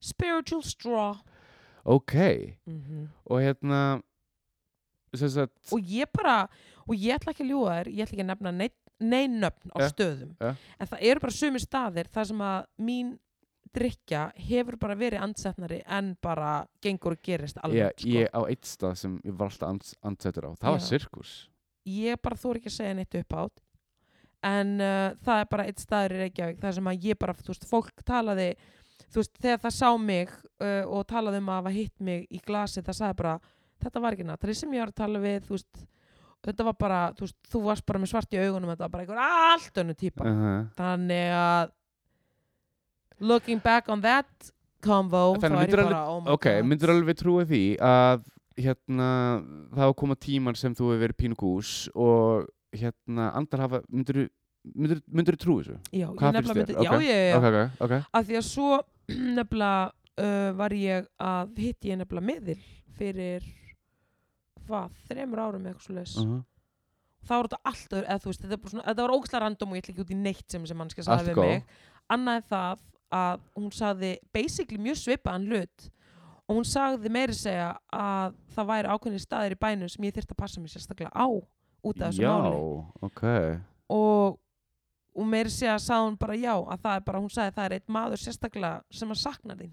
Spiritual 0.00 0.62
straw. 0.62 1.16
Ok. 1.84 2.14
Mm 2.66 3.08
Og 3.26 3.40
hérna 3.40 4.02
og 5.12 5.80
ég 5.84 6.06
bara 6.14 6.48
og 6.88 6.94
ég 6.96 7.12
ætla 7.18 7.32
ekki 7.34 7.44
að 7.44 7.50
ljúga 7.52 7.74
þér 7.76 7.88
ég 7.92 8.02
ætla 8.06 8.14
ekki 8.16 8.24
að 8.24 8.30
nefna 8.32 8.52
neinn 8.56 8.72
nein 9.02 9.40
nöfn 9.42 9.70
á 9.74 9.80
Ja. 9.80 9.88
stöðum. 9.90 10.36
Ja. 10.40 10.54
en 10.80 10.86
það 10.86 10.98
eru 11.02 11.20
bara 11.20 11.32
sumi 11.32 11.58
staðir 11.58 12.08
þar 12.08 12.24
sem 12.26 12.38
að 12.38 12.66
mín 12.80 13.18
drikja 13.74 14.26
hefur 14.48 14.76
bara 14.80 14.96
verið 14.98 15.24
andsetnari 15.24 15.80
en 15.86 16.12
bara 16.22 16.66
gengur 16.82 17.16
og 17.16 17.22
gerist 17.24 17.58
alveg 17.62 17.94
sko. 17.96 18.08
ég 18.08 18.28
á 18.32 18.40
eitt 18.44 18.68
stað 18.68 18.98
sem 19.00 19.18
ég 19.24 19.36
var 19.36 19.50
alltaf 19.50 19.68
ans, 19.68 19.94
ansettur 20.02 20.48
á 20.48 20.52
Það 20.60 20.76
var 20.76 20.82
Já. 20.82 20.88
sirkus 20.88 21.32
ég 21.88 22.20
bara 22.22 22.38
þór 22.38 22.60
ekki 22.60 22.70
að 22.70 22.78
segja 22.78 22.98
neitt 22.98 23.18
upp 23.22 23.38
átt 23.42 23.64
en 24.42 24.74
uh, 24.82 25.14
það 25.22 25.40
er 25.40 25.50
bara 25.54 25.66
eitt 25.70 25.82
staður 25.82 26.16
í 26.16 26.20
Reykjavík 26.24 26.60
þar 26.62 26.76
sem 26.78 26.90
að 26.90 27.08
ég 27.08 27.18
bara, 27.18 27.34
þú 27.38 27.52
veist, 27.52 27.66
fólk 27.70 28.04
talaði 28.06 28.48
þú 29.12 29.20
veist, 29.20 29.34
þegar 29.38 29.62
það 29.64 29.76
sá 29.78 29.88
mig 30.02 30.32
uh, 30.32 30.84
og 30.86 31.06
talaði 31.10 31.42
um 31.42 31.50
að 31.52 31.60
hafa 31.60 31.74
hitt 31.76 32.04
mig 32.04 32.26
í 32.30 32.40
glasi 32.42 32.82
það 32.82 32.98
sagði 32.98 33.18
bara, 33.22 33.34
þetta 33.84 34.02
var 34.02 34.16
ekki 34.16 34.28
Natali 34.28 34.56
sem 34.58 34.74
ég 34.74 34.82
var 34.82 34.92
að 34.92 35.00
tala 35.02 35.22
við, 35.22 35.46
þú 35.46 35.56
veist 35.56 35.84
þetta 36.42 36.66
var 36.66 36.78
bara, 36.80 37.02
þú 37.18 37.26
veist, 37.26 37.38
þú 37.52 37.62
varst 37.68 37.86
bara 37.86 38.02
með 38.02 38.12
svart 38.12 38.34
í 38.34 38.42
augunum 38.42 38.72
þetta 38.72 38.86
var 38.86 38.94
bara 38.96 39.06
einhver 39.06 39.22
allt 39.26 39.80
önnu 39.82 39.94
típa 39.98 40.26
uh 40.26 40.42
-huh. 40.42 40.66
þannig 40.78 41.30
að 41.38 41.74
looking 43.22 43.62
back 43.62 43.88
on 43.92 44.02
that 44.04 44.52
convo, 44.82 45.24
þá 45.38 45.46
er 45.46 45.56
ég 45.70 45.76
bara, 45.78 46.02
oh 46.10 46.20
my 46.20 46.34
Ok, 46.34 46.48
god 46.48 46.68
myndur 46.68 46.92
alveg 46.96 47.18
trúa 47.20 47.46
því 47.48 47.62
að 47.78 48.24
hérna, 48.58 49.08
það 49.72 49.94
komað 50.02 50.22
tímar 50.26 50.58
sem 50.60 50.74
þú 50.76 50.90
hefur 50.90 51.02
verið 51.06 51.20
pínugús 51.22 51.72
og 51.94 52.48
hérna, 52.76 53.30
andar 53.38 53.64
hafa 53.64 53.82
myndur 53.88 54.26
myndur, 54.62 55.00
myndur 55.08 55.38
trúa 55.40 55.62
þessu? 55.62 55.78
já, 55.94 56.06
Hvað 56.10 56.28
ég 56.28 56.36
nefnilega 56.36 56.66
þér? 56.66 56.76
myndi, 56.76 56.84
já, 56.84 56.92
já, 57.06 57.18
já, 57.22 57.38
Ok, 57.38 57.46
ok, 57.48 57.82
ok 57.86 57.96
af 58.20 58.28
því 58.28 58.38
að 58.40 58.46
svo 58.50 58.70
nefnilega 59.38 59.90
uh, 60.26 60.52
var 60.60 60.76
ég 60.76 61.10
að 61.22 61.58
hitt 61.64 61.90
ég 61.90 62.00
nefnilega 62.02 62.28
miðil 62.28 62.58
fyrir 62.98 63.46
hvað, 64.66 64.96
þremur 65.08 65.44
árum 65.46 65.66
eða 65.66 65.74
eitthvað 65.74 65.98
leis 65.98 66.16
uh 66.18 66.26
-huh. 66.26 66.42
þá 67.26 67.34
var 67.34 67.48
þetta 67.48 67.60
allt 67.70 67.96
öðru, 67.96 68.06
eða 68.06 68.22
þú 68.22 68.30
veist, 68.32 68.46
þetta, 68.46 68.58
er 68.58 68.86
þetta 68.90 69.02
var 69.02 69.16
ógæslega 69.16 69.42
random 69.46 69.72
og 69.72 69.76
ég 69.76 69.84
ætla 69.84 69.94
ekki 69.94 70.04
út 70.06 70.14
í 70.14 70.22
neitt 70.22 70.48
sem 70.50 70.66
sem 70.66 70.78
mannska 70.78 71.02
Allt 71.02 71.26
sagði 71.26 71.34
við 71.34 71.46
mig 71.46 71.64
annað 72.12 72.36
en 72.36 72.48
það 72.50 72.78
að 73.12 73.42
hún 73.58 73.72
sagði 73.74 74.12
basically 74.34 74.80
mjög 74.82 75.00
svipaðan 75.02 75.48
hlut 75.50 75.88
og 76.48 76.58
hún 76.58 76.68
sagði 76.68 77.12
meiri 77.12 77.34
segja 77.36 77.72
að 77.94 78.38
það 78.54 78.70
væri 78.72 78.94
ákveðni 78.94 79.22
staðir 79.22 79.56
í 79.56 79.60
bænum 79.62 79.92
sem 79.92 80.06
ég 80.08 80.16
þyrfti 80.16 80.34
að 80.34 80.40
passa 80.42 80.62
mig 80.62 80.72
sérstaklega 80.72 81.12
á 81.14 81.26
út 81.28 82.00
af 82.00 82.08
þessu 82.08 82.24
Já, 82.24 82.32
máli 82.32 82.64
ok. 83.08 83.22
Og, 83.92 84.40
og 85.16 85.28
meiri 85.28 85.52
segja 85.52 85.78
sagði 85.82 86.10
hún 86.10 86.18
bara 86.20 86.40
já 86.40 86.54
að 86.56 86.84
það 86.84 86.98
er 86.98 87.06
bara, 87.06 87.22
hún 87.22 87.32
sagði 87.32 87.56
það 87.56 87.68
er 87.68 87.76
eitt 87.78 87.96
maður 87.96 88.22
sérstaklega 88.24 88.98
sem 89.00 89.14
að 89.14 89.22
sakna 89.22 89.58
þín. 89.60 89.72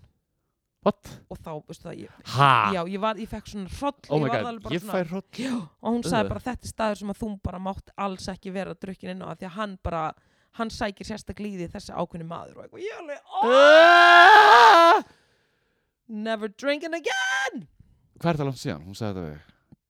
What? 0.80 1.10
og 1.28 1.40
þá, 1.44 1.50
veistu 1.68 1.90
það, 1.90 1.98
ég, 2.06 2.20
já, 2.72 2.80
ég, 2.88 3.00
var, 3.04 3.18
ég 3.20 3.28
fekk 3.28 3.50
svona 3.52 3.68
hroll 3.68 3.98
Oh 4.08 4.22
og 5.84 5.90
hún 5.92 6.06
sagði 6.08 6.30
bara 6.32 6.44
þetta 6.46 6.64
er 6.64 6.72
staður 6.72 7.02
sem 7.02 7.12
að 7.12 7.20
þú 7.20 7.32
bara 7.44 7.60
mátt 7.60 7.92
alls 8.00 8.30
ekki 8.32 8.54
vera 8.56 8.78
drukkin 8.80 9.12
inn 9.12 9.26
á 9.28 9.36
því 9.36 9.50
að 9.50 9.58
hann 9.58 9.74
bara 9.84 10.04
hann 10.58 10.70
sækir 10.74 11.06
því 11.06 11.68
þessi 11.76 11.93
ákveðni 11.93 12.28
maður 12.28 12.58
og 12.58 12.64
eitthvað, 12.66 12.84
ég 12.86 12.93
alveg, 13.00 13.20
oh, 13.43 14.97
never 16.08 16.50
drinking 16.50 16.95
again! 16.97 17.68
Hvað 18.20 18.34
er 18.34 18.38
það 18.41 18.50
langt 18.50 18.64
síðan? 18.64 18.86
Hún 18.88 18.97
sagði 18.97 19.14
þetta 19.14 19.30
við 19.30 19.39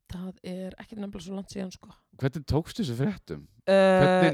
það 0.10 0.40
er 0.50 0.76
ekki 0.82 0.98
nefnilega 0.98 1.22
svo 1.22 1.36
langt 1.38 1.54
síðan 1.54 1.72
sko. 1.74 1.92
Hvernig 2.20 2.46
tókstu 2.50 2.82
þessu 2.84 2.98
fréttum? 2.98 3.46
uh, 3.70 4.30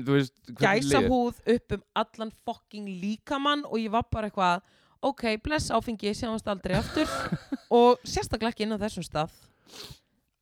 gæsa 0.62 1.02
húð 1.04 1.42
upp 1.56 1.76
um 1.76 1.84
allan 2.02 2.32
fucking 2.48 2.88
líkamann 3.02 3.66
og 3.68 3.78
ég 3.82 3.92
var 3.94 4.08
bara 4.12 4.30
eitthvað 4.30 4.64
ok, 5.06 5.28
bless 5.44 5.74
áfengi, 5.76 6.14
sjáumst 6.16 6.48
aldrei 6.50 6.78
aftur. 6.80 7.10
Og 7.76 8.02
sérstaklega 8.08 8.54
ekki 8.54 8.66
inn 8.66 8.78
á 8.78 8.80
þessum 8.82 9.06
stað 9.06 9.34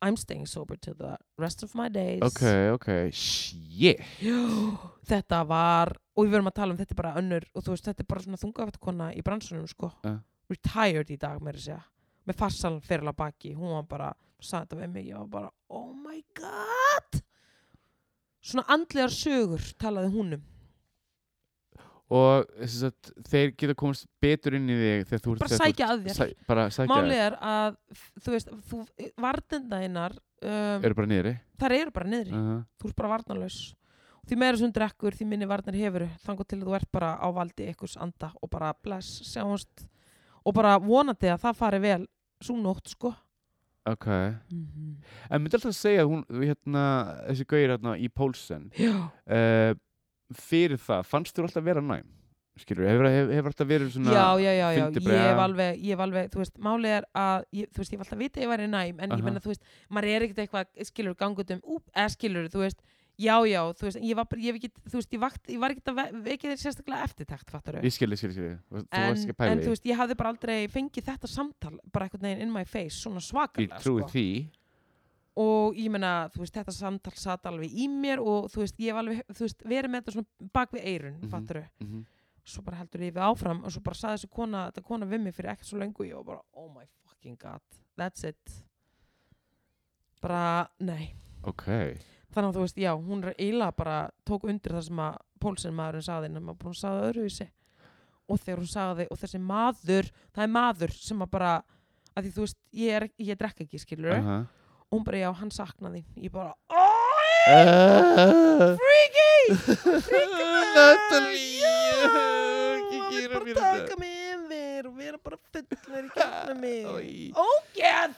I'm 0.04 0.18
staying 0.20 0.44
sober 0.50 0.76
to 0.84 0.92
the 0.92 1.14
rest 1.40 1.64
of 1.64 1.72
my 1.78 1.88
days. 1.88 2.20
Ok, 2.26 2.44
ok, 2.76 2.88
shit. 3.16 4.02
Já, 4.20 4.36
þetta 5.10 5.40
var 5.48 5.94
og 6.14 6.26
við 6.26 6.36
verum 6.36 6.50
að 6.52 6.58
tala 6.60 6.74
um 6.74 6.78
þetta 6.78 6.92
er 6.92 7.00
bara 7.00 7.16
önnur 7.20 7.48
og 7.54 7.64
þú 7.64 7.72
veist, 7.72 7.88
þetta 7.88 8.04
er 8.04 8.10
bara 8.12 8.24
svona 8.26 8.40
þungafættukonna 8.42 9.10
í 9.16 9.24
bransunum 9.24 9.66
sko. 9.70 9.90
Ja. 10.04 10.18
retired 10.52 11.10
í 11.10 11.18
dag 11.20 11.40
með 11.40 11.56
þess 11.58 11.64
að 11.64 11.68
segja. 11.70 11.82
Með 12.24 12.40
farsalan 12.40 12.82
fyrir 12.84 13.10
að 13.10 13.18
baki. 13.20 13.52
Hún 13.56 13.74
var 13.76 13.86
bara, 13.88 14.10
sagði 14.40 14.64
þetta 14.64 14.80
við 14.80 14.92
mig 14.94 15.08
ég 15.08 15.20
var 15.22 15.30
bara, 15.32 15.50
oh 15.72 15.92
my 15.92 16.20
god! 16.36 17.20
Svona 18.44 18.66
andlegar 18.76 19.12
sögur 19.12 19.64
talaði 19.80 20.12
hún 20.12 20.36
um 20.36 20.44
og 22.14 22.44
að 22.62 23.12
þeir 23.26 23.52
geta 23.58 23.76
komast 23.78 24.06
betur 24.22 24.56
inn 24.58 24.68
í 24.70 24.76
þig 24.78 25.06
þegar 25.08 25.22
þú 25.24 25.32
ert 25.34 25.44
bara 25.44 25.60
sækja 25.60 25.88
að 25.90 26.04
þér. 26.04 26.18
sæ, 26.18 26.26
bara 26.48 26.66
sækja. 26.74 26.90
Málið 26.92 27.22
er 27.24 27.38
að 27.52 27.78
þú 28.24 28.34
veist, 28.34 28.52
þú, 28.68 28.82
varnenda 29.24 29.80
hinnar 29.82 30.14
um, 30.18 30.84
eru 30.84 30.98
bara 31.00 31.10
niðri. 31.10 31.32
þar 31.62 31.76
eru 31.78 31.94
bara 31.96 32.12
niðri. 32.12 32.36
Uh 32.36 32.52
þú 32.80 32.90
ert 32.90 33.00
bara 33.00 33.12
varnarlaus. 33.14 33.58
Því 34.24 34.38
meira 34.40 34.56
sem 34.56 34.72
drekkur, 34.72 35.16
því 35.16 35.26
minni 35.28 35.48
varnar 35.48 35.76
hefur 35.76 36.06
þannig 36.24 36.48
til 36.48 36.58
að 36.60 36.68
þú 36.68 36.76
ert 36.78 36.90
bara 36.96 37.10
á 37.20 37.28
valdi 37.34 37.66
einhvers 37.68 37.96
anda 38.00 38.30
og 38.40 38.50
bara 38.52 38.72
bless, 38.84 39.20
sjáumst. 39.28 39.84
Og 40.44 40.54
bara 40.56 40.78
vonandi 40.80 41.28
að 41.32 41.42
það 41.42 41.58
fari 41.60 41.80
vel 41.82 42.02
svo 42.44 42.56
nótt 42.60 42.88
sko. 42.92 43.12
Ok. 43.88 44.06
En 44.08 45.42
myndi 45.42 45.58
alltaf 45.58 45.72
að 45.74 45.76
segja 45.76 46.06
hún 46.08 46.22
hérna, 46.30 46.84
þessi 47.28 47.44
gauðir 47.50 47.74
hérna 47.74 47.96
í 48.00 48.08
Pólsen 48.08 48.70
já, 48.80 48.94
uh, 48.96 49.74
fyrir 50.32 50.80
það, 50.80 51.08
fannst 51.10 51.36
þú 51.36 51.48
alltaf 51.48 51.66
vera 51.66 51.82
næm 51.84 52.12
skilur, 52.54 52.86
hefur, 52.86 53.08
hefur, 53.10 53.32
hefur 53.34 53.50
alltaf 53.50 53.68
verið 53.68 53.88
svona 53.96 54.14
já, 54.14 54.26
já, 54.38 54.50
já, 54.54 54.66
já. 54.78 54.84
ég 54.94 55.22
hef 55.24 55.40
alveg, 55.42 55.78
ég 55.82 55.96
hef 55.96 56.02
alveg 56.04 56.28
þú 56.30 56.42
veist, 56.42 56.58
málið 56.62 56.92
er 57.00 57.06
að 57.18 57.46
ég, 57.58 57.70
þú 57.74 57.82
veist, 57.82 57.94
ég 57.94 57.98
hef 57.98 58.04
alltaf 58.04 58.20
vitið 58.20 58.40
að 58.40 58.44
ég 58.44 58.52
væri 58.52 58.68
næm 58.70 59.00
en 59.00 59.10
Aha. 59.10 59.18
ég 59.18 59.26
menna, 59.26 59.42
þú 59.42 59.50
veist, 59.50 59.64
maður 59.90 60.10
er 60.12 60.26
ekkert 60.26 60.42
eitthvað 60.44 60.84
skilur 60.90 61.16
gangut 61.18 61.50
um, 61.50 61.62
úp, 61.76 61.88
eða 61.90 62.12
skilur, 62.14 62.46
þú 62.52 62.62
veist 62.62 62.84
já, 63.18 63.34
já, 63.46 63.60
þú 63.74 63.88
veist, 63.88 64.00
ég 64.02 64.18
var 64.18 64.38
ég 64.38 64.46
hef 64.52 64.60
ekki 64.60 64.70
þú 64.86 65.00
veist, 65.00 65.16
ég, 65.16 65.22
vakt, 65.22 65.50
ég 65.50 65.62
var 65.62 65.74
ekkert 65.74 65.90
að 65.92 65.98
ve- 66.00 66.22
vekja 66.28 66.52
þér 66.52 66.62
sérstaklega 66.62 67.08
eftirtækt, 67.08 67.50
fattar 67.54 67.78
ég 67.82 67.94
skilji, 67.94 68.18
skilji, 68.22 68.38
skilji 68.38 68.56
þú 68.70 68.82
en, 68.84 69.08
ekki 69.18 69.34
að 69.34 69.40
pæla 69.42 69.50
en 69.54 69.62
þú 69.66 69.74
veist, 69.74 69.88
ég 69.90 70.00
hafði 70.02 70.18
bara 70.22 70.34
aldrei 70.34 70.58
fengið 70.70 71.08
þetta 71.10 71.30
samtal 71.30 71.74
bara 71.94 72.08
einhvern 72.08 72.26
veginn 72.28 72.46
in 72.46 72.54
my 72.54 72.64
face, 72.66 72.98
svona 73.02 73.22
svakalega 73.22 73.82
sko. 73.82 73.98
Og 75.40 75.78
ég 75.78 75.90
meina, 75.90 76.28
þú 76.34 76.44
veist, 76.44 76.54
þetta 76.54 76.74
samtal 76.74 77.12
satt 77.18 77.46
alveg 77.50 77.72
í 77.74 77.88
mér 77.90 78.22
og 78.22 78.50
þú 78.52 78.60
veist, 78.62 78.76
ég 78.78 78.92
hef 78.92 79.00
alveg 79.02 79.22
þú 79.32 79.46
veist, 79.46 79.64
verið 79.66 79.90
með 79.90 80.02
þetta 80.02 80.16
svona 80.16 80.50
bak 80.54 80.74
við 80.76 80.90
eirun 80.92 81.16
mm 81.22 81.64
mm 81.80 82.04
svo 82.44 82.60
bara 82.62 82.76
heldur 82.76 83.00
ég 83.00 83.14
við 83.16 83.24
áfram 83.24 83.62
og 83.64 83.72
svo 83.72 83.80
bara 83.80 83.96
saði 83.96 84.18
þessi 84.18 84.28
kona, 84.28 84.66
þetta 84.68 84.82
kona 84.84 85.06
við 85.08 85.20
mig 85.24 85.34
fyrir 85.34 85.50
ekkert 85.54 85.66
svo 85.66 85.78
lengu 85.80 86.02
og 86.02 86.08
ég 86.08 86.18
var 86.18 86.24
bara, 86.24 86.42
oh 86.52 86.68
my 86.68 86.84
fucking 87.08 87.38
god 87.40 87.62
that's 87.96 88.24
it. 88.28 88.64
Bara, 90.22 90.68
nei. 90.80 91.14
Ok, 91.44 91.66
þannig 92.32 92.48
að 92.48 92.56
þú 92.56 92.62
veist, 92.64 92.78
já, 92.80 92.90
hún 92.96 93.24
er 93.24 93.34
eiginlega 93.34 93.76
bara 93.76 93.96
tók 94.24 94.46
undir 94.48 94.72
það 94.72 94.86
sem 94.86 95.02
að 95.04 95.18
pólsinn 95.44 95.76
maðurinn 95.76 96.06
saði 96.06 96.30
en 96.30 96.38
maður 96.40 96.60
búin 96.62 96.72
að 96.72 96.80
saði 96.80 97.08
öðruvísi. 97.10 97.46
Og 98.24 98.40
þegar 98.40 98.62
hún 98.62 98.70
saði, 98.72 99.06
og 99.12 99.20
þessi 99.20 99.40
maður 99.44 100.08
það 100.32 100.46
er 100.46 100.52
maður 100.54 100.94
sem 100.96 101.24
að 101.24 101.32
bara 101.34 101.50
að 102.14 102.24
því 102.24 102.32
þú 102.32 102.46
veist, 102.46 102.60
ég, 102.72 102.94
er, 102.96 103.08
ég 103.20 103.40
og 104.94 105.00
hún 105.00 105.10
bara, 105.10 105.26
já, 105.26 105.30
hann 105.34 105.50
saknaði. 105.50 106.04
Ég 106.22 106.30
bara, 106.30 106.54
oh, 106.70 107.18
uh, 107.50 108.78
freaky! 108.78 109.58
Freaky 110.06 110.46
Natalie 110.78 111.54
bara 113.34 113.54
taka 113.54 113.96
mig 113.98 114.34
yfir 114.34 114.86
og 114.88 114.96
vera 114.98 115.18
bara 115.18 115.36
fullir 115.52 116.04
í 116.06 116.08
gegnum 116.18 116.60
mig. 116.62 116.86
Ógeð! 117.34 118.14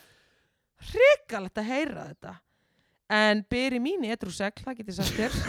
Hrikalegt 0.91 1.59
að 1.61 1.69
heyra 1.71 2.03
þetta. 2.11 2.33
En 3.17 3.37
byrji 3.51 3.81
mín 3.83 4.05
í 4.05 4.11
edrúsegl 4.13 4.63
það 4.67 4.77
get 4.81 4.89
ég 4.91 4.97
sagt 4.99 5.17
þér 5.17 5.33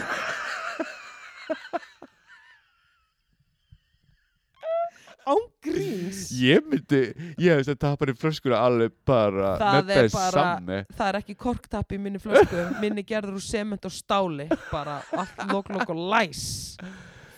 ángríns 5.33 6.19
ég 6.39 6.63
myndi, 6.69 7.01
ég 7.41 7.57
veist 7.59 7.71
að 7.73 7.79
tapar 7.83 8.11
í 8.13 8.15
flöskuna 8.17 8.59
alveg 8.67 8.93
bara 9.07 9.53
Það 9.61 9.77
með 9.87 9.91
er 9.97 10.09
bara- 10.13 10.31
samme 10.37 10.79
það 10.97 11.07
er 11.11 11.19
ekki 11.21 11.35
korktapp 11.35 11.91
í 11.91 11.99
minni 11.99 12.19
flösku 12.23 12.65
minni 12.81 13.03
gerður 13.07 13.37
úr 13.39 13.45
sement 13.47 13.85
og 13.89 13.91
stáli 13.95 14.47
bara 14.71 15.01
allt 15.13 15.43
lok 15.51 15.69
lok 15.75 15.89
og 15.95 16.01
læs. 16.13 16.77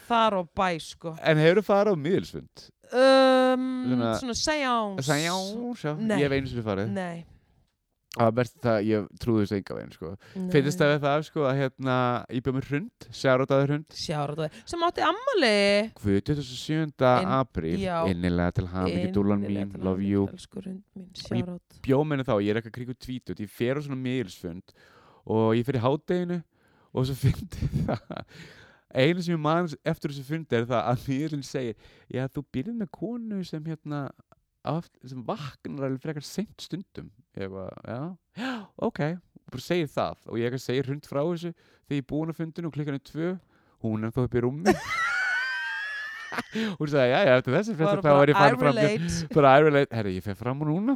Þar 0.10 0.40
og 0.40 0.48
bæ 0.58 0.70
sko. 0.82 1.12
En 1.22 1.38
hefur 1.38 1.60
þú 1.62 1.66
farið 1.68 1.94
á 1.94 1.98
miðilsfund? 2.06 2.70
um, 2.90 3.66
Svona- 3.90 4.16
svona 4.20 4.34
Nei. 6.02 6.18
ég 6.18 6.24
hef 6.26 6.32
einu 6.40 6.48
sinni 6.50 6.64
farið. 6.66 6.90
Nei, 6.90 7.26
var 8.18 8.32
best 8.34 8.56
það, 8.64 8.78
ég 8.90 9.08
trúði 9.22 9.44
þessu 9.46 9.56
enga 9.60 9.76
veginn 9.78 9.92
sko. 9.94 10.10
nei. 10.34 10.48
finnst 10.54 10.80
það 10.82 10.90
við 10.96 11.04
það 11.04 11.24
sko 11.28 11.44
að 11.46 11.60
hérna 11.60 11.98
ég 12.34 12.44
með 12.58 12.70
hund, 12.74 13.08
sjárótaði 13.20 13.68
hund 13.74 13.98
Sjára 14.02 14.36
það 14.40 14.56
sem 14.72 14.86
átti 14.88 15.04
ammali 15.06 15.52
27. 16.26 16.80
Inn- 16.90 17.34
apríl 17.38 17.76
já. 17.84 17.98
innilega 18.10 18.56
til 18.58 18.68
hamingi 18.72 19.12
dúlan 19.14 19.44
mín, 19.46 19.76
love 19.86 20.02
you 20.02 20.26
mín, 20.26 20.82
ég- 20.98 21.14
sjára 21.22 21.60
bjóminni 21.86 22.26
þá, 22.26 22.34
ég 22.42 22.50
er 22.50 22.62
eitthvað 22.62 22.78
kringu 22.80 22.98
tvítut 22.98 23.44
ég 23.46 23.50
fer 23.54 23.78
á 23.78 23.82
svona 23.86 24.00
miðilsfund 24.02 24.74
og 25.30 25.54
ég 25.60 25.68
fer 25.70 25.78
í 25.78 25.84
hádeginu 25.86 26.40
og 26.90 27.06
svo 27.06 27.14
fyndi 27.24 27.70
það 27.86 28.26
einu 28.90 29.22
sem 29.22 29.36
ég 29.36 29.42
man 29.46 29.70
eftir 29.86 30.10
þessu 30.10 30.26
fundi 30.26 30.58
er 30.58 30.66
það 30.66 30.88
að 30.90 31.04
miðilin 31.06 31.46
segir 31.46 31.76
já 32.10 32.26
þú 32.34 32.42
byrðið 32.58 32.80
með 32.82 32.90
konu 32.98 33.44
sem 33.46 33.62
hérna 33.70 34.08
aft, 34.70 34.92
sem 35.10 35.24
vaknar 35.28 35.90
alveg 35.90 36.04
frekar 36.06 36.26
seint 36.26 36.62
stundum. 36.66 37.10
Ég 37.38 37.46
eitthvað, 37.48 37.70
já, 37.90 38.00
já, 38.40 38.54
ok. 38.90 39.02
Og 39.46 39.54
bara 39.56 39.66
segir 39.66 39.92
það 39.94 40.26
og 40.30 40.40
ég 40.42 40.58
segir 40.62 40.90
hund 40.92 41.08
frá 41.10 41.22
þessu 41.26 41.54
þegar 41.54 41.98
ég 41.98 42.04
er 42.04 42.10
búin 42.14 42.34
að 42.34 42.40
fundinu 42.42 42.70
og 42.70 42.76
klukkan 42.78 43.00
er 43.00 43.06
tvö. 43.12 43.30
Hún 43.84 44.04
er 44.06 44.12
þó 44.16 44.26
upp 44.28 44.36
í 44.36 44.44
rúmi 44.44 44.76
hún 46.80 46.90
sagði, 46.90 47.10
já, 47.10 47.20
já, 47.26 47.34
eftir 47.40 47.56
þessi 47.56 47.74
fréttir 47.80 48.04
þá 48.06 48.12
er 48.14 48.32
ég 48.32 48.38
farin 48.38 48.60
fram 48.62 48.78
bara 49.34 49.56
I 49.58 49.64
relate, 49.66 49.96
herri, 49.98 50.14
ég 50.20 50.26
fer 50.26 50.38
fram 50.38 50.62
og 50.64 50.70
núna. 50.70 50.96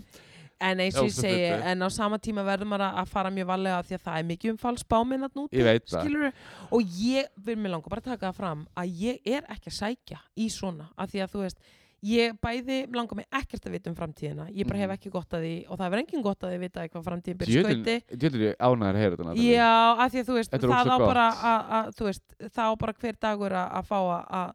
En 0.63 0.79
eins 0.79 0.95
og 0.99 1.09
ég 1.09 1.15
segi, 1.17 1.47
en 1.71 1.83
á 1.83 1.87
sama 1.91 2.19
tíma 2.21 2.43
verður 2.45 2.69
maður 2.71 2.85
að- 3.01 3.09
fara 3.11 3.31
mjög 3.33 3.47
valega 3.49 3.81
því 3.83 3.95
að 3.97 4.03
það 4.05 4.19
er 4.19 4.27
mikið 4.29 4.51
um 4.53 4.59
falsbáminn 4.61 5.25
að 5.27 5.33
skilurðu? 5.89 6.31
og 6.71 6.81
ég 7.03 7.27
vil 7.35 7.55
mér 7.57 7.73
langa 7.73 7.89
bara 7.89 8.01
taka 8.01 8.29
það 8.29 8.35
fram 8.35 8.67
að 8.77 8.93
ég 9.01 9.19
er 9.25 9.41
ekki 9.49 9.71
að 9.73 9.79
sækja 9.81 10.19
í 10.37 10.47
svona 10.53 10.87
af 10.97 11.09
því 11.11 11.23
að 11.25 11.33
þú 11.33 11.41
veist 11.43 11.57
ég 12.03 12.33
bæði 12.43 12.77
langar 12.93 13.15
mig 13.15 13.25
ekkert 13.31 13.63
að 13.69 13.71
vita 13.77 13.89
um 13.89 13.95
framtíðina 13.95 14.49
ég 14.51 14.67
bara 14.67 14.79
hef 14.79 14.89
Mhm. 14.89 14.97
ekki 14.97 15.09
gott 15.13 15.29
að 15.31 15.45
því 15.45 15.53
og 15.69 15.77
það 15.79 15.93
er 15.93 16.01
engin 16.03 16.21
gott 16.25 16.39
að 16.43 16.51
því 16.53 16.59
vita 16.59 16.87
hvað 16.89 17.05
framtíðin 17.07 17.37
byrja 17.39 17.63
skauti 17.63 17.95
Djöldin 18.17 18.43
ég 18.49 18.55
ánæður 18.59 18.93
að 18.93 19.01
heyra 19.03 19.15
þetta. 19.17 19.35
Já, 19.39 19.95
af 20.03 20.11
því 20.11 20.19
að 20.19 20.27
þú 20.27 20.33
veist, 20.39 20.53
er 20.53 20.59
það 20.59 20.93
á 20.93 20.97
bara 20.99 21.25
að, 21.31 21.73
að, 21.79 21.95
þú 21.95 22.03
veist, 22.09 22.23
það 22.43 22.67
á 22.67 22.73
bara 22.83 22.93
hver 22.93 23.15
dagur 23.21 23.51
að, 23.51 23.71
að 23.79 23.83
fá 23.87 23.97
að, 24.03 24.23
að- 24.29 24.53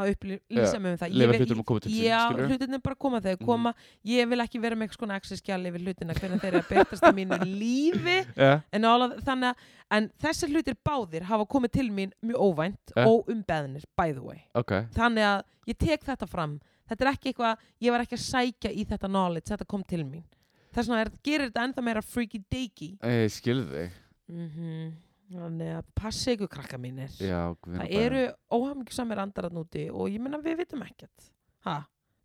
að 0.00 0.10
upplýsa 0.14 0.78
mig 0.80 0.92
um 0.92 0.96
það. 1.00 1.08
Ég 1.10 1.18
leyfa 1.18 1.30
vil- 1.32 1.40
hlutunum 1.40 1.60
að 1.60 1.66
koma 1.66 1.80
til 1.80 1.90
sín, 1.90 2.04
Já, 2.06 2.18
skilurðu? 2.30 2.48
hlutinni 2.48 2.78
bara 2.82 2.94
koma 2.94 3.20
þegar 3.20 3.40
Mhm. 3.40 3.46
koma. 3.46 3.74
Ég 4.06 4.28
vil 4.30 4.38
ekki 4.40 4.60
vera 4.60 4.74
með 4.76 4.86
eitthvað 4.88 5.00
svona 5.00 5.18
exi-skjali 5.20 5.66
yfir 5.68 5.82
hlutina 5.84 6.14
hvernig 6.14 6.40
þeir 6.40 6.54
eru 6.54 6.60
að 6.60 6.68
betast 6.68 7.02
í 7.02 7.12
mínu 7.18 7.36
lífi. 7.60 8.26
ja, 8.36 8.60
En, 8.72 8.82
þannig 8.82 9.50
að, 9.50 9.54
en 9.90 10.08
þessir 10.22 10.48
hlutir 10.54 10.76
báðir 10.86 11.22
hafa 11.22 11.44
komið 11.46 11.72
til 11.72 11.90
mín 11.90 12.12
mjög 12.24 12.38
óvænt 12.38 12.78
Ja. 12.96 13.04
og 13.08 13.26
umbeðnir, 13.26 13.82
by 13.96 14.12
the 14.12 14.22
way. 14.22 14.44
ok 14.54 14.70
Þannig 14.94 15.24
að 15.24 15.42
ég 15.66 15.78
tek 15.78 16.04
þetta 16.04 16.28
fram. 16.28 16.60
Þetta 16.90 17.06
er 17.06 17.12
ekki 17.12 17.30
eitthvað, 17.30 17.64
ég 17.86 17.94
var 17.94 18.04
ekki 18.04 18.18
að 18.18 18.24
sækja 18.26 18.72
í 18.74 18.84
þetta 18.90 19.10
knowledge, 19.10 19.48
þetta 19.52 19.68
kom 19.70 19.84
til 19.86 20.02
mín. 20.02 20.24
Þess 20.70 20.90
vegna 20.90 21.04
er, 21.04 21.12
gerir 21.26 21.50
þetta 21.50 21.66
ennþá 21.66 21.84
meira 21.86 22.02
freaky-deaky. 22.06 22.90
ég 23.02 23.32
skilði 23.34 23.84
þig 23.84 24.00
Mm 24.30 24.90
Þannig 25.30 25.76
að 25.78 25.90
passi 25.94 26.32
ykkur 26.34 26.48
krakka 26.50 26.78
mínir. 26.82 27.12
já, 27.22 27.54
það 27.62 27.92
eru 27.94 28.22
óhamingjusamir 28.50 29.20
andar 29.22 29.46
að 29.46 29.60
núti 29.60 29.84
og 29.86 30.08
ég 30.10 30.18
meina 30.18 30.40
við 30.42 30.56
vitum 30.64 30.82
ekkert. 30.82 31.28
Ha? 31.68 31.76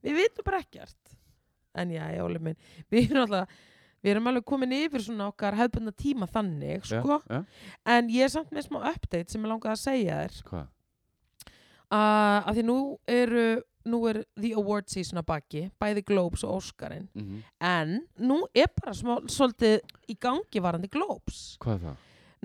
Við 0.01 0.17
vitum 0.23 0.47
bara 0.47 0.61
ekkert. 0.63 1.13
En 1.77 1.91
já, 1.93 2.01
ég 2.15 2.23
ólega 2.25 2.47
minn. 2.47 2.57
Við 2.89 3.11
erum 3.11 3.27
alltaf, 3.27 3.59
við 4.01 4.11
erum 4.15 4.29
alveg 4.31 4.45
komin 4.49 4.73
yfir 4.73 5.05
svona 5.05 5.27
okkar 5.29 5.57
hefðbundna 5.59 5.93
tíma 5.93 6.25
þannig, 6.29 6.85
sko. 6.89 7.19
já. 7.29 7.43
En 7.93 8.09
ég 8.09 8.25
er 8.25 8.33
samt 8.33 8.49
með 8.55 8.71
smá 8.71 8.79
update 8.89 9.33
sem 9.33 9.45
ég 9.45 9.53
langaði 9.53 9.75
að 9.75 9.83
segja 9.83 10.23
þér. 10.23 10.41
hvað 10.49 10.65
Uh, 11.93 12.41
að 12.49 12.57
því 12.57 12.61
nú 12.65 12.75
eru, 13.05 13.41
nú 13.85 14.01
er 14.09 14.23
the 14.35 14.53
award 14.57 14.89
season 14.89 15.19
að 15.21 15.27
baki, 15.29 15.63
bæði 15.81 16.05
Globes 16.05 16.43
og 16.43 16.57
Oscarinn. 16.59 17.07
Mhm. 17.13 17.43
En 17.61 18.07
nú 18.19 18.43
er 18.55 18.67
bara 18.81 18.93
smá, 18.93 19.19
svolítið 19.29 19.79
í 20.09 20.17
gangi 20.19 20.61
varandi 20.61 20.89
Globes. 20.89 21.57
hvað 21.59 21.75
er 21.75 21.87
það 21.87 21.95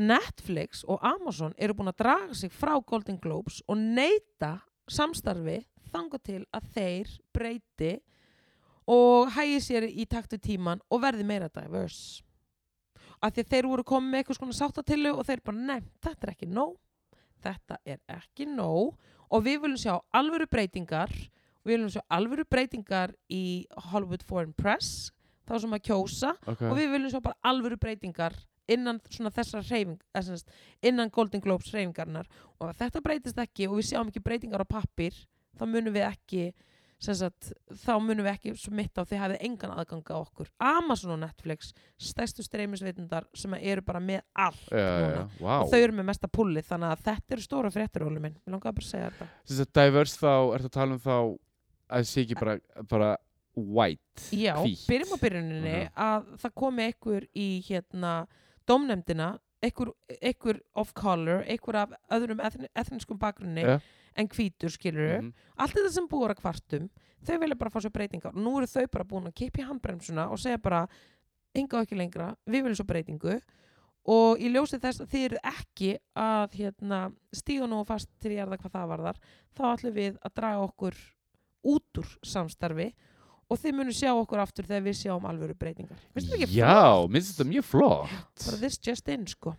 Netflix 0.01 0.85
og 0.89 0.99
Amazon 1.03 1.55
eru 1.59 1.75
búin 1.75 1.91
að 1.93 1.99
draga 2.01 2.35
sig 2.35 2.53
frá 2.53 2.79
Golden 2.87 3.19
Globes 3.21 3.61
og 3.69 3.77
neyta 3.77 4.61
samstarfi 4.89 5.65
þanga 5.93 6.21
til 6.23 6.47
að 6.55 6.69
þeir 6.75 7.19
breyti 7.35 8.01
og 8.91 9.31
hægi 9.35 9.61
sér 9.61 9.87
í 9.91 10.07
taktu 10.09 10.39
tíman 10.39 10.81
og 10.91 11.03
verði 11.03 11.27
meira 11.27 11.51
diverse. 11.53 12.23
Af 13.21 13.35
því 13.35 13.45
að 13.45 13.51
þeir 13.53 13.69
voru 13.69 13.85
komið 13.85 14.11
með 14.11 14.23
eitthvað 14.23 14.39
svona 14.39 14.57
sáttatilu 14.57 15.13
og 15.13 15.27
þeir 15.29 15.43
bara, 15.45 15.57
nei, 15.57 15.81
þetta 16.01 16.27
er 16.27 16.33
ekki 16.33 16.49
nóg. 16.49 16.77
Þetta 17.41 17.77
er 17.85 17.99
ekki 18.09 18.47
nóg 18.49 18.97
og 19.31 19.47
við 19.47 19.63
viljum 19.65 19.81
sjá 19.81 19.95
alvöru 20.17 20.49
breytingar. 20.51 21.13
Við 21.65 21.77
viljum 21.77 21.93
sjá 21.93 22.03
alvöru 22.13 22.45
breytingar 22.49 23.15
í 23.31 23.67
Hollywood 23.91 24.25
Foreign 24.27 24.55
Press 24.57 25.11
þá 25.49 25.59
sem 25.63 25.75
að 25.77 25.85
kjósa. 25.91 26.35
Ok. 26.47 26.65
Og 26.71 26.79
við 26.79 26.95
viljum 26.95 27.13
svo 27.15 27.23
bara 27.25 27.39
alvöru 27.51 27.79
breytingar 27.81 28.37
innan 28.71 29.01
þessar 29.03 29.65
sem 29.67 29.97
sagt, 30.15 30.51
innan 30.83 31.11
Golden 31.11 31.43
Globes 31.43 31.73
hreyfingarnar 31.73 32.29
og 32.59 32.71
ef 32.71 32.79
þetta 32.79 33.03
breytist 33.03 33.41
ekki 33.43 33.69
og 33.69 33.81
við 33.81 33.91
sjáum 33.91 34.11
ekki 34.13 34.23
breytingar 34.23 34.63
á 34.63 34.69
pappir 34.69 35.17
þá 35.59 35.65
munum 35.67 35.95
við 35.95 36.07
ekki 36.07 36.45
sagt, 37.01 37.53
þá 37.81 37.93
munum 38.05 38.27
við 38.27 38.35
ekki 38.35 38.53
svo 38.61 38.73
mitt 38.77 38.99
á 38.99 39.03
því 39.09 39.19
hafið 39.23 39.45
engan 39.49 39.71
aðganga 39.73 40.13
á 40.13 40.19
okkur 40.21 40.51
Amazon 40.61 41.15
og 41.15 41.21
Netflix, 41.23 41.73
stærstu 41.97 42.45
streymisveitundar 42.45 43.25
sem 43.35 43.55
eru 43.57 43.81
bara 43.83 44.01
með 44.05 44.21
allt 44.37 44.67
núna. 44.71 45.23
já, 45.25 45.25
vá. 45.41 45.55
og 45.63 45.71
þau 45.73 45.79
eru 45.81 45.93
með 45.97 46.05
mesta 46.11 46.29
pulli 46.29 46.61
þannig 46.63 46.93
að 46.93 47.05
þetta 47.09 47.33
eru 47.39 47.43
stóra 47.47 47.71
fréttir 47.73 48.05
Óli 48.05 48.21
minn, 48.21 48.37
ég 48.45 48.53
langaði 48.53 48.75
bara 48.77 48.85
að 48.85 48.91
segja 48.91 49.11
þetta 49.11 49.29
Þess 49.49 49.65
að 49.65 49.73
diverse 49.81 50.21
þá, 50.21 50.35
ertu 50.59 50.69
að 50.69 50.77
tala 50.77 50.93
um 50.93 51.01
þá 51.01 51.15
að 51.17 52.01
það 52.01 52.09
sé 52.13 52.21
ekki 52.27 52.39
bara, 52.41 52.59
bara 52.91 53.11
white, 53.57 54.27
Já, 54.37 54.55
hvít. 54.61 54.85
byrjum 54.87 55.15
á 55.17 55.19
byrjuninni 55.25 55.77
Mhm. 55.81 55.95
að 55.97 56.29
það 56.45 56.55
komi 56.55 56.83
einhver 56.91 57.27
í 57.35 57.49
hérna 57.67 58.13
dómnefndina 58.69 59.39
einhver, 59.63 59.91
einhver 60.23 60.61
of 60.75 60.93
color 60.95 61.43
einhver 61.49 61.75
af 61.83 61.91
öðrum 62.13 62.41
ethni, 62.45 62.69
ethniskum 62.77 63.19
bakgrunni 63.19 63.61
Ja. 63.67 63.81
En 64.17 64.29
hvítur 64.29 64.71
skilur 64.71 65.21
Mhm. 65.21 65.33
allt 65.59 65.75
þetta 65.75 65.91
sem 65.93 66.09
búur 66.09 66.31
að 66.31 66.41
kvartum 66.43 66.91
þau 67.25 67.39
vilja 67.39 67.59
bara 67.59 67.71
fá 67.71 67.81
svo 67.81 67.91
breytingar. 67.91 68.33
Og 68.35 68.43
nú 68.43 68.57
eru 68.59 68.67
þau 68.67 68.87
bara 68.91 69.05
búin 69.05 69.27
að 69.29 69.35
kipja 69.35 69.67
handbremsuna 69.67 70.31
og 70.31 70.39
segja 70.39 70.59
bara 70.63 70.89
enga 71.55 71.83
ekki 71.85 71.97
lengra, 71.97 72.37
við 72.49 72.63
viljum 72.63 72.77
svo 72.77 72.87
breytingu. 72.87 73.41
Og 74.07 74.39
í 74.39 74.49
ljósið 74.49 74.81
þess 74.81 75.01
að 75.01 75.11
þið 75.13 75.25
eru 75.25 75.39
ekki 75.45 75.99
að 76.17 76.51
hérna, 76.57 77.13
stíga 77.35 77.67
nú 77.69 77.85
fast 77.87 78.09
til 78.19 78.33
ég 78.33 78.47
hvað 78.49 78.73
það 78.73 78.89
varðar 78.89 79.17
þá 79.55 79.63
ætlum 79.77 79.95
við 79.95 80.19
að 80.25 80.35
draga 80.35 80.65
okkur 80.65 80.95
út 81.65 81.99
úr 82.01 82.07
samstarfi 82.25 82.95
og 83.51 83.59
þið 83.59 83.75
munum 83.75 83.93
sjá 83.93 84.11
okkur 84.15 84.39
aftur 84.41 84.65
þegar 84.65 84.87
við 84.87 84.97
sjáum 84.97 85.27
alvöru 85.29 85.55
breytingar. 85.59 85.99
Já, 86.49 87.07
minnst 87.11 87.37
þetta 87.37 87.49
mjög 87.51 87.65
flott. 87.65 88.47
Bara 88.47 88.57
this 88.57 88.79
just 88.79 89.09
in 89.09 89.27
sko 89.27 89.55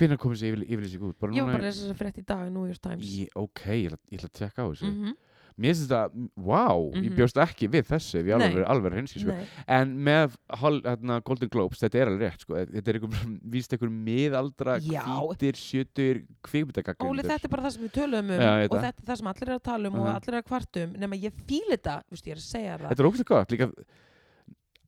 Hvenær 0.00 0.16
kom 0.22 0.32
þessi 0.32 0.48
yfirl- 0.54 0.66
yfirlýsing 0.66 1.02
út? 1.10 1.16
Bara 1.20 1.32
ég 1.36 1.44
var 1.44 1.52
bara 1.52 1.64
að 1.64 1.66
lesa 1.68 1.82
þess 1.84 1.92
að 1.92 1.98
frétt 2.04 2.20
í 2.22 2.26
dag 2.26 2.46
í 2.46 2.52
New 2.54 2.66
York 2.70 2.80
Times 2.80 3.04
Í, 3.20 3.26
ok, 3.36 3.66
ég 3.76 3.90
ætla, 3.90 3.98
ég 4.10 4.22
ætla 4.22 4.30
að 4.30 4.38
tjekka 4.40 4.64
á 4.64 4.68
þessu 4.72 4.88
mm 4.94 5.18
Mér 5.60 5.74
finnst 5.74 5.90
þetta, 5.90 6.30
wow, 6.40 6.86
ég 6.94 7.10
Mhm. 7.10 7.16
bjóst 7.18 7.36
ekki 7.36 7.66
við 7.68 7.84
þessu 7.84 8.14
ef 8.20 8.24
ég 8.30 8.38
Nei. 8.38 8.46
alveg, 8.48 8.64
alveg 8.70 8.94
hinski 8.96 9.20
sko. 9.20 9.34
Nei, 9.34 9.46
En 9.68 9.90
með 10.06 10.36
hérna, 10.56 11.18
Golden 11.22 11.48
Globes, 11.52 11.80
þetta 11.82 11.98
er 12.00 12.06
alveg 12.08 12.22
rétt 12.30 12.40
sko. 12.46 12.54
Þetta 12.54 12.88
er 12.88 12.96
einhver, 12.96 13.10
víst 13.52 13.74
einhver 13.74 13.90
miðaldra 13.92 14.78
hvítir, 14.80 15.58
sjötur, 15.60 16.22
kvikmyndagagnir 16.48 17.10
Óli, 17.10 17.22
þetta 17.28 17.44
er 17.44 17.52
bara 17.52 17.62
það 17.66 17.72
sem 17.76 17.82
við 17.84 17.92
töluðum 17.92 18.30
um 18.30 18.40
ég 18.40 18.56
veit 18.62 18.72
og 18.72 18.80
þetta 18.80 19.02
er 19.04 19.06
það 19.10 19.16
sem 19.20 19.26
allir 19.34 19.48
er 19.50 19.58
að 19.58 19.62
tala 19.68 19.88
um 19.90 19.94
og 20.00 20.06
Mhm. 20.06 20.14
allir 20.16 20.32
er 20.32 20.40
að 20.40 20.48
kvartum 20.48 20.96
nema 20.96 21.20
ég 21.20 21.32
fíl 21.44 21.68
þetta, 21.68 22.02
veist, 22.08 22.24
ég 22.24 22.32
er 22.32 22.40
að 22.40 22.48
segja 22.48 22.78
það 22.78 22.88
Þetta 22.88 23.00
er 23.04 23.10
ógæslega 23.10 23.28
gott, 23.34 23.48
líka 23.50 23.72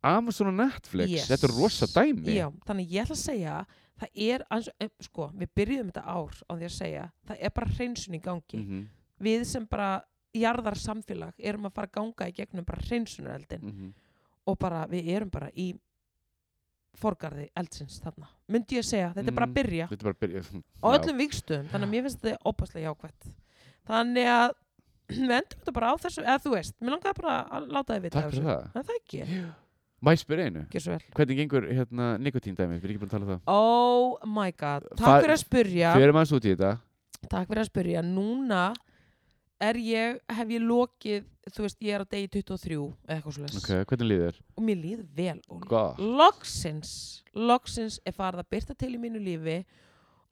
Amazon 0.03 0.49
og 0.49 0.55
Netflix, 0.55 1.11
Yes. 1.11 1.29
þetta 1.29 1.45
er 1.51 1.55
rosa 1.61 1.87
dæmi 1.87 2.33
Já, 2.35 2.49
þannig 2.67 2.89
ég 2.91 3.05
ætla 3.05 3.15
að 3.15 3.27
segja 3.29 3.67
það 4.03 4.25
er, 4.27 4.45
og- 4.51 4.73
eh, 4.83 4.91
sko, 5.07 5.29
við 5.39 5.53
byrjuðum 5.59 5.93
þetta 5.93 6.05
ár 6.07 6.35
á 6.49 6.53
því 6.53 6.67
að 6.69 6.75
segja, 6.77 7.05
það 7.29 7.45
er 7.49 7.55
bara 7.59 7.75
hreinsun 7.77 8.19
í 8.19 8.23
gangi. 8.23 8.59
Mhm, 8.61 8.83
við 9.23 9.45
sem 9.47 9.67
bara 9.71 9.91
jarðar 10.35 10.79
samfélag 10.81 11.35
erum 11.39 11.69
að 11.69 11.75
fara 11.77 11.89
að 11.91 11.97
ganga 11.99 12.29
í 12.31 12.35
gegnum 12.37 12.65
bara 12.67 12.83
hreinsunareldin 12.89 13.63
mhm. 13.63 13.95
og 14.47 14.59
bara 14.59 14.87
við 14.89 15.11
erum 15.15 15.31
bara 15.31 15.51
í 15.55 15.73
forgarði 17.03 17.47
eldsins 17.57 18.01
þarna. 18.05 18.29
Myndi 18.53 18.77
ég 18.77 18.85
segja, 18.85 19.13
þetta 19.15 19.31
er 19.31 19.37
bara 19.37 19.47
að 19.47 19.53
Mm, 19.53 19.59
byrja. 19.61 19.87
Þetta 19.89 20.03
er 20.03 20.09
bara 20.09 20.15
að 20.15 20.25
byrja. 20.25 20.63
Á 20.83 20.87
öllum 20.93 21.21
vikstöðum, 21.23 21.69
þannig 21.73 21.87
að 21.89 21.93
mér 21.95 22.03
finnst 22.07 22.21
þetta 22.21 22.43
opaslega 22.51 22.91
jákvætt. 22.93 23.31
Þannig 23.89 24.29
að 24.33 24.51
við 25.29 25.35
endum 25.39 25.59
þetta 25.59 25.73
bara 25.79 25.93
á 25.93 25.95
þessu, 26.03 26.23
eða 26.23 26.43
þú 26.45 26.53
veist 26.53 26.75
mér 26.81 26.95
langaði 26.97 27.19
bara 27.23 27.37
að 27.49 27.69
láta 27.73 27.97
þið 27.97 28.03
vita 28.07 28.21
Takk 28.21 28.31
fyrir 28.33 28.49
það. 28.51 28.67
En 28.77 28.87
það 28.89 29.01
ekki, 29.01 29.23
Má 30.03 30.11
ég 30.17 30.19
spyrja 30.23 30.47
einu? 30.51 30.65
ekki 30.67 30.81
svo 30.83 30.97
vel. 30.97 31.03
Hvernig 31.15 31.37
gengur 31.39 31.67
hérna, 31.71 32.07
nikotíndæmi? 32.19 32.79
Við 32.81 32.87
erum 32.89 32.95
ekki 32.97 33.03
búin 33.05 33.11
að 33.11 33.13
tala 33.15 33.27
um 33.27 33.33
það. 33.33 33.43
Oh 33.47 34.17
my 34.27 34.51
god, 34.59 34.89
takk 34.97 35.05
Fa- 35.07 35.21
fyrir 35.23 35.37
að 35.37 35.43
spyrja. 35.45 35.93
Fyrir 35.95 36.13
maður 36.17 36.39
út 36.41 36.49
í 36.49 36.55
þetta. 36.57 36.73
Takk 37.31 37.47
fyrir 37.53 37.63
að 37.63 37.69
spyrja, 37.71 38.03
núna 38.03 38.63
er 39.63 39.79
ég, 39.79 40.19
hef 40.35 40.49
ég 40.51 40.65
lokið 40.67 41.29
þú 41.55 41.63
veist, 41.67 41.79
ég 41.83 41.95
er 41.95 42.03
á 42.03 42.07
degi 42.11 42.29
23 42.35 42.79
eða 43.07 43.15
eitthvað 43.15 43.37
svo 43.37 43.61
Ok, 43.63 43.71
hvernig 43.93 44.09
líður? 44.11 44.41
og 44.59 44.65
mér 44.67 44.81
líður 44.83 45.07
vel, 45.15 45.39
Óli. 45.51 45.67
Gott. 45.71 45.99
Loksins, 46.03 47.23
loksins 47.35 48.01
er 48.07 48.13
farið 48.17 48.43
að 48.43 48.51
byrta 48.51 48.75
til 48.79 48.91
í 48.97 48.99
mínu 48.99 49.23
lífi. 49.23 49.61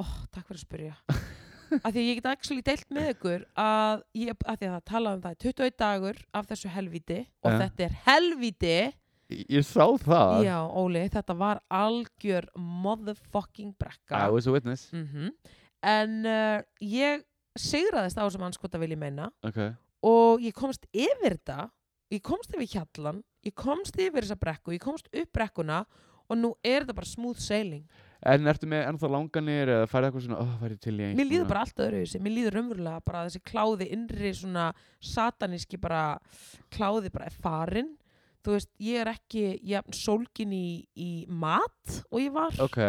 Oh, 0.02 0.16
takk 0.34 0.48
fyrir 0.50 0.58
að 0.58 0.66
spyrja. 0.66 0.96
Af 1.84 1.92
því 1.94 2.02
ég 2.08 2.16
get 2.18 2.26
actually 2.26 2.62
deilt 2.66 2.88
með 2.90 3.12
ykkur 3.14 3.44
að, 3.54 4.00
ég, 4.18 4.34
að 4.42 4.56
því 4.58 4.70
að 4.74 4.80
tala 4.90 5.12
um 5.14 5.20
það 5.22 5.36
21 5.44 5.76
dagur 5.78 6.16
af 6.34 6.48
þessu 6.50 6.70
helvíti 6.74 7.18
og 7.46 7.52
Ja. 7.52 7.58
þetta 7.60 7.84
er 7.86 7.94
helvíti 8.08 8.72
Ég, 9.30 9.46
ég 9.48 9.66
sá 9.66 9.86
það. 10.02 10.44
Já 10.46 10.58
Óli, 10.82 11.06
þetta 11.14 11.36
var 11.38 11.62
algjör 11.70 12.50
motherfucking 12.58 13.74
brekka. 13.78 14.26
I 14.26 14.30
was 14.34 14.50
a 14.50 14.54
witness. 14.54 14.90
Mm 14.92 15.32
en 15.80 16.26
uh, 16.28 16.60
ég 16.84 17.22
sigraðist 17.56 18.18
á 18.20 18.28
þessum 18.28 18.42
anskota 18.44 18.76
vil 18.76 18.90
ég 18.92 19.00
meina 19.00 19.30
Ok. 19.40 19.62
og 20.04 20.42
ég 20.44 20.52
komst 20.52 20.84
yfir 20.92 21.38
þetta. 21.38 21.70
Ég 22.12 22.20
komst 22.20 22.52
yfir 22.52 22.68
hjallan 22.68 23.22
ég 23.46 23.56
komst 23.56 23.96
yfir 23.96 24.24
þessa 24.24 24.38
brekku, 24.40 24.74
ég 24.74 24.82
komst 24.82 25.08
upp 25.08 25.32
brekkuna 25.32 25.84
og 26.30 26.38
nú 26.38 26.52
er 26.62 26.84
þetta 26.84 26.96
bara 27.00 27.08
smooth 27.08 27.40
sailing. 27.42 27.84
En 28.20 28.44
ertu 28.50 28.68
með 28.68 28.84
ennþá 28.84 29.08
langanir 29.14 29.70
eða 29.72 29.86
færið 29.88 30.10
eitthvað 30.10 30.24
svona, 30.26 30.40
oh, 30.44 30.50
færið 30.60 30.80
til 30.84 30.92
í 30.98 31.06
mér 31.16 31.28
líður 31.30 31.46
bara 31.48 31.62
allt 31.64 31.80
öðru 31.80 32.02
þessi, 32.02 32.20
mér 32.20 32.34
líður 32.36 32.56
raunverulega 32.58 33.04
bara 33.08 33.22
þessi 33.26 33.40
kláði 33.48 33.86
innri 33.96 34.32
svona 34.36 34.66
sataníski 35.00 35.80
bara 35.80 36.02
kláði 36.74 37.12
bara 37.14 37.30
er 37.30 37.38
farin 37.40 37.94
þú 38.44 38.54
veist, 38.56 38.70
ég 38.82 39.02
er 39.02 39.10
ekki 39.12 39.44
jafn 39.70 39.96
sólgin 39.96 40.54
í, 40.56 40.68
í 40.96 41.10
mat 41.28 42.00
og 42.10 42.22
ég 42.22 42.32
var. 42.34 42.56
Ok, 42.62 42.80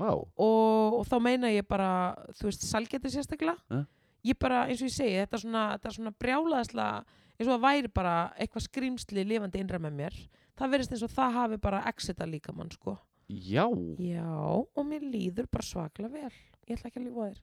wow 0.00 0.24
og, 0.24 0.98
og 1.00 1.06
þá 1.08 1.16
meina 1.22 1.52
ég 1.52 1.66
bara 1.68 1.90
þú 2.38 2.50
veist, 2.50 2.66
salgeti 2.66 3.12
sérstaklega. 3.12 3.56
Ja. 3.70 3.84
ég 4.26 4.38
bara, 4.40 4.66
eins 4.66 4.82
og 4.82 4.90
ég 4.90 4.96
segi, 4.96 5.18
þetta 5.22 5.38
er 5.38 5.44
svona, 5.44 5.64
þetta 5.76 5.90
er 5.90 5.98
svona 5.98 6.14
brjálaðislega, 6.24 7.18
eins 7.38 7.48
og 7.48 7.54
það 7.54 7.66
væri 7.66 7.92
bara 7.94 8.14
eitthvað 8.36 8.66
skrýmsli 8.66 9.26
lifandi 9.26 9.62
innra 9.62 9.82
með 9.82 10.00
mér. 10.02 10.22
Það 10.58 10.72
verðist 10.74 10.96
eins 10.96 11.04
og 11.06 11.12
það 11.14 11.36
hafi 11.38 11.60
bara 11.62 11.84
exita 11.86 12.26
líka 12.26 12.54
mann, 12.54 12.72
sko. 12.74 12.96
Já. 13.28 13.66
Já, 14.00 14.24
og 14.24 14.86
mér 14.88 15.04
líður 15.04 15.46
bara 15.52 15.66
svaklega 15.66 16.08
vel. 16.10 16.32
Ég 16.66 16.78
ætla 16.78 16.88
ekki 16.88 17.00
að 17.02 17.06
lífa 17.06 17.26
þér. 17.28 17.42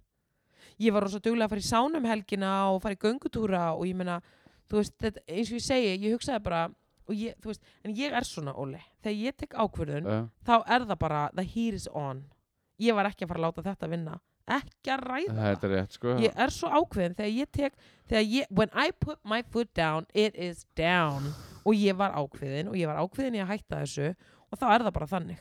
Ég 0.82 0.96
var 0.96 1.06
rosa 1.06 1.22
duglega 1.22 1.46
að 1.46 1.54
fara 1.54 1.62
í 1.62 1.68
sánum 1.68 2.08
helgina 2.10 2.54
og 2.74 2.82
fara 2.84 2.98
í 2.98 3.02
göngutúra 3.02 3.68
og 3.76 3.86
ég 3.86 3.98
meina 3.98 4.18
þú 4.70 4.80
veist, 4.80 4.96
þetta, 5.02 5.22
eins 5.30 5.52
og 5.52 5.60
ég 5.60 5.66
segi, 5.66 5.92
ég 5.94 6.16
hugsaði 6.16 6.44
bara 6.48 6.62
ég, 7.14 7.36
veist, 7.46 7.62
en 7.86 7.94
ég 7.96 8.14
er 8.16 8.26
svona, 8.26 8.54
Óli 8.58 8.80
þegar 9.04 9.18
ég 9.22 9.36
tek 9.38 9.54
ákvörðun, 9.54 10.08
uh, 10.10 10.24
þá 10.48 10.56
er 10.66 10.86
það 10.90 11.00
bara 11.00 11.26
the 11.36 11.46
heat 11.46 11.78
is 11.78 11.90
on. 11.94 12.24
Ég 12.82 12.96
var 12.98 13.10
ekki 13.10 13.26
að 13.26 13.32
fara 13.34 13.42
að 13.42 13.46
láta 13.46 13.66
þetta 13.70 13.92
vinna. 13.92 14.16
Ekki 14.46 14.92
að 14.94 15.04
ræða 15.10 15.36
Þetta 15.40 15.68
er 15.68 15.72
rétt 15.74 15.96
sko. 15.98 16.16
Ég 16.22 16.40
er 16.44 16.52
svo 16.54 16.70
ákveðin 16.70 17.16
þegar 17.18 17.32
ég 17.34 17.52
tek 17.56 17.78
þegar 18.06 18.26
ég, 18.30 18.50
when 18.54 18.70
I 18.78 18.92
put 18.92 19.18
my 19.26 19.42
foot 19.42 19.72
down 19.74 20.06
it 20.14 20.36
is 20.38 20.66
down. 20.78 21.32
Og 21.66 21.74
ég 21.74 21.98
var 21.98 22.14
ákveðin 22.14 22.70
og 22.70 22.78
ég 22.78 22.90
var 22.90 23.02
ákveðin 23.02 23.40
í 23.40 23.42
að 23.42 23.56
hætta 23.56 23.82
þessu 23.82 24.12
og 24.14 24.60
þá 24.62 24.66
er 24.70 24.86
það 24.86 24.98
bara 25.00 25.12
þannig. 25.16 25.40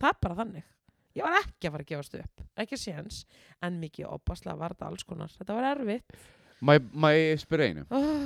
Það 0.00 0.14
er 0.14 0.20
bara 0.24 0.38
þannig. 0.40 0.68
Ég 1.12 1.26
var 1.26 1.38
ekki 1.42 1.68
að 1.68 1.74
fara 1.74 1.84
að 1.84 1.90
gefast 1.90 2.14
upp, 2.16 2.44
ekki 2.64 2.78
séns. 2.80 3.18
En 3.60 3.76
mikið 3.82 4.08
opaslega 4.08 4.56
var 4.62 4.72
þetta 4.72 4.88
alls 4.88 5.04
konar. 5.04 5.34
Þetta 5.36 5.58
var 5.58 5.68
erfitt 5.74 6.16
Má 6.62 7.10
ég- 7.10 7.40
spyrja 7.42 7.68
einu? 7.72 7.84
Oh, 7.90 8.22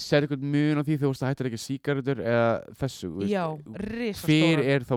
Sér 0.00 0.24
eitthvað 0.24 0.44
mun 0.48 0.80
á 0.80 0.82
því 0.86 0.96
þú 0.96 1.08
veist 1.10 1.22
að 1.24 1.30
hættir 1.32 1.48
ekki 1.50 1.58
sígaretur 1.60 2.20
eða 2.22 2.44
þessu 2.80 3.08
já, 3.28 3.42
risa 3.76 4.24
Hver 4.24 4.44
stóra 4.56 4.64
er 4.64 4.86
þá, 4.88 4.94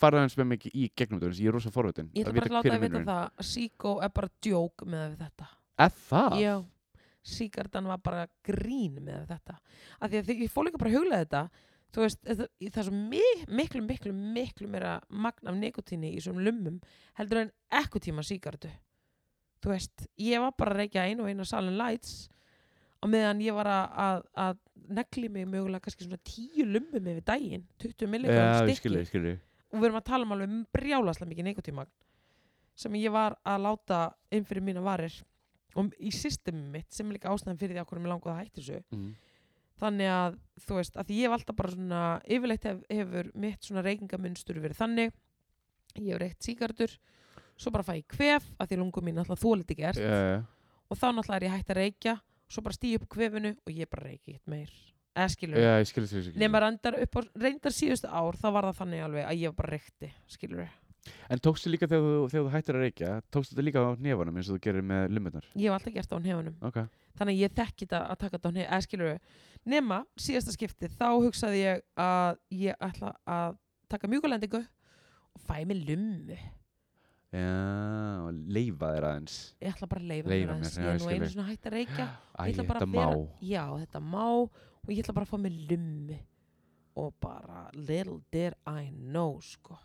farað 0.00 0.22
hans 0.24 0.36
með 0.38 0.46
mig 0.52 0.66
í 0.70 0.84
gegnum 0.96 1.20
þetta 1.20 1.40
Ég 1.42 1.50
er 1.50 1.56
rosa 1.58 1.72
forvitin. 1.74 2.08
Ég 2.14 2.24
ætla 2.24 2.32
bara 2.38 2.46
að 2.48 2.54
láta 2.56 2.76
að 2.76 2.84
vita 2.86 3.02
það. 3.04 3.24
Að 3.42 3.48
Síkó 3.50 3.92
er 4.06 4.12
bara 4.16 4.30
djók 4.40 4.86
með 4.86 5.16
þetta. 5.20 5.48
Er 5.84 5.92
það? 6.08 6.38
Já, 6.40 6.54
síkardan 7.36 7.90
var 7.92 8.00
bara 8.04 8.26
grín 8.46 9.02
með 9.04 9.26
þetta. 9.34 9.58
Af 10.00 10.10
því 10.10 10.22
að 10.22 10.32
ég 10.46 10.54
fór 10.54 10.68
líka 10.68 10.80
bara 10.80 10.90
að 10.94 10.96
hugla 10.96 11.20
þetta. 11.24 11.42
Þú 11.90 12.04
veist, 12.04 12.20
það, 12.22 12.44
það 12.70 12.80
er 12.80 12.86
svo 12.86 12.98
mi 13.10 13.22
miklu, 13.60 13.80
miklu, 13.82 14.12
miklu 14.14 14.68
meira 14.70 15.00
magn 15.10 15.50
af 15.50 15.56
nikotíni 15.58 16.12
í 16.14 16.20
svona 16.22 16.44
lummum 16.46 16.76
heldur 17.18 17.40
en 17.42 17.50
ekku 17.80 17.98
tíma 17.98 18.22
síkardu 18.22 18.70
þú 19.60 19.72
veist, 19.74 20.06
ég 20.20 20.42
var 20.42 20.54
bara 20.58 20.74
að 20.74 20.82
reykja 20.84 21.06
einu 21.08 21.24
og 21.24 21.30
einu 21.30 21.46
Salin 21.48 21.78
Lights 21.78 22.28
og 23.00 23.10
meðan 23.12 23.40
ég 23.44 23.56
var 23.56 23.68
að, 23.70 23.94
að, 24.04 24.22
að 24.44 24.58
negli 24.90 25.30
mig 25.32 25.46
mögulega 25.48 25.84
kannski 25.84 26.06
svona 26.06 26.20
tíu 26.26 26.66
lummum 26.66 27.10
yfir 27.12 27.24
daginn, 27.26 27.64
20 27.82 28.10
milligram 28.10 28.70
skilji 28.76 29.38
og 29.70 29.78
við 29.78 29.88
erum 29.88 30.00
að 30.00 30.06
tala 30.08 30.26
um 30.26 30.34
alveg 30.34 30.54
brjálaslega 30.74 31.30
mikið 31.30 31.48
nikotímagn 31.50 31.92
sem 32.80 32.96
ég 32.98 33.12
var 33.14 33.36
að 33.46 33.66
láta 33.66 33.98
inn 34.32 34.46
fyrir 34.48 34.64
mína 34.64 34.82
varir. 34.84 35.12
Og 35.78 35.92
í 36.02 36.10
systemi 36.14 36.64
mitt 36.72 36.88
sem 36.94 37.06
er 37.06 37.18
líka 37.18 37.30
ástæðan 37.30 37.58
fyrir 37.60 37.76
því 37.76 37.82
að 37.82 37.90
hvernig 37.90 38.06
mér 38.06 38.12
langaði 38.14 38.32
að 38.32 38.40
hætti 38.40 38.62
þessu 38.62 38.78
mm. 38.96 39.10
þannig 39.82 40.12
að 40.14 40.38
þú 40.64 40.78
veist, 40.80 40.96
að 40.98 41.12
ég 41.14 41.28
hef 41.28 41.34
alltaf 41.36 41.58
bara 41.60 41.74
svona 41.76 42.00
yfirleitt 42.26 42.66
hef, 42.66 42.80
hefur 42.90 43.28
mitt 43.44 43.68
svona 43.68 43.84
reykingamunstur 43.86 44.58
verið 44.64 44.80
þannig. 44.80 45.14
Ég 45.94 46.08
hef 46.10 46.22
reykt 46.24 46.48
sígardur 46.48 46.96
svo 47.60 47.72
bara 47.74 47.84
fæ 47.86 47.94
ég 48.00 48.06
kvef 48.10 48.46
að 48.58 48.70
því 48.72 48.80
lungum 48.80 49.04
mín 49.10 49.20
alltaf 49.20 49.42
þólit 49.42 49.70
ekki 49.74 49.84
er 49.90 50.00
Já, 50.00 50.16
já. 50.32 50.40
Og 50.90 50.98
þá 50.98 51.06
náttúrulega 51.14 51.36
er 51.38 51.46
ég 51.46 51.54
hægt 51.58 51.70
að 51.74 51.80
reykja 51.84 52.16
svo 52.50 52.62
bara 52.66 52.74
stíu 52.74 52.98
upp 52.98 53.08
kvefinu 53.12 53.52
og 53.54 53.70
ég 53.76 53.90
bara 53.92 54.08
reyki 54.08 54.32
eitt 54.34 54.48
meir. 54.50 54.70
Eða 55.14 55.28
skilur 55.34 55.58
skilji 55.90 56.22
því 56.30 56.38
nema 56.40 56.60
reyndar 56.62 56.96
upp 57.02 57.16
á 57.18 57.20
reyndar 57.42 57.74
síðustu 57.74 58.08
ár 58.10 58.36
þá 58.38 58.46
var 58.54 58.68
það 58.70 58.78
þannig 58.80 59.02
alveg 59.06 59.24
að 59.26 59.40
ég 59.44 59.54
bara 59.58 59.74
reykti 59.76 60.10
skilur 60.30 60.68
En 61.32 61.40
tókstu 61.40 61.70
líka 61.72 61.86
þegar 61.88 62.02
þú, 62.04 62.16
þegar 62.30 62.44
þú 62.44 62.50
hættir 62.52 62.76
að 62.76 62.82
reykja, 62.84 63.10
tókstu 63.32 63.54
þetta 63.54 63.64
líka 63.64 63.80
á 63.82 63.88
nefanum 64.04 64.36
eins 64.36 64.50
og 64.52 64.58
þú 64.58 64.62
gerir 64.66 64.84
með 64.84 65.06
lummunar? 65.16 65.46
ég 65.56 65.66
hef 65.66 65.76
alltaf 65.78 65.94
gert 65.96 66.10
það 66.10 66.20
á 66.20 66.24
nefnum 66.26 66.56
Ok. 66.68 66.78
þannig 67.18 67.34
að 67.34 67.40
ég 67.40 67.54
þekki 67.56 67.86
þetta 67.86 68.00
að 68.04 68.18
taka 68.20 68.36
þetta 68.36 68.50
á 68.50 68.54
nefnum 68.54 68.70
eða 68.70 68.86
skilur 68.86 69.18
nema 69.74 69.98
síðasta 70.20 70.54
skipti 70.54 70.90
þá 70.92 71.06
hugsaði 71.24 71.62
ég 71.64 71.82
að 71.96 72.36
ég 72.60 72.84
ætla 72.90 73.14
að 73.26 73.56
taka 73.90 74.10
mjúkulendingu 74.12 74.60
og 74.60 75.44
fæ 75.48 75.64
mig 75.66 75.80
lummu 75.88 76.38
Já, 77.30 78.26
og 78.26 78.38
leifa 78.50 78.88
þér 78.90 79.04
aðeins. 79.06 79.34
ég 79.62 79.70
ætla 79.70 79.86
bara 79.86 80.00
að 80.02 80.08
leifa 80.10 80.30
Leyfa 80.32 80.46
mér 80.50 80.56
aðeins 80.56 80.78
ég 80.80 80.88
er 80.90 80.98
nú 80.98 81.10
einu 81.14 81.28
svona 81.30 81.46
hægt 81.46 81.68
að 81.68 81.74
reykja 81.76 82.06
Æ, 82.34 82.42
ég 82.48 82.56
þetta 82.58 82.74
að 82.80 82.88
má. 82.90 82.96
vera 82.96 83.20
já, 83.46 83.62
þetta 83.84 84.00
má 84.02 84.24
og 84.26 84.90
ég 84.90 85.02
ætla 85.04 85.14
bara 85.14 85.28
að 85.28 85.30
fá 85.30 85.38
mig 85.38 85.60
lummi 85.70 86.18
og 86.98 87.14
bara 87.22 87.60
little 87.76 88.18
did 88.34 88.56
I 88.66 88.90
know 88.90 89.38
sko 89.46 89.78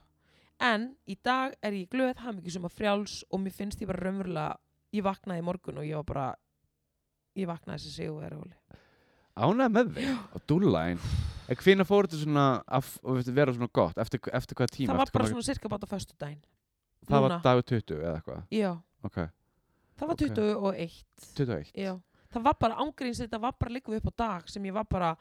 en 0.66 0.88
í 1.06 1.18
dag 1.22 1.54
er 1.62 1.78
ég 1.78 1.92
glöð 1.94 2.18
haf 2.24 2.34
mikið 2.40 2.56
sem 2.58 2.66
að 2.66 2.74
frjáls 2.80 3.20
og 3.30 3.44
mér 3.44 3.54
finnst 3.54 3.84
ég 3.84 3.92
bara 3.92 4.02
raunverulega 4.08 4.58
ég 4.98 5.06
vaknaði 5.06 5.44
í 5.44 5.46
morgun 5.46 5.78
og 5.84 5.86
ég 5.86 6.02
var 6.02 6.10
bara 6.10 6.26
ég 7.38 7.46
vaknaði 7.52 7.78
þessi 7.84 7.94
sig 8.00 8.10
og 8.10 8.24
er 8.26 8.34
róli 8.40 8.58
Ánægð 9.36 9.72
með 9.76 9.90
þig 9.98 10.12
og 10.32 10.44
dúllæn. 10.48 11.00
En 11.52 11.58
hvenær 11.60 11.84
fór 11.86 12.08
þetta 12.08 12.22
svona 12.22 12.44
að 12.72 13.34
vera 13.36 13.52
svona 13.52 13.68
gott? 13.76 13.98
Eftir, 14.00 14.22
eftir 14.32 14.56
hvað 14.56 14.70
tíma? 14.72 14.94
það 14.94 15.02
var 15.02 15.12
bara 15.12 15.28
svona 15.28 15.44
cirka 15.44 15.68
bát 15.74 15.84
á 15.84 15.88
föstu 15.92 16.16
daginn 16.18 16.40
Það 17.06 17.22
núna. 17.22 17.30
var 17.30 17.42
dagur 17.46 17.64
20 17.72 17.96
eða 18.02 18.16
eitthvað? 18.20 18.44
já, 18.52 18.72
Ok, 19.06 19.16
það 20.00 20.08
var 20.08 20.16
Ok. 20.16 20.26
21 20.26 21.04
21. 21.36 21.72
já, 21.76 21.94
það 22.34 22.44
var 22.44 22.56
bara 22.60 22.76
ángríns 22.84 23.20
þetta 23.22 23.40
var 23.42 23.54
bara 23.60 23.72
líka 23.72 23.96
upp 23.96 24.08
á 24.10 24.14
dag 24.18 24.50
sem 24.50 24.64
ég 24.66 24.74
var 24.74 24.86
bara 24.90 25.16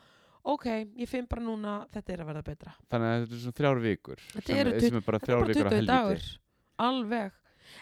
ok, 0.44 0.64
ég 0.96 1.08
finn 1.08 1.26
bara 1.26 1.42
núna 1.42 1.86
þetta 1.92 2.12
er 2.12 2.20
að 2.24 2.26
verða 2.32 2.42
betra 2.44 2.72
Þannig 2.90 3.08
að 3.08 3.20
þetta 3.24 3.34
er 3.34 3.40
svona 3.44 3.58
þrjár 3.60 3.80
vikur. 3.84 4.16
Þetta 4.34 4.46
sem, 4.46 4.56
eru 4.58 4.80
sem 4.80 4.96
er 4.96 5.00
bara 5.06 5.18
Þetta 5.18 5.24
er 5.24 5.34
þrjár 5.34 5.40
bara 5.40 5.52
vikur 5.54 5.64
á 5.64 5.70
20 5.70 5.74
helviti. 5.74 5.86
dagur 5.86 6.20
alveg 6.78 7.32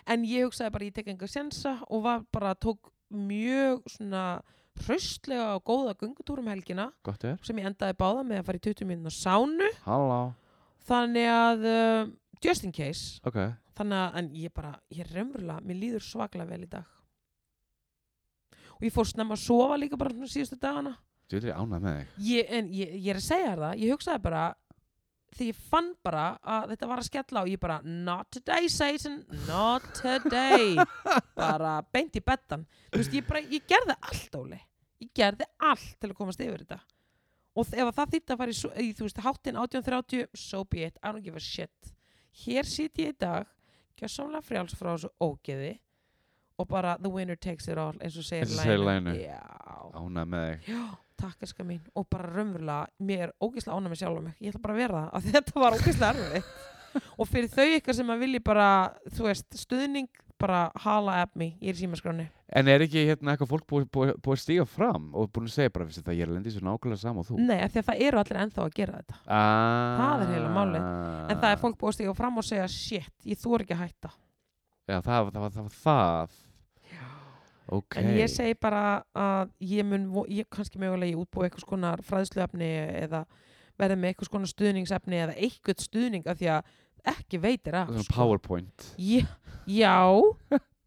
en 0.06 0.24
ég 0.24 0.44
hugsaði 0.46 0.72
bara 0.72 0.84
ég 0.84 0.94
tek 0.94 1.08
enga 1.08 1.26
sensa 1.28 1.72
og 1.90 2.02
var 2.04 2.20
bara 2.32 2.54
tók 2.54 2.90
mjög 3.12 3.82
svona 3.90 4.42
hraustlega 4.86 5.54
og 5.56 5.64
góða 5.68 5.94
gungutúrum 6.00 6.46
helgina 6.48 6.92
Gott 7.04 7.24
er. 7.24 7.36
sem 7.42 7.56
ég 7.58 7.66
endaði 7.68 7.94
báða 7.98 8.22
með 8.24 8.38
að 8.40 8.46
fara 8.46 8.58
í 8.58 8.64
20 8.68 8.86
mínúna 8.88 9.10
sánu 9.12 9.68
Halló. 9.84 10.34
þannig 10.88 11.28
að 11.28 11.66
uh, 11.68 12.06
just 12.42 12.64
in 12.66 12.72
case. 12.74 13.20
Ok. 13.26 13.38
þannig 13.76 13.98
að 13.98 14.18
en 14.20 14.26
ég 14.36 14.52
bara, 14.52 14.72
ég 14.92 15.04
er 15.04 15.14
raunverulega 15.16 15.64
mér 15.64 15.78
líður 15.80 16.04
svaklega 16.04 16.50
vel 16.50 16.66
í 16.66 16.70
dag. 16.70 16.98
Og 18.76 18.84
ég 18.84 18.92
fór 18.92 19.08
snemma 19.08 19.38
að 19.38 19.44
sofa 19.46 19.78
líka 19.80 19.98
bara 20.00 20.12
svona 20.12 20.28
síðustu 20.28 20.58
dagana. 20.60 20.96
Þú 21.30 21.40
ég 21.40 21.56
ánægð 21.56 21.84
með 21.86 21.94
þig. 21.96 22.08
ég, 22.28 22.50
en 22.58 22.68
ég, 22.76 22.90
ég 22.98 23.08
er 23.14 23.20
að 23.20 23.24
segja 23.24 23.54
það, 23.56 23.78
ég 23.80 23.94
hugsaði 23.94 24.22
bara 24.26 24.42
því 25.32 25.46
ég 25.48 25.60
fann 25.70 25.88
bara 26.04 26.24
að 26.44 26.74
þetta 26.74 26.88
var 26.90 27.00
að 27.00 27.08
skella 27.08 27.42
og 27.46 27.48
ég 27.48 27.60
bara, 27.62 27.78
not 27.84 28.28
today 28.34 28.68
Satan, 28.68 29.22
not 29.46 29.86
today. 29.96 30.76
Bara 31.40 31.78
beint 31.88 32.18
í 32.18 32.20
bettan 32.20 32.66
þú 32.90 33.00
veist, 33.00 33.16
ég 33.16 33.24
bara, 33.24 33.40
ég 33.48 33.64
gerði 33.64 33.96
allt 33.96 34.36
Óli. 34.36 34.60
Ég 35.00 35.14
gerði 35.16 35.48
allt 35.56 35.94
til 35.96 36.10
að 36.10 36.18
komast 36.18 36.44
yfir 36.44 36.66
þetta. 36.66 36.82
Og 37.56 37.72
ef 37.72 37.86
að 37.86 37.96
það 37.96 38.12
þýtti 38.12 38.34
að 38.34 38.42
fara 38.42 38.52
í, 38.52 38.60
í 38.84 38.92
þú 38.98 39.08
veist, 39.08 39.24
háttin 39.24 39.58
1830, 39.62 40.28
so 40.36 40.62
be 40.68 40.84
it. 40.84 41.00
I 41.00 41.14
don't 41.14 41.24
give 41.24 41.36
a 41.36 41.42
shit 41.42 41.94
hér 42.44 42.68
sit 42.68 42.98
ég 43.02 43.12
í 43.12 43.18
dag 43.20 43.48
gjössamlega 44.00 44.42
frjáls 44.46 44.76
frá 44.76 44.92
þessu 44.94 45.12
ógeði 45.22 45.72
og 46.58 46.68
bara 46.68 46.96
the 47.00 47.10
winner 47.10 47.36
takes 47.36 47.68
it 47.68 47.78
all 47.78 47.96
eins 48.00 48.16
og 48.18 48.26
segir 48.26 48.48
og 48.48 49.18
já. 49.18 49.40
Ánægð 49.92 50.28
með 50.32 50.44
þig. 50.48 50.68
Já, 50.72 50.82
takk 51.20 51.46
eska 51.46 51.64
mín. 51.66 51.80
Og 51.98 52.06
bara 52.10 52.30
raunverulega, 52.32 52.92
mér 53.02 53.24
er 53.28 53.32
ógeðslega 53.42 53.78
ánæg 53.78 53.92
með 53.92 54.02
sjálf 54.02 54.22
mig, 54.26 54.36
ég 54.40 54.52
ætla 54.52 54.62
bara 54.66 54.76
að 54.76 54.82
vera 54.82 55.00
það, 55.00 55.10
að 55.18 55.28
þetta 55.32 55.64
var 55.64 55.76
ógeðslega 55.78 56.12
erfið 56.12 56.52
og 57.18 57.28
fyrir 57.28 57.48
þau 57.52 57.66
ykkar 57.78 57.94
sem 57.98 58.10
að 58.14 58.20
vilji 58.26 58.40
bara, 58.44 58.66
þú 59.14 59.26
veist, 59.28 59.48
stuðning 59.56 60.08
bara 60.42 60.64
hala 60.82 61.20
at 61.22 61.36
me, 61.38 61.52
ég 61.62 61.70
er 61.74 61.78
símaskráni 61.78 62.28
En 62.52 62.66
er 62.68 62.82
ekki 62.84 63.06
hérna 63.08 63.32
eitthvað 63.32 63.48
fólk 63.48 63.62
búið 63.70 63.84
búi, 63.94 64.08
búi 64.20 64.34
að 64.34 64.40
stíga 64.42 64.64
fram 64.68 65.06
og 65.16 65.30
búin 65.32 65.46
að 65.48 65.54
segja 65.54 65.70
bara 65.72 65.86
vissi 65.88 66.02
það 66.04 66.18
ég 66.18 66.26
er 66.26 66.32
lendið 66.34 66.56
svo 66.58 66.64
nákvæmlega 66.66 67.00
sama 67.00 67.22
og 67.22 67.28
þú? 67.30 67.38
Nei, 67.40 67.60
af 67.64 67.70
því 67.72 67.80
að 67.80 67.86
það 67.86 68.02
eru 68.08 68.18
allir 68.20 68.40
ennþá 68.42 68.64
að 68.66 68.74
gera 68.76 68.98
þetta 68.98 69.20
Ah. 69.24 70.02
Það 70.02 70.24
er 70.26 70.32
heila 70.34 70.50
málið. 70.58 70.88
en 71.32 71.40
það 71.40 71.52
er 71.54 71.62
fólk 71.62 71.78
búið 71.80 71.88
að 71.92 71.96
stíga 71.96 72.14
fram 72.18 72.36
og 72.42 72.44
segja 72.50 72.66
shit, 72.68 73.14
ég 73.24 73.40
þór 73.40 73.64
ekki 73.64 73.76
að 73.78 73.84
hætta 73.86 74.10
Já, 74.90 74.98
það, 75.00 75.18
var- 75.22 75.32
það, 75.32 75.52
það 75.54 75.62
var 75.62 75.76
það. 75.86 76.40
Ok. 77.72 77.96
en 77.96 78.10
ég 78.18 78.28
segi 78.28 78.54
bara 78.60 78.82
að 79.16 79.52
ég 79.64 79.86
mun, 79.86 80.08
ég 80.28 80.44
kannski 80.52 80.80
mögulega 80.82 81.14
ég 81.14 81.22
útbúi 81.22 81.46
eitthvað 81.46 81.64
skonar 81.64 82.02
fræðsluefni 82.04 82.68
eða 83.06 83.22
verði 83.80 83.98
með 84.00 84.12
eitthvað 84.12 84.30
skonar 84.30 84.52
stuðningsefni 84.52 85.22
eða 85.24 85.38
eitthvað 85.38 85.86
stuðning 85.86 86.28
af 86.28 86.40
því 86.40 86.52
að 86.56 86.70
ekki 87.12 87.40
veitir 87.42 87.78
af 87.78 87.88
Svona 87.90 88.04
sko. 88.06 88.18
PowerPoint. 88.18 88.92
Já, 88.98 89.24
já 89.66 89.96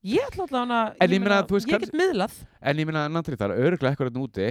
ég 0.06 0.30
ætla 0.30 0.46
að 0.46 1.02
En 1.02 1.12
ég 1.12 1.20
meina, 1.20 1.42
veist, 1.50 1.68
ég 1.68 1.84
get 1.88 1.98
miðlað 1.98 2.40
En 2.62 2.80
ég 2.80 2.88
minna, 2.88 3.08
Nandri, 3.12 3.38
það 3.40 3.56
er 3.56 3.68
öruglega 3.68 3.96
eitthvað 3.96 4.12
hérna 4.12 4.26
úti 4.26 4.50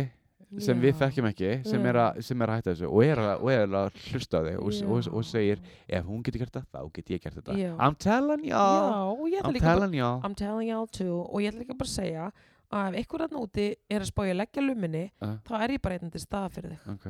sem 0.63 0.79
við 0.79 0.93
Já. 0.93 0.99
þekkjum 1.03 1.29
ekki, 1.31 1.51
sem 1.67 1.87
er, 1.89 1.99
að, 1.99 2.19
sem 2.27 2.43
er 2.45 2.51
að 2.53 2.59
hætta 2.61 2.73
þessu 2.75 2.91
og 2.91 3.01
er 3.05 3.21
að, 3.23 3.33
og 3.43 3.51
er 3.51 3.77
að 3.81 4.01
hlusta 4.13 4.39
á 4.39 4.43
þig 4.47 4.59
og, 4.61 4.77
og, 4.87 5.09
og, 5.11 5.27
segir, 5.27 5.63
ef 5.89 6.07
hún 6.07 6.23
getur 6.27 6.45
gert 6.45 6.59
þetta, 6.59 6.83
þá 6.85 6.93
get 6.95 7.13
ég 7.15 7.23
gert 7.25 7.39
þetta. 7.41 7.57
Já. 7.59 7.71
I'm 7.75 7.97
telling 7.99 8.45
y'all. 8.47 9.17
I'm. 9.25 10.21
I'm 10.29 10.37
telling 10.39 10.69
y'all 10.71 10.87
too 10.87 11.23
og 11.25 11.43
ég 11.43 11.51
ætla 11.51 11.65
líka 11.65 11.79
bara 11.79 11.91
að 11.91 11.97
segja 11.97 12.29
að 12.75 12.89
ef 12.89 13.01
einhver 13.03 13.25
þarna 13.25 13.45
úti 13.45 13.67
er 13.91 14.03
að 14.05 14.11
spája 14.11 14.35
að 14.35 14.41
leggja 14.43 14.67
luminni 14.67 15.05
Uh, 15.25 15.37
þá 15.47 15.55
er 15.63 15.75
ég 15.77 15.83
bara 15.83 15.97
eitthvað 15.97 16.15
til 16.15 16.23
staða 16.23 16.51
fyrir 16.55 16.75
þig 16.75 16.93
ok. 16.95 17.07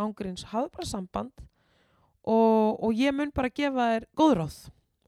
Ángríns, 0.00 0.44
hafðu 0.52 0.70
bara 0.76 0.88
samband 0.88 1.32
og, 2.22 2.78
og 2.82 2.92
ég 2.96 3.14
mun 3.16 3.32
bara 3.34 3.50
gefa 3.50 3.88
þér 3.94 4.06
góðráð 4.18 4.58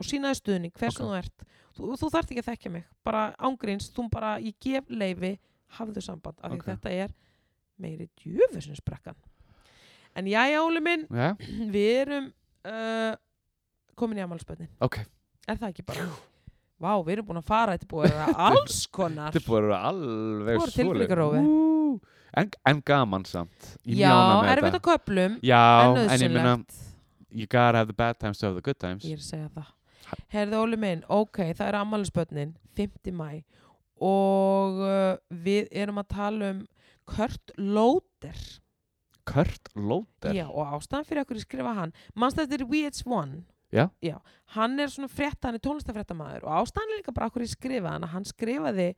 og 0.01 0.09
sína 0.09 0.33
þér 0.33 0.41
stuðning 0.41 0.75
hver 0.79 0.93
sem 0.95 1.07
Ok. 1.07 1.11
þú 1.11 1.19
ert 1.21 1.45
þú, 1.75 1.91
þú 2.01 2.11
þarft 2.15 2.33
ekki 2.35 2.43
að 2.45 2.49
þekkja 2.53 2.73
mig 2.75 2.85
bara 3.07 3.23
ángríns, 3.39 3.91
þú 3.95 4.09
bara, 4.11 4.35
ég 4.43 4.57
gef 4.63 4.91
leifi 4.91 5.37
hafðu 5.79 6.03
samband, 6.05 6.39
af 6.43 6.51
því 6.53 6.59
Ok. 6.61 6.67
að 6.69 6.75
þetta 6.75 6.91
er 7.05 7.15
meiri 7.79 8.09
djöfusins 8.21 8.83
brekkan 8.85 9.17
en 10.15 10.27
jæja, 10.31 10.61
Óli 10.63 10.81
minn 10.85 11.07
Já, 11.11 11.33
við 11.75 11.91
erum 12.05 12.29
uh, 12.67 13.15
komin 13.99 14.19
í 14.21 14.27
amalspönnin 14.27 14.71
ok. 14.83 15.01
er 15.49 15.59
það 15.59 15.73
ekki 15.73 15.87
bara 15.87 16.07
Vá, 16.85 16.91
við 17.07 17.13
erum 17.15 17.27
búin 17.29 17.39
að 17.39 17.47
fara, 17.49 17.75
þetta 17.79 17.87
er 17.87 17.91
búin 17.95 18.05
að 18.05 18.17
vera 18.19 18.33
alls 18.51 18.79
konar 18.93 19.31
Þetta 19.33 19.41
er 19.41 19.47
búin 19.49 19.59
að 19.63 19.69
vera 19.71 19.79
alveg 19.89 20.57
Þú 20.59 20.61
voru 20.61 20.75
tilfinningarófi. 20.75 21.43
En, 22.35 22.51
en 22.67 22.81
gaman 22.83 23.25
samt. 23.29 23.77
Ég 23.87 24.03
Já, 24.03 24.15
erfitt 24.51 24.75
á 24.75 24.83
köplum 24.83 25.39
Já, 25.45 25.63
en 25.95 26.19
ég 26.19 26.33
nöðsynlegt 26.35 26.83
you 27.35 27.47
gotta 27.47 27.79
have 27.79 27.87
the 27.87 27.95
bad 27.95 28.19
times 28.19 28.39
to 28.39 28.47
have 28.47 28.55
the 28.55 28.63
good 28.63 28.79
times. 28.79 29.05
Ég 29.05 29.19
er 29.19 29.23
að 29.23 29.29
segja 29.29 29.51
það 29.55 29.73
Herði 30.31 30.59
Óli 30.61 30.79
minn, 30.79 31.03
ok, 31.11 31.41
það 31.57 31.67
er 31.67 31.79
ammælisbönnin 31.81 32.53
5. 32.79 33.11
mæ 33.17 33.31
og 34.05 34.83
uh, 34.83 35.15
við 35.45 35.71
erum 35.73 35.99
að 36.03 36.11
tala 36.15 36.51
um 36.53 36.61
Kurt 37.09 37.55
Lóder 37.59 38.39
Kurt 39.25 39.71
Lóder. 39.75 40.37
Já, 40.37 40.47
og 40.51 40.77
ástæðan 40.77 41.09
fyrir 41.09 41.25
okkur 41.25 41.41
að 41.41 41.47
skrifa 41.47 41.75
hann 41.79 41.95
er 41.95 42.65
VH1 42.69 43.35
Já. 43.75 44.19
Hann 44.55 44.79
er 44.79 44.91
svona 44.93 45.11
frétta, 45.11 45.49
hann 45.49 45.59
er 45.59 45.65
tónlistafréttamaður 45.65 46.45
og 46.47 46.61
ástæðan 46.61 46.93
er 46.93 47.01
líka 47.01 47.15
bara 47.17 47.31
okkur 47.31 47.43
að 47.43 47.55
skrifa 47.57 47.95
hann 47.97 48.07
hann 48.13 48.29
skrifaði 48.29 48.93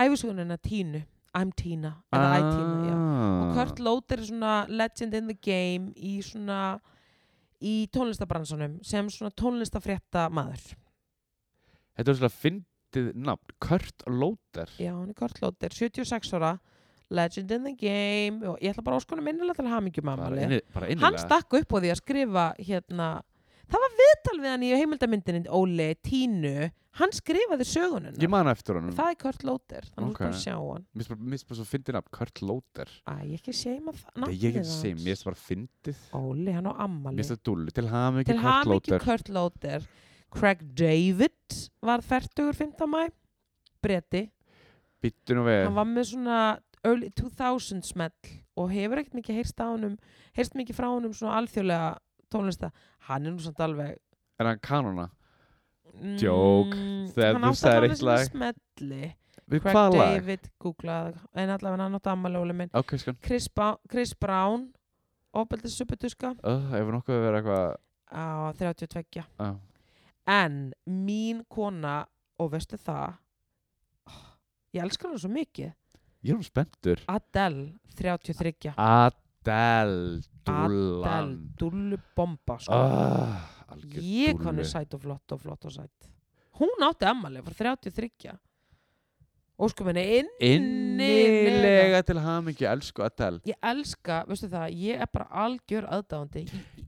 æfisugunina 0.00 0.56
Tínu 0.58 1.04
I'm 1.34 1.52
Tina, 1.54 1.92
I 2.12 2.40
Tina, 2.40 2.76
já 2.88 2.94
Ah. 2.94 3.42
og 3.48 3.54
Kurt 3.54 3.78
Lóder 3.78 4.18
er 4.18 4.24
svona 4.26 4.66
legend 4.68 5.14
in 5.14 5.28
the 5.28 5.34
game 5.40 5.92
í 5.94 6.18
svona 6.22 6.80
í 7.62 7.86
tónlistabransanum 7.92 8.78
sem 8.84 9.06
svona 9.08 9.30
tónlistafrétta 9.30 10.28
maður 10.30 10.74
Þetta 11.96 12.08
er 12.08 12.16
svona 12.16 12.32
fyndið 12.32 13.08
nafn. 13.14 13.52
Kurt 13.60 14.02
Lóder. 14.08 14.68
já, 14.78 14.90
hann 14.96 15.10
er 15.10 15.14
Kurt 15.14 15.40
Lóder, 15.42 15.68
76 15.70 16.32
ára 16.32 16.58
legend 17.10 17.50
in 17.50 17.64
the 17.64 17.74
game 17.74 18.42
og 18.46 18.58
ég 18.62 18.70
ætla 18.74 18.82
bara 18.84 18.96
að 18.96 19.04
óskona 19.04 19.22
minnilega 19.22 19.56
til 19.56 19.64
Bara, 19.66 20.26
ammali 20.26 20.42
inni, 20.46 20.60
bara 20.74 20.86
hann 20.86 21.18
stakk 21.18 21.52
upp 21.60 21.72
á 21.74 21.78
því 21.82 21.90
að 21.90 22.00
skrifa 22.00 22.44
hérna, 22.58 23.08
það 23.70 23.84
var 23.84 23.96
viðtal 24.00 24.36
við 24.40 24.50
hann 24.50 24.66
í 24.66 24.70
heimildamyndinni 24.74 25.50
Óli, 25.56 25.88
Tínu 26.06 26.70
hann 27.00 27.12
skrifaði 27.14 27.66
sögununa 27.70 28.18
Ég 28.18 28.30
man 28.32 28.50
eftir 28.50 28.76
honum. 28.76 28.94
það 28.96 29.12
er 29.12 29.18
Kurt 29.22 29.44
Lóder, 29.46 29.86
þannig 29.94 30.10
Ok. 30.10 30.20
að 30.20 30.28
okay. 30.28 30.40
sjá 30.42 30.54
hann 30.58 30.84
Mér 30.90 31.00
finnst 31.04 31.12
bara- 31.12 31.20
mér 31.30 31.38
svo 31.60 31.66
fyndið 31.70 31.96
nafn. 31.96 32.10
Kurt 32.10 32.42
Lóder. 32.42 32.88
Æ, 33.06 33.14
ég 33.30 33.34
ekki 33.38 33.54
seima 33.54 33.92
það 33.92 34.20
Nei, 34.26 34.34
ég 34.34 34.56
að 34.60 34.70
segja, 34.74 34.96
mér 34.96 35.14
finnst 35.14 35.28
bara 35.30 35.40
fyndið. 35.46 35.98
Óli, 36.18 36.52
hann 36.52 36.66
á 36.66 36.72
Mér 36.74 36.84
ammali 36.84 37.16
finnst 37.20 37.34
það 37.36 37.42
dúllu. 37.46 37.70
Til 37.70 37.86
til 37.86 37.90
mikið 38.18 38.40
Kurt 38.40 38.50
hamingju 38.50 38.74
Lóder. 38.74 39.04
Kurt 39.06 39.28
Lóder 39.28 39.86
Craig 40.30 40.60
David 40.74 41.70
var 41.82 42.00
færtugur 42.06 42.54
5. 42.54 42.86
mæ 42.86 43.08
bretti, 43.82 44.30
Bittu 45.02 45.34
nú 45.34 45.44
við. 45.46 45.64
hann 45.64 45.74
var 45.74 45.88
með 45.88 46.04
svona 46.12 46.60
early 46.84 47.10
2000 47.10 47.82
smell 47.84 48.12
og 48.56 48.70
hefur 48.70 49.00
ekkert 49.00 49.16
mikið 49.18 49.38
heyrst 49.40 49.60
heyrst 50.36 50.54
mikið 50.54 50.76
frá 50.76 50.88
honum 50.92 51.12
svona 51.16 51.40
alþjóðlega 51.40 51.98
tónlista, 52.32 52.70
hann 53.08 53.26
er 53.26 53.34
nú 53.34 53.42
samt 53.44 53.60
alveg 53.66 53.96
Er 54.40 54.48
hann 54.48 54.60
kanona? 54.64 55.08
Joke. 56.20 56.76
mm, 56.76 57.08
Þegar 57.14 57.34
hann 57.36 57.44
þú 57.50 57.58
sagðir 57.60 57.76
alveg 57.82 57.90
eitt 57.90 58.00
svona 58.00 58.16
lag. 58.16 58.28
smelli. 58.30 59.14
Við 59.50 59.62
Craig 59.64 59.74
hvað 59.74 59.96
lag? 59.98 60.12
David, 60.14 60.50
googlað 60.62 61.16
en 61.34 61.50
allavega 61.56 61.82
hann 61.82 61.98
átti 61.98 62.12
ammali 62.12 62.54
minn. 62.54 62.70
Ok, 62.78 62.94
sko. 63.02 63.14
Chris, 63.26 63.48
Chris 63.90 64.14
Brown 64.14 64.68
ofbeldis 65.34 65.76
suppetuska 65.78 66.34
Uh, 66.42 66.70
ef 66.78 66.86
nokkuð 66.94 67.20
vera 67.24 67.40
eitthvað... 67.40 67.76
á 68.10 68.50
32 68.58 69.24
Uh, 69.38 69.56
en 70.26 70.72
mín 70.86 71.44
kona 71.48 72.04
og 72.40 72.52
veistu 72.54 72.78
það? 72.80 73.18
Oh, 74.06 74.22
ég 74.74 74.82
elskar 74.86 75.10
hana 75.10 75.20
svo 75.22 75.30
mikið. 75.30 75.72
Ég 76.22 76.32
er 76.34 76.38
hún 76.38 76.44
spenntur. 76.46 77.02
Adele 77.08 77.72
33 77.96 78.74
Adele 78.76 80.20
Adele, 80.50 80.68
Dúllan. 80.68 81.32
Dullu 81.58 81.98
bomba 82.16 82.58
sko. 82.58 82.72
ah, 82.74 83.48
ég 83.94 84.34
dúllu. 84.34 84.44
hann 84.44 84.58
er 84.58 84.68
sæt 84.68 84.94
og 84.94 85.00
flott 85.02 85.32
og 85.36 85.40
flott 85.40 85.64
og 85.70 85.72
sæt. 85.72 86.10
Hún 86.60 86.82
átti 86.84 87.06
ammali 87.08 87.40
fyrir 87.46 87.76
33 87.78 88.34
og 89.60 89.70
sko 89.70 89.84
menni 89.84 90.04
innilega. 90.40 92.02
Til 92.06 92.18
hamingju, 92.24 92.66
elsku 92.70 93.02
Adele 93.04 93.40
ég 93.48 93.56
elska, 93.72 94.22
veistu 94.28 94.48
það, 94.52 94.72
ég 94.72 95.02
er 95.04 95.10
bara 95.12 95.28
algjör 95.44 95.86
aðdáðandi, 95.98 96.46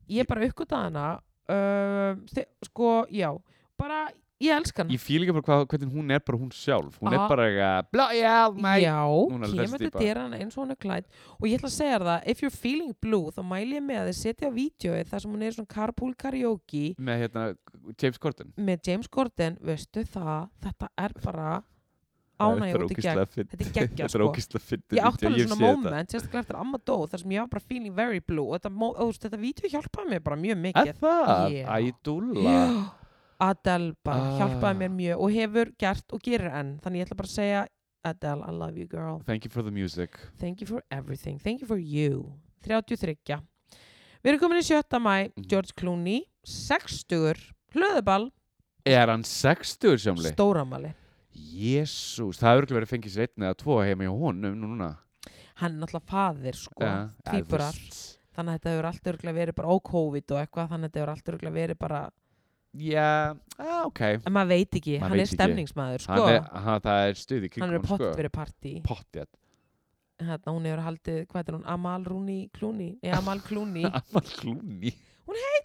ég, 0.09 0.19
er 0.23 0.29
bara 0.29 0.47
uppgötað 0.47 0.85
hana 0.87 1.05
uh, 1.49 2.15
þi- 2.33 2.49
sko, 2.69 2.91
já, 3.13 3.29
bara 3.79 4.07
ég 4.43 4.53
elska 4.57 4.83
hana. 4.83 4.93
Ég 4.93 5.01
fíl 5.01 5.23
ekki 5.25 5.33
bara 5.37 5.65
hvernig 5.65 5.91
hún 5.95 6.11
er 6.13 6.19
bara 6.27 6.37
hún 6.41 6.51
sjálf. 6.53 6.99
Hún 6.99 7.13
Ah. 7.13 7.15
er 7.17 7.29
bara 7.31 7.47
eitthvað 7.49 7.89
mæ. 8.59 8.73
Já, 8.83 8.99
Hún 9.31 9.43
er 9.43 9.53
kemur 9.57 9.77
til 9.77 9.91
dyrann 10.03 10.33
eins 10.39 10.57
og 10.57 10.65
hún 10.65 10.71
er 10.71 10.79
klætt 10.83 11.05
og 11.39 11.47
ég 11.47 11.57
ætla 11.59 11.69
að 11.71 11.77
segja 11.79 11.99
það, 11.99 12.27
if 12.27 12.41
you're 12.43 12.57
feeling 12.57 12.93
blue 13.01 13.31
þá 13.31 13.41
mæli 13.43 13.79
ég 13.79 13.83
með 13.87 13.99
að 14.03 14.09
þið 14.11 14.19
setja 14.21 14.51
vídjóið 14.51 15.05
þar 15.11 15.19
sem 15.25 15.31
hún 15.31 15.43
er 15.43 15.51
svona 15.57 15.67
carpool 15.73 16.13
karaoke. 16.15 16.95
Með 16.99 17.21
hérna 17.23 17.55
James 18.01 18.17
Corden. 18.17 18.53
Með 18.57 18.87
James 18.87 19.07
Corden, 19.07 19.57
veistu 19.61 20.03
það? 20.05 20.49
Þetta 20.61 20.87
er 20.97 21.11
bara 21.23 21.63
er 22.43 22.81
út 22.83 22.91
í 22.91 22.95
gegn. 22.97 23.19
þetta 23.23 23.53
er 23.53 23.69
er 24.03 24.09
sko. 24.09 24.31
ég 24.97 25.05
átti 25.05 25.27
alveg 25.29 25.47
svona 25.47 25.59
moment, 25.61 26.09
sérstaklega 26.09 26.39
eftir 26.43 26.57
amma 26.59 26.79
dó 26.83 26.97
þar 27.07 27.19
sem 27.21 27.29
ég 27.31 27.39
var 27.39 27.47
bara 27.53 27.63
feeling 27.67 27.93
very 27.95 28.19
blue. 28.19 28.49
Og 28.49 28.59
þetta, 28.59 28.73
þetta 29.21 29.39
vídeo 29.39 29.69
hjálpaði 29.69 30.09
mér 30.09 30.23
bara 30.23 30.35
mjög 30.35 30.57
mikið 30.67 30.93
Adele 33.39 33.93
bara 34.03 34.17
Ah. 34.21 34.39
hjálpaði 34.39 34.77
mér 34.77 34.91
mjög 34.91 35.19
og 35.19 35.31
hefur 35.31 35.71
gert 35.79 36.13
og 36.13 36.21
gerir 36.21 36.51
enn 36.53 36.79
þannig 36.79 37.01
ég 37.01 37.07
ætla 37.07 37.17
bara 37.17 37.27
að 37.27 37.37
segja 37.37 37.67
Adele, 38.05 38.43
I 38.47 38.51
love 38.51 38.77
you 38.77 38.85
girl 38.87 39.19
Thank 39.25 39.45
you 39.45 39.51
for 39.51 39.61
the 39.63 39.71
music 39.71 40.11
thank 40.37 40.61
you 40.61 40.67
for 40.67 40.83
everything, 40.91 41.39
thank 41.39 41.61
you 41.61 41.67
for 41.67 41.77
you 41.77 42.33
33 42.65 43.15
við 44.23 44.29
erum 44.31 44.39
komin 44.39 44.59
í 44.59 44.63
7. 44.63 44.99
mæ, 44.99 45.31
Mhm. 45.35 45.47
George 45.47 45.71
Clooney 45.75 46.25
60, 46.45 47.53
hlöðuball 47.73 48.31
Er 48.85 49.07
hann 49.07 49.23
60 49.23 49.95
sjámli? 49.97 50.31
stóramali, 50.33 50.93
Jésús, 51.35 52.37
það 52.39 52.59
hefur 52.61 52.75
verið 52.81 52.91
fengið 52.91 53.13
sér 53.15 53.27
einn 53.27 53.45
eða 53.47 53.55
tvo 53.57 53.79
heima 53.83 54.03
hjá 54.07 54.13
honum 54.19 54.55
núna 54.59 54.97
hann 55.61 55.75
er 55.75 55.85
náttúrulega 55.85 56.09
faðir 56.09 56.55
sko, 56.55 56.81
Ja, 56.83 57.09
veist. 57.25 58.17
þannig 58.35 58.53
að 58.53 58.59
þetta 58.59 58.71
hefur 58.73 58.85
allt 58.89 59.03
örgulega 59.11 59.37
verið 59.39 59.55
bara 59.55 59.69
ó-covid 59.69 60.31
og 60.31 60.39
eitthvað, 60.47 60.69
þannig 60.69 60.83
að 60.83 60.91
þetta 60.91 60.99
hefur 61.01 61.13
allt 61.13 61.31
örgulega 61.33 61.57
verið 61.59 61.79
bara 61.79 62.01
Já, 62.73 63.37
ah, 63.61 63.83
ok. 63.85 64.01
En 64.25 64.33
maður 64.33 64.49
veit 64.55 64.77
ekki, 64.79 64.95
Maður 64.97 65.03
hann 65.03 65.13
veit 65.13 65.21
er 65.21 65.27
ekki. 65.27 65.37
stemningsmaður 65.37 66.03
sko, 66.07 66.17
hann 66.17 66.33
er, 66.33 66.47
hann, 66.65 66.81
Það 66.87 67.07
er 67.09 67.19
stuð 67.21 67.37
í 67.37 67.49
hann 67.49 67.53
kringum 67.53 67.75
er 67.77 67.85
pott 67.85 68.01
sko. 68.01 68.11
verið 68.17 68.33
partí. 68.33 68.73
Pottjætt 68.87 69.33
hérna, 70.23 70.53
hún 70.53 70.65
hefur 70.69 70.83
haldið, 70.87 71.19
hvað 71.29 71.49
er 71.49 71.55
hún, 71.57 71.65
Amal 71.73 72.03
Rúni 72.07 72.37
Clooney, 72.55 72.93
nei 73.03 73.11
Amal 73.17 73.41
Clooney 73.43 73.83
Amal 73.89 74.29
Clooney 74.39 74.93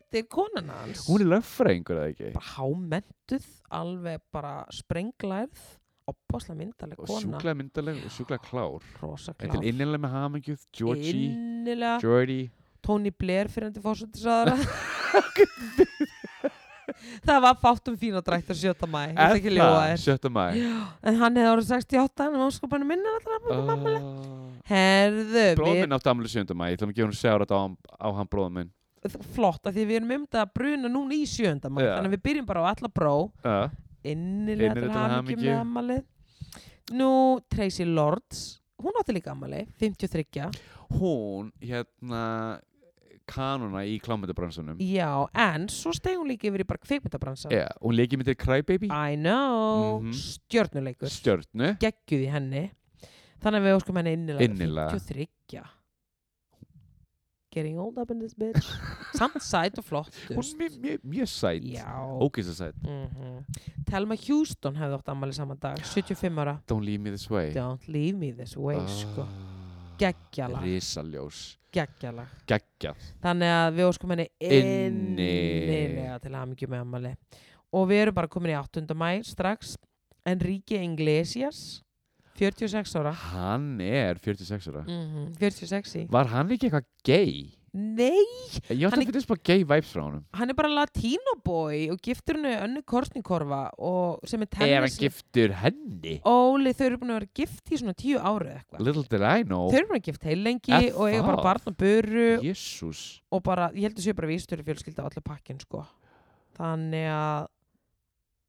þetta 0.09 0.21
er 0.23 0.29
konan 0.33 0.71
hans. 0.73 1.03
Hún 1.09 1.25
er 1.25 1.29
lögfræðingur 1.35 1.99
eða 1.99 2.13
ekki? 2.13 2.31
Bara 2.37 2.53
hámentuð, 2.55 3.49
alveg 3.79 4.23
bara 4.33 4.53
sprenglærð, 4.73 5.65
opbáslega 6.09 6.57
myndaleg 6.63 7.03
Og 7.03 7.11
kona, 7.11 7.21
sjúklega 7.25 7.59
myndaleg 7.59 7.99
og 8.07 8.15
sjúklega 8.15 8.45
klár. 8.47 8.87
Rosa 9.03 9.35
til 9.37 9.53
klár. 9.53 9.67
innilega 9.69 10.03
með 10.07 10.15
hamingjuð 10.17 10.65
Georgie, 10.73 11.27
innilega, 11.29 11.99
Jordy 12.05 12.41
Tony 12.81 13.13
Blair 13.13 13.51
fyrir 13.53 13.69
hann 13.69 13.77
til 13.77 13.85
fórsættisraðara 13.85 14.57
það 17.25 17.41
var 17.45 17.59
fátt 17.63 17.91
um 17.91 17.97
fín 17.99 18.17
og 18.19 18.25
drætt 18.27 18.51
á 18.51 18.55
7. 18.55 18.87
mæ 18.91 19.01
ég 19.09 19.15
ætla 19.15 19.39
ekki 19.39 19.53
að 19.53 19.57
ljóa 19.59 19.83
þér 19.85 20.03
7. 20.05 20.33
mæ 20.35 20.45
en 21.03 21.21
hann 21.23 21.41
hefði 21.41 21.53
árið 21.53 21.69
68 21.71 22.27
en 22.27 22.45
áskopanum 22.47 22.93
minna 22.93 23.15
uh. 23.19 24.19
herðu, 24.69 25.47
Bróðum 25.61 25.83
minn 25.85 25.97
átti 25.99 26.13
amli 26.13 26.33
7. 26.35 26.57
mæ 26.59 26.67
Ég 26.69 26.79
ætlum 26.79 26.93
að 26.93 27.01
gefa 27.01 27.09
hún 27.09 27.19
sjárat 27.21 27.55
á, 27.55 27.61
á 27.99 28.09
hann 28.19 28.31
bróðum 28.31 28.61
minn 28.61 28.73
flott 29.35 29.69
að 29.69 29.79
því 29.79 29.89
við 29.89 30.01
erum 30.01 30.15
um 30.17 30.25
þetta 30.27 30.45
að 30.45 30.55
bruna 30.59 30.93
núna 30.93 31.17
í 31.17 31.27
7. 31.31 31.71
mæ 31.71 31.83
þannig 31.83 32.09
að 32.11 32.15
við 32.17 32.25
byrjum 32.29 32.49
bara 32.49 32.65
á 32.65 32.71
alla 32.75 32.93
bró 32.93 33.13
uh, 33.47 33.67
innilega 34.03 34.79
til 34.79 34.91
hamingju. 34.95 35.43
með 35.45 35.61
ammali 35.61 36.01
nú 36.99 37.13
Tracy 37.53 37.87
Lords 37.87 38.59
hún 38.79 38.99
átti 39.01 39.15
líka 39.17 39.33
ammali, 39.35 39.67
53 39.79 40.51
Hún, 40.89 41.51
hérna 41.61 42.61
kanona 43.29 43.85
í 43.87 43.99
klámyndabransunum 44.03 44.81
já, 44.83 45.11
en 45.37 45.69
svo 45.73 45.93
steg 45.97 46.17
hún 46.19 46.29
líka 46.33 46.49
yfir 46.51 46.65
í 46.65 46.69
bara 46.69 46.81
kvikmyndabransan 46.83 47.53
yeah. 47.55 47.69
Hún 47.83 47.95
leikið 47.99 48.23
myndir 48.23 48.39
Crybaby. 48.41 48.89
I 48.91 49.17
know, 49.17 50.01
Mhm. 50.03 50.13
stjörnuleikur. 50.17 51.09
Stjörnu. 51.13 51.75
Geggjuð 51.83 52.25
í 52.27 52.31
henni. 52.33 52.71
Þannig 53.43 53.61
að 53.61 53.67
við 53.69 53.77
óskum 53.79 53.97
henni 54.01 54.13
innilega. 54.17 54.49
Innilega. 54.49 54.91
53 54.99 55.29
getting 57.51 57.79
old 57.79 57.99
up 57.99 58.11
in 58.11 58.19
this 58.21 58.35
bitch. 58.35 58.67
Samt 59.19 59.41
sæt 59.43 59.79
og 59.79 59.85
flott 59.85 60.13
mjög, 60.31 61.27
sæt. 61.29 61.63
Já. 61.65 61.87
Ógeðslega 62.21 62.55
sæt. 62.55 62.75
Mm 62.85 63.45
Telma 63.89 64.17
Houston 64.27 64.77
hefði 64.77 64.99
átt 64.99 65.09
ammali 65.15 65.33
saman 65.33 65.57
dag 65.63 65.79
75 65.95 66.37
ára. 66.39 66.59
Don't 66.69 66.85
leave 66.85 67.01
me 67.01 67.11
this 67.11 67.29
way. 67.31 67.53
Don't 67.55 67.89
leave 67.89 68.17
me 68.19 68.33
this 68.33 68.57
way 68.57 68.77
sko. 68.87 69.25
Geggjalag, 69.99 70.63
Rísaljós 70.65 71.59
geggjalag. 71.75 72.31
Geggjað. 72.49 73.03
Þannig 73.25 73.53
að 73.55 73.69
við 73.77 73.89
óskum 73.91 74.15
henni 74.15 74.29
Inni. 74.41 75.29
innilega 75.29 76.17
til 76.23 76.33
hamingju 76.35 76.71
með 76.71 76.85
ammali 76.85 77.13
og 77.77 77.85
við 77.91 78.03
erum 78.07 78.17
bara 78.17 78.31
komin 78.33 78.55
í 78.55 78.57
8. 78.57 78.87
mæ 78.97 79.11
strax. 79.29 79.77
Enrique 80.29 80.81
Iglesias 80.85 81.83
46 82.39 82.95
ára. 83.01 83.13
Hann 83.33 83.81
er 83.83 84.19
46 84.23 84.69
ára. 84.71 84.85
Mm 84.87 85.33
46 85.39 85.95
í. 85.99 86.05
Var 86.11 86.31
hann 86.33 86.53
ekki 86.55 86.69
eitthvað 86.69 86.87
gay? 87.05 87.58
Nei, 87.77 88.23
Ég 88.71 88.85
átti 88.87 88.95
Hann 88.95 89.03
að 89.03 89.11
finnast 89.11 89.29
bara 89.29 89.43
gay 89.45 89.65
vibes 89.65 89.91
frá 89.93 90.01
honum. 90.07 90.23
Hann 90.39 90.51
er 90.53 90.57
bara 90.57 90.71
latino 90.73 91.35
boy 91.45 91.89
og 91.93 91.99
giftur 92.05 92.39
henni 92.39 92.55
önnu 92.65 92.83
korsningkorfa 92.89 93.59
og 93.79 94.25
sem 94.29 94.41
er 94.43 94.49
Er 94.49 94.59
hann 94.63 94.71
tennis 94.87 94.97
giftur 95.03 95.53
henni? 95.61 96.15
Óli, 96.25 96.73
þau 96.79 96.87
eru 96.89 97.01
búin 97.03 97.13
að 97.13 97.21
vera 97.21 97.31
gift 97.43 97.73
í 97.75 97.81
svona 97.83 97.95
tíu 97.99 98.17
ári 98.23 98.49
eða 98.55 98.63
eitthvað. 98.63 98.85
Little 98.89 99.05
did 99.13 99.27
I 99.27 99.45
know. 99.45 99.69
Þau 99.69 99.79
eru 99.83 99.91
búin 99.93 100.01
að 100.01 100.09
gift 100.09 100.27
heil 100.31 100.41
lengi 100.47 100.73
Er 100.79 100.89
og 100.97 101.05
eiga 101.11 101.23
bara 101.27 101.37
það? 101.37 101.45
barn 101.51 101.71
og 101.73 101.79
buru 101.85 102.27
Jésús 102.49 103.05
og 103.31 103.45
bara, 103.45 103.69
ég 103.77 103.89
held 103.91 104.01
að 104.01 104.09
séu 104.09 104.17
bara 104.17 104.33
vístur 104.33 104.63
í 104.63 104.67
fjölskylda 104.67 105.05
á 105.05 105.09
allir 105.11 105.27
pakkin 105.29 105.61
sko. 105.61 105.85
Þannig 106.59 107.07
að 107.13 107.47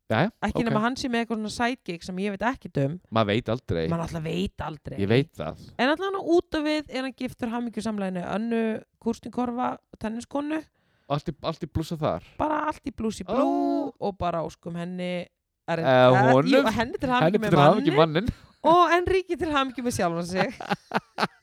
Jæja, 0.10 0.32
ekki 0.42 0.58
ok. 0.64 0.66
nema 0.66 0.80
hann 0.82 0.96
sé 0.98 1.10
með 1.12 1.22
eitthvað 1.22 1.38
svona 1.38 1.54
sidekick 1.54 2.04
sem 2.08 2.18
ég 2.24 2.34
veit 2.34 2.46
ekki 2.50 2.72
um. 2.82 2.96
Maður 3.14 3.28
veit 3.30 3.50
aldrei. 3.54 3.84
Mann 3.92 4.02
alltaf 4.02 4.24
veit 4.26 4.64
aldrei. 4.66 4.98
Ég 5.04 5.10
veit 5.12 5.30
það. 5.38 5.60
En 5.78 5.92
alltaf 5.92 6.08
hann 6.08 6.18
út 6.36 6.58
af 6.58 6.64
við 6.66 6.90
er 6.90 7.06
hann 7.06 7.14
giftur 7.20 7.52
hamingju 7.54 7.84
samleginu 7.86 8.24
önnu 8.26 8.62
Kurstinkorfa 9.06 9.68
tenniskonu. 10.02 10.64
Allt 11.10 11.30
í, 11.30 11.34
allt 11.46 11.64
í 11.66 11.70
blúsa 11.70 11.98
þar? 11.98 12.26
Bara 12.42 12.58
allt 12.70 12.86
í 12.90 12.92
blús 12.94 13.22
í 13.22 13.26
blú 13.26 13.46
Ó. 13.46 13.94
og 14.10 14.18
bara 14.18 14.42
óskum 14.46 14.76
henni 14.78 15.26
er, 15.70 15.80
Eh, 15.80 16.34
honum? 16.34 16.50
jú, 16.50 16.64
henni 16.74 16.98
til 17.02 17.10
hamingju 17.10 17.40
með 17.46 17.96
mannin 17.98 18.28
og 18.66 18.92
Enrique 18.94 19.38
til 19.38 19.50
hamingju 19.54 19.84
með 19.86 19.96
sjálfan 19.98 20.26
sig. 20.26 20.54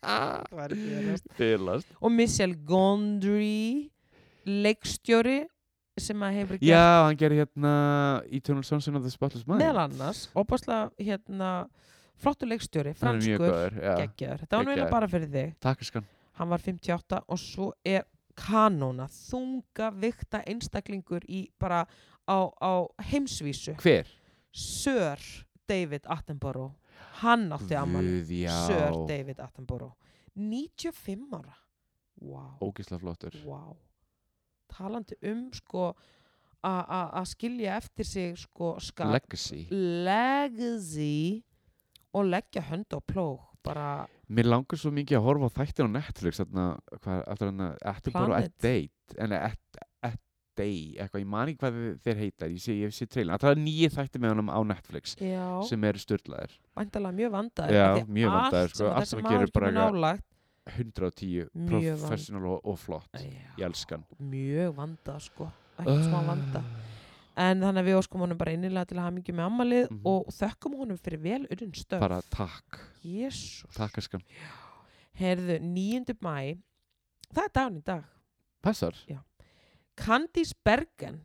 Það 0.02 0.55
væri 0.59 0.76
félast. 0.82 1.26
Fylast 1.38 1.86
og 2.01 2.12
Michelle 2.14 2.55
Gondry 2.66 3.90
leikstjóri 4.47 5.47
sem 5.98 6.23
að 6.27 6.35
hefur 6.40 6.59
gert 6.60 6.68
Já, 6.68 7.05
hann 7.06 7.16
gerir 7.16 7.40
hérna 7.44 7.73
Eternal 8.31 8.64
Sunshine 8.64 8.97
of 8.98 9.02
the 9.06 9.10
Spotless 9.10 9.47
Mind. 9.47 9.60
Meðal 9.62 9.82
annars 9.86 10.27
opaslega 10.35 10.90
hérna 10.98 11.51
flottur 12.20 12.48
leikstjóri, 12.48 12.93
Hann 13.01 13.16
er 13.16 13.23
mjög 13.23 13.40
franskur 13.40 13.55
góður 13.55 13.78
já. 13.82 13.94
geggjaður, 14.02 14.43
þetta 14.44 14.56
var 14.56 14.64
nú 14.64 14.70
eiginlega 14.70 14.85
Geggjaður. 14.86 14.94
bara 14.97 15.09
fyrir 15.14 15.32
þig. 15.36 15.55
Takk 15.60 15.85
skan 15.85 16.06
hann 16.36 16.48
var 16.52 16.59
58 16.60 17.23
og 17.32 17.39
svo 17.40 17.70
er 17.85 18.05
kanóna, 18.36 19.06
þunga 19.09 19.86
vikta 19.97 20.43
einstaklingur 20.44 21.24
í 21.32 21.47
bara 21.59 21.86
á, 22.28 22.39
á 22.60 22.73
heimsvísu. 23.09 23.73
Hver? 23.81 24.06
Sir 24.52 25.16
David 25.66 26.05
Attenborough. 26.05 26.74
Hann 27.23 27.48
átti 27.56 27.74
ammali 27.74 28.18
Guð, 28.20 28.35
já. 28.44 28.52
Sir 28.66 29.06
David 29.09 29.40
Attenborough. 29.40 29.94
95 30.36 31.32
ára. 31.32 31.56
Wow, 32.20 32.59
Ógislega 32.60 33.01
flottur. 33.01 33.32
Wow. 33.44 33.77
Talandi 34.77 35.19
um 35.32 35.48
sko 35.57 35.90
að 36.66 37.27
skilja 37.31 37.77
eftir 37.81 38.09
sig 38.09 38.39
sko 38.40 38.74
skap 38.82 39.12
Legacy. 39.15 39.66
Legacy 39.70 41.43
og 42.16 42.31
leggja 42.32 42.65
hönd 42.70 42.90
á 42.90 42.98
plóg 43.01 43.44
bara 43.66 44.07
Mér 44.27 44.48
langar 44.51 44.78
svo 44.81 44.90
mikið 44.90 45.20
að 45.20 45.27
horfa 45.28 45.51
á 45.51 45.57
þættir 45.61 45.86
á 45.86 45.90
Netflix 45.94 46.40
eftir 46.43 47.47
hann 47.47 47.66
eftir 47.70 48.16
bara 48.16 48.40
at 48.40 48.57
date 48.59 49.20
en 49.23 49.36
at 49.36 49.77
day, 50.57 50.94
eitthvað, 50.97 51.23
ég 51.23 51.28
man 51.31 51.51
ekki 51.51 51.61
hvað 51.61 51.77
þeir 52.05 52.20
heita 52.23 52.48
ég 52.51 52.62
sé, 52.62 52.77
ég 52.81 52.94
sé 52.94 53.07
trailin, 53.11 53.36
það 53.40 53.53
er 53.53 53.61
nýju 53.62 53.90
þættir 53.97 54.23
með 54.23 54.35
honum 54.35 54.53
á 54.53 54.61
Netflix 54.73 55.16
já, 55.20 55.44
sem 55.69 55.86
eru 55.90 56.03
styrlaðir 56.03 56.57
væntalega 56.78 57.19
mjög 57.20 57.35
vandaður 57.36 57.77
Já, 57.77 58.07
mjög 58.19 58.32
vandaður, 58.36 58.73
sko, 58.73 58.89
allt 58.89 58.97
allt 59.03 59.11
sem 59.11 59.20
sem 59.20 59.28
gerir 59.28 59.44
maður 59.44 59.55
bara 59.59 59.73
nálægt 59.77 60.27
110, 60.66 61.48
Mjög 61.55 62.01
professional 62.01 62.47
og, 62.47 62.60
og 62.66 62.78
flott. 62.78 63.10
Já, 63.14 63.28
ég 63.59 63.64
elskan 63.68 64.05
mjög 64.18 64.74
vandað 64.74 65.20
sko. 65.28 65.47
Ekki 65.78 65.97
smá 66.09 66.22
vanda. 66.26 66.62
En 67.36 67.60
þannig 67.60 67.82
að 67.82 67.88
við 67.90 67.98
óskum 68.01 68.22
honum 68.24 68.38
bara 68.40 68.52
innilega 68.56 68.86
til 68.88 68.97
að 68.97 69.02
hafa 69.05 69.14
mikið 69.18 69.34
með 69.36 69.47
ammalið 69.51 69.90
Mhm. 69.90 70.01
og 70.09 70.30
þökkum 70.32 70.76
honum 70.80 70.97
fyrir 70.98 71.20
vel 71.20 71.47
unnin 71.51 71.72
stöf 71.76 72.01
bara 72.01 72.22
takk, 72.32 72.78
Jésús 73.05 73.76
takk 73.76 73.98
eskan 73.98 74.22
Herðu, 75.20 75.60
9. 75.60 76.14
mæ 76.20 76.56
það 77.32 77.44
er 77.44 77.52
dagun 77.55 77.76
í 77.78 77.84
dag. 77.84 78.05
Passar, 78.62 78.93
Candice 79.97 80.55
Bergen 80.64 81.20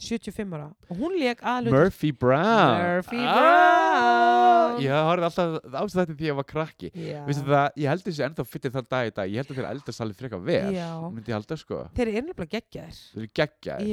75 0.00 0.54
ára. 0.56 0.70
Og 0.90 0.96
hún 0.98 1.12
leik 1.20 1.42
aðlut 1.44 1.74
Murphy 1.74 2.10
Brown. 2.12 2.78
Murphy 2.80 3.20
Ah! 3.20 4.72
Brown. 4.72 4.80
Ég 4.82 4.96
horfði 5.08 5.26
alltaf 5.28 5.56
á 5.68 5.82
þetta 5.92 6.16
því 6.16 6.28
ég 6.30 6.36
var 6.38 6.46
krakki. 6.48 6.90
Það, 6.94 7.66
ég 7.76 7.88
held 7.92 8.04
þessi 8.06 8.24
ennþá 8.26 8.46
fyrir 8.48 8.72
þann 8.76 8.88
dag 8.94 9.06
í 9.10 9.14
dag. 9.18 9.30
Ég 9.30 9.42
held 9.42 9.52
að 9.52 9.58
þeir 9.60 9.70
eldast 9.72 10.00
alveg 10.04 10.16
frekar 10.22 10.40
vel 10.46 10.72
myndi 11.12 11.30
ég 11.32 11.36
halda 11.36 11.58
sko. 11.60 11.82
Þeir 11.96 12.08
eru 12.08 12.22
nefnilega 12.30 12.52
geggjaðir. 12.56 13.00
Þeir 13.12 13.22
eru 13.22 13.32
geggjaðir 13.40 13.88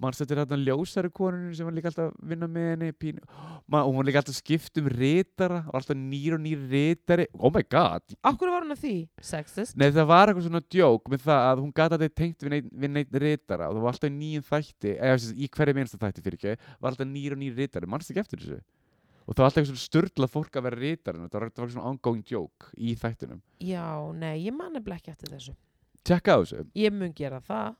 Manst 0.00 0.22
þetta 0.22 0.32
er 0.32 0.40
þarna 0.46 0.58
ljósari 0.64 1.10
konunum 1.12 1.52
sem 1.56 1.66
var 1.68 1.74
líka 1.76 1.90
alltaf 1.90 2.06
að 2.08 2.30
vinna 2.30 2.46
með 2.48 2.68
henni? 2.70 2.88
Pínu. 2.96 3.20
Ma, 3.68 3.82
og 3.82 3.90
hún 3.90 3.98
var 4.00 4.08
líka 4.08 4.22
alltaf 4.22 4.38
skipt 4.38 4.80
um 4.80 4.88
ritara 4.88 5.60
og 5.66 5.76
alltaf 5.76 5.98
nýr 6.00 6.38
og 6.38 6.40
nýr 6.40 6.62
ritari. 6.70 7.26
Oh 7.36 7.52
my 7.52 7.62
god. 7.68 8.16
Akkur 8.30 8.48
var 8.52 8.64
hún 8.64 8.72
að 8.72 8.80
því? 8.86 8.94
Sexist? 9.30 9.76
Nei 9.76 9.90
það 9.92 10.08
var 10.08 10.32
eitthvað 10.32 10.48
svona 10.48 10.64
djók 10.72 11.12
með 11.12 11.26
það 11.28 11.46
að 11.50 11.62
hún 11.66 11.74
gata 11.76 12.00
þetta 12.00 12.20
tengt 12.22 12.48
við 12.48 12.92
neitt, 12.96 13.14
ritara 13.20 13.68
og 13.68 13.76
það 13.76 13.84
var 13.84 13.94
alltaf 13.94 14.14
nýjum 14.16 14.46
þætti 14.48 14.96
eða 14.96 15.32
í 15.36 15.50
hverju 15.56 15.76
minnsta 15.76 16.00
þætti 16.00 16.24
fyrir 16.24 16.40
ekki 16.40 16.76
var 16.80 16.94
alltaf 16.94 17.10
nýr 17.12 17.36
og 17.36 17.42
nýr 17.42 17.60
ritari, 17.60 17.90
mannst 17.90 18.14
ekki 18.14 18.24
eftir 18.24 18.40
þessu? 18.40 18.62
Og 19.28 19.36
það 19.36 19.44
var 19.44 19.50
alltaf 19.50 19.60
eitthvað 19.60 19.76
svona 19.76 19.86
störtlað 19.86 20.32
fólk 20.32 20.56
að 20.56 20.64
vera 20.66 20.80
ritarinn. 20.80 21.26
Og 21.26 21.30
það 21.30 21.44
var, 21.44 21.50
var 21.60 21.68
svona 21.70 21.90
ongoing 21.92 22.24
joke 22.26 22.72
í 22.74 22.96
þættinum. 22.98 23.42
Já, 23.62 23.84
nei, 24.16 24.40
ég 24.46 24.56
man 24.56 24.72
nefnilega 24.74 24.98
ekki 25.04 25.12
eftir 25.12 25.30
þessu. 25.36 25.54
Tjekka 26.02 26.34
á 26.34 26.38
þessu, 26.40 26.64
Ég 26.80 26.96
mun 26.96 27.12
gera 27.14 27.38
það 27.44 27.76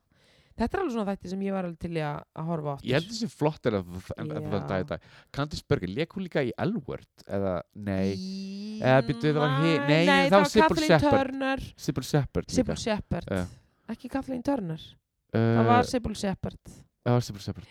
Þetta 0.60 0.76
er 0.76 0.82
alveg 0.82 0.92
svona 0.92 1.08
þætti 1.14 1.30
sem 1.32 1.42
ég 1.46 1.54
var 1.56 1.64
alveg 1.68 1.78
til 1.80 1.90
að 2.04 2.16
að 2.36 2.48
horfa 2.50 2.72
áttur 2.76 2.88
ég 2.90 2.96
held 2.98 3.06
þessi 3.10 3.28
flott 3.32 3.68
er 3.70 3.76
Já. 3.78 4.50
það 4.50 4.66
dag 4.68 4.82
í 4.84 4.88
dag 4.90 5.06
Candice 5.38 5.64
Berger, 5.72 5.92
leik 5.96 6.16
hún 6.16 6.26
líka 6.26 6.42
í 6.44 6.50
L-Word 6.66 7.24
eða 7.38 7.54
nei, 7.88 8.10
Í... 8.12 8.80
Eða, 8.80 8.98
byrju, 9.08 9.30
það 9.30 9.40
var 9.40 9.54
hi- 9.64 9.78
nei, 9.88 10.02
nei, 10.10 10.28
það 10.28 10.36
var 10.36 10.50
Kathleen. 10.90 11.06
Turner. 11.06 11.64
Sybil 11.86 12.06
Shepard 12.10 12.52
Sybil 12.52 12.76
Shepard 12.84 13.32
Já. 13.32 13.40
Ekki 13.94 14.10
Kathleen 14.12 14.42
Turner. 14.46 14.84
Uh, 15.32 15.40
Það 15.40 15.70
var 15.72 15.88
Sybil 15.94 16.14
Shepard 16.20 16.60
það 16.74 17.16
var 17.16 17.24
Sybil 17.30 17.44
Shepard 17.48 17.66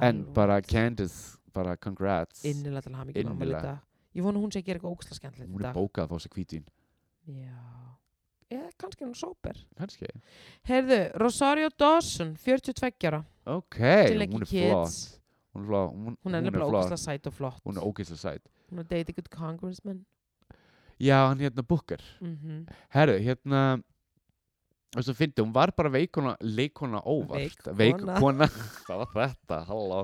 en 0.00 0.24
bara 0.32 0.60
Candice, 0.64 1.36
bara 1.52 1.76
congrats. 1.76 2.40
Innilega 2.48 2.86
til 2.86 2.92
að 2.94 2.98
hafa 3.02 3.08
mikið 3.10 3.26
mamma 3.28 3.44
Innilega. 3.44 3.60
lita 3.76 4.16
Ég 4.16 4.24
vona 4.26 4.40
að 4.40 4.42
hún 4.46 4.50
sé 4.54 4.58
að 4.62 4.66
gera 4.70 4.80
eitthvað 4.80 4.94
óksla 4.96 5.16
skemmtilegt 5.20 5.50
hún 5.52 5.66
er 5.68 5.74
bókað 5.76 6.06
að 6.06 6.14
fá 6.14 6.24
sér 6.24 6.32
hvítin 6.34 6.64
Já 7.30 7.58
Eða 8.50 8.70
kannski 8.82 9.04
hún 9.06 9.14
sóper. 9.14 9.58
Kannski. 9.78 10.06
Heyrðu, 10.66 11.00
Rosario 11.22 11.68
Dawson 11.78 12.32
42 12.36 13.06
ára. 13.06 13.24
Ok, 13.46 13.76
hún 13.78 14.42
er 14.42 14.46
flott. 14.50 14.96
Hún 15.54 15.62
er 15.62 15.66
flott. 15.68 15.92
Hún, 15.94 16.16
Hún 16.24 16.34
er 16.34 16.42
nefnilega 16.42 16.70
flott. 16.70 16.84
óksla 16.90 16.98
sæt 16.98 17.26
og 17.30 17.32
flott. 17.34 17.62
Hún 17.64 17.78
er 17.78 17.86
ógeðslega 17.86 18.18
sæt. 18.24 18.42
Hún 18.70 18.78
er 18.82 18.88
dating 18.90 19.16
good 19.16 19.30
congressman. 19.30 20.04
Já, 21.00 21.28
hann 21.28 21.38
hérna 21.40 21.62
Booker. 21.62 22.02
Mm 22.20 22.66
Herru, 22.90 23.16
hérna 23.18 23.82
Og 24.98 25.04
svo 25.06 25.12
fyndi, 25.14 25.38
hún 25.38 25.52
var 25.54 25.70
bara 25.78 25.90
veikona 25.94 26.32
Leikona 26.42 26.98
óvart. 27.06 27.68
Veik 27.78 28.00
kona. 28.18 28.48
Það 28.88 29.02
var 29.04 29.10
þetta, 29.14 29.58
halló. 29.68 30.00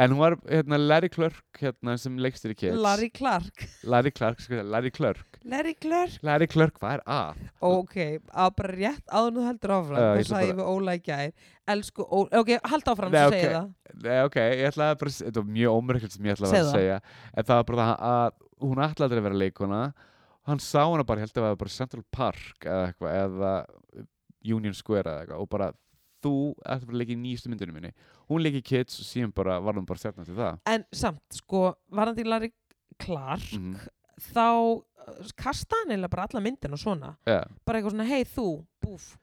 En 0.00 0.14
hún 0.14 0.22
var 0.22 0.36
hérna 0.48 0.78
Larry 0.80 1.10
Clark 1.12 1.60
hérna, 1.60 1.98
sem 2.00 2.16
leikstir 2.16 2.54
í 2.54 2.56
Kids. 2.56 2.78
Larry 2.80 3.10
Clark. 3.12 3.66
Larry 3.84 4.14
Clark, 4.16 4.40
sko, 4.40 4.62
Larry 4.64 4.90
Clark. 4.96 5.36
Larry 5.44 5.74
Clark. 5.76 6.16
Larry 6.24 6.48
Clark, 6.48 6.80
hvað 6.80 6.96
er 6.96 7.02
að? 7.18 7.42
Ok, 7.68 7.98
að 8.32 8.54
bara 8.62 8.78
rétt 8.78 9.12
áður 9.12 9.36
nú 9.36 9.44
heldur 9.44 9.74
áfram. 9.76 10.00
Ætla 10.14 10.24
sagði 10.30 10.56
við 10.88 11.04
gær. 11.10 11.36
Elsku 11.74 12.08
Óla, 12.08 12.40
ok, 12.40 12.54
hald 12.72 12.90
áfram 12.94 13.12
Nei, 13.12 13.20
sem 13.20 13.28
ok. 13.28 13.36
segja 13.36 13.52
það. 13.60 13.68
Nei, 14.08 14.16
ok, 14.24 14.40
ég 14.40 14.66
ætlaði 14.70 14.98
bara 15.02 15.14
Þetta 15.18 15.44
var 15.44 15.54
mjög 15.60 15.76
ómörkjöld 15.78 16.16
sem 16.16 16.26
ég 16.30 16.38
ætlaði 16.38 16.56
Segðu 16.56 16.72
að 16.72 16.74
segja. 16.78 16.98
En 17.32 17.46
það 17.48 17.60
var 17.60 17.68
bara 17.70 17.86
það 17.90 18.10
að 18.14 18.42
hún 18.64 18.84
ætlaði 18.88 19.20
að 19.20 19.28
vera 19.28 19.40
leikona. 19.44 19.84
Hann 20.48 20.60
sá 20.60 20.82
hana 20.82 21.06
bara, 21.08 21.20
ég 21.20 21.28
held 21.28 21.38
að 21.38 21.44
það 21.44 21.50
var 21.52 21.62
bara 21.62 21.76
Central 21.76 22.04
Park 22.12 22.66
eða 22.68 22.88
eitthvað 22.90 23.14
Eða 23.22 23.52
Union 24.44 24.74
Square 24.74 25.04
eða 25.10 25.24
eitthvað 25.24 25.40
Og 25.40 25.48
bara, 25.48 25.72
þú 26.24 26.32
ætti 26.64 26.86
bara 26.86 26.94
að 26.96 27.00
leika 27.02 27.12
í 27.12 27.20
nýjustu 27.20 27.50
myndunum 27.52 27.74
minni. 27.74 27.92
Hún 28.30 28.42
leiki 28.44 28.60
í 28.62 28.64
Kids 28.64 29.00
og 29.00 29.06
síðan 29.08 29.34
bara 29.34 29.58
var 29.60 29.74
hún 29.74 29.86
bara 29.86 29.98
stjarnar 30.00 30.24
til 30.28 30.34
það. 30.38 30.58
En 30.66 30.84
samt, 30.92 31.20
sko, 31.32 31.74
varandi 31.92 32.24
Larry 32.24 32.52
Clark 32.98 33.52
Mhm. 33.52 33.76
þá 34.32 34.46
uh, 34.46 35.28
kasta 35.36 35.76
hann 35.82 35.90
eiginlega 35.92 36.10
bara 36.10 36.26
alla 36.30 36.40
myndina 36.40 36.76
svona. 36.78 37.16
Já, 37.26 37.42
bara 37.66 37.78
eitthvað 37.80 37.90
svona, 37.96 38.06
hei 38.08 38.24
þú, 38.24 38.64
búf 38.80 39.16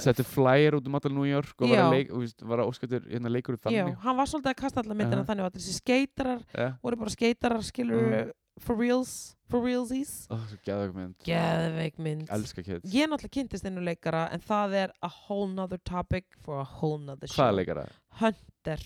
setti 0.00 0.24
flyer 0.24 0.72
út 0.78 0.86
um 0.86 0.94
allar 0.96 1.12
New 1.12 1.26
York 1.28 1.60
og 1.60 1.68
var 1.68 1.78
að 1.92 2.12
og, 2.14 2.46
var 2.48 2.62
óskættur 2.64 3.02
hérna 3.10 3.28
leikur 3.28 3.58
í 3.58 3.58
Já, 3.58 3.84
þannig. 3.84 3.96
hann 4.00 4.16
var 4.16 4.24
svolítið 4.30 4.52
að 4.54 4.56
kasta 4.62 4.80
alla 4.80 4.94
myndina 4.96 5.20
Aha. 5.20 5.26
þannig 5.28 5.44
að 5.44 5.56
þessi 5.58 5.74
skeitarar 5.82 6.40
Já, 6.56 6.68
voru 6.80 6.96
bara 6.96 7.10
skeitarar 7.12 7.60
skilur 7.66 8.00
Mhm. 8.00 8.30
For 8.60 8.76
reals, 8.78 9.36
for 9.48 9.60
realsies. 9.64 10.26
Ó, 10.30 10.36
svo 10.50 10.58
geðvæg 10.66 10.94
mynd. 10.96 11.14
Geðveik 11.26 11.98
mynd. 12.04 12.28
Elska 12.34 12.62
Kids. 12.66 12.84
Ég 12.92 13.08
náttúrulega 13.10 13.34
kynntist 13.38 13.64
einu 13.68 13.82
leikara 13.86 14.26
en 14.34 14.40
það 14.44 14.76
er 14.84 14.92
a 15.02 15.10
whole 15.26 15.48
nother 15.54 15.78
topic 15.88 16.24
for 16.44 16.60
a 16.60 16.66
whole 16.78 16.98
nother 17.02 17.28
show. 17.28 17.42
Hvaða 17.44 17.56
leikara? 17.60 17.86
Hunter, 18.22 18.82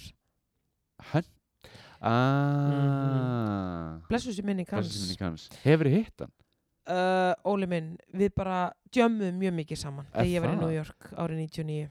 Hann? 1.13 1.25
Ah. 2.03 3.99
Blessu 4.11 4.33
sér 4.35 4.45
minning 4.47 4.67
Hvað 4.69 4.85
sem 4.87 4.93
hans. 4.93 5.03
minni 5.07 5.19
kanns 5.21 5.45
Hefur 5.65 5.89
þið 5.89 5.97
hitt 5.99 6.23
hann? 6.25 6.33
uh, 6.91 7.35
Óli 7.49 7.67
minn, 7.71 7.93
við 8.15 8.33
bara 8.37 8.61
djömmuðum 8.95 9.39
mjög 9.43 9.55
mikið 9.61 9.81
saman 9.83 10.07
Er 10.11 10.23
þegar 10.25 10.31
ég 10.33 10.45
var 10.45 10.55
í? 10.55 10.61
New 10.63 10.73
York 10.75 11.11
árið 11.15 11.43
99 11.47 11.89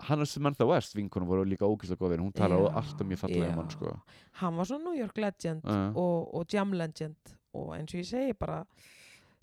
hann 0.00 0.20
og 0.20 0.26
Samantha 0.28 0.66
West, 0.66 0.96
vinkunum 0.96 1.28
voru 1.28 1.44
líka 1.46 1.66
ógeðslega 1.68 2.00
góðir 2.00 2.22
hún 2.24 2.32
talar 2.34 2.58
Já, 2.64 2.72
alltaf 2.80 3.06
mjög 3.06 3.20
fallega 3.22 3.52
um 3.52 3.58
hann 3.60 3.68
já. 3.70 3.76
sko. 3.76 3.94
hann 4.40 4.56
var 4.56 4.64
svona 4.66 4.84
New 4.84 4.98
York 4.98 5.16
legend 5.18 5.64
uh, 5.64 5.88
og, 5.94 6.34
og 6.34 6.46
jam 6.52 6.72
legend 6.72 7.34
og 7.54 7.72
eins 7.76 7.94
og 7.94 8.00
ég 8.00 8.08
segi 8.08 8.34
bara 8.38 8.64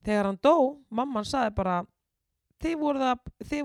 þegar 0.04 0.26
hann 0.26 0.40
dó, 0.44 0.56
mamman 0.90 1.26
sagði 1.26 1.56
bara 1.56 1.82
þið 2.62 2.78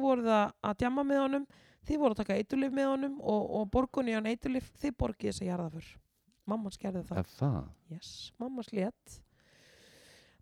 voruð 0.00 0.32
að, 0.32 0.80
jamma 0.80 1.04
með 1.04 1.22
honum 1.24 1.46
þið 1.86 2.00
voruð 2.02 2.16
að 2.16 2.22
taka 2.22 2.38
eitulif 2.40 2.72
með 2.72 2.90
honum 2.92 3.20
og, 3.20 3.42
og 3.60 3.70
borgun 3.70 4.08
í 4.10 4.16
hann 4.16 4.26
eitulif, 4.30 4.70
þið 4.80 4.96
borgið 4.98 5.30
þess 5.32 5.42
að 5.42 5.50
jarða 5.50 5.70
fyrr 5.76 5.92
mamman 6.46 6.74
skerði 6.74 7.02
það 7.08 7.30
það? 7.36 7.62
yes, 7.90 8.10
mamma 8.38 8.62
slétt 8.66 9.20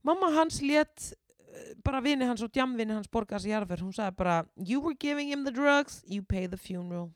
mamma 0.04 0.30
hans 0.36 0.60
létt 0.60 1.12
bara 1.85 2.01
vini 2.05 2.28
hans 2.28 2.43
og 2.44 2.55
jamvini 2.55 2.97
hans 2.97 3.10
borga 3.12 3.36
þess 3.36 3.48
að 3.48 3.55
jarða 3.55 3.70
fyrr 3.72 3.85
hún 3.85 3.94
sagði 3.97 4.16
bara, 4.16 4.39
you 4.56 4.81
were 4.81 4.97
giving 5.01 5.31
him 5.31 5.44
the 5.44 5.52
drugs 5.55 6.02
you 6.06 6.22
pay 6.22 6.47
the 6.47 6.60
funeral. 6.60 7.10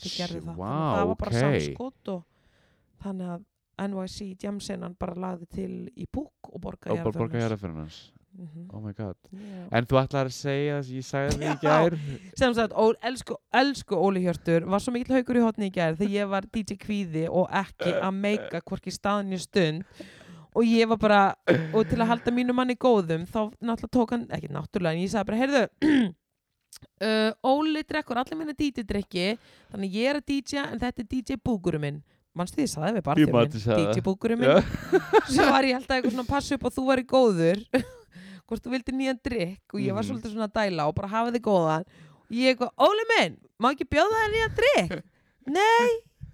Þið 0.00 0.16
gerðu 0.16 0.42
það, 0.46 0.56
Vá, 0.56 0.68
þannig 0.68 0.88
að 0.88 0.98
það 0.98 1.08
var 1.10 1.20
bara 1.22 1.32
ok. 1.32 1.40
samskot 1.42 2.12
og 2.14 2.22
þannig 3.04 3.32
að 3.34 3.48
NYC 3.82 4.44
jamsenan 4.44 4.96
bara 5.00 5.14
lagði 5.18 5.48
til 5.52 5.76
í 5.96 6.06
púk 6.06 6.52
og 6.52 6.60
borgaði 6.62 6.98
og 6.98 7.06
bara 7.06 7.18
borga 7.24 7.40
jarðarför 7.40 7.42
hér 7.42 7.56
að 7.56 7.62
fyrir 7.64 7.80
hans. 7.82 8.02
Mm 8.32 8.48
-hmm. 8.48 8.76
oh 8.76 8.82
my 8.82 8.92
god. 8.92 9.16
Yeah. 9.32 9.68
en 9.72 9.84
þú 9.84 9.96
ætlar 10.00 10.26
að 10.26 10.32
segja 10.32 10.76
þess 10.78 10.88
að 10.88 10.96
ég 10.96 11.04
sagði 11.04 11.36
það 11.36 11.52
í 11.52 11.58
gær? 11.60 11.98
Sem 12.40 12.54
sagt, 12.54 12.72
ó, 12.72 12.84
elsku, 13.02 13.36
elsku 13.52 13.94
Óli 13.96 14.22
Hjörtur 14.24 14.64
var 14.64 14.80
svo 14.80 14.92
mikill 14.92 15.16
haukur 15.16 15.36
í 15.36 15.44
hotni 15.44 15.66
í 15.66 15.74
gær 15.74 15.96
þegar 15.96 16.12
ég 16.12 16.28
var 16.28 16.48
DJ 16.52 16.78
Kvíði 16.80 17.26
og 17.28 17.48
ekki 17.50 17.92
að 17.92 18.12
meika 18.12 18.60
hvorki 18.60 18.90
staðin 18.90 19.36
í 19.36 19.38
stund 19.38 19.84
og 20.54 20.64
ég 20.68 20.88
var 20.90 20.98
bara, 21.00 21.20
og 21.72 21.86
til 21.88 21.98
að 22.02 22.10
halda 22.12 22.32
mínu 22.34 22.52
manni 22.56 22.74
góðum, 22.76 23.24
þá 23.26 23.50
náttúrulega 23.64 23.92
tók 23.96 24.10
hann 24.16 24.26
ekki 24.36 24.50
náttúrulega, 24.52 24.92
en 24.98 25.04
ég 25.06 25.12
sagði 25.12 25.28
bara, 25.30 25.40
heyrðu 25.40 25.62
uh, 27.06 27.30
Óli 27.52 27.82
drekkur 27.88 28.20
allir 28.20 28.38
minna 28.38 28.54
DJ-drykki, 28.56 29.26
þannig 29.72 29.96
ég 29.98 30.10
er 30.12 30.20
að 30.20 30.26
DJ 30.32 30.60
en 30.66 30.82
þetta 30.82 31.04
er 31.04 31.08
DJ 31.14 31.38
búgurum 31.44 31.84
minn. 31.86 32.02
Mannstu 32.32 32.62
því, 32.62 32.68
ég 32.88 32.94
við 32.96 33.08
Ég 33.20 33.32
man, 33.32 33.48
þú 33.52 33.60
sagði 33.60 33.88
DJ 33.92 34.04
búgurum 34.06 34.40
minn. 34.40 34.70
Svo 35.32 35.48
var 35.52 35.66
ég 35.68 35.76
alltaf 35.76 35.98
eitthvað 35.98 36.14
svona 36.14 36.24
að 36.24 36.30
passa 36.32 36.56
upp 36.56 36.64
að 36.70 36.76
þú 36.78 36.84
væri 36.88 37.04
góður 37.10 37.60
hvort 38.48 38.64
þú 38.64 38.72
vildi 38.72 38.94
nýjan 38.96 39.20
drikk 39.24 39.74
og 39.76 39.80
ég 39.84 39.92
var 39.96 40.02
Mhm. 40.04 40.08
svolítið 40.08 40.32
svona 40.32 40.48
að 40.48 40.56
dæla 40.56 40.86
og 40.88 40.94
bara 40.96 41.08
hafa 41.12 41.32
þig 41.34 41.44
góðan. 41.44 41.84
Og 42.28 42.32
ég 42.36 42.54
eitthvað, 42.54 42.72
Óli 42.88 43.04
minn, 43.12 43.36
má 43.60 43.68
ekki 43.74 43.88
bjóða 43.92 44.22
þér 44.22 44.32
nýjan 44.36 44.56
drikk? 44.60 45.04
Nei, 45.58 45.88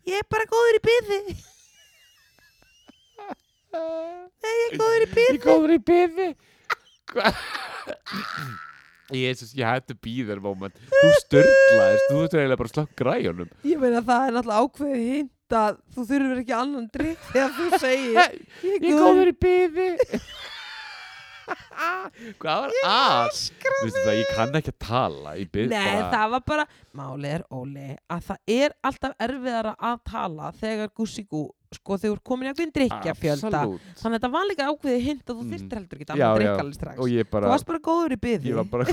ég 0.06 0.22
er 0.22 0.28
bara 0.30 0.46
góður 0.50 0.78
í 0.78 0.82
byði 0.86 1.20
Nei, 3.74 4.54
ég 4.62 4.72
er 4.72 4.78
góður 4.80 5.04
í 5.04 5.06
byði 5.14 5.34
ég 5.34 5.42
góður 5.44 5.72
í 5.74 5.78
byði 5.90 6.28
Jesus, 9.18 9.54
ég 9.56 9.64
hætti 9.64 9.94
að 9.96 10.00
býða 10.04 10.34
þér 10.34 10.40
moment. 10.44 10.74
Þú 10.92 11.08
störlaðist, 11.22 12.04
þú 12.10 12.16
þurftur 12.18 12.40
eiginlega 12.42 12.60
bara 12.60 12.68
að 12.68 12.74
slakka 12.74 12.98
græjunum. 13.00 13.48
Ég 13.64 13.78
meina 13.80 14.02
það 14.04 14.20
er 14.26 14.32
náttúrulega 14.36 14.64
ákveðið 14.66 15.06
hint 15.14 15.54
að 15.56 15.78
þú 15.94 16.00
þurfur 16.10 16.42
ekki 16.42 16.54
annan 16.58 16.90
drikk 16.92 17.22
þegar 17.32 17.52
þú 17.56 17.64
segir 17.80 18.20
ég 18.68 18.76
er 18.76 18.82
góður 19.00 19.30
í 19.30 19.32
byði 19.46 19.88
hvað 22.42 22.64
var 22.64 22.74
að? 22.84 23.38
Vistu 23.84 24.02
það, 24.02 24.16
ég 24.18 24.32
kann 24.36 24.58
ekki 24.58 24.72
að 24.74 24.80
tala 24.84 25.30
í 25.40 25.46
byð 25.48 25.70
Nei, 25.72 26.00
það 26.12 26.26
var 26.34 26.42
bara, 26.50 26.64
málið 26.98 27.30
er 27.38 27.44
Óli 27.54 27.86
að 28.12 28.20
það 28.28 28.38
er 28.58 28.74
alltaf 28.90 29.14
erfiðara 29.28 29.72
að 29.90 29.96
tala 30.10 30.46
þegar 30.58 30.88
gússigú, 31.00 31.42
sko 31.76 31.96
þegar 31.98 32.10
þú 32.10 32.16
er 32.16 32.22
komin 32.24 32.48
í 32.48 32.52
ákveðin 32.52 32.72
drikkjafjölda. 32.78 33.60
Þannig 34.00 34.14
að 34.14 34.18
þetta 34.18 34.30
var 34.32 34.44
líka 34.48 34.68
ákveðið 34.72 35.02
hint 35.08 35.24
að 35.26 35.34
þú 35.36 35.42
Mm. 35.44 35.50
þyrftir 35.52 35.76
heldur 35.78 35.98
ekki 35.98 36.06
Já, 36.08 36.12
annan 36.14 36.28
já. 36.30 36.36
drikk 36.38 36.60
alveg 36.64 36.74
strax 36.78 36.98
og 36.98 37.08
ég 37.08 37.24
Þú 37.26 37.30
bara 37.30 37.48
varst 37.48 37.66
bara 37.66 37.78
góður 37.78 38.12
í 38.12 38.18
byði 38.24 38.44
ég 38.48 38.54
var 38.54 38.64
bara 38.64 38.84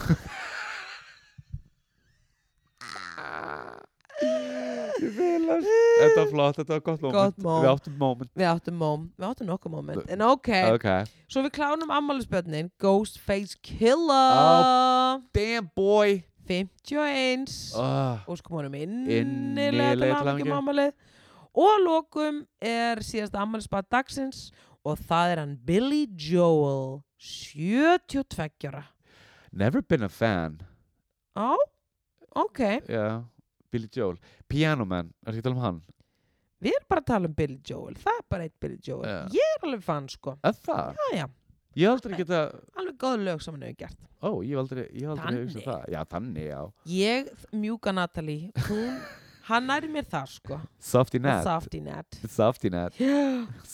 Ég 4.95 5.11
fylast. 5.11 5.67
Þetta 5.99 6.19
var 6.21 6.29
flott, 6.31 6.57
þetta 6.59 6.73
var 6.75 6.83
gott 6.85 7.01
moment. 7.03 7.39
Moment. 7.43 7.63
Við 7.65 7.69
áttum 7.71 7.97
moment. 7.99 8.29
Við 8.39 8.47
áttum 8.47 8.77
móm, 8.79 9.01
við 9.19 9.25
áttum 9.29 9.49
nokkuð 9.49 9.71
moment 9.73 10.11
En 10.13 10.21
ok, 10.21 10.49
Ok. 10.75 10.85
svo 11.27 11.43
við 11.43 11.51
klánum 11.57 11.91
ammælisbjörnin 11.91 12.69
Ghostface 12.79 13.57
Killer 13.61 15.19
Damn 15.33 15.69
boy. 15.75 16.23
51 16.47 17.73
Oh. 17.75 18.19
og 18.29 18.37
sko 18.37 18.59
honum 18.59 18.75
Innilega 18.77 19.25
innilega 19.25 20.35
til 20.37 20.45
með 20.45 20.59
ammælið 20.61 20.91
og 21.55 21.69
að 21.71 21.83
lokum 21.85 22.41
er 22.61 22.99
síðasta 23.05 23.39
ammælisbað 23.43 23.87
dagsins 23.95 24.49
og 24.85 24.99
það 25.07 25.31
er 25.33 25.41
hann 25.43 25.55
Billy 25.65 26.03
Joel 26.19 26.99
72 27.21 28.67
ára 28.69 28.83
Never 29.55 29.79
been 29.81 30.03
a 30.03 30.09
fan. 30.11 30.57
Á, 31.39 31.55
ok 32.35 32.59
Já. 32.91 33.23
Billy 33.71 33.87
Joel. 33.91 34.17
Piano 34.51 34.83
Man. 34.85 35.13
Er 35.25 35.31
ekki 35.31 35.45
að 35.45 35.47
tala 35.47 35.55
um 35.55 35.63
hann? 35.63 35.79
Við 36.63 36.73
erum 36.75 36.89
bara 36.91 37.01
að 37.03 37.07
tala 37.13 37.29
um 37.29 37.33
Billy 37.39 37.57
Joel 37.67 37.95
Það 37.99 38.19
er 38.19 38.27
bara 38.31 38.45
eitt 38.49 38.59
Billy 38.63 38.77
Joel 38.83 39.07
Já. 39.07 39.17
Ég 39.35 39.55
er 39.55 39.65
alveg 39.69 39.83
fann 39.87 40.07
sko 40.11 40.35
Er 40.43 40.55
það? 40.67 40.99
Já, 40.99 41.17
já, 41.21 41.25
Ég 41.75 41.87
hef 41.89 41.97
aldrei 41.97 42.19
geta... 42.21 42.41
alveg 42.79 42.97
góð 43.01 43.17
lög 43.27 43.41
sem 43.43 43.55
hann 43.57 43.65
hefur 43.67 43.79
gert 43.83 44.01
Ó, 44.25 44.29
ég 44.43 44.53
hef 44.55 44.61
aldrei, 44.63 44.85
ég 44.95 45.03
hef 45.05 45.11
aldrei 45.15 45.41
hugsað 45.43 45.65
það. 45.67 45.81
Já, 45.95 45.99
þannig, 46.15 46.45
já. 46.47 46.61
Ég, 46.95 47.31
mjúka 47.63 47.91
Natalie 47.95 48.51
Hún, 48.69 48.95
hann 49.49 49.67
næri 49.69 49.89
mér 49.91 50.05
það 50.09 50.27
sko 50.35 50.57
Softy 50.81 51.19
Nat. 51.21 51.43
Softy 51.45 51.79
Nat 51.85 52.17
Softy 52.35 52.69
Nat. 52.73 52.93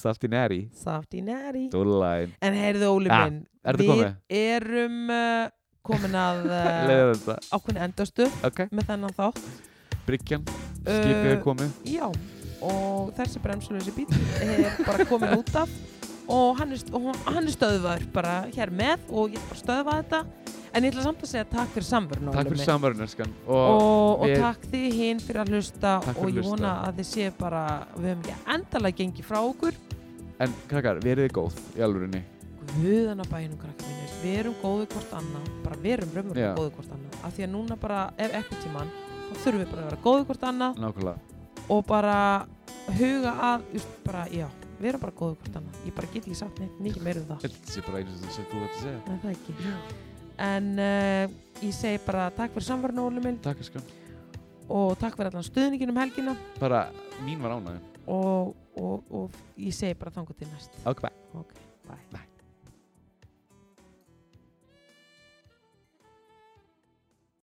Softy 0.01 0.27
Natty. 0.27 0.59
Softy 0.83 1.21
Natty 1.21 1.67
Dólalæn. 1.73 2.33
En 2.41 2.53
heyrðu 2.57 2.89
Óli 2.97 3.09
Ja, 3.11 3.23
minn 3.29 3.45
er 3.63 3.77
Við 3.79 3.91
komið? 3.91 4.15
erum 4.41 4.99
uh, 5.13 5.47
komin 5.85 6.15
að 6.17 6.43
uh, 6.57 7.37
ákveðin 7.55 7.81
endastu 7.87 8.27
Ok. 8.47 8.65
með 8.71 8.89
þennan 8.91 9.15
þátt 9.17 9.41
Bryggjan. 10.07 10.45
Skipið 10.81 11.25
er 11.29 11.35
Uh, 11.37 11.43
komið. 11.45 11.73
Já, 11.85 12.07
og 12.65 13.11
þessi 13.17 13.39
bremsuleysi 13.43 13.91
bíl 13.93 14.07
er 14.41 14.79
bara 14.87 15.05
komin 15.05 15.35
út 15.37 15.51
af 15.61 15.69
og 16.31 16.57
hann 16.59 16.71
er, 16.73 16.81
og 16.95 17.09
hann 17.27 17.45
er 17.45 17.53
stöðvar 17.53 18.03
bara 18.13 18.33
hér 18.53 18.71
með 18.73 19.03
og 19.09 19.33
ég 19.33 19.41
ætla 19.41 19.45
bara 19.45 19.57
að 19.57 19.61
stöðva 19.61 19.95
þetta 20.01 20.19
en 20.73 20.85
ég 20.85 20.91
ætla 20.93 21.03
samt 21.05 21.23
að 21.25 21.31
segja 21.31 21.45
takk 21.51 21.71
fyrir 21.75 21.87
samverðin 21.87 22.31
Takk 22.35 22.51
fyrir 22.51 22.65
samverðin, 22.67 23.05
elskan. 23.05 23.31
Og, 23.45 23.55
og, 23.57 24.25
og 24.25 24.35
takk 24.41 24.67
þið 24.71 24.97
hinn 24.99 25.19
fyrir 25.23 25.41
að 25.43 25.51
hlusta 25.55 25.95
fyrir 26.05 26.19
og 26.21 26.27
að 26.29 26.37
ég 26.39 26.47
vona 26.47 26.73
að 26.87 27.01
þið 27.01 27.07
séu 27.11 27.33
bara 27.39 27.63
við 27.95 28.07
höfum 28.11 28.21
ekki 28.25 28.37
endalega 28.55 28.99
gengið 29.01 29.27
frá 29.27 29.39
okkur. 29.41 29.79
En 30.41 30.55
krakkar, 30.71 31.01
verið 31.03 31.27
þið 31.27 31.35
góð 31.37 31.59
í 31.77 31.83
alvörinni. 31.85 32.21
Guðana 32.71 33.25
bænum 33.27 33.57
krakka 33.59 33.89
mínir, 33.89 34.15
við 34.21 34.39
erum 34.43 34.55
góðið 34.61 34.87
hvort 34.95 35.13
annað 35.17 35.49
bara 35.65 35.79
við 35.81 35.95
erum 35.97 36.15
raunverulega 36.15 36.53
góðið 36.57 36.73
hvort 36.77 36.95
annað. 36.95 37.19
Af 37.25 37.35
því 37.35 37.45
að 37.47 37.51
núna 37.55 37.77
bara, 37.81 37.99
ef 38.21 38.35
ekkert 38.39 38.63
tímann 38.63 38.91
þá 39.27 39.35
þurfum 39.43 39.61
við 39.61 39.71
bara 39.73 39.81
að 39.81 39.89
vera 39.89 40.01
góðið 40.05 40.27
hvort 40.29 40.45
annað 40.51 40.81
Nákvæmlega. 40.85 41.39
og 41.75 41.81
bara 41.89 42.17
huga 43.01 43.33
að 43.49 43.65
just, 43.75 43.97
bara, 44.05 44.23
já, 44.31 44.47
erum 44.81 45.03
bara 45.03 45.17
góðið 45.19 45.35
hvort 45.41 45.59
annað. 45.61 45.81
Ég 45.89 45.97
bara 45.97 46.11
get 46.13 46.23
ekki 46.23 46.37
sagt 46.37 46.61
neitt 46.61 46.79
mikið 46.85 47.05
meira 47.09 47.21
um 47.21 47.27
það. 47.33 47.43
Þetta 47.47 47.75
sé 47.75 47.83
bara 47.89 48.05
sem 48.05 48.31
sem 48.37 48.47
þú 48.53 48.63
ætti 48.65 48.77
að 48.77 48.85
segja. 48.85 49.01
Nei, 49.09 49.19
það 49.25 49.35
ekki 49.35 49.57
en 50.39 50.71
uh, 50.79 51.27
ég 51.61 51.73
segi 51.75 51.99
bara 52.05 52.29
takk 52.35 52.53
fyrir 52.55 52.67
samverðinu 52.69 53.07
Óli 53.09 53.23
minn 53.23 53.37
Takk, 53.43 53.59
elskan. 53.63 53.83
og 54.69 54.97
takk 55.01 55.17
fyrir 55.19 55.31
allan 55.33 55.43
stuðningin 55.47 55.89
um 55.93 55.97
helgina 56.01 56.35
Bara, 56.59 56.85
mín 57.25 57.41
var 57.43 57.57
ánægðin. 57.57 57.81
og, 58.07 58.55
og, 58.77 59.03
og 59.11 59.31
ég 59.57 59.73
segi 59.75 59.93
bara 59.99 60.11
þangu 60.15 60.33
til 60.37 60.47
næst 60.53 60.71
Ok, 60.85 61.01
bye. 61.01 61.15
ok, 61.33 61.53
bye 61.87 62.03
Bye. 62.11 62.27